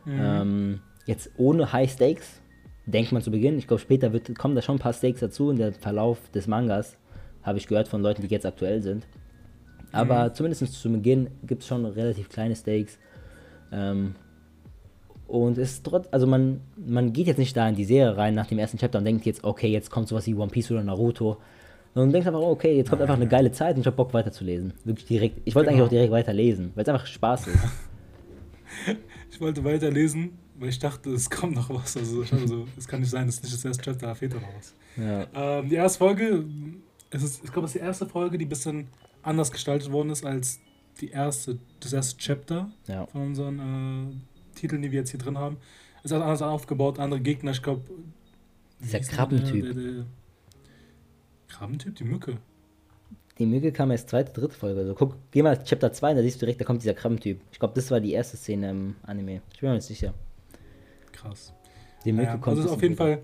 Mhm. 0.05 0.21
Ähm, 0.21 0.81
jetzt 1.07 1.31
ohne 1.37 1.73
High 1.73 1.91
Stakes, 1.91 2.41
denkt 2.87 3.13
man 3.13 3.23
zu 3.23 3.31
Beginn. 3.31 3.59
Ich 3.59 3.69
glaube, 3.69 3.81
später 3.81 4.13
wird, 4.13 4.37
kommen 4.37 4.55
da 4.55 4.63
schon 4.63 4.77
ein 4.77 4.81
paar 4.81 4.93
Stakes 4.93 5.21
dazu 5.21 5.51
in 5.51 5.57
der 5.57 5.73
Verlauf 5.73 6.31
des 6.31 6.47
Mangas. 6.47 6.97
Habe 7.43 7.59
ich 7.59 7.67
gehört 7.67 7.89
von 7.89 8.03
Leuten, 8.03 8.23
die 8.23 8.29
jetzt 8.29 8.47
aktuell 8.47 8.83
sind. 8.83 9.07
Aber 9.93 10.33
zumindest 10.33 10.73
zu 10.73 10.91
Beginn 10.91 11.31
gibt 11.45 11.63
es 11.63 11.69
schon 11.69 11.85
relativ 11.85 12.29
kleine 12.29 12.57
Stakes. 12.57 12.99
Ähm, 13.71 14.15
und 15.29 15.59
es 15.59 15.73
ist 15.73 15.85
trotz, 15.85 16.09
also 16.11 16.27
man, 16.27 16.61
man 16.77 17.13
geht 17.13 17.27
jetzt 17.27 17.39
nicht 17.39 17.57
da 17.57 17.69
in 17.69 17.75
die 17.75 17.85
Serie 17.85 18.17
rein 18.17 18.35
nach 18.35 18.47
dem 18.47 18.59
ersten 18.59 18.79
Chapter 18.79 18.99
und 18.99 19.05
denkt 19.05 19.25
jetzt, 19.27 19.45
okay, 19.45 19.69
jetzt 19.69 19.91
kommt 19.91 20.09
sowas 20.09 20.27
wie 20.27 20.35
One 20.35 20.51
Piece 20.51 20.71
oder 20.71 20.83
Naruto. 20.83 21.39
Und 21.95 22.03
man 22.05 22.13
denkt 22.13 22.27
einfach, 22.27 22.41
oh, 22.41 22.51
okay, 22.53 22.77
jetzt 22.77 22.89
kommt 22.89 23.03
einfach 23.03 23.17
eine 23.17 23.29
geile 23.29 23.53
Zeit 23.53 23.75
und 23.75 23.81
ich 23.83 23.87
habe 23.87 23.97
Bock 23.97 24.15
weiterzulesen. 24.15 24.73
Wirklich 24.85 25.07
direkt. 25.07 25.41
Ich 25.45 25.55
wollte 25.55 25.69
Genau. 25.71 25.83
eigentlich 25.83 25.87
auch 25.87 25.91
direkt 25.91 26.13
weiterlesen, 26.13 26.73
weil 26.75 26.83
es 26.85 26.89
einfach 26.89 27.07
Spaß 27.07 27.49
ist. 27.49 27.59
Ich 29.31 29.41
wollte 29.41 29.65
weiterlesen, 29.65 30.39
weil 30.59 30.69
ich 30.69 30.79
dachte, 30.79 31.11
es 31.11 31.29
kommt 31.31 31.55
noch 31.55 31.69
was. 31.71 31.97
Also, 31.97 32.23
also 32.33 32.67
es 32.77 32.87
kann 32.87 33.01
nicht 33.01 33.11
sein, 33.11 33.27
das 33.27 33.37
ist 33.37 33.43
nicht 33.45 33.55
das 33.55 33.65
erste 33.65 33.83
Chapter, 33.83 34.07
da 34.07 34.15
fehlt 34.15 34.35
noch 34.35 34.43
was. 34.57 34.75
ja. 34.97 35.27
Ähm, 35.35 35.69
die 35.69 35.75
erste 35.75 35.99
Folge, 35.99 36.45
es 37.11 37.23
ist, 37.23 37.45
ich 37.45 37.51
glaube, 37.53 37.67
es 37.67 37.75
ist 37.75 37.81
die 37.81 37.85
erste 37.87 38.07
Folge, 38.07 38.37
die 38.39 38.45
ein 38.45 38.49
bisschen 38.49 38.89
anders 39.23 39.51
gestaltet 39.51 39.91
worden 39.91 40.11
ist 40.11 40.25
als 40.25 40.61
die 41.01 41.09
erste, 41.11 41.59
das 41.81 41.93
erste 41.93 42.17
Chapter 42.19 42.71
ja. 42.89 43.07
von 43.07 43.23
unseren 43.29 43.59
äh, 43.59 44.59
Titeln, 44.59 44.83
die 44.83 44.91
wir 44.91 45.01
jetzt 45.01 45.11
hier 45.11 45.21
drin 45.21 45.39
haben. 45.39 45.57
Es 46.05 46.11
ist 46.11 46.13
anders 46.13 46.43
aufgebaut, 46.43 46.99
andere 46.99 47.21
Gegner, 47.21 47.53
ich 47.53 47.63
glaube. 47.63 47.83
Dieser 48.81 49.01
Krabbentyp. 49.01 49.65
Der, 49.65 49.75
der, 49.75 49.83
der 49.93 50.05
Krabbentyp, 51.53 51.95
die 51.97 52.05
Mücke. 52.05 52.39
Die 53.39 53.47
Mücke 53.47 53.73
kam 53.73 53.91
erst 53.91 54.11
zweite, 54.11 54.33
dritte 54.33 54.55
Folge. 54.55 54.81
Also 54.81 54.95
guck, 54.95 55.17
geh 55.31 55.43
mal 55.43 55.63
Chapter 55.63 55.93
2, 55.93 56.15
da 56.15 56.23
siehst 56.23 56.37
du 56.37 56.47
direkt, 56.47 56.61
da 56.61 56.65
kommt 56.65 56.83
dieser 56.83 56.95
Krabbentyp. 56.95 57.41
Ich 57.51 57.59
glaube, 57.59 57.75
das 57.75 57.91
war 57.91 58.01
die 58.01 58.13
erste 58.13 58.37
Szene 58.37 58.71
im 58.71 58.97
Anime. 59.03 59.41
Ich 59.53 59.61
bin 59.61 59.71
mir 59.71 59.77
nicht 59.77 59.87
sicher. 59.87 60.13
Krass. 61.13 61.53
Die 62.05 62.13
Mücke 62.13 62.27
Naja, 62.27 62.39
kommt. 62.39 62.59
also 62.59 62.69
ein 62.69 62.75
auf 62.75 62.83
jeden 62.83 62.97
bisschen 62.97 63.17
Fall, 63.17 63.23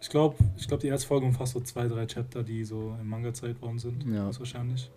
ich 0.00 0.08
glaube, 0.10 0.36
ich 0.56 0.68
glaub, 0.68 0.80
die 0.80 0.88
erste 0.88 1.06
Folge 1.08 1.26
umfasst 1.26 1.54
so 1.54 1.60
zwei, 1.60 1.88
drei 1.88 2.06
Chapter, 2.06 2.42
die 2.42 2.64
so 2.64 2.94
im 3.00 3.08
Manga 3.08 3.32
Zeit 3.32 3.60
worden 3.62 3.78
sind. 3.78 4.04
Ja. 4.06 4.26
Das 4.26 4.38
wahrscheinlich. 4.38 4.90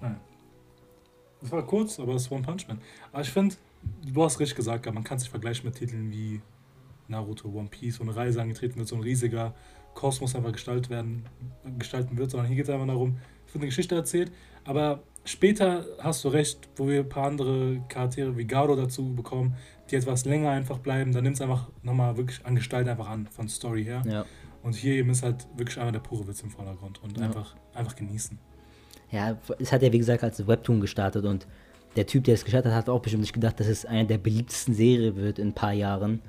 Naja. 0.00 0.20
Das 1.40 1.50
war 1.50 1.66
kurz, 1.66 1.98
aber 1.98 2.14
es 2.14 2.30
war 2.30 2.36
One 2.38 2.46
Punch 2.46 2.68
Man. 2.68 2.80
Aber 3.12 3.22
ich 3.22 3.30
finde, 3.30 3.56
du 4.06 4.22
hast 4.22 4.38
richtig 4.38 4.56
gesagt, 4.56 4.86
man 4.92 5.04
kann 5.04 5.18
sich 5.18 5.30
vergleichen 5.30 5.64
mit 5.66 5.76
Titeln 5.76 6.10
wie 6.12 6.40
Naruto, 7.08 7.48
One 7.48 7.68
Piece, 7.68 7.98
wo 7.98 8.04
eine 8.04 8.14
Reise 8.14 8.40
angetreten 8.42 8.76
wird, 8.76 8.88
so 8.88 8.94
ein 8.96 9.02
riesiger 9.02 9.54
Kosmos 9.94 10.34
einfach 10.34 10.52
gestaltet 10.52 10.90
werden, 10.90 11.24
gestalten 11.78 12.16
wird, 12.18 12.30
sondern 12.30 12.46
hier 12.48 12.56
geht 12.56 12.64
es 12.66 12.70
einfach 12.70 12.86
darum, 12.86 13.18
es 13.46 13.54
wird 13.54 13.62
eine 13.62 13.68
Geschichte 13.68 13.94
erzählt, 13.94 14.30
aber 14.64 15.02
später 15.24 15.84
hast 15.98 16.24
du 16.24 16.28
recht, 16.28 16.68
wo 16.76 16.88
wir 16.88 17.00
ein 17.00 17.08
paar 17.08 17.26
andere 17.26 17.80
Charaktere 17.88 18.36
wie 18.36 18.44
Garo 18.46 18.76
dazu 18.76 19.14
bekommen, 19.14 19.54
die 19.90 19.96
etwas 19.96 20.24
länger 20.24 20.50
einfach 20.50 20.78
bleiben, 20.78 21.12
dann 21.12 21.24
nimmt 21.24 21.36
es 21.36 21.42
einfach 21.42 21.68
nochmal 21.82 22.16
wirklich 22.16 22.44
an 22.46 22.54
Gestalt 22.54 22.88
einfach 22.88 23.08
an, 23.08 23.26
von 23.26 23.48
Story 23.48 23.84
her. 23.84 24.02
Ja. 24.06 24.24
Und 24.62 24.74
hier 24.76 24.94
eben 24.94 25.10
ist 25.10 25.22
halt 25.22 25.46
wirklich 25.56 25.78
einfach 25.78 25.92
der 25.92 26.00
pure 26.00 26.28
Witz 26.28 26.42
im 26.42 26.50
Vordergrund 26.50 27.02
und 27.02 27.18
Ja. 27.18 27.24
einfach, 27.26 27.56
einfach 27.74 27.96
genießen. 27.96 28.38
Ja, 29.10 29.36
es 29.58 29.72
hat 29.72 29.82
ja 29.82 29.90
wie 29.92 29.98
gesagt 29.98 30.22
als 30.22 30.46
Webtoon 30.46 30.80
gestartet 30.80 31.24
und 31.24 31.46
der 31.96 32.06
Typ, 32.06 32.22
der 32.24 32.34
es 32.34 32.44
gestartet 32.44 32.70
hat, 32.72 32.82
hat 32.82 32.88
auch 32.88 33.00
bestimmt 33.00 33.22
nicht 33.22 33.32
gedacht, 33.32 33.58
dass 33.58 33.66
es 33.66 33.84
eine 33.84 34.06
der 34.06 34.18
beliebtesten 34.18 34.74
Serien 34.74 35.16
wird 35.16 35.40
in 35.40 35.48
ein 35.48 35.54
paar 35.54 35.72
Jahren, 35.72 36.20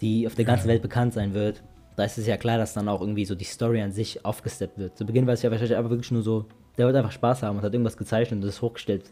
die 0.00 0.26
auf 0.26 0.34
der 0.34 0.44
ganzen 0.44 0.66
Ja. 0.66 0.72
Welt 0.72 0.82
bekannt 0.82 1.12
sein 1.12 1.34
wird. 1.34 1.62
Da 1.96 2.04
ist 2.04 2.18
es 2.18 2.26
ja 2.26 2.36
klar, 2.36 2.58
dass 2.58 2.74
dann 2.74 2.88
auch 2.88 3.00
irgendwie 3.00 3.24
so 3.24 3.34
die 3.34 3.44
Story 3.44 3.80
an 3.80 3.92
sich 3.92 4.24
aufgesteppt 4.24 4.78
wird. 4.78 4.98
Zu 4.98 5.06
Beginn 5.06 5.26
war 5.26 5.34
es 5.34 5.42
ja 5.42 5.50
wahrscheinlich 5.50 5.76
einfach 5.76 5.90
wirklich 5.90 6.10
nur 6.10 6.22
so, 6.22 6.46
der 6.76 6.86
wollte 6.86 6.98
einfach 6.98 7.12
Spaß 7.12 7.42
haben 7.42 7.58
und 7.58 7.62
hat 7.62 7.72
irgendwas 7.72 7.96
gezeichnet 7.96 8.40
und 8.40 8.46
das 8.46 8.60
hochgestellt. 8.60 9.10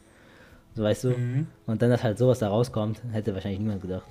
So 0.75 0.83
weißt 0.83 1.05
du? 1.05 1.11
Mhm. 1.11 1.47
Und 1.67 1.83
dann, 1.83 1.91
dass 1.91 2.03
halt 2.03 2.19
sowas 2.19 2.41
da 2.41 2.49
rauskommt, 2.49 3.03
hätte 3.13 3.35
wahrscheinlich 3.35 3.61
niemand 3.61 3.83
gedacht. 3.83 4.07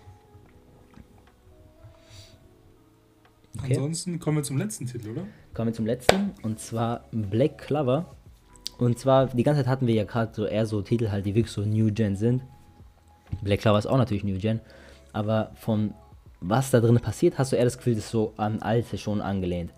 Okay. 3.57 3.75
Ansonsten 3.75 4.19
kommen 4.19 4.37
wir 4.37 4.43
zum 4.43 4.57
letzten 4.57 4.85
Titel, 4.85 5.09
oder? 5.09 5.23
Kommen 5.53 5.67
wir 5.67 5.73
zum 5.73 5.85
letzten 5.85 6.31
und 6.41 6.59
zwar 6.59 7.05
Black 7.11 7.57
Clover. 7.57 8.15
Und 8.77 8.97
zwar, 8.97 9.27
die 9.27 9.43
ganze 9.43 9.61
Zeit 9.61 9.69
hatten 9.69 9.87
wir 9.87 9.93
ja 9.93 10.05
gerade 10.05 10.33
so 10.33 10.45
eher 10.45 10.65
so 10.65 10.81
Titel 10.81 11.09
halt, 11.09 11.25
die 11.25 11.35
wirklich 11.35 11.51
so 11.51 11.61
New 11.61 11.91
Gen 11.91 12.15
sind. 12.15 12.41
Black 13.41 13.59
Clover 13.59 13.77
ist 13.77 13.85
auch 13.85 13.97
natürlich 13.97 14.23
New 14.23 14.37
Gen. 14.37 14.61
Aber 15.13 15.51
von 15.55 15.93
was 16.41 16.71
da 16.71 16.79
drin 16.79 16.99
passiert, 16.99 17.37
hast 17.37 17.51
du 17.51 17.55
eher 17.55 17.65
das 17.65 17.77
Gefühl, 17.77 17.95
das 17.95 18.05
ist 18.05 18.11
so 18.11 18.33
an 18.37 18.61
alte 18.61 18.97
schon 18.97 19.21
angelehnt. 19.21 19.71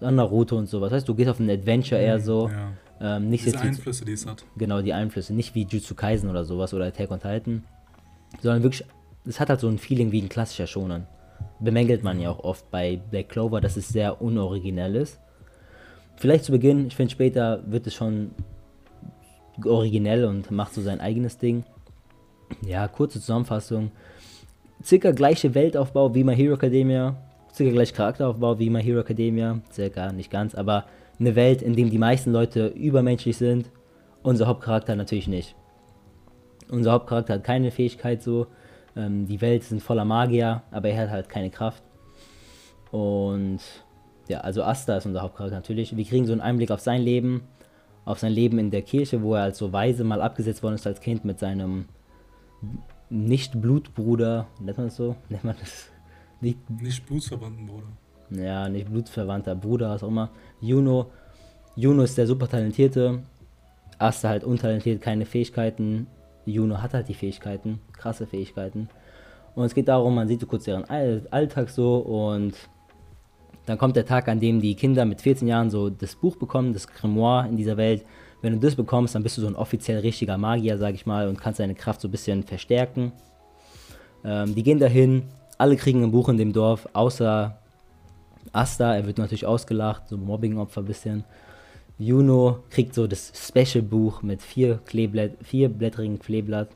An 0.00 0.16
Naruto 0.16 0.56
und 0.56 0.68
sowas. 0.68 0.92
Heißt, 0.92 1.08
du 1.08 1.14
gehst 1.14 1.30
auf 1.30 1.40
ein 1.40 1.48
Adventure 1.50 2.00
eher 2.00 2.20
so. 2.20 2.48
Ja. 2.48 3.16
Ähm, 3.16 3.30
nicht 3.30 3.44
Diese 3.44 3.56
jetzt 3.56 3.64
Einflüsse, 3.64 4.04
die 4.04 4.12
es 4.12 4.26
hat. 4.26 4.44
genau 4.56 4.80
die 4.82 4.92
Einflüsse, 4.92 5.34
nicht 5.34 5.54
wie 5.54 5.64
Jutsu 5.64 5.94
Kaisen 5.94 6.30
oder 6.30 6.44
sowas 6.44 6.72
oder 6.74 6.84
Attack 6.84 7.10
on 7.10 7.20
Titan. 7.20 7.64
Sondern 8.40 8.62
wirklich, 8.62 8.84
es 9.26 9.40
hat 9.40 9.48
halt 9.48 9.60
so 9.60 9.68
ein 9.68 9.78
Feeling 9.78 10.12
wie 10.12 10.20
ein 10.20 10.28
klassischer 10.28 10.66
Shonen. 10.66 11.06
Bemängelt 11.58 12.04
man 12.04 12.20
ja 12.20 12.30
auch 12.30 12.44
oft 12.44 12.70
bei 12.70 13.00
Black 13.10 13.30
Clover, 13.30 13.60
dass 13.60 13.76
es 13.76 13.88
sehr 13.88 14.20
unoriginell 14.20 14.94
ist. 14.96 15.18
Vielleicht 16.16 16.44
zu 16.44 16.52
Beginn, 16.52 16.86
ich 16.86 16.96
finde 16.96 17.10
später 17.12 17.62
wird 17.66 17.86
es 17.86 17.94
schon 17.94 18.30
originell 19.64 20.24
und 20.24 20.50
macht 20.50 20.74
so 20.74 20.82
sein 20.82 21.00
eigenes 21.00 21.38
Ding. 21.38 21.64
Ja, 22.64 22.86
kurze 22.88 23.20
Zusammenfassung. 23.20 23.90
Circa 24.84 25.12
gleiche 25.12 25.54
Weltaufbau 25.54 26.14
wie 26.14 26.24
My 26.24 26.36
Hero 26.36 26.54
Academia. 26.56 27.16
Circa 27.54 27.72
gleich 27.72 27.94
Charakteraufbau 27.94 28.58
wie 28.58 28.68
My 28.68 28.82
Hero 28.82 29.00
Academia. 29.00 29.60
Circa, 29.72 30.12
nicht 30.12 30.30
ganz, 30.30 30.54
aber 30.54 30.84
eine 31.18 31.34
Welt, 31.34 31.62
in 31.62 31.74
dem 31.74 31.88
die 31.88 31.96
meisten 31.96 32.32
Leute 32.32 32.66
übermenschlich 32.66 33.38
sind. 33.38 33.70
Unser 34.22 34.46
Hauptcharakter 34.46 34.94
natürlich 34.94 35.26
nicht. 35.26 35.56
Unser 36.68 36.92
Hauptcharakter 36.92 37.34
hat 37.34 37.44
keine 37.44 37.70
Fähigkeit 37.70 38.22
so. 38.22 38.46
Ähm, 38.94 39.26
die 39.26 39.40
Welt 39.40 39.64
sind 39.64 39.82
voller 39.82 40.04
Magier, 40.04 40.62
aber 40.70 40.90
er 40.90 41.04
hat 41.04 41.10
halt 41.10 41.28
keine 41.30 41.48
Kraft. 41.48 41.82
Und 42.90 43.60
ja, 44.28 44.40
also 44.40 44.64
Asta 44.64 44.98
ist 44.98 45.06
unser 45.06 45.22
Hauptcharakter 45.22 45.56
natürlich. 45.56 45.96
Wir 45.96 46.04
kriegen 46.04 46.26
so 46.26 46.32
einen 46.32 46.42
Einblick 46.42 46.70
auf 46.70 46.80
sein 46.80 47.00
Leben, 47.00 47.44
auf 48.04 48.18
sein 48.18 48.32
Leben 48.32 48.58
in 48.58 48.70
der 48.70 48.82
Kirche, 48.82 49.22
wo 49.22 49.34
er 49.34 49.44
als 49.44 49.56
so 49.56 49.72
weise 49.72 50.04
mal 50.04 50.20
abgesetzt 50.20 50.62
worden 50.62 50.74
ist 50.74 50.86
als 50.86 51.00
Kind 51.00 51.24
mit 51.24 51.38
seinem 51.38 51.86
Nicht-Blutbruder, 53.14 54.46
nennt 54.60 54.76
man 54.76 54.86
das 54.88 54.96
so? 54.96 55.16
Nennt 55.28 55.44
man 55.44 55.54
das? 55.60 55.88
Nicht, 56.40 56.58
Nicht 56.68 57.06
blutsverwandten, 57.06 57.66
Bruder. 57.66 57.86
ja, 58.30 58.68
nicht 58.68 58.90
blutsverwandter 58.90 59.54
Bruder, 59.54 59.90
was 59.90 60.02
auch 60.02 60.08
immer. 60.08 60.30
Juno. 60.60 61.06
Juno 61.76 62.02
ist 62.02 62.18
der 62.18 62.26
super 62.26 62.48
talentierte. 62.48 63.22
Asta 63.98 64.28
halt 64.28 64.44
untalentiert, 64.44 65.00
keine 65.00 65.24
Fähigkeiten. 65.26 66.06
Juno 66.44 66.82
hat 66.82 66.92
halt 66.92 67.08
die 67.08 67.14
Fähigkeiten, 67.14 67.80
krasse 67.92 68.26
Fähigkeiten. 68.26 68.88
Und 69.54 69.64
es 69.64 69.74
geht 69.74 69.88
darum, 69.88 70.16
man 70.16 70.28
sieht 70.28 70.40
so 70.40 70.46
kurz 70.46 70.68
All 70.68 71.26
Alltag 71.30 71.70
so 71.70 71.98
und 71.98 72.54
dann 73.66 73.78
kommt 73.78 73.96
der 73.96 74.04
Tag, 74.04 74.28
an 74.28 74.40
dem 74.40 74.60
die 74.60 74.74
Kinder 74.74 75.04
mit 75.04 75.20
14 75.22 75.48
Jahren 75.48 75.70
so 75.70 75.88
das 75.88 76.16
Buch 76.16 76.36
bekommen, 76.36 76.72
das 76.72 76.88
Grimoire 76.88 77.48
in 77.48 77.56
dieser 77.56 77.76
Welt. 77.76 78.04
Wenn 78.44 78.52
du 78.52 78.58
das 78.58 78.76
bekommst, 78.76 79.14
dann 79.14 79.22
bist 79.22 79.38
du 79.38 79.40
so 79.40 79.46
ein 79.46 79.56
offiziell 79.56 80.00
richtiger 80.00 80.36
Magier, 80.36 80.76
sag 80.76 80.94
ich 80.94 81.06
mal, 81.06 81.28
und 81.28 81.40
kannst 81.40 81.60
deine 81.60 81.74
Kraft 81.74 82.00
so 82.00 82.08
ein 82.08 82.10
bisschen 82.10 82.42
verstärken. 82.42 83.12
Ähm, 84.24 84.54
die 84.54 84.62
gehen 84.62 84.78
dahin 84.78 85.24
alle 85.58 85.76
kriegen 85.76 86.02
ein 86.02 86.10
Buch 86.10 86.28
in 86.28 86.36
dem 86.36 86.52
Dorf, 86.52 86.88
außer 86.92 87.56
Asta, 88.52 88.94
er 88.94 89.06
wird 89.06 89.18
natürlich 89.18 89.46
ausgelacht, 89.46 90.08
so 90.08 90.16
Mobbingopfer 90.16 90.82
ein 90.82 90.86
bisschen. 90.86 91.24
Juno 91.98 92.64
kriegt 92.70 92.94
so 92.94 93.06
das 93.06 93.32
Special-Buch 93.34 94.22
mit 94.22 94.42
vier, 94.42 94.78
Kleeblatt, 94.84 95.32
vier 95.42 95.68
blättrigen 95.68 96.18
Kleeblatt. 96.18 96.68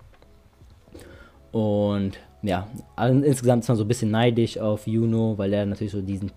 Und 1.50 2.18
ja, 2.42 2.68
insgesamt 2.96 3.64
ist 3.64 3.68
man 3.68 3.76
so 3.76 3.84
ein 3.84 3.88
bisschen 3.88 4.10
neidisch 4.10 4.58
auf 4.58 4.86
Juno, 4.86 5.36
weil 5.36 5.52
er 5.52 5.66
natürlich 5.66 5.92
so 5.92 6.00
diesen, 6.00 6.30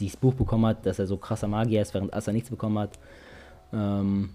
dieses 0.00 0.16
Buch 0.16 0.34
bekommen 0.34 0.66
hat, 0.66 0.84
dass 0.84 0.98
er 0.98 1.06
so 1.06 1.16
krasser 1.16 1.46
Magier 1.46 1.82
ist, 1.82 1.94
während 1.94 2.12
Asa 2.12 2.32
nichts 2.32 2.50
bekommen 2.50 2.78
hat. 2.78 2.98
Ähm, 3.72 4.30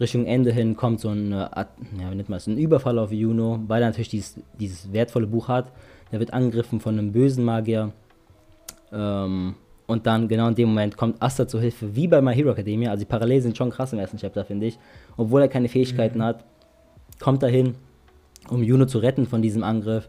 Richtung 0.00 0.26
Ende 0.26 0.52
hin 0.52 0.76
kommt 0.76 1.00
so 1.00 1.10
ein, 1.10 1.30
ja, 1.30 1.66
wie 2.10 2.14
nennt 2.14 2.28
man 2.28 2.38
es, 2.38 2.46
ein 2.46 2.58
Überfall 2.58 2.98
auf 2.98 3.12
Juno, 3.12 3.60
weil 3.68 3.82
er 3.82 3.88
natürlich 3.88 4.08
dieses, 4.08 4.40
dieses 4.58 4.92
wertvolle 4.92 5.26
Buch 5.26 5.48
hat. 5.48 5.70
Er 6.10 6.20
wird 6.20 6.32
angegriffen 6.32 6.80
von 6.80 6.98
einem 6.98 7.12
bösen 7.12 7.44
Magier. 7.44 7.92
Ähm, 8.92 9.54
und 9.86 10.06
dann 10.06 10.28
genau 10.28 10.48
in 10.48 10.54
dem 10.54 10.68
Moment 10.68 10.96
kommt 10.96 11.22
Asta 11.22 11.46
zur 11.46 11.60
Hilfe, 11.60 11.94
wie 11.94 12.08
bei 12.08 12.20
My 12.20 12.34
Hero 12.34 12.50
Academia. 12.50 12.90
Also 12.90 13.04
die 13.04 13.08
Parallelen 13.08 13.42
sind 13.42 13.56
schon 13.56 13.70
krass 13.70 13.92
im 13.92 13.98
ersten 13.98 14.16
Chapter, 14.16 14.44
finde 14.44 14.66
ich. 14.66 14.78
Obwohl 15.16 15.42
er 15.42 15.48
keine 15.48 15.68
Fähigkeiten 15.68 16.18
mhm. 16.18 16.24
hat, 16.24 16.44
kommt 17.20 17.42
er 17.42 17.50
hin, 17.50 17.74
um 18.48 18.62
Juno 18.62 18.86
zu 18.86 18.98
retten 18.98 19.26
von 19.26 19.42
diesem 19.42 19.62
Angriff. 19.62 20.08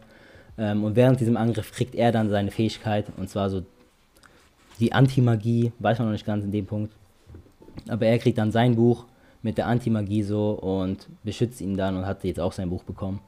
Ähm, 0.58 0.82
und 0.82 0.96
während 0.96 1.20
diesem 1.20 1.36
Angriff 1.36 1.72
kriegt 1.72 1.94
er 1.94 2.10
dann 2.10 2.30
seine 2.30 2.50
Fähigkeit. 2.50 3.06
Und 3.16 3.28
zwar 3.28 3.50
so 3.50 3.62
die 4.80 4.92
Anti-Magie, 4.92 5.72
weiß 5.78 5.98
man 5.98 6.08
noch 6.08 6.12
nicht 6.12 6.26
ganz 6.26 6.44
in 6.44 6.52
dem 6.52 6.66
Punkt. 6.66 6.92
Aber 7.88 8.06
er 8.06 8.18
kriegt 8.18 8.38
dann 8.38 8.52
sein 8.52 8.76
Buch 8.76 9.04
mit 9.42 9.58
der 9.58 9.66
Anti-Magie 9.66 10.22
so 10.22 10.50
und 10.50 11.08
beschützt 11.22 11.60
ihn 11.60 11.76
dann 11.76 11.96
und 11.96 12.06
hat 12.06 12.24
jetzt 12.24 12.40
auch 12.40 12.52
sein 12.52 12.70
Buch 12.70 12.84
bekommen. 12.84 13.20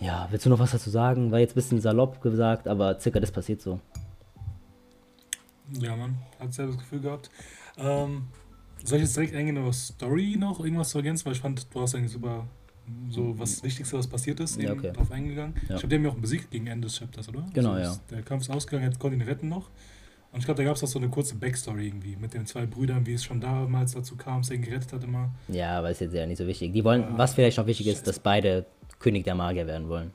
Ja, 0.00 0.26
willst 0.30 0.44
du 0.44 0.50
noch 0.50 0.58
was 0.58 0.72
dazu 0.72 0.90
sagen? 0.90 1.30
War 1.30 1.38
jetzt 1.38 1.52
ein 1.52 1.56
bisschen 1.56 1.80
salopp 1.80 2.20
gesagt, 2.20 2.66
aber 2.66 2.98
circa 3.00 3.20
das 3.20 3.30
passiert 3.30 3.60
so. 3.60 3.80
Ja, 5.80 5.96
man, 5.96 6.16
hat 6.38 6.52
selber 6.52 6.72
das 6.72 6.80
Gefühl 6.80 7.00
gehabt. 7.00 7.30
Ähm, 7.78 8.24
soll 8.82 8.98
ich 8.98 9.04
jetzt 9.04 9.16
direkt 9.16 9.34
eingehen 9.34 9.56
über 9.56 9.72
Story 9.72 10.36
noch, 10.38 10.60
irgendwas 10.60 10.90
zu 10.90 10.98
ergänzen? 10.98 11.24
Weil 11.26 11.32
ich 11.32 11.40
fand, 11.40 11.66
du 11.72 11.80
hast 11.80 11.94
eigentlich 11.94 12.12
super 12.12 12.46
so 13.08 13.38
was 13.38 13.62
Wichtigste, 13.62 13.96
was 13.96 14.06
passiert 14.06 14.40
ist, 14.40 14.60
ja, 14.60 14.72
okay. 14.72 14.92
drauf 14.92 15.10
eingegangen. 15.10 15.54
Ja. 15.68 15.76
Ich 15.76 15.86
die 15.86 15.94
haben 15.94 16.04
ja 16.04 16.10
auch 16.10 16.16
besiegt 16.16 16.50
gegen 16.50 16.66
Ende 16.66 16.86
des 16.86 16.98
Chapters, 16.98 17.28
oder? 17.28 17.46
Genau, 17.54 17.72
also, 17.72 17.92
ja. 17.92 18.00
Der 18.10 18.22
Kampf 18.22 18.42
ist 18.42 18.50
ausgegangen, 18.50 18.90
jetzt 18.90 18.98
konnte 18.98 19.16
ihn 19.16 19.22
retten 19.22 19.48
noch. 19.48 19.70
Und 20.34 20.40
ich 20.40 20.46
glaube, 20.46 20.58
da 20.58 20.64
gab 20.64 20.74
es 20.74 20.82
auch 20.82 20.88
so 20.88 20.98
eine 20.98 21.08
kurze 21.08 21.36
Backstory 21.36 21.86
irgendwie 21.86 22.16
mit 22.16 22.34
den 22.34 22.44
zwei 22.44 22.66
Brüdern, 22.66 23.06
wie 23.06 23.14
es 23.14 23.22
schon 23.22 23.40
damals 23.40 23.92
dazu 23.92 24.16
kam, 24.16 24.42
er 24.42 24.56
ihn 24.56 24.62
gerettet 24.62 24.92
hat 24.92 25.04
immer. 25.04 25.30
Ja, 25.46 25.78
aber 25.78 25.92
ist 25.92 26.00
jetzt 26.00 26.12
ja 26.12 26.26
nicht 26.26 26.38
so 26.38 26.46
wichtig. 26.48 26.72
Die 26.72 26.82
wollen, 26.82 27.02
ja, 27.02 27.16
was 27.16 27.34
vielleicht 27.34 27.56
auch 27.60 27.66
wichtig 27.66 27.86
ist, 27.86 28.08
dass 28.08 28.18
beide 28.18 28.66
König 28.98 29.22
der 29.22 29.36
Magier 29.36 29.68
werden 29.68 29.88
wollen. 29.88 30.10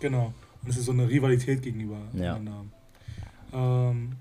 Genau. 0.00 0.34
Und 0.62 0.68
es 0.68 0.78
ist 0.78 0.86
so 0.86 0.92
eine 0.92 1.08
Rivalität 1.08 1.62
gegenüber. 1.62 1.98
Ja. 2.12 2.40
Ähm, 3.52 4.16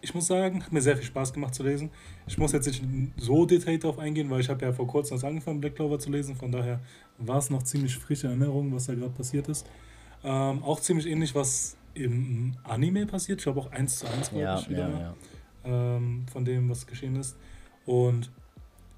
ich 0.00 0.14
muss 0.14 0.28
sagen, 0.28 0.64
hat 0.64 0.72
mir 0.72 0.80
sehr 0.80 0.96
viel 0.96 1.06
Spaß 1.06 1.32
gemacht 1.32 1.52
zu 1.52 1.64
lesen. 1.64 1.90
Ich 2.28 2.38
muss 2.38 2.52
jetzt 2.52 2.66
nicht 2.68 2.84
so 3.16 3.46
detailliert 3.46 3.82
darauf 3.82 3.98
eingehen, 3.98 4.30
weil 4.30 4.40
ich 4.40 4.48
habe 4.48 4.64
ja 4.64 4.72
vor 4.72 4.86
kurzem 4.86 5.16
erst 5.16 5.24
angefangen, 5.24 5.60
Black 5.60 5.74
Clover 5.74 5.98
zu 5.98 6.12
lesen. 6.12 6.36
Von 6.36 6.52
daher 6.52 6.78
war 7.18 7.38
es 7.38 7.50
noch 7.50 7.64
ziemlich 7.64 7.96
frische 7.96 8.28
Erinnerung, 8.28 8.72
was 8.72 8.86
da 8.86 8.94
gerade 8.94 9.10
passiert 9.10 9.48
ist. 9.48 9.66
Ähm, 10.22 10.62
auch 10.62 10.78
ziemlich 10.78 11.08
ähnlich, 11.08 11.34
was 11.34 11.76
im 11.94 12.56
Anime 12.64 13.06
passiert. 13.06 13.40
Ich 13.40 13.44
glaube 13.44 13.60
auch 13.60 13.70
eins 13.72 13.98
zu 13.98 14.06
eins, 14.06 14.30
ja, 14.34 14.58
ich, 14.58 14.68
wieder, 14.68 14.88
ja, 14.88 15.00
ja. 15.00 15.14
Ähm, 15.64 16.26
von 16.30 16.44
dem, 16.44 16.68
was 16.70 16.86
geschehen 16.86 17.16
ist. 17.16 17.36
Und 17.86 18.30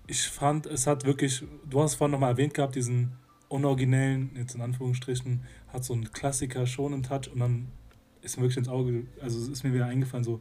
ich 0.06 0.22
fand, 0.22 0.66
es 0.66 0.86
hat 0.86 1.04
wirklich, 1.04 1.44
du 1.68 1.82
hast 1.82 1.94
vorhin 1.94 2.12
nochmal 2.12 2.32
erwähnt 2.32 2.54
gehabt, 2.54 2.74
diesen 2.74 3.12
unoriginellen, 3.48 4.30
jetzt 4.36 4.54
in 4.54 4.60
Anführungsstrichen, 4.60 5.42
hat 5.68 5.84
so 5.84 5.92
einen 5.94 6.10
Klassiker 6.12 6.66
schon 6.66 6.92
im 6.92 7.02
Touch 7.02 7.30
und 7.32 7.40
dann 7.40 7.68
ist 8.22 8.36
mir 8.36 8.44
wirklich 8.44 8.58
ins 8.58 8.68
Auge, 8.68 9.04
also 9.20 9.50
ist 9.50 9.64
mir 9.64 9.74
wieder 9.74 9.86
eingefallen, 9.86 10.24
so 10.24 10.40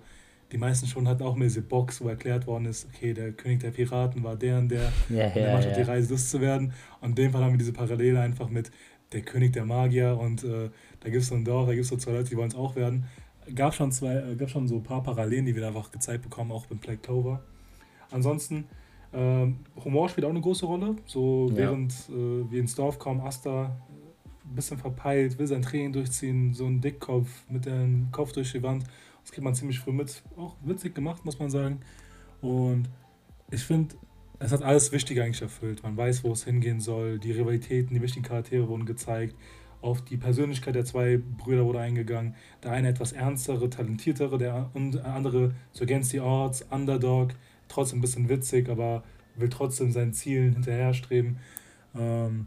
die 0.52 0.58
meisten 0.58 0.88
schon 0.88 1.08
hatten 1.08 1.24
auch 1.24 1.36
mehr 1.36 1.47
diese 1.47 1.62
Box, 1.62 2.02
wo 2.02 2.10
erklärt 2.10 2.45
worden 2.45 2.66
ist, 2.66 2.88
okay, 2.93 3.14
der 3.14 3.32
König 3.32 3.62
der 3.62 3.72
Piraten 3.72 4.24
war 4.24 4.36
der 4.36 4.58
und 4.60 4.70
der, 4.70 4.91
ja, 5.10 5.28
und 5.28 5.36
der 5.36 5.54
macht 5.54 5.66
ja. 5.66 5.74
die 5.74 5.82
Reise, 5.82 6.10
das 6.10 6.30
zu 6.30 6.41
werden. 6.41 6.74
Und 6.99 7.10
in 7.10 7.16
dem 7.16 7.32
Fall 7.32 7.43
haben 7.43 7.54
wir 7.54 7.58
diese 7.58 7.74
Parallele 7.74 8.20
einfach 8.20 8.49
mit 8.49 8.72
der 9.14 9.22
König 9.22 9.54
der 9.54 9.66
Magier 9.66 10.18
und 10.20 10.43
äh, 10.43 10.70
da 11.02 11.10
gibt 11.10 11.22
es 11.24 11.28
so 11.28 11.36
ein 11.36 11.43
Dorf, 11.43 11.68
da 11.68 11.74
gibt 11.74 11.84
es 11.84 11.89
so 11.89 11.97
zwei 11.97 12.14
Leute, 12.14 12.30
die 12.30 12.38
wollen 12.38 12.49
es 12.49 12.56
auch 12.56 12.76
werden. 12.76 13.06
Gab 13.54 13.74
schon 13.74 13.91
zwei, 13.91 14.16
äh, 14.16 14.36
gab 14.36 14.49
schon 14.49 14.68
so 14.68 14.76
ein 14.76 14.84
paar 14.84 15.04
Parallelen, 15.04 15.45
die 15.45 15.56
wir 15.56 15.68
einfach 15.68 15.91
gezeigt 15.91 16.24
bekommen, 16.24 16.52
auch 16.52 16.70
mit 16.70 16.82
Black 16.82 17.04
Clover. 17.04 17.41
Ansonsten, 18.12 18.66
äh, 19.12 19.47
Humor 19.84 20.10
spielt 20.10 20.26
auch 20.26 20.30
eine 20.30 20.41
große 20.41 20.66
Rolle. 20.66 20.95
So 21.06 21.49
ja. 21.49 21.58
während 21.58 21.91
äh, 22.10 22.52
wir 22.52 22.60
ins 22.60 22.76
Dorf 22.76 22.99
kommen, 22.99 23.22
Asta 23.22 23.76
ein 24.43 24.56
bisschen 24.56 24.78
verpeilt, 24.78 25.38
will 25.38 25.47
sein 25.47 25.62
Training 25.62 25.93
durchziehen, 25.93 26.54
so 26.54 26.66
ein 26.66 26.82
Dickkopf 26.82 27.30
mit 27.49 27.66
dem 27.66 28.10
Kopf 28.12 28.32
durch 28.32 28.52
die 28.52 28.64
Wand 28.64 28.86
das 29.24 29.32
kriegt 29.32 29.43
man 29.43 29.56
ziemlich 29.56 29.80
früh 29.80 29.91
mit. 29.91 30.24
Auch 30.38 30.56
witzig 30.64 30.95
gemacht, 30.95 31.26
muss 31.26 31.39
man 31.39 31.49
sagen. 31.49 31.80
Und 32.41 32.89
ich 33.52 33.64
finde, 33.64 33.95
es 34.39 34.52
hat 34.52 34.64
alles 34.64 34.91
Wichtige 34.91 35.24
eigentlich 35.24 35.41
erfüllt. 35.41 35.84
Man 35.84 35.95
weiß, 35.95 36.24
wo 36.24 36.32
es 36.32 36.43
hingehen 36.43 36.80
soll. 36.80 37.20
Die 37.20 37.32
Rivalitäten, 37.32 37.93
die 37.93 38.02
wichtigen 38.02 38.26
Charaktere 38.26 38.68
wurden 38.68 38.86
gezeigt. 38.86 39.36
Auf 39.82 40.01
die 40.01 40.17
Persönlichkeit 40.17 40.75
der 40.75 40.86
zwei 40.86 41.17
Brüder 41.17 41.65
wurde 41.65 41.79
eingegangen. 41.79 42.36
Der 42.63 42.71
eine 42.71 42.89
etwas 42.89 43.13
ernstere, 43.13 43.69
talentiertere, 43.69 44.38
der 44.38 44.69
andere 45.03 45.53
so 45.71 45.84
against 45.84 46.11
the 46.11 46.19
odds, 46.19 46.63
Underdog, 46.69 47.34
trotzdem 47.67 47.99
ein 47.99 48.01
bisschen 48.01 48.29
witzig, 48.29 48.69
aber 48.69 49.03
will 49.36 49.49
trotzdem 49.49 49.91
seinen 49.91 50.13
Zielen 50.13 50.53
hinterher 50.53 50.93
streben. 50.93 51.38
Ähm, 51.97 52.45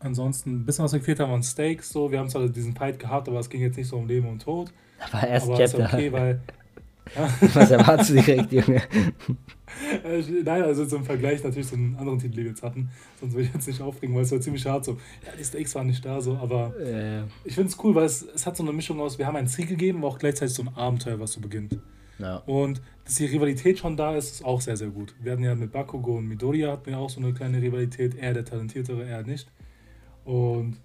ansonsten, 0.00 0.60
ein 0.62 0.64
bisschen 0.66 0.84
was 0.84 0.92
gefehlt 0.92 1.20
haben 1.20 1.32
an 1.32 1.42
Stakes. 1.42 1.90
So. 1.90 2.10
Wir 2.10 2.18
haben 2.18 2.28
zwar 2.28 2.48
diesen 2.48 2.74
Fight 2.74 2.98
gehabt, 2.98 3.28
aber 3.28 3.40
es 3.40 3.50
ging 3.50 3.60
jetzt 3.60 3.76
nicht 3.76 3.88
so 3.88 3.96
um 3.96 4.08
Leben 4.08 4.28
und 4.28 4.42
Tod. 4.42 4.72
War 5.12 5.28
erst 5.28 5.46
aber 5.46 5.58
Chapter. 5.58 5.84
Ist 5.84 5.94
okay, 5.94 6.12
weil. 6.12 6.40
Was 7.54 7.70
erwartest 7.70 8.10
du 8.10 8.14
direkt, 8.14 8.52
Junge? 8.52 8.82
Äh, 10.04 10.22
nein, 10.44 10.62
also 10.62 10.86
zum 10.86 11.04
Vergleich 11.04 11.42
natürlich 11.42 11.68
zu 11.68 11.76
den 11.76 11.96
anderen 11.96 12.18
Titeln, 12.18 12.36
die 12.36 12.42
wir 12.42 12.50
jetzt 12.50 12.62
hatten. 12.62 12.90
Sonst 13.20 13.32
würde 13.32 13.44
ich 13.46 13.54
jetzt 13.54 13.66
nicht 13.66 13.80
aufregen, 13.80 14.14
weil 14.14 14.22
es 14.22 14.32
war 14.32 14.40
ziemlich 14.40 14.66
hart 14.66 14.84
so. 14.84 14.92
Ja, 15.24 15.32
die 15.38 15.44
Stakes 15.44 15.74
waren 15.74 15.86
nicht 15.86 16.04
da, 16.04 16.20
so, 16.20 16.36
aber 16.36 16.74
äh. 16.80 17.22
ich 17.44 17.54
finde 17.54 17.70
es 17.70 17.82
cool, 17.82 17.94
weil 17.94 18.04
es, 18.04 18.22
es 18.22 18.46
hat 18.46 18.56
so 18.56 18.62
eine 18.62 18.72
Mischung 18.72 19.00
aus, 19.00 19.18
wir 19.18 19.26
haben 19.26 19.36
ein 19.36 19.46
Ziel 19.46 19.66
gegeben, 19.66 19.98
aber 19.98 20.08
auch 20.08 20.18
gleichzeitig 20.18 20.54
so 20.54 20.62
ein 20.62 20.68
Abenteuer, 20.68 21.20
was 21.20 21.32
so 21.32 21.40
beginnt. 21.40 21.78
Ja. 22.18 22.38
Und 22.46 22.82
dass 23.04 23.14
die 23.14 23.26
Rivalität 23.26 23.78
schon 23.78 23.96
da 23.96 24.16
ist, 24.16 24.32
ist 24.32 24.44
auch 24.44 24.60
sehr, 24.60 24.76
sehr 24.76 24.88
gut. 24.88 25.14
Wir 25.20 25.32
hatten 25.32 25.44
ja 25.44 25.54
mit 25.54 25.72
Bakugo 25.72 26.18
und 26.18 26.26
Midoriya 26.26 26.72
hatten 26.72 26.86
wir 26.86 26.98
auch 26.98 27.10
so 27.10 27.20
eine 27.20 27.32
kleine 27.32 27.62
Rivalität. 27.62 28.16
Er 28.16 28.34
der 28.34 28.44
Talentiertere, 28.44 29.04
er 29.04 29.22
nicht. 29.22 29.48
Und 30.24 30.76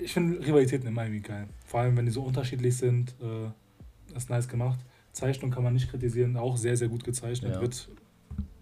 ich 0.00 0.12
finde 0.12 0.40
Rivalitäten 0.46 0.86
immer 0.86 1.02
irgendwie 1.04 1.20
geil. 1.20 1.48
Vor 1.66 1.80
allem, 1.80 1.96
wenn 1.96 2.06
die 2.06 2.12
so 2.12 2.22
unterschiedlich 2.22 2.76
sind, 2.76 3.14
äh, 3.20 4.16
ist 4.16 4.30
nice 4.30 4.48
gemacht. 4.48 4.78
Zeichnung 5.18 5.50
kann 5.50 5.64
man 5.64 5.72
nicht 5.72 5.90
kritisieren, 5.90 6.36
auch 6.36 6.56
sehr, 6.56 6.76
sehr 6.76 6.88
gut 6.88 7.02
gezeichnet. 7.02 7.54
Ja. 7.54 7.60
Wird, 7.60 7.88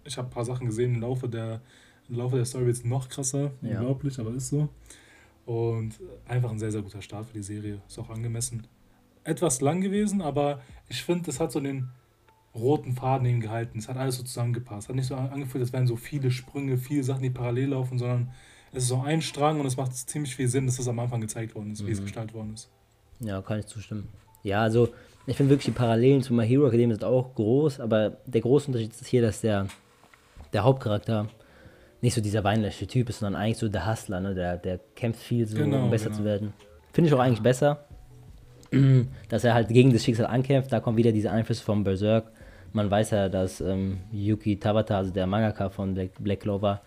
ich 0.03 0.17
habe 0.17 0.27
ein 0.27 0.31
paar 0.31 0.45
Sachen 0.45 0.65
gesehen 0.65 0.95
im 0.95 1.01
Laufe 1.01 1.29
der, 1.29 1.61
im 2.09 2.15
Laufe 2.15 2.35
der 2.35 2.45
Story 2.45 2.65
wird 2.65 2.77
es 2.77 2.83
noch 2.83 3.07
krasser, 3.09 3.51
ja. 3.61 3.79
unglaublich, 3.79 4.19
aber 4.19 4.33
ist 4.33 4.49
so. 4.49 4.69
Und 5.45 5.99
einfach 6.27 6.51
ein 6.51 6.59
sehr, 6.59 6.71
sehr 6.71 6.81
guter 6.81 7.01
Start 7.01 7.27
für 7.27 7.33
die 7.33 7.43
Serie. 7.43 7.79
Ist 7.87 7.99
auch 7.99 8.09
angemessen. 8.09 8.65
Etwas 9.23 9.61
lang 9.61 9.81
gewesen, 9.81 10.21
aber 10.21 10.61
ich 10.89 11.03
finde, 11.03 11.29
es 11.29 11.39
hat 11.39 11.51
so 11.51 11.59
den 11.59 11.89
roten 12.55 12.93
Faden 12.93 13.27
eben 13.27 13.39
gehalten. 13.39 13.77
Es 13.77 13.87
hat 13.87 13.97
alles 13.97 14.17
so 14.17 14.23
zusammengepasst. 14.23 14.89
Hat 14.89 14.95
nicht 14.95 15.07
so 15.07 15.15
angefühlt, 15.15 15.61
als 15.61 15.73
wären 15.73 15.87
so 15.87 15.95
viele 15.95 16.31
Sprünge, 16.31 16.77
viele 16.77 17.03
Sachen, 17.03 17.21
die 17.21 17.29
parallel 17.29 17.69
laufen, 17.69 17.97
sondern 17.99 18.31
es 18.71 18.83
ist 18.83 18.89
so 18.89 19.01
ein 19.01 19.21
Strang 19.21 19.59
und 19.59 19.65
es 19.65 19.77
macht 19.77 19.93
ziemlich 19.95 20.35
viel 20.35 20.47
Sinn, 20.47 20.65
dass 20.65 20.77
das 20.77 20.87
am 20.87 20.99
Anfang 20.99 21.21
gezeigt 21.21 21.55
worden 21.55 21.71
ist, 21.71 21.81
mhm. 21.81 21.87
wie 21.87 21.91
es 21.91 21.99
mhm. 21.99 22.05
gestaltet 22.05 22.33
worden 22.33 22.53
ist. 22.53 22.69
Ja, 23.19 23.41
kann 23.41 23.59
ich 23.59 23.67
zustimmen. 23.67 24.07
Ja, 24.43 24.61
also 24.61 24.89
ich 25.27 25.35
finde 25.35 25.51
wirklich 25.51 25.65
die 25.65 25.77
Parallelen 25.77 26.21
zu 26.21 26.33
My 26.33 26.47
Hero 26.47 26.67
Academia 26.67 26.95
sind 26.95 27.03
auch 27.03 27.35
groß, 27.35 27.81
aber 27.81 28.17
der 28.25 28.41
große 28.41 28.67
Unterschied 28.67 28.91
ist 28.91 29.05
hier, 29.05 29.21
dass 29.21 29.41
der, 29.41 29.67
der 30.53 30.63
Hauptcharakter 30.63 31.27
nicht 32.01 32.13
so 32.13 32.21
dieser 32.21 32.43
weinläsche 32.45 32.87
Typ 32.87 33.09
ist, 33.09 33.19
sondern 33.19 33.41
eigentlich 33.41 33.57
so 33.57 33.67
der 33.67 33.91
Hustler, 33.91 34.21
ne? 34.21 34.33
der, 34.33 34.57
der 34.57 34.79
kämpft 34.95 35.21
viel 35.21 35.45
so, 35.45 35.57
genau, 35.57 35.83
um 35.83 35.89
besser 35.89 36.05
genau. 36.05 36.17
zu 36.17 36.23
werden. 36.23 36.53
Finde 36.93 37.09
ich 37.09 37.13
auch 37.13 37.19
eigentlich 37.19 37.41
besser, 37.41 37.85
dass 39.29 39.43
er 39.43 39.53
halt 39.53 39.67
gegen 39.67 39.91
das 39.91 40.03
Schicksal 40.05 40.27
ankämpft. 40.27 40.71
Da 40.71 40.79
kommen 40.79 40.95
wieder 40.95 41.11
diese 41.11 41.29
Einflüsse 41.29 41.63
vom 41.63 41.83
Berserk. 41.83 42.31
Man 42.71 42.89
weiß 42.89 43.11
ja, 43.11 43.27
dass 43.27 43.59
ähm, 43.59 43.99
Yuki 44.11 44.57
Tabata, 44.57 44.97
also 44.97 45.11
der 45.11 45.27
Mangaka 45.27 45.69
von 45.69 45.93
Black, 45.93 46.11
Black 46.19 46.39
Clover, 46.39 46.81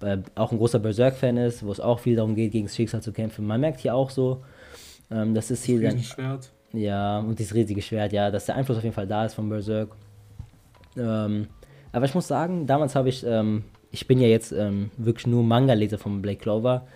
äh, 0.00 0.18
auch 0.34 0.50
ein 0.50 0.58
großer 0.58 0.80
Berserk-Fan 0.80 1.36
ist, 1.36 1.64
wo 1.64 1.70
es 1.70 1.78
auch 1.78 2.00
viel 2.00 2.16
darum 2.16 2.34
geht, 2.34 2.50
gegen 2.50 2.66
das 2.66 2.74
Schicksal 2.74 3.00
zu 3.00 3.12
kämpfen. 3.12 3.46
Man 3.46 3.60
merkt 3.60 3.80
hier 3.80 3.94
auch 3.94 4.10
so, 4.10 4.42
ähm, 5.10 5.34
das 5.34 5.52
ist 5.52 5.64
hier. 5.64 5.80
Das 5.80 6.04
Schwert. 6.04 6.50
Ja, 6.76 7.20
und 7.20 7.38
dieses 7.38 7.54
riesige 7.54 7.80
Schwert, 7.80 8.12
ja, 8.12 8.30
dass 8.30 8.46
der 8.46 8.56
Einfluss 8.56 8.76
auf 8.76 8.84
jeden 8.84 8.94
Fall 8.94 9.06
da 9.06 9.24
ist 9.24 9.34
von 9.34 9.48
Berserk. 9.48 9.90
Ähm, 10.96 11.48
aber 11.92 12.04
ich 12.04 12.14
muss 12.14 12.28
sagen, 12.28 12.66
damals 12.66 12.94
habe 12.94 13.08
ich, 13.08 13.24
ähm, 13.26 13.64
ich 13.90 14.06
bin 14.06 14.20
ja 14.20 14.28
jetzt 14.28 14.52
ähm, 14.52 14.90
wirklich 14.98 15.26
nur 15.26 15.42
Manga-Leser 15.42 15.98
von 15.98 16.20
Black 16.20 16.40
Clover. 16.40 16.86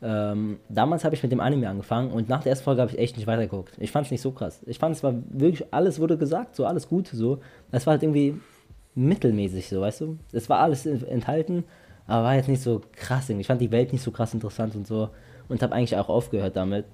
Ähm, 0.00 0.58
damals 0.68 1.04
habe 1.04 1.14
ich 1.14 1.22
mit 1.22 1.32
dem 1.32 1.40
Anime 1.40 1.68
angefangen 1.68 2.12
und 2.12 2.28
nach 2.28 2.42
der 2.42 2.50
ersten 2.50 2.64
Folge 2.64 2.82
habe 2.82 2.92
ich 2.92 2.98
echt 2.98 3.16
nicht 3.16 3.26
weitergeguckt. 3.26 3.74
Ich 3.78 3.90
fand 3.90 4.06
es 4.06 4.12
nicht 4.12 4.20
so 4.20 4.32
krass. 4.32 4.60
Ich 4.66 4.78
fand 4.78 4.94
es 4.94 5.02
war 5.02 5.14
wirklich, 5.30 5.72
alles 5.72 5.98
wurde 5.98 6.16
gesagt, 6.18 6.54
so 6.54 6.66
alles 6.66 6.88
gut, 6.88 7.08
so. 7.08 7.40
Das 7.72 7.86
war 7.86 7.92
halt 7.92 8.02
irgendwie 8.02 8.38
mittelmäßig, 8.94 9.68
so, 9.68 9.80
weißt 9.80 10.02
du? 10.02 10.18
Es 10.32 10.48
war 10.48 10.60
alles 10.60 10.86
enthalten, 10.86 11.64
aber 12.06 12.24
war 12.24 12.34
jetzt 12.36 12.48
nicht 12.48 12.62
so 12.62 12.82
krass. 12.92 13.28
Ich 13.30 13.46
fand 13.46 13.60
die 13.60 13.72
Welt 13.72 13.92
nicht 13.92 14.02
so 14.02 14.10
krass 14.10 14.34
interessant 14.34 14.76
und 14.76 14.86
so 14.86 15.08
und 15.48 15.62
habe 15.62 15.74
eigentlich 15.74 15.96
auch 15.96 16.08
aufgehört 16.08 16.54
damit. 16.54 16.84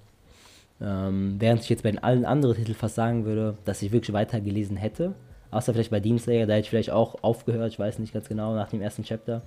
Ähm, 0.83 1.37
während 1.39 1.63
ich 1.63 1.69
jetzt 1.69 1.83
bei 1.83 1.91
den 1.91 2.03
allen 2.03 2.25
anderen 2.25 2.57
Titeln 2.57 2.75
fast 2.75 2.95
sagen 2.95 3.25
würde, 3.25 3.57
dass 3.65 3.83
ich 3.83 3.93
wirklich 3.93 4.15
weitergelesen 4.15 4.77
hätte. 4.77 5.15
Außer 5.51 5.73
vielleicht 5.73 5.91
bei 5.91 6.01
Demon 6.01 6.19
Slayer, 6.19 6.47
da 6.47 6.55
hätte 6.55 6.65
ich 6.65 6.71
vielleicht 6.71 6.91
auch 6.91 7.23
aufgehört, 7.23 7.73
ich 7.73 7.79
weiß 7.79 7.99
nicht 7.99 8.15
ganz 8.15 8.29
genau, 8.29 8.55
nach 8.55 8.69
dem 8.71 8.81
ersten 8.81 9.03
Chapter. 9.03 9.43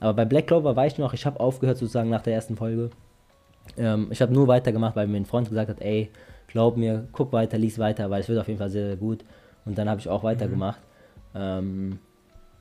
Aber 0.00 0.14
bei 0.14 0.24
Black 0.24 0.46
Clover 0.46 0.76
weiß 0.76 0.92
ich 0.92 0.98
noch, 0.98 1.14
ich 1.14 1.24
habe 1.24 1.40
aufgehört 1.40 1.78
sozusagen 1.78 2.10
nach 2.10 2.22
der 2.22 2.34
ersten 2.34 2.56
Folge. 2.56 2.90
Ähm, 3.76 4.08
ich 4.10 4.20
habe 4.20 4.32
nur 4.32 4.48
weitergemacht, 4.48 4.96
weil 4.96 5.06
mir 5.06 5.16
ein 5.16 5.24
Freund 5.24 5.48
gesagt 5.48 5.70
hat, 5.70 5.80
ey, 5.80 6.10
glaub 6.46 6.76
mir, 6.76 7.08
guck 7.12 7.32
weiter, 7.32 7.58
lies 7.58 7.78
weiter, 7.78 8.10
weil 8.10 8.20
es 8.20 8.28
wird 8.28 8.38
auf 8.38 8.48
jeden 8.48 8.58
Fall 8.58 8.70
sehr, 8.70 8.86
sehr 8.86 8.96
gut. 8.96 9.24
Und 9.64 9.78
dann 9.78 9.88
habe 9.88 10.00
ich 10.00 10.08
auch 10.08 10.22
weitergemacht. 10.22 10.80
Mhm. 11.32 11.40
Ähm, 11.40 11.98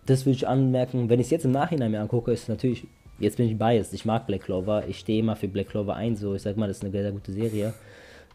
das 0.06 0.26
würde 0.26 0.36
ich 0.36 0.48
anmerken, 0.48 1.10
wenn 1.10 1.20
ich 1.20 1.28
es 1.28 1.32
jetzt 1.32 1.46
im 1.46 1.52
Nachhinein 1.52 1.92
mir 1.92 2.02
angucke, 2.02 2.32
ist 2.32 2.50
natürlich, 2.50 2.88
jetzt 3.20 3.38
bin 3.38 3.48
ich 3.48 3.58
biased, 3.58 3.94
ich 3.94 4.06
mag 4.06 4.28
Black 4.28 4.42
Clover, 4.42 4.88
ich 4.88 5.00
stehe 5.00 5.20
immer 5.20 5.36
für 5.36 5.48
Black 5.48 5.70
Clover 5.70 5.96
ein, 5.96 6.16
so, 6.16 6.36
ich 6.36 6.42
sag 6.42 6.58
mal, 6.58 6.68
das 6.68 6.78
ist 6.78 6.84
eine 6.84 6.92
sehr, 6.92 7.12
gute 7.12 7.32
Serie. 7.32 7.74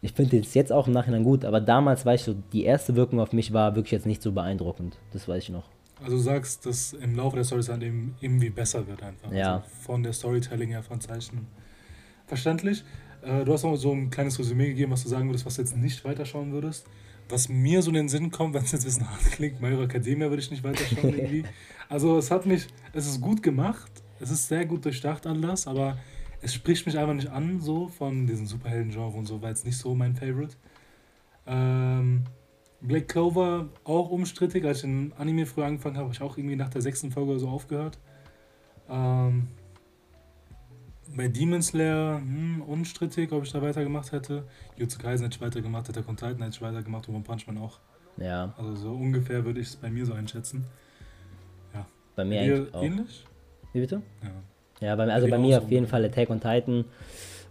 Ich 0.01 0.13
finde 0.13 0.37
es 0.37 0.53
jetzt 0.53 0.71
auch 0.71 0.87
im 0.87 0.93
Nachhinein 0.93 1.23
gut, 1.23 1.43
aber 1.43 1.59
damals 1.59 2.05
war 2.05 2.13
ich 2.13 2.23
so, 2.23 2.35
die 2.53 2.63
erste 2.63 2.95
Wirkung 2.95 3.19
auf 3.19 3.33
mich 3.33 3.51
war 3.51 3.75
wirklich 3.75 3.91
jetzt 3.91 4.05
nicht 4.05 4.21
so 4.21 4.31
beeindruckend, 4.31 4.97
das 5.11 5.27
weiß 5.27 5.43
ich 5.43 5.49
noch. 5.49 5.65
Also 6.01 6.15
du 6.15 6.21
sagst, 6.21 6.65
dass 6.65 6.93
im 6.93 7.15
Laufe 7.15 7.35
der 7.35 7.43
Story 7.43 7.61
dann 7.65 7.81
eben 7.81 8.15
irgendwie 8.21 8.49
besser 8.49 8.87
wird 8.87 9.03
einfach. 9.03 9.31
Ja. 9.31 9.55
Also 9.55 9.65
von 9.81 10.03
der 10.03 10.13
Storytelling 10.13 10.69
her, 10.69 10.81
von 10.83 11.01
Zeichen. 11.01 11.47
Verständlich. 12.25 12.83
Äh, 13.21 13.43
du 13.43 13.51
hast 13.51 13.63
noch 13.63 13.75
so 13.75 13.91
ein 13.91 14.09
kleines 14.09 14.39
Resümee 14.39 14.69
gegeben, 14.69 14.91
was 14.91 15.03
du 15.03 15.09
sagen 15.09 15.27
würdest, 15.27 15.45
was 15.45 15.55
du 15.55 15.61
jetzt 15.61 15.75
nicht 15.75 16.05
weiterschauen 16.05 16.51
würdest. 16.53 16.87
Was 17.27 17.49
mir 17.49 17.81
so 17.81 17.89
in 17.89 17.95
den 17.95 18.09
Sinn 18.09 18.31
kommt, 18.31 18.53
wenn 18.53 18.63
es 18.63 18.71
jetzt 18.71 18.83
ein 18.83 18.85
bisschen 18.85 19.09
hart 19.09 19.31
klingt, 19.31 19.61
My 19.61 19.69
Hero 19.69 19.83
Academia 19.83 20.29
würde 20.29 20.41
ich 20.41 20.51
nicht 20.51 20.63
weiterschauen 20.63 21.13
irgendwie. 21.17 21.43
Also 21.89 22.17
es 22.17 22.31
hat 22.31 22.45
mich, 22.45 22.67
es 22.93 23.07
ist 23.07 23.19
gut 23.19 23.43
gemacht, 23.43 23.91
es 24.19 24.31
ist 24.31 24.47
sehr 24.47 24.65
gut 24.65 24.85
durchdacht 24.85 25.25
alles, 25.25 25.67
aber 25.67 25.97
es 26.41 26.53
spricht 26.53 26.85
mich 26.85 26.97
einfach 26.97 27.13
nicht 27.13 27.29
an, 27.29 27.59
so 27.59 27.87
von 27.87 28.27
diesen 28.27 28.45
Superhelden-Genre 28.45 29.17
und 29.17 29.25
so, 29.25 29.41
weil 29.41 29.53
es 29.53 29.65
nicht 29.65 29.77
so 29.77 29.93
mein 29.95 30.15
Favorite. 30.15 30.55
Ähm, 31.45 32.23
Black 32.81 33.09
Clover 33.09 33.69
auch 33.83 34.09
umstrittig. 34.09 34.63
Als 34.65 34.77
ich 34.77 34.83
den 34.83 35.13
Anime 35.17 35.45
früher 35.45 35.65
angefangen 35.65 35.97
habe, 35.97 36.05
habe 36.05 36.13
ich 36.13 36.21
auch 36.21 36.37
irgendwie 36.37 36.55
nach 36.55 36.69
der 36.69 36.81
sechsten 36.81 37.11
Folge 37.11 37.31
oder 37.31 37.39
so 37.39 37.49
aufgehört. 37.49 37.97
Ähm, 38.89 39.47
bei 41.15 41.27
Demon 41.27 41.61
Slayer 41.61 42.17
hm, 42.17 42.61
unstrittig, 42.61 43.31
ob 43.31 43.43
ich 43.43 43.51
da 43.51 43.61
weitergemacht 43.61 44.11
hätte. 44.11 44.47
Jutsu 44.77 44.99
Kaisen 44.99 45.25
hätte 45.25 45.37
ich 45.37 45.41
weitergemacht, 45.41 45.87
hätte 45.87 46.03
Titan 46.03 46.37
hätte 46.37 46.49
ich 46.51 46.61
weitergemacht 46.61 47.07
und 47.09 47.15
One 47.15 47.23
Punch 47.23 47.47
Man 47.47 47.57
auch. 47.57 47.79
Ja. 48.17 48.53
Also 48.57 48.75
so 48.75 48.93
ungefähr 48.93 49.43
würde 49.43 49.59
ich 49.59 49.67
es 49.67 49.75
bei 49.75 49.89
mir 49.89 50.05
so 50.05 50.13
einschätzen. 50.13 50.65
Ja. 51.73 51.85
Bei 52.15 52.23
mir 52.23 52.41
eigentlich 52.41 52.73
auch. 52.73 52.83
ähnlich? 52.83 53.25
Wie 53.73 53.81
bitte? 53.81 54.01
Ja. 54.23 54.87
Ja, 54.87 54.95
bei, 54.95 55.11
also 55.11 55.27
bei, 55.27 55.31
bei 55.31 55.37
mir 55.39 55.57
auf 55.57 55.69
jeden 55.69 55.87
Fall 55.87 56.05
Attack 56.05 56.29
on 56.29 56.39
Titan. 56.39 56.85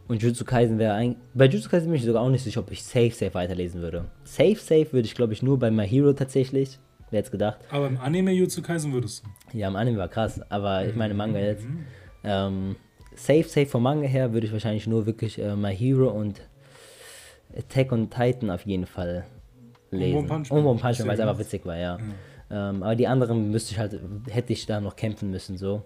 Und 0.08 0.22
Jutsu 0.22 0.44
Kaisen 0.44 0.78
wäre 0.78 0.94
eigentlich. 0.94 1.18
Bei 1.34 1.44
Jutsu 1.44 1.68
Kaisen 1.68 1.88
bin 1.88 1.96
ich 1.96 2.04
sogar 2.04 2.22
auch 2.22 2.30
nicht 2.30 2.42
sicher, 2.42 2.60
ob 2.60 2.70
ich 2.70 2.82
Safe 2.82 3.10
Safe 3.10 3.34
weiterlesen 3.34 3.82
würde. 3.82 4.06
Safe 4.24 4.56
Safe 4.56 4.92
würde 4.92 5.06
ich, 5.06 5.14
glaube 5.14 5.34
ich, 5.34 5.42
nur 5.42 5.58
bei 5.58 5.70
My 5.70 5.86
Hero 5.86 6.14
tatsächlich. 6.14 6.78
Wer 7.10 7.20
hätte 7.20 7.30
gedacht? 7.30 7.58
Aber 7.70 7.86
im 7.86 7.98
Anime 7.98 8.32
Jutsu 8.32 8.62
Kaisen 8.62 8.92
würdest 8.92 9.24
du. 9.24 9.58
Ja, 9.58 9.68
im 9.68 9.76
Anime 9.76 9.98
war 9.98 10.08
krass, 10.08 10.40
aber 10.50 10.86
ich 10.86 10.94
meine 10.94 11.14
Manga 11.14 11.38
jetzt. 11.38 11.64
Mhm. 11.64 11.84
Ähm, 12.24 12.76
safe 13.14 13.44
Safe 13.44 13.66
vom 13.66 13.82
Manga 13.82 14.06
her 14.06 14.32
würde 14.32 14.46
ich 14.46 14.52
wahrscheinlich 14.52 14.86
nur 14.86 15.06
wirklich 15.06 15.38
äh, 15.38 15.54
My 15.56 15.74
Hero 15.74 16.08
und 16.08 16.40
Attack 17.56 17.92
on 17.92 18.10
Titan 18.10 18.50
auf 18.50 18.64
jeden 18.66 18.86
Fall 18.86 19.24
lesen. 19.90 20.18
Und 20.18 20.18
One 20.20 20.28
Punch 20.28 20.50
Man, 20.50 20.64
Punch 20.64 20.98
Man 20.98 21.08
weil 21.08 21.14
es 21.14 21.20
einfach 21.20 21.38
witzig 21.38 21.64
war, 21.66 21.76
ja. 21.76 21.98
ja. 22.50 22.70
Ähm, 22.70 22.82
aber 22.82 22.96
die 22.96 23.06
anderen 23.06 23.50
müsste 23.50 23.72
ich 23.72 23.78
halt, 23.78 23.98
hätte 24.30 24.52
ich 24.52 24.66
da 24.66 24.80
noch 24.80 24.96
kämpfen 24.96 25.30
müssen, 25.30 25.56
so. 25.56 25.82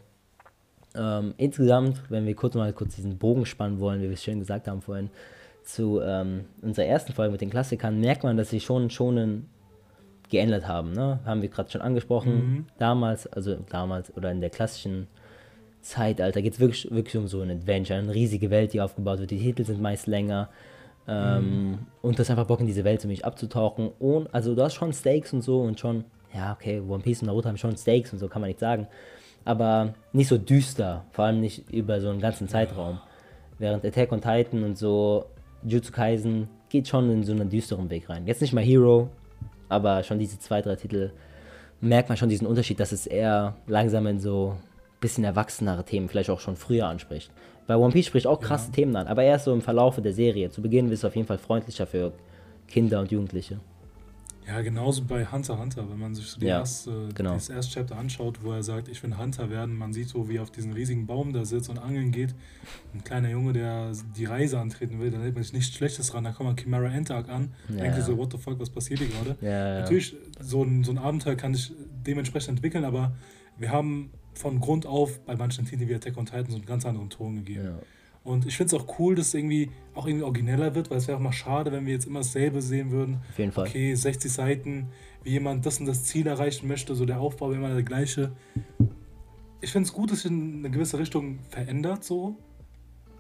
Ähm, 0.95 1.34
insgesamt, 1.36 2.03
wenn 2.11 2.26
wir 2.26 2.34
kurz 2.34 2.55
mal 2.55 2.72
kurz 2.72 2.97
diesen 2.97 3.18
Bogen 3.18 3.47
spannen 3.47 3.80
wollen, 3.80 4.01
wie 4.01 4.07
wir 4.07 4.12
es 4.12 4.22
schön 4.22 4.40
gesagt 4.40 4.68
haben 4.68 4.82
vorhin, 4.82 5.11
zu 5.64 6.01
ähm, 6.01 6.45
unserer 6.61 6.86
ersten 6.86 7.12
Folge 7.12 7.32
mit 7.32 7.40
den 7.40 7.51
Klassikern, 7.51 8.01
merkt 8.01 8.24
man, 8.24 8.36
dass 8.36 8.51
sie 8.51 8.61
schon 8.61 8.90
schon 8.90 9.47
geändert 10.28 10.66
haben. 10.66 10.93
Ne? 10.93 11.20
Haben 11.24 11.43
wir 11.43 11.49
gerade 11.49 11.70
schon 11.70 11.82
angesprochen. 11.82 12.34
Mhm. 12.34 12.66
Damals, 12.78 13.26
also 13.26 13.57
damals 13.68 14.14
oder 14.16 14.32
in 14.32 14.40
der 14.40 14.51
klassischen 14.51 15.07
Zeitalter 15.82 16.43
geht 16.43 16.55
es 16.55 16.61
wirklich, 16.61 16.90
wirklich 16.90 17.16
um 17.16 17.28
so 17.28 17.40
ein 17.43 17.51
Adventure, 17.51 17.99
eine 17.99 18.14
riesige 18.14 18.51
Welt, 18.51 18.72
die 18.72 18.80
aufgebaut 18.80 19.18
wird. 19.18 19.30
Die 19.30 19.38
Titel 19.38 19.64
sind 19.64 19.80
meist 19.80 20.07
länger. 20.07 20.49
Ähm, 21.07 21.70
mhm. 21.70 21.78
Und 22.01 22.18
das 22.18 22.30
einfach 22.30 22.47
Bock 22.47 22.61
in 22.61 22.66
diese 22.66 22.84
Welt 22.84 23.03
für 23.03 23.09
mich 23.09 23.24
abzutauchen. 23.24 23.90
Und, 23.99 24.32
also 24.32 24.55
du 24.55 24.62
hast 24.62 24.74
schon 24.74 24.93
Stakes 24.93 25.32
und 25.32 25.43
so 25.43 25.61
und 25.61 25.78
schon, 25.78 26.05
ja, 26.34 26.53
okay, 26.53 26.80
One 26.80 27.03
Piece 27.03 27.22
und 27.22 27.26
Naruto 27.26 27.49
haben 27.49 27.59
schon 27.59 27.76
Stakes 27.76 28.12
und 28.12 28.18
so, 28.18 28.28
kann 28.28 28.40
man 28.40 28.49
nicht 28.49 28.61
sagen 28.61 28.86
aber 29.45 29.95
nicht 30.12 30.28
so 30.28 30.38
düster, 30.38 31.05
vor 31.11 31.26
allem 31.26 31.40
nicht 31.40 31.70
über 31.70 32.01
so 32.01 32.11
einen 32.11 32.20
ganzen 32.20 32.49
Zeitraum. 32.49 33.01
Während 33.59 33.84
Attack 33.84 34.12
on 34.12 34.20
Titan 34.20 34.64
und 34.64 34.76
so 34.76 35.26
Jutsu 35.64 35.93
Kaisen 35.93 36.49
geht 36.68 36.88
schon 36.88 37.11
in 37.11 37.22
so 37.22 37.32
einen 37.32 37.51
düsteren 37.51 37.90
Weg 37.90 38.09
rein. 38.09 38.26
Jetzt 38.26 38.40
nicht 38.40 38.53
mal 38.53 38.64
Hero, 38.64 39.11
aber 39.68 40.03
schon 40.03 40.18
diese 40.18 40.38
zwei, 40.38 40.62
drei 40.62 40.76
Titel 40.76 41.12
merkt 41.80 42.09
man 42.09 42.16
schon 42.16 42.28
diesen 42.28 42.47
Unterschied, 42.47 42.80
dass 42.80 42.93
es 42.93 43.07
eher 43.07 43.57
langsam 43.66 44.07
in 44.07 44.20
so 44.20 44.57
ein 44.57 45.01
bisschen 45.01 45.24
erwachsenere 45.24 45.84
Themen 45.84 46.09
vielleicht 46.09 46.30
auch 46.30 46.40
schon 46.40 46.57
früher 46.57 46.86
anspricht. 46.86 47.30
Bei 47.66 47.76
One 47.76 47.93
Piece 47.93 48.07
spricht 48.07 48.26
auch 48.26 48.40
krasse 48.40 48.68
ja. 48.68 48.74
Themen 48.74 48.97
an, 48.97 49.07
aber 49.07 49.22
erst 49.22 49.45
so 49.45 49.53
im 49.53 49.62
Verlauf 49.62 50.01
der 50.01 50.12
Serie. 50.12 50.51
Zu 50.51 50.62
Beginn 50.62 50.86
ist 50.86 51.01
es 51.01 51.05
auf 51.05 51.16
jeden 51.16 51.28
Fall 51.28 51.38
freundlicher 51.38 51.86
für 51.86 52.12
Kinder 52.68 53.01
und 53.01 53.11
Jugendliche. 53.11 53.61
Ja, 54.47 54.61
genauso 54.61 55.05
bei 55.05 55.24
Hunter 55.24 55.59
Hunter, 55.59 55.88
wenn 55.88 55.99
man 55.99 56.14
sich 56.14 56.26
so 56.26 56.40
die 56.40 56.47
ja, 56.47 56.59
erste, 56.59 57.09
genau. 57.14 57.34
das 57.34 57.49
erste 57.49 57.74
Chapter 57.74 57.97
anschaut, 57.97 58.43
wo 58.43 58.53
er 58.53 58.62
sagt, 58.62 58.88
ich 58.88 59.03
will 59.03 59.16
Hunter 59.16 59.51
werden, 59.51 59.76
man 59.76 59.93
sieht 59.93 60.09
so, 60.09 60.28
wie 60.28 60.36
er 60.36 60.43
auf 60.43 60.51
diesen 60.51 60.72
riesigen 60.72 61.07
Baum 61.07 61.32
da 61.32 61.45
sitzt 61.45 61.70
und 61.70 61.78
angeln 61.78 62.11
geht. 62.11 62.34
Ein 62.93 63.05
kleiner 63.05 63.30
Junge, 63.30 63.53
der 63.53 63.93
die 64.16 64.24
Reise 64.24 64.59
antreten 64.59 65.01
will, 65.01 65.11
da 65.11 65.18
hält 65.18 65.34
man 65.34 65.45
sich 65.45 65.53
nichts 65.53 65.74
Schlechtes 65.74 66.12
ran, 66.14 66.24
da 66.24 66.32
kommt 66.32 66.49
man 66.49 66.57
Chimera 66.57 66.93
Entark 66.93 67.28
an, 67.28 67.55
ja. 67.68 67.82
denkt 67.82 68.03
so, 68.03 68.16
what 68.18 68.32
the 68.32 68.38
fuck, 68.38 68.59
was 68.59 68.70
passiert 68.70 69.01
hier 69.01 69.09
gerade? 69.09 69.36
Ja, 69.40 69.80
Natürlich, 69.80 70.16
so 70.40 70.64
ein, 70.64 70.82
so 70.82 70.90
ein 70.90 70.99
Abenteuer 70.99 71.36
kann 71.36 71.55
sich 71.55 71.72
dementsprechend 72.05 72.57
entwickeln, 72.57 72.84
aber 72.84 73.12
wir 73.59 73.70
haben 73.70 74.11
von 74.34 74.61
Grund 74.61 74.86
auf 74.86 75.20
bei 75.20 75.36
manchen 75.36 75.66
Titeln 75.66 75.88
wie 75.88 75.95
Attack 75.95 76.16
on 76.16 76.26
Titan 76.26 76.47
so 76.49 76.57
einen 76.57 76.66
ganz 76.66 76.84
anderen 76.84 77.11
Ton 77.11 77.36
gegeben. 77.36 77.78
Und 78.25 78.47
ich 78.47 78.57
finde 78.57 78.77
es 78.77 78.81
auch 78.81 78.99
cool, 78.99 79.14
dass 79.14 79.29
es 79.29 79.35
irgendwie 79.35 79.70
auch 79.95 80.07
irgendwie 80.07 80.25
origineller 80.25 80.75
wird, 80.75 80.91
weil 80.91 80.99
es 80.99 81.09
wäre 81.09 81.18
auch 81.18 81.23
mal 81.23 81.33
schade, 81.33 81.73
wenn 81.73 81.87
wir 81.87 81.93
jetzt 81.93 82.07
immer 82.07 82.20
dasselbe 82.20 82.62
sehen 82.62 82.91
würden. 82.91 83.18
Auf 83.31 83.39
jeden 83.39 83.53
Fall. 83.53 83.66
Okay, 83.66 83.95
60 83.95 84.31
Seiten, 84.33 84.89
wie 85.25 85.31
jemand 85.31 85.66
das 85.66 85.81
und 85.81 85.87
das 85.87 86.05
Ziel 86.05 86.27
erreichen 86.27 86.68
möchte, 86.68 86.95
so 86.95 87.05
der 87.05 87.20
Aufbau 87.20 87.51
wäre 87.51 87.59
immer 87.59 87.75
der 87.75 87.83
gleiche. 87.83 88.33
Ich 89.61 89.73
finde 89.73 89.87
es 89.87 89.93
gut, 89.93 90.11
dass 90.11 90.23
sich 90.23 90.31
in 90.31 90.59
eine 90.59 90.70
gewisse 90.70 90.99
Richtung 90.99 91.41
verändert, 91.49 92.05
so. 92.05 92.37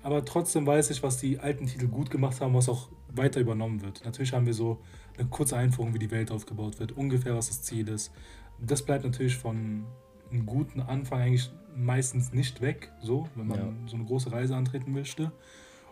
Aber 0.02 0.24
trotzdem 0.24 0.66
weiß 0.66 0.90
ich, 0.90 1.02
was 1.02 1.18
die 1.18 1.38
alten 1.38 1.66
Titel 1.66 1.86
gut 1.86 2.10
gemacht 2.10 2.40
haben, 2.40 2.54
was 2.54 2.68
auch 2.68 2.88
weiter 3.14 3.40
übernommen 3.40 3.82
wird. 3.82 4.04
Natürlich 4.04 4.32
haben 4.32 4.46
wir 4.46 4.54
so 4.54 4.80
eine 5.18 5.28
kurze 5.28 5.56
Einführung, 5.56 5.94
wie 5.94 5.98
die 5.98 6.10
Welt 6.10 6.30
aufgebaut 6.30 6.80
wird, 6.80 6.92
ungefähr 6.92 7.36
was 7.36 7.48
das 7.48 7.62
Ziel 7.62 7.88
ist. 7.88 8.12
Das 8.60 8.82
bleibt 8.82 9.04
natürlich 9.04 9.36
von 9.36 9.84
einem 10.30 10.46
guten 10.46 10.80
Anfang 10.80 11.20
eigentlich 11.20 11.50
meistens 11.76 12.32
nicht 12.32 12.60
weg, 12.60 12.92
so, 13.00 13.28
wenn 13.34 13.46
man 13.46 13.58
ja. 13.58 13.72
so 13.86 13.96
eine 13.96 14.04
große 14.04 14.32
Reise 14.32 14.56
antreten 14.56 14.92
möchte. 14.92 15.32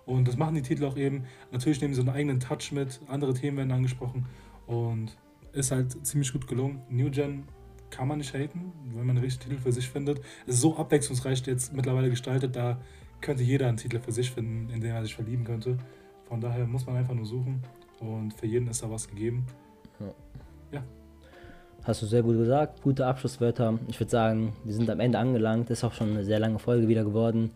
Und 0.06 0.26
das 0.26 0.36
machen 0.36 0.54
die 0.54 0.62
Titel 0.62 0.84
auch 0.84 0.96
eben. 0.96 1.24
Natürlich 1.52 1.80
nehmen 1.80 1.94
sie 1.94 2.00
so 2.00 2.06
einen 2.06 2.16
eigenen 2.16 2.40
Touch 2.40 2.72
mit, 2.72 3.00
andere 3.06 3.34
Themen 3.34 3.56
werden 3.58 3.70
angesprochen 3.70 4.26
und 4.66 5.16
ist 5.52 5.70
halt 5.70 6.06
ziemlich 6.06 6.32
gut 6.32 6.46
gelungen. 6.46 6.82
New 6.88 7.10
Gen 7.10 7.44
kann 7.90 8.08
man 8.08 8.18
nicht 8.18 8.34
haten, 8.34 8.72
wenn 8.94 9.06
man 9.06 9.16
einen 9.16 9.24
richtigen 9.24 9.50
Titel 9.50 9.62
für 9.62 9.72
sich 9.72 9.88
findet. 9.88 10.20
Es 10.46 10.54
ist 10.54 10.60
so 10.60 10.76
abwechslungsreich 10.76 11.44
jetzt 11.46 11.72
mittlerweile 11.72 12.08
gestaltet, 12.08 12.56
da 12.56 12.80
könnte 13.20 13.42
jeder 13.42 13.68
einen 13.68 13.76
Titel 13.76 13.98
für 13.98 14.12
sich 14.12 14.30
finden, 14.30 14.72
in 14.72 14.80
den 14.80 14.92
er 14.92 15.02
sich 15.02 15.14
verlieben 15.14 15.44
könnte. 15.44 15.76
Von 16.24 16.40
daher 16.40 16.66
muss 16.66 16.86
man 16.86 16.96
einfach 16.96 17.14
nur 17.14 17.26
suchen 17.26 17.62
und 17.98 18.32
für 18.32 18.46
jeden 18.46 18.68
ist 18.68 18.82
da 18.82 18.90
was 18.90 19.08
gegeben. 19.08 19.46
Ja. 19.98 20.14
Hast 21.84 22.02
du 22.02 22.06
sehr 22.06 22.22
gut 22.22 22.36
gesagt. 22.36 22.82
Gute 22.82 23.06
Abschlusswörter. 23.06 23.78
Ich 23.88 23.98
würde 23.98 24.10
sagen, 24.10 24.54
wir 24.64 24.74
sind 24.74 24.90
am 24.90 25.00
Ende 25.00 25.18
angelangt. 25.18 25.70
Ist 25.70 25.84
auch 25.84 25.92
schon 25.92 26.10
eine 26.10 26.24
sehr 26.24 26.38
lange 26.38 26.58
Folge 26.58 26.88
wieder 26.88 27.04
geworden. 27.04 27.50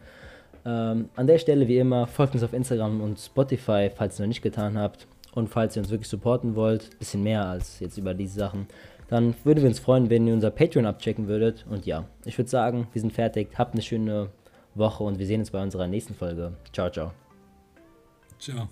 Ähm, 0.64 1.10
an 1.14 1.26
der 1.26 1.38
Stelle, 1.38 1.68
wie 1.68 1.78
immer, 1.78 2.06
folgt 2.06 2.34
uns 2.34 2.42
auf 2.42 2.52
Instagram 2.52 3.01
und 3.01 3.18
Spotify, 3.18 3.90
falls 3.94 4.18
ihr 4.18 4.22
noch 4.22 4.28
nicht 4.28 4.42
getan 4.42 4.78
habt. 4.78 5.06
Und 5.34 5.48
falls 5.48 5.76
ihr 5.76 5.82
uns 5.82 5.90
wirklich 5.90 6.09
supporten 6.09 6.55
wollt, 6.55 6.98
bisschen 6.98 7.22
mehr 7.22 7.44
als 7.44 7.80
jetzt 7.80 7.98
über 7.98 8.14
diese 8.14 8.38
Sachen, 8.38 8.66
dann 9.09 9.34
würden 9.44 9.62
wir 9.62 9.68
uns 9.68 9.80
freuen, 9.80 10.09
wenn 10.09 10.26
ihr 10.26 10.34
unser 10.34 10.51
Patreon 10.51 10.86
abchecken 10.86 11.28
würdet. 11.28 11.66
Und 11.68 11.86
ja, 11.86 12.05
ich 12.24 12.38
würde 12.38 12.51
sagen, 12.51 12.86
wir 12.92 13.01
sind 13.01 13.12
fertig. 13.12 13.48
Habt 13.59 13.74
eine 13.74 13.82
schöne 13.82 14.30
Woche 14.74 15.05
und 15.05 15.18
wir 15.18 15.26
sehen 15.26 15.40
uns 15.40 15.51
bei 15.51 15.62
unserer 15.62 15.86
nächsten 15.86 16.14
Folge. 16.14 16.52
Ciao, 16.72 16.90
ciao. 16.90 17.12
Ciao. 18.38 18.68